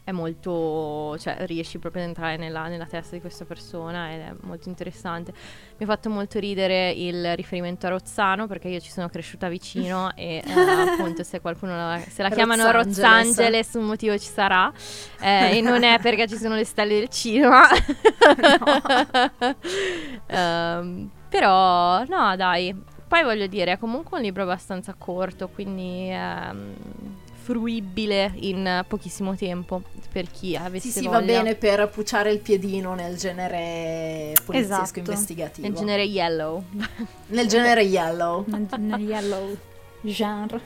è 0.04 0.12
molto, 0.12 1.18
cioè 1.18 1.46
riesci 1.46 1.80
proprio 1.80 2.02
ad 2.02 2.10
entrare 2.10 2.36
nella, 2.36 2.68
nella 2.68 2.86
testa 2.86 3.16
di 3.16 3.22
questa 3.22 3.46
persona 3.46 4.14
ed 4.14 4.20
è 4.20 4.34
molto 4.42 4.68
interessante. 4.68 5.32
Mi 5.78 5.86
ha 5.86 5.88
fatto 5.88 6.10
molto 6.10 6.40
ridere 6.40 6.92
il 6.92 7.36
riferimento 7.36 7.86
a 7.86 7.90
Rozzano 7.90 8.48
perché 8.48 8.68
io 8.68 8.82
ci 8.82 8.92
sono 8.92 9.08
cresciuta 9.08 9.48
vicino 9.48 10.14
e 10.16 10.44
eh, 10.46 10.52
appunto 10.52 11.24
se 11.24 11.40
qualcuno 11.40 11.76
la, 11.76 12.02
se 12.06 12.22
la 12.22 12.30
chiamano 12.30 12.70
Rozzangeles. 12.70 13.74
Un 13.76 13.86
motivo 13.86 14.18
ci 14.18 14.30
sarà 14.30 14.72
eh, 15.22 15.58
e 15.58 15.62
non 15.62 15.84
è 15.84 16.00
perché 16.00 16.28
ci 16.28 16.36
sono 16.36 16.56
le 16.56 16.66
stelle 16.66 17.00
del 17.00 17.10
cinema. 17.10 17.62
Ehm, 20.28 21.10
però 21.30 22.04
no 22.06 22.36
dai, 22.36 22.76
poi 23.08 23.24
voglio 23.24 23.48
dire 23.48 23.74
è 23.74 23.78
comunque 23.78 24.18
un 24.18 24.24
libro 24.24 24.44
abbastanza 24.44 24.96
corto 24.98 25.50
quindi 25.50 26.10
ehm, 26.10 26.76
fruibile 27.44 28.32
in 28.36 28.86
pochissimo 28.88 29.36
tempo 29.36 29.82
per 30.12 30.30
chi 30.32 30.56
avesse 30.56 30.88
Sì, 30.90 31.00
sì, 31.00 31.06
voglia. 31.06 31.20
va 31.20 31.26
bene 31.26 31.56
per 31.56 31.90
pucciare 31.90 32.32
il 32.32 32.40
piedino 32.40 32.94
nel 32.96 33.18
genere 33.18 34.32
poliziesco 34.46 34.82
Esatto. 34.84 35.00
investigativo. 35.00 35.68
Nel 35.68 35.76
genere 35.78 36.04
yellow. 36.04 36.64
Nel 37.28 37.48
genere 37.48 37.84
yellow. 37.84 38.46
Nel, 38.78 39.02
yellow 39.02 39.58
genre. 40.02 40.62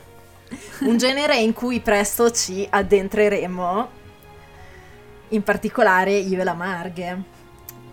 Un 0.81 0.97
genere 0.97 1.37
in 1.39 1.53
cui 1.53 1.79
presto 1.79 2.29
ci 2.31 2.65
addentreremo, 2.69 3.89
in 5.29 5.43
particolare 5.43 6.13
io 6.13 6.39
e 6.39 6.43
la 6.43 6.53
Marghe. 6.53 7.35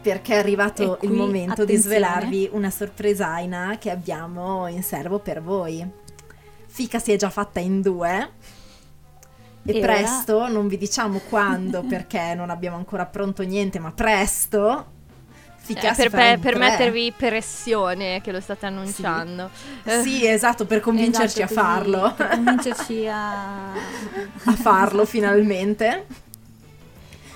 Perché 0.03 0.35
è 0.35 0.39
arrivato 0.39 0.83
E 0.83 1.07
il 1.07 1.09
qui, 1.09 1.17
momento 1.17 1.65
di 1.65 1.73
attenzione. 1.73 1.97
svelarvi 1.97 2.51
una 2.53 2.69
sorpresaina 2.71 3.79
che 3.81 3.91
abbiamo 3.91 4.67
in 4.69 4.83
serbo 4.83 5.19
per 5.19 5.41
voi. 5.43 5.83
Fica 6.67 6.99
si 6.99 7.13
è 7.13 7.17
già 7.17 7.31
fatta 7.31 7.59
in 7.61 7.81
due. 7.81 8.31
E, 9.67 9.73
E 9.73 9.79
ora- 9.83 9.93
presto, 9.95 10.49
non 10.49 10.69
vi 10.69 10.77
diciamo 10.77 11.21
quando 11.29 11.83
perché 11.89 12.35
non 12.35 12.51
abbiamo 12.51 12.77
ancora 12.77 13.07
pronto 13.07 13.43
niente, 13.43 13.79
ma 13.79 13.93
presto 13.93 14.93
Fica 15.65 15.93
Eh, 15.93 15.95
si 15.95 16.03
per, 16.03 16.11
per- 16.11 16.35
in 16.35 16.41
per 16.41 16.53
tre. 16.57 16.59
mettervi 16.69 17.15
pressione 17.17 18.21
che 18.21 18.33
lo 18.33 18.41
state 18.41 18.67
annunciando. 18.67 19.49
Eh, 19.85 20.03
Sì, 20.03 20.27
esatto, 20.27 20.67
per 20.67 20.81
convincerci 20.81 21.41
Esatto, 21.41 21.59
a 21.59 21.63
farlo. 21.63 22.13
Per 22.15 22.29
convincerci 22.29 23.07
a... 23.09 23.73
a 24.45 24.53
farlo 24.61 25.07
finalmente. 25.07 26.05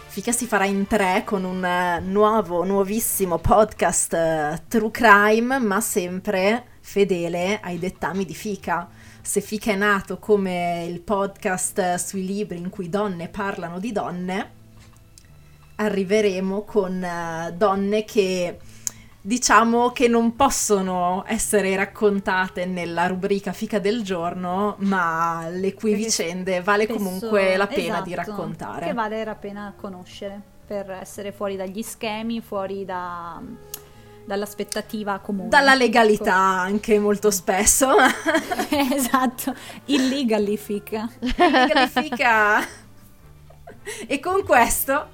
Fica 0.09 0.32
si 0.32 0.46
farà 0.46 0.66
in 0.66 0.86
tre 0.86 1.22
con 1.24 1.44
un 1.44 1.64
eh, 1.64 2.00
nuovo, 2.00 2.64
nuovissimo 2.64 3.38
podcast 3.38 4.12
eh, 4.12 4.62
True 4.68 4.90
Crime, 4.90 5.59
ma 5.59 5.80
sempre 5.80 6.64
fedele 6.80 7.60
ai 7.62 7.78
dettami 7.78 8.26
di 8.26 8.34
Fica. 8.34 8.88
Se 9.28 9.42
Fica 9.42 9.72
è 9.72 9.76
nato 9.76 10.16
come 10.16 10.86
il 10.88 11.00
podcast 11.00 11.96
sui 11.96 12.24
libri 12.24 12.56
in 12.56 12.70
cui 12.70 12.88
donne 12.88 13.28
parlano 13.28 13.78
di 13.78 13.92
donne, 13.92 14.50
arriveremo 15.74 16.62
con 16.62 17.05
eh, 17.05 17.52
donne 17.55 18.05
che 18.06 18.59
diciamo 19.20 19.90
che 19.90 20.09
non 20.09 20.34
possono 20.34 21.24
essere 21.26 21.76
raccontate 21.76 22.64
nella 22.64 23.06
rubrica 23.06 23.52
Fica 23.52 23.78
del 23.78 24.02
giorno, 24.02 24.76
ma 24.78 25.46
le 25.50 25.74
cui 25.74 25.90
Perché 25.90 26.06
vicende 26.06 26.62
vale 26.62 26.84
spesso- 26.84 26.98
comunque 26.98 27.59
la 27.59 27.66
pena 27.66 28.00
di 28.00 28.12
esatto, 28.14 28.30
raccontare. 28.30 28.86
Che 28.86 28.94
vale 28.94 29.24
la 29.24 29.34
pena 29.34 29.74
conoscere 29.76 30.40
per 30.66 30.90
essere 30.90 31.32
fuori 31.32 31.55
dagli 31.55 31.82
schemi, 31.82 32.40
fuori 32.40 32.86
da- 32.86 33.42
dall'aspettativa 34.28 35.18
comune. 35.20 35.48
Dalla 35.48 35.74
legalità 35.74 36.34
anche 36.34 36.98
molto 36.98 37.30
spesso. 37.30 37.88
Ecco. 37.96 38.76
esatto, 38.94 39.55
illegally 39.86 40.59
fica. 40.59 41.09
Legally 41.18 41.88
Fica. 41.88 42.60
E 44.06 44.20
con 44.20 44.44
questo 44.44 45.09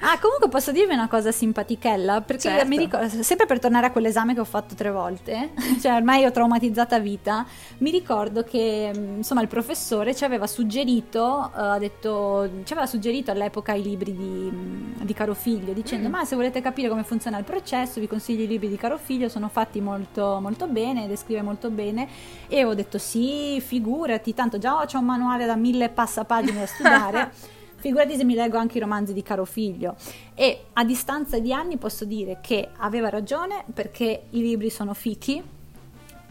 Ah, 0.00 0.16
comunque 0.20 0.48
posso 0.48 0.70
dirvi 0.70 0.92
una 0.94 1.08
cosa 1.08 1.32
simpatichella, 1.32 2.20
perché 2.20 2.42
Certo. 2.42 2.68
mi 2.68 2.78
ricordo, 2.78 3.22
sempre 3.22 3.46
per 3.46 3.58
tornare 3.58 3.86
a 3.86 3.90
quell'esame 3.90 4.32
che 4.32 4.38
ho 4.38 4.44
fatto 4.44 4.76
tre 4.76 4.92
volte, 4.92 5.50
cioè 5.82 5.92
ormai 5.92 6.24
ho 6.24 6.30
traumatizzata 6.30 7.00
vita, 7.00 7.44
mi 7.78 7.90
ricordo 7.90 8.44
che 8.44 8.92
mh, 8.94 9.16
insomma 9.16 9.40
il 9.42 9.48
professore 9.48 10.14
ci 10.14 10.24
aveva 10.24 10.46
suggerito, 10.46 11.50
eh, 11.52 11.60
ha 11.60 11.78
detto, 11.78 12.48
ci 12.62 12.72
aveva 12.74 12.86
suggerito 12.86 13.32
all'epoca 13.32 13.72
i 13.72 13.82
libri 13.82 14.14
di, 14.14 14.22
mh, 14.24 15.04
di 15.04 15.12
Caro 15.14 15.34
Figlio, 15.34 15.72
dicendo 15.72 16.08
ma 16.08 16.24
se 16.24 16.36
volete 16.36 16.60
capire 16.60 16.88
come 16.88 17.02
funziona 17.02 17.36
il 17.36 17.44
processo 17.44 17.98
vi 17.98 18.06
consiglio 18.06 18.44
i 18.44 18.46
libri 18.46 18.68
di 18.68 18.76
Caro 18.76 18.98
Figlio, 18.98 19.28
sono 19.28 19.48
fatti 19.48 19.80
molto, 19.80 20.38
molto 20.40 20.68
bene, 20.68 21.08
descrive 21.08 21.42
molto 21.42 21.70
bene 21.70 22.06
e 22.46 22.64
ho 22.64 22.72
detto 22.74 22.98
sì, 22.98 23.60
figurati, 23.60 24.32
tanto 24.32 24.58
già 24.58 24.80
c'è 24.86 24.96
un 24.96 25.06
manuale 25.06 25.44
da 25.44 25.56
mille 25.56 25.88
passapagine 25.88 26.60
da 26.60 26.66
studiare. 26.70 27.56
Figurati 27.78 28.16
se 28.16 28.24
mi 28.24 28.34
leggo 28.34 28.56
anche 28.58 28.78
i 28.78 28.80
romanzi 28.80 29.12
di 29.12 29.22
Caro 29.22 29.44
Figlio. 29.44 29.94
E 30.34 30.64
a 30.72 30.84
distanza 30.84 31.38
di 31.38 31.52
anni 31.52 31.76
posso 31.76 32.04
dire 32.04 32.38
che 32.42 32.68
aveva 32.78 33.08
ragione 33.08 33.64
perché 33.72 34.22
i 34.30 34.40
libri 34.40 34.68
sono 34.70 34.94
fichi. 34.94 35.42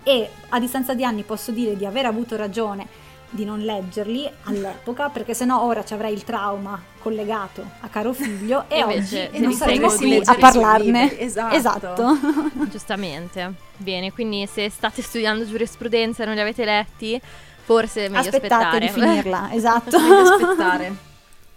E 0.04 0.30
a 0.50 0.60
distanza 0.60 0.94
di 0.94 1.04
anni 1.04 1.24
posso 1.24 1.52
dire 1.52 1.76
di 1.76 1.86
aver 1.86 2.06
avuto 2.06 2.36
ragione 2.38 3.06
di 3.30 3.44
non 3.44 3.60
leggerli 3.60 4.30
all'epoca 4.44 5.10
perché 5.10 5.34
sennò 5.34 5.62
ora 5.62 5.84
ci 5.84 5.94
avrei 5.94 6.14
il 6.14 6.24
trauma 6.24 6.82
collegato 7.00 7.62
a 7.82 7.90
Caro 7.90 8.14
Figlio 8.14 8.64
e, 8.70 8.78
E 8.78 8.84
oggi 8.84 9.30
non 9.40 9.52
saremo 9.52 9.90
qui 9.90 10.22
a 10.24 10.36
parlarne. 10.36 11.20
esatto. 11.20 11.56
esatto. 11.56 12.18
Giustamente. 12.72 13.54
Bene, 13.76 14.14
quindi 14.14 14.48
se 14.48 14.70
state 14.70 15.02
studiando 15.02 15.46
giurisprudenza 15.46 16.24
e 16.24 16.26
non 16.26 16.36
li 16.36 16.42
avete 16.42 16.64
letti, 16.64 17.20
forse 17.64 18.06
è 18.06 18.08
meglio 18.08 18.30
Aspettate 18.30 18.64
aspettare. 18.78 18.80
di 18.80 18.92
finirla, 18.92 19.50
esatto. 19.56 20.00
Meglio 20.00 20.20
aspettare. 20.22 20.96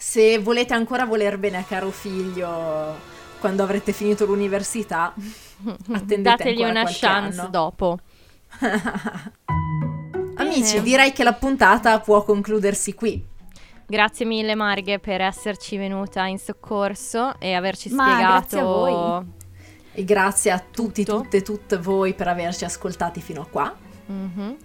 Se 0.03 0.39
volete 0.39 0.73
ancora 0.73 1.05
voler 1.05 1.37
bene 1.37 1.59
a 1.59 1.63
caro 1.63 1.91
figlio 1.91 2.97
quando 3.39 3.63
avrete 3.63 3.93
finito 3.93 4.25
l'università, 4.25 5.13
attendete 5.93 6.21
Dategli 6.23 6.63
una 6.63 6.85
chance 6.87 7.39
anno. 7.39 7.51
dopo. 7.51 7.99
Amici, 10.37 10.81
direi 10.81 11.13
che 11.13 11.23
la 11.23 11.35
puntata 11.35 12.01
può 12.01 12.23
concludersi 12.25 12.95
qui. 12.95 13.23
Grazie 13.87 14.25
mille 14.25 14.55
Marghe 14.55 14.99
per 15.01 15.21
esserci 15.21 15.77
venuta 15.77 16.25
in 16.25 16.39
soccorso 16.39 17.39
e 17.39 17.53
averci 17.53 17.91
Ma 17.91 18.05
spiegato 18.05 18.33
grazie 18.39 18.59
a 18.59 18.63
voi. 18.65 19.25
E 19.93 20.05
grazie 20.05 20.51
a 20.51 20.59
tutti, 20.61 21.05
Tutto. 21.05 21.21
tutte, 21.21 21.43
tutte 21.43 21.77
voi 21.77 22.15
per 22.15 22.29
averci 22.29 22.65
ascoltati 22.65 23.21
fino 23.21 23.43
a 23.43 23.47
qua. 23.47 23.75
Mhm, 24.07 24.57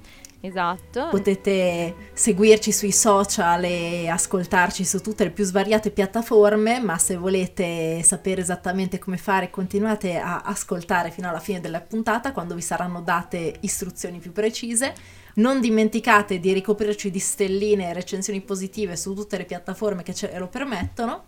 Esatto. 0.46 1.08
Potete 1.10 1.96
seguirci 2.14 2.72
sui 2.72 2.92
social 2.92 3.64
e 3.64 4.08
ascoltarci 4.08 4.86
su 4.86 5.02
tutte 5.02 5.24
le 5.24 5.32
più 5.32 5.44
svariate 5.44 5.90
piattaforme, 5.90 6.80
ma 6.80 6.98
se 6.98 7.16
volete 7.18 8.02
sapere 8.04 8.42
esattamente 8.42 9.00
come 9.00 9.18
fare, 9.18 9.50
continuate 9.50 10.18
a 10.18 10.42
ascoltare 10.42 11.12
fino 11.12 11.28
alla 11.28 11.40
fine 11.40 11.60
della 11.60 11.82
puntata 11.82 12.32
quando 12.32 12.56
vi 12.56 12.62
saranno 12.62 13.02
date 13.02 13.56
istruzioni 13.62 14.20
più 14.20 14.32
precise. 14.32 14.94
Non 15.36 15.60
dimenticate 15.60 16.40
di 16.40 16.54
ricoprirci 16.54 17.12
di 17.12 17.20
stelline 17.20 17.90
e 17.90 17.94
recensioni 17.94 18.42
positive 18.42 18.96
su 18.96 19.14
tutte 19.14 19.38
le 19.38 19.46
piattaforme 19.46 20.04
che 20.04 20.14
ce 20.14 20.32
lo 20.38 20.48
permettono 20.48 21.26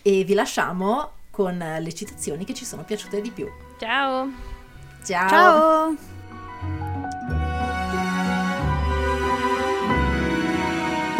e 0.00 0.24
vi 0.24 0.34
lasciamo 0.34 1.10
con 1.30 1.58
le 1.58 1.92
citazioni 1.92 2.44
che 2.44 2.54
ci 2.54 2.64
sono 2.64 2.84
piaciute 2.84 3.20
di 3.20 3.30
più. 3.30 3.46
Ciao. 3.78 4.30
Ciao! 5.04 5.28
Ciao. 5.28 6.13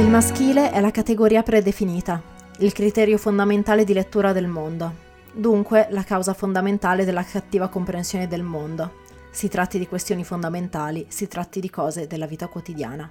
Il 0.05 0.11
maschile 0.11 0.71
è 0.71 0.83
la 0.83 0.91
categoria 0.91 1.43
predefinita, 1.43 2.23
il 2.59 2.75
criterio 2.75 3.17
fondamentale 3.17 3.85
di 3.85 3.95
lettura 3.95 4.33
del 4.33 4.47
mondo, 4.47 4.93
dunque 5.33 5.89
la 5.93 6.05
causa 6.05 6.35
fondamentale 6.35 7.07
della 7.07 7.25
cattiva 7.25 7.69
comprensione 7.69 8.29
del 8.29 8.43
mondo. 8.43 9.01
Si 9.31 9.49
tratti 9.49 9.79
di 9.79 9.89
questioni 9.89 10.23
fondamentali, 10.23 11.07
si 11.09 11.27
tratti 11.27 11.59
di 11.59 11.71
cose 11.71 12.07
della 12.07 12.27
vita 12.27 12.49
quotidiana. 12.49 13.11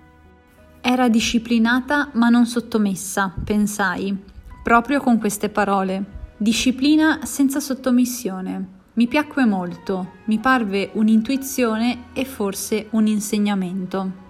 Era 0.81 1.09
disciplinata 1.09 2.11
ma 2.13 2.29
non 2.29 2.45
sottomessa, 2.45 3.33
pensai, 3.43 4.15
proprio 4.61 5.01
con 5.01 5.17
queste 5.17 5.49
parole. 5.49 6.03
Disciplina 6.37 7.25
senza 7.25 7.59
sottomissione. 7.59 8.67
Mi 8.93 9.07
piacque 9.07 9.45
molto, 9.45 10.11
mi 10.25 10.37
parve 10.37 10.91
un'intuizione 10.93 12.03
e 12.13 12.23
forse 12.23 12.85
un 12.91 13.07
insegnamento. 13.07 14.22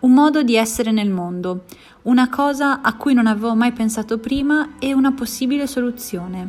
Un 0.00 0.12
modo 0.12 0.44
di 0.44 0.54
essere 0.54 0.92
nel 0.92 1.10
mondo, 1.10 1.64
una 2.02 2.28
cosa 2.28 2.82
a 2.82 2.94
cui 2.94 3.14
non 3.14 3.26
avevo 3.26 3.56
mai 3.56 3.72
pensato 3.72 4.18
prima 4.18 4.78
e 4.78 4.94
una 4.94 5.10
possibile 5.10 5.66
soluzione. 5.66 6.48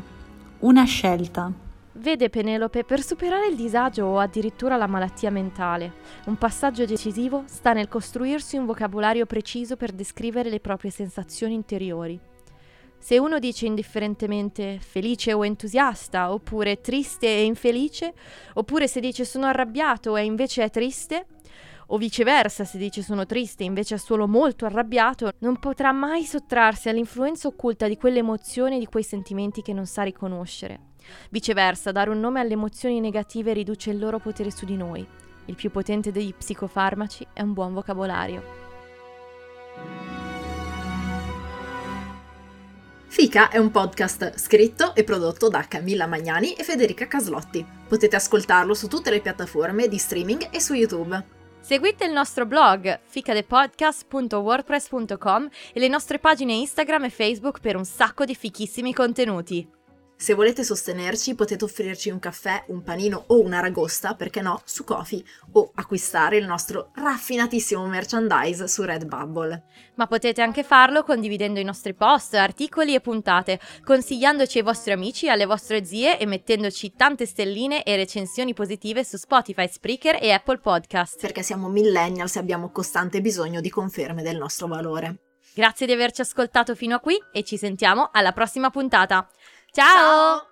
Una 0.59 0.84
scelta. 0.84 1.51
Vede 1.93 2.30
Penelope, 2.30 2.84
per 2.84 3.01
superare 3.01 3.47
il 3.47 3.55
disagio 3.55 4.05
o 4.05 4.19
addirittura 4.19 4.77
la 4.77 4.85
malattia 4.85 5.31
mentale, 5.31 5.93
un 6.26 6.38
passaggio 6.38 6.85
decisivo 6.85 7.43
sta 7.47 7.73
nel 7.73 7.88
costruirsi 7.88 8.55
un 8.55 8.67
vocabolario 8.67 9.26
preciso 9.26 9.76
per 9.76 9.93
descrivere 9.93 10.51
le 10.51 10.59
proprie 10.59 10.91
sensazioni 10.91 11.55
interiori. 11.55 12.19
Se 12.99 13.17
uno 13.17 13.39
dice 13.39 13.65
indifferentemente 13.65 14.77
felice 14.80 15.34
o 15.34 15.43
entusiasta, 15.43 16.31
oppure 16.31 16.81
triste 16.81 17.26
e 17.26 17.45
infelice, 17.45 18.13
oppure 18.53 18.88
se 18.88 18.99
dice 18.99 19.26
sono 19.26 19.47
arrabbiato 19.47 20.17
e 20.17 20.23
invece 20.23 20.65
è 20.65 20.69
triste, 20.69 21.26
o 21.91 21.97
viceversa 21.97 22.65
se 22.65 22.77
dice 22.77 23.01
sono 23.01 23.25
triste 23.25 23.63
e 23.63 23.65
invece 23.65 23.95
è 23.95 23.97
solo 23.97 24.27
molto 24.27 24.65
arrabbiato, 24.65 25.31
non 25.39 25.59
potrà 25.59 25.91
mai 25.91 26.23
sottrarsi 26.23 26.89
all'influenza 26.89 27.47
occulta 27.47 27.87
di 27.87 27.97
quelle 27.97 28.19
emozioni 28.19 28.75
e 28.75 28.79
di 28.79 28.85
quei 28.85 29.03
sentimenti 29.03 29.61
che 29.61 29.73
non 29.73 29.85
sa 29.85 30.03
riconoscere. 30.03 30.87
Viceversa, 31.29 31.91
dare 31.91 32.09
un 32.09 32.19
nome 32.19 32.39
alle 32.39 32.53
emozioni 32.53 32.99
negative 32.99 33.53
riduce 33.53 33.89
il 33.89 33.99
loro 33.99 34.19
potere 34.19 34.51
su 34.51 34.65
di 34.65 34.75
noi. 34.75 35.05
Il 35.45 35.55
più 35.55 35.71
potente 35.71 36.11
degli 36.11 36.33
psicofarmaci 36.33 37.27
è 37.33 37.41
un 37.41 37.53
buon 37.53 37.73
vocabolario. 37.73 38.57
Fica 43.07 43.49
è 43.49 43.57
un 43.57 43.71
podcast 43.71 44.37
scritto 44.37 44.93
e 44.93 45.03
prodotto 45.03 45.49
da 45.49 45.65
Camilla 45.67 46.05
Magnani 46.05 46.53
e 46.53 46.63
Federica 46.63 47.07
Caslotti. 47.07 47.65
Potete 47.87 48.15
ascoltarlo 48.15 48.75
su 48.75 48.87
tutte 48.87 49.09
le 49.09 49.19
piattaforme 49.19 49.87
di 49.87 49.97
streaming 49.97 50.49
e 50.51 50.61
su 50.61 50.75
YouTube. 50.75 51.37
Seguite 51.69 52.03
il 52.03 52.11
nostro 52.11 52.47
blog 52.47 52.99
ficadepodcast.wordpress.com 53.03 55.49
e 55.71 55.79
le 55.79 55.87
nostre 55.87 56.17
pagine 56.17 56.53
Instagram 56.53 57.03
e 57.03 57.11
Facebook 57.11 57.59
per 57.59 57.75
un 57.75 57.85
sacco 57.85 58.25
di 58.25 58.33
fichissimi 58.33 58.91
contenuti. 58.91 59.77
Se 60.21 60.33
volete 60.33 60.65
sostenerci 60.65 61.33
potete 61.33 61.63
offrirci 61.63 62.09
un 62.09 62.19
caffè, 62.19 62.65
un 62.67 62.83
panino 62.83 63.23
o 63.27 63.39
una 63.39 63.61
ragosta, 63.61 64.15
perché 64.15 64.41
no, 64.41 64.61
su 64.65 64.83
Kofi 64.83 65.25
o 65.53 65.71
acquistare 65.75 66.35
il 66.35 66.45
nostro 66.45 66.91
raffinatissimo 66.93 67.87
merchandise 67.87 68.67
su 68.67 68.83
Redbubble. 68.83 69.63
Ma 69.95 70.07
potete 70.07 70.41
anche 70.41 70.63
farlo 70.63 71.03
condividendo 71.03 71.61
i 71.61 71.63
nostri 71.63 71.93
post, 71.93 72.33
articoli 72.33 72.93
e 72.95 72.99
puntate, 72.99 73.61
consigliandoci 73.81 74.57
ai 74.57 74.63
vostri 74.65 74.91
amici 74.91 75.29
alle 75.29 75.45
vostre 75.45 75.85
zie 75.85 76.19
e 76.19 76.25
mettendoci 76.25 76.91
tante 76.97 77.25
stelline 77.25 77.83
e 77.83 77.95
recensioni 77.95 78.53
positive 78.53 79.05
su 79.05 79.15
Spotify, 79.15 79.69
Spreaker 79.71 80.17
e 80.21 80.31
Apple 80.31 80.59
Podcast. 80.59 81.21
Perché 81.21 81.43
siamo 81.43 81.69
millennials 81.69 82.35
e 82.35 82.39
abbiamo 82.39 82.71
costante 82.71 83.21
bisogno 83.21 83.61
di 83.61 83.69
conferme 83.69 84.21
del 84.21 84.35
nostro 84.35 84.67
valore. 84.67 85.19
Grazie 85.53 85.87
di 85.87 85.91
averci 85.91 86.21
ascoltato 86.21 86.75
fino 86.75 86.95
a 86.95 86.99
qui 86.99 87.17
e 87.31 87.43
ci 87.43 87.57
sentiamo 87.57 88.09
alla 88.13 88.31
prossima 88.31 88.69
puntata. 88.69 89.27
Ciao! 89.73 90.39
Ciao! 90.39 90.48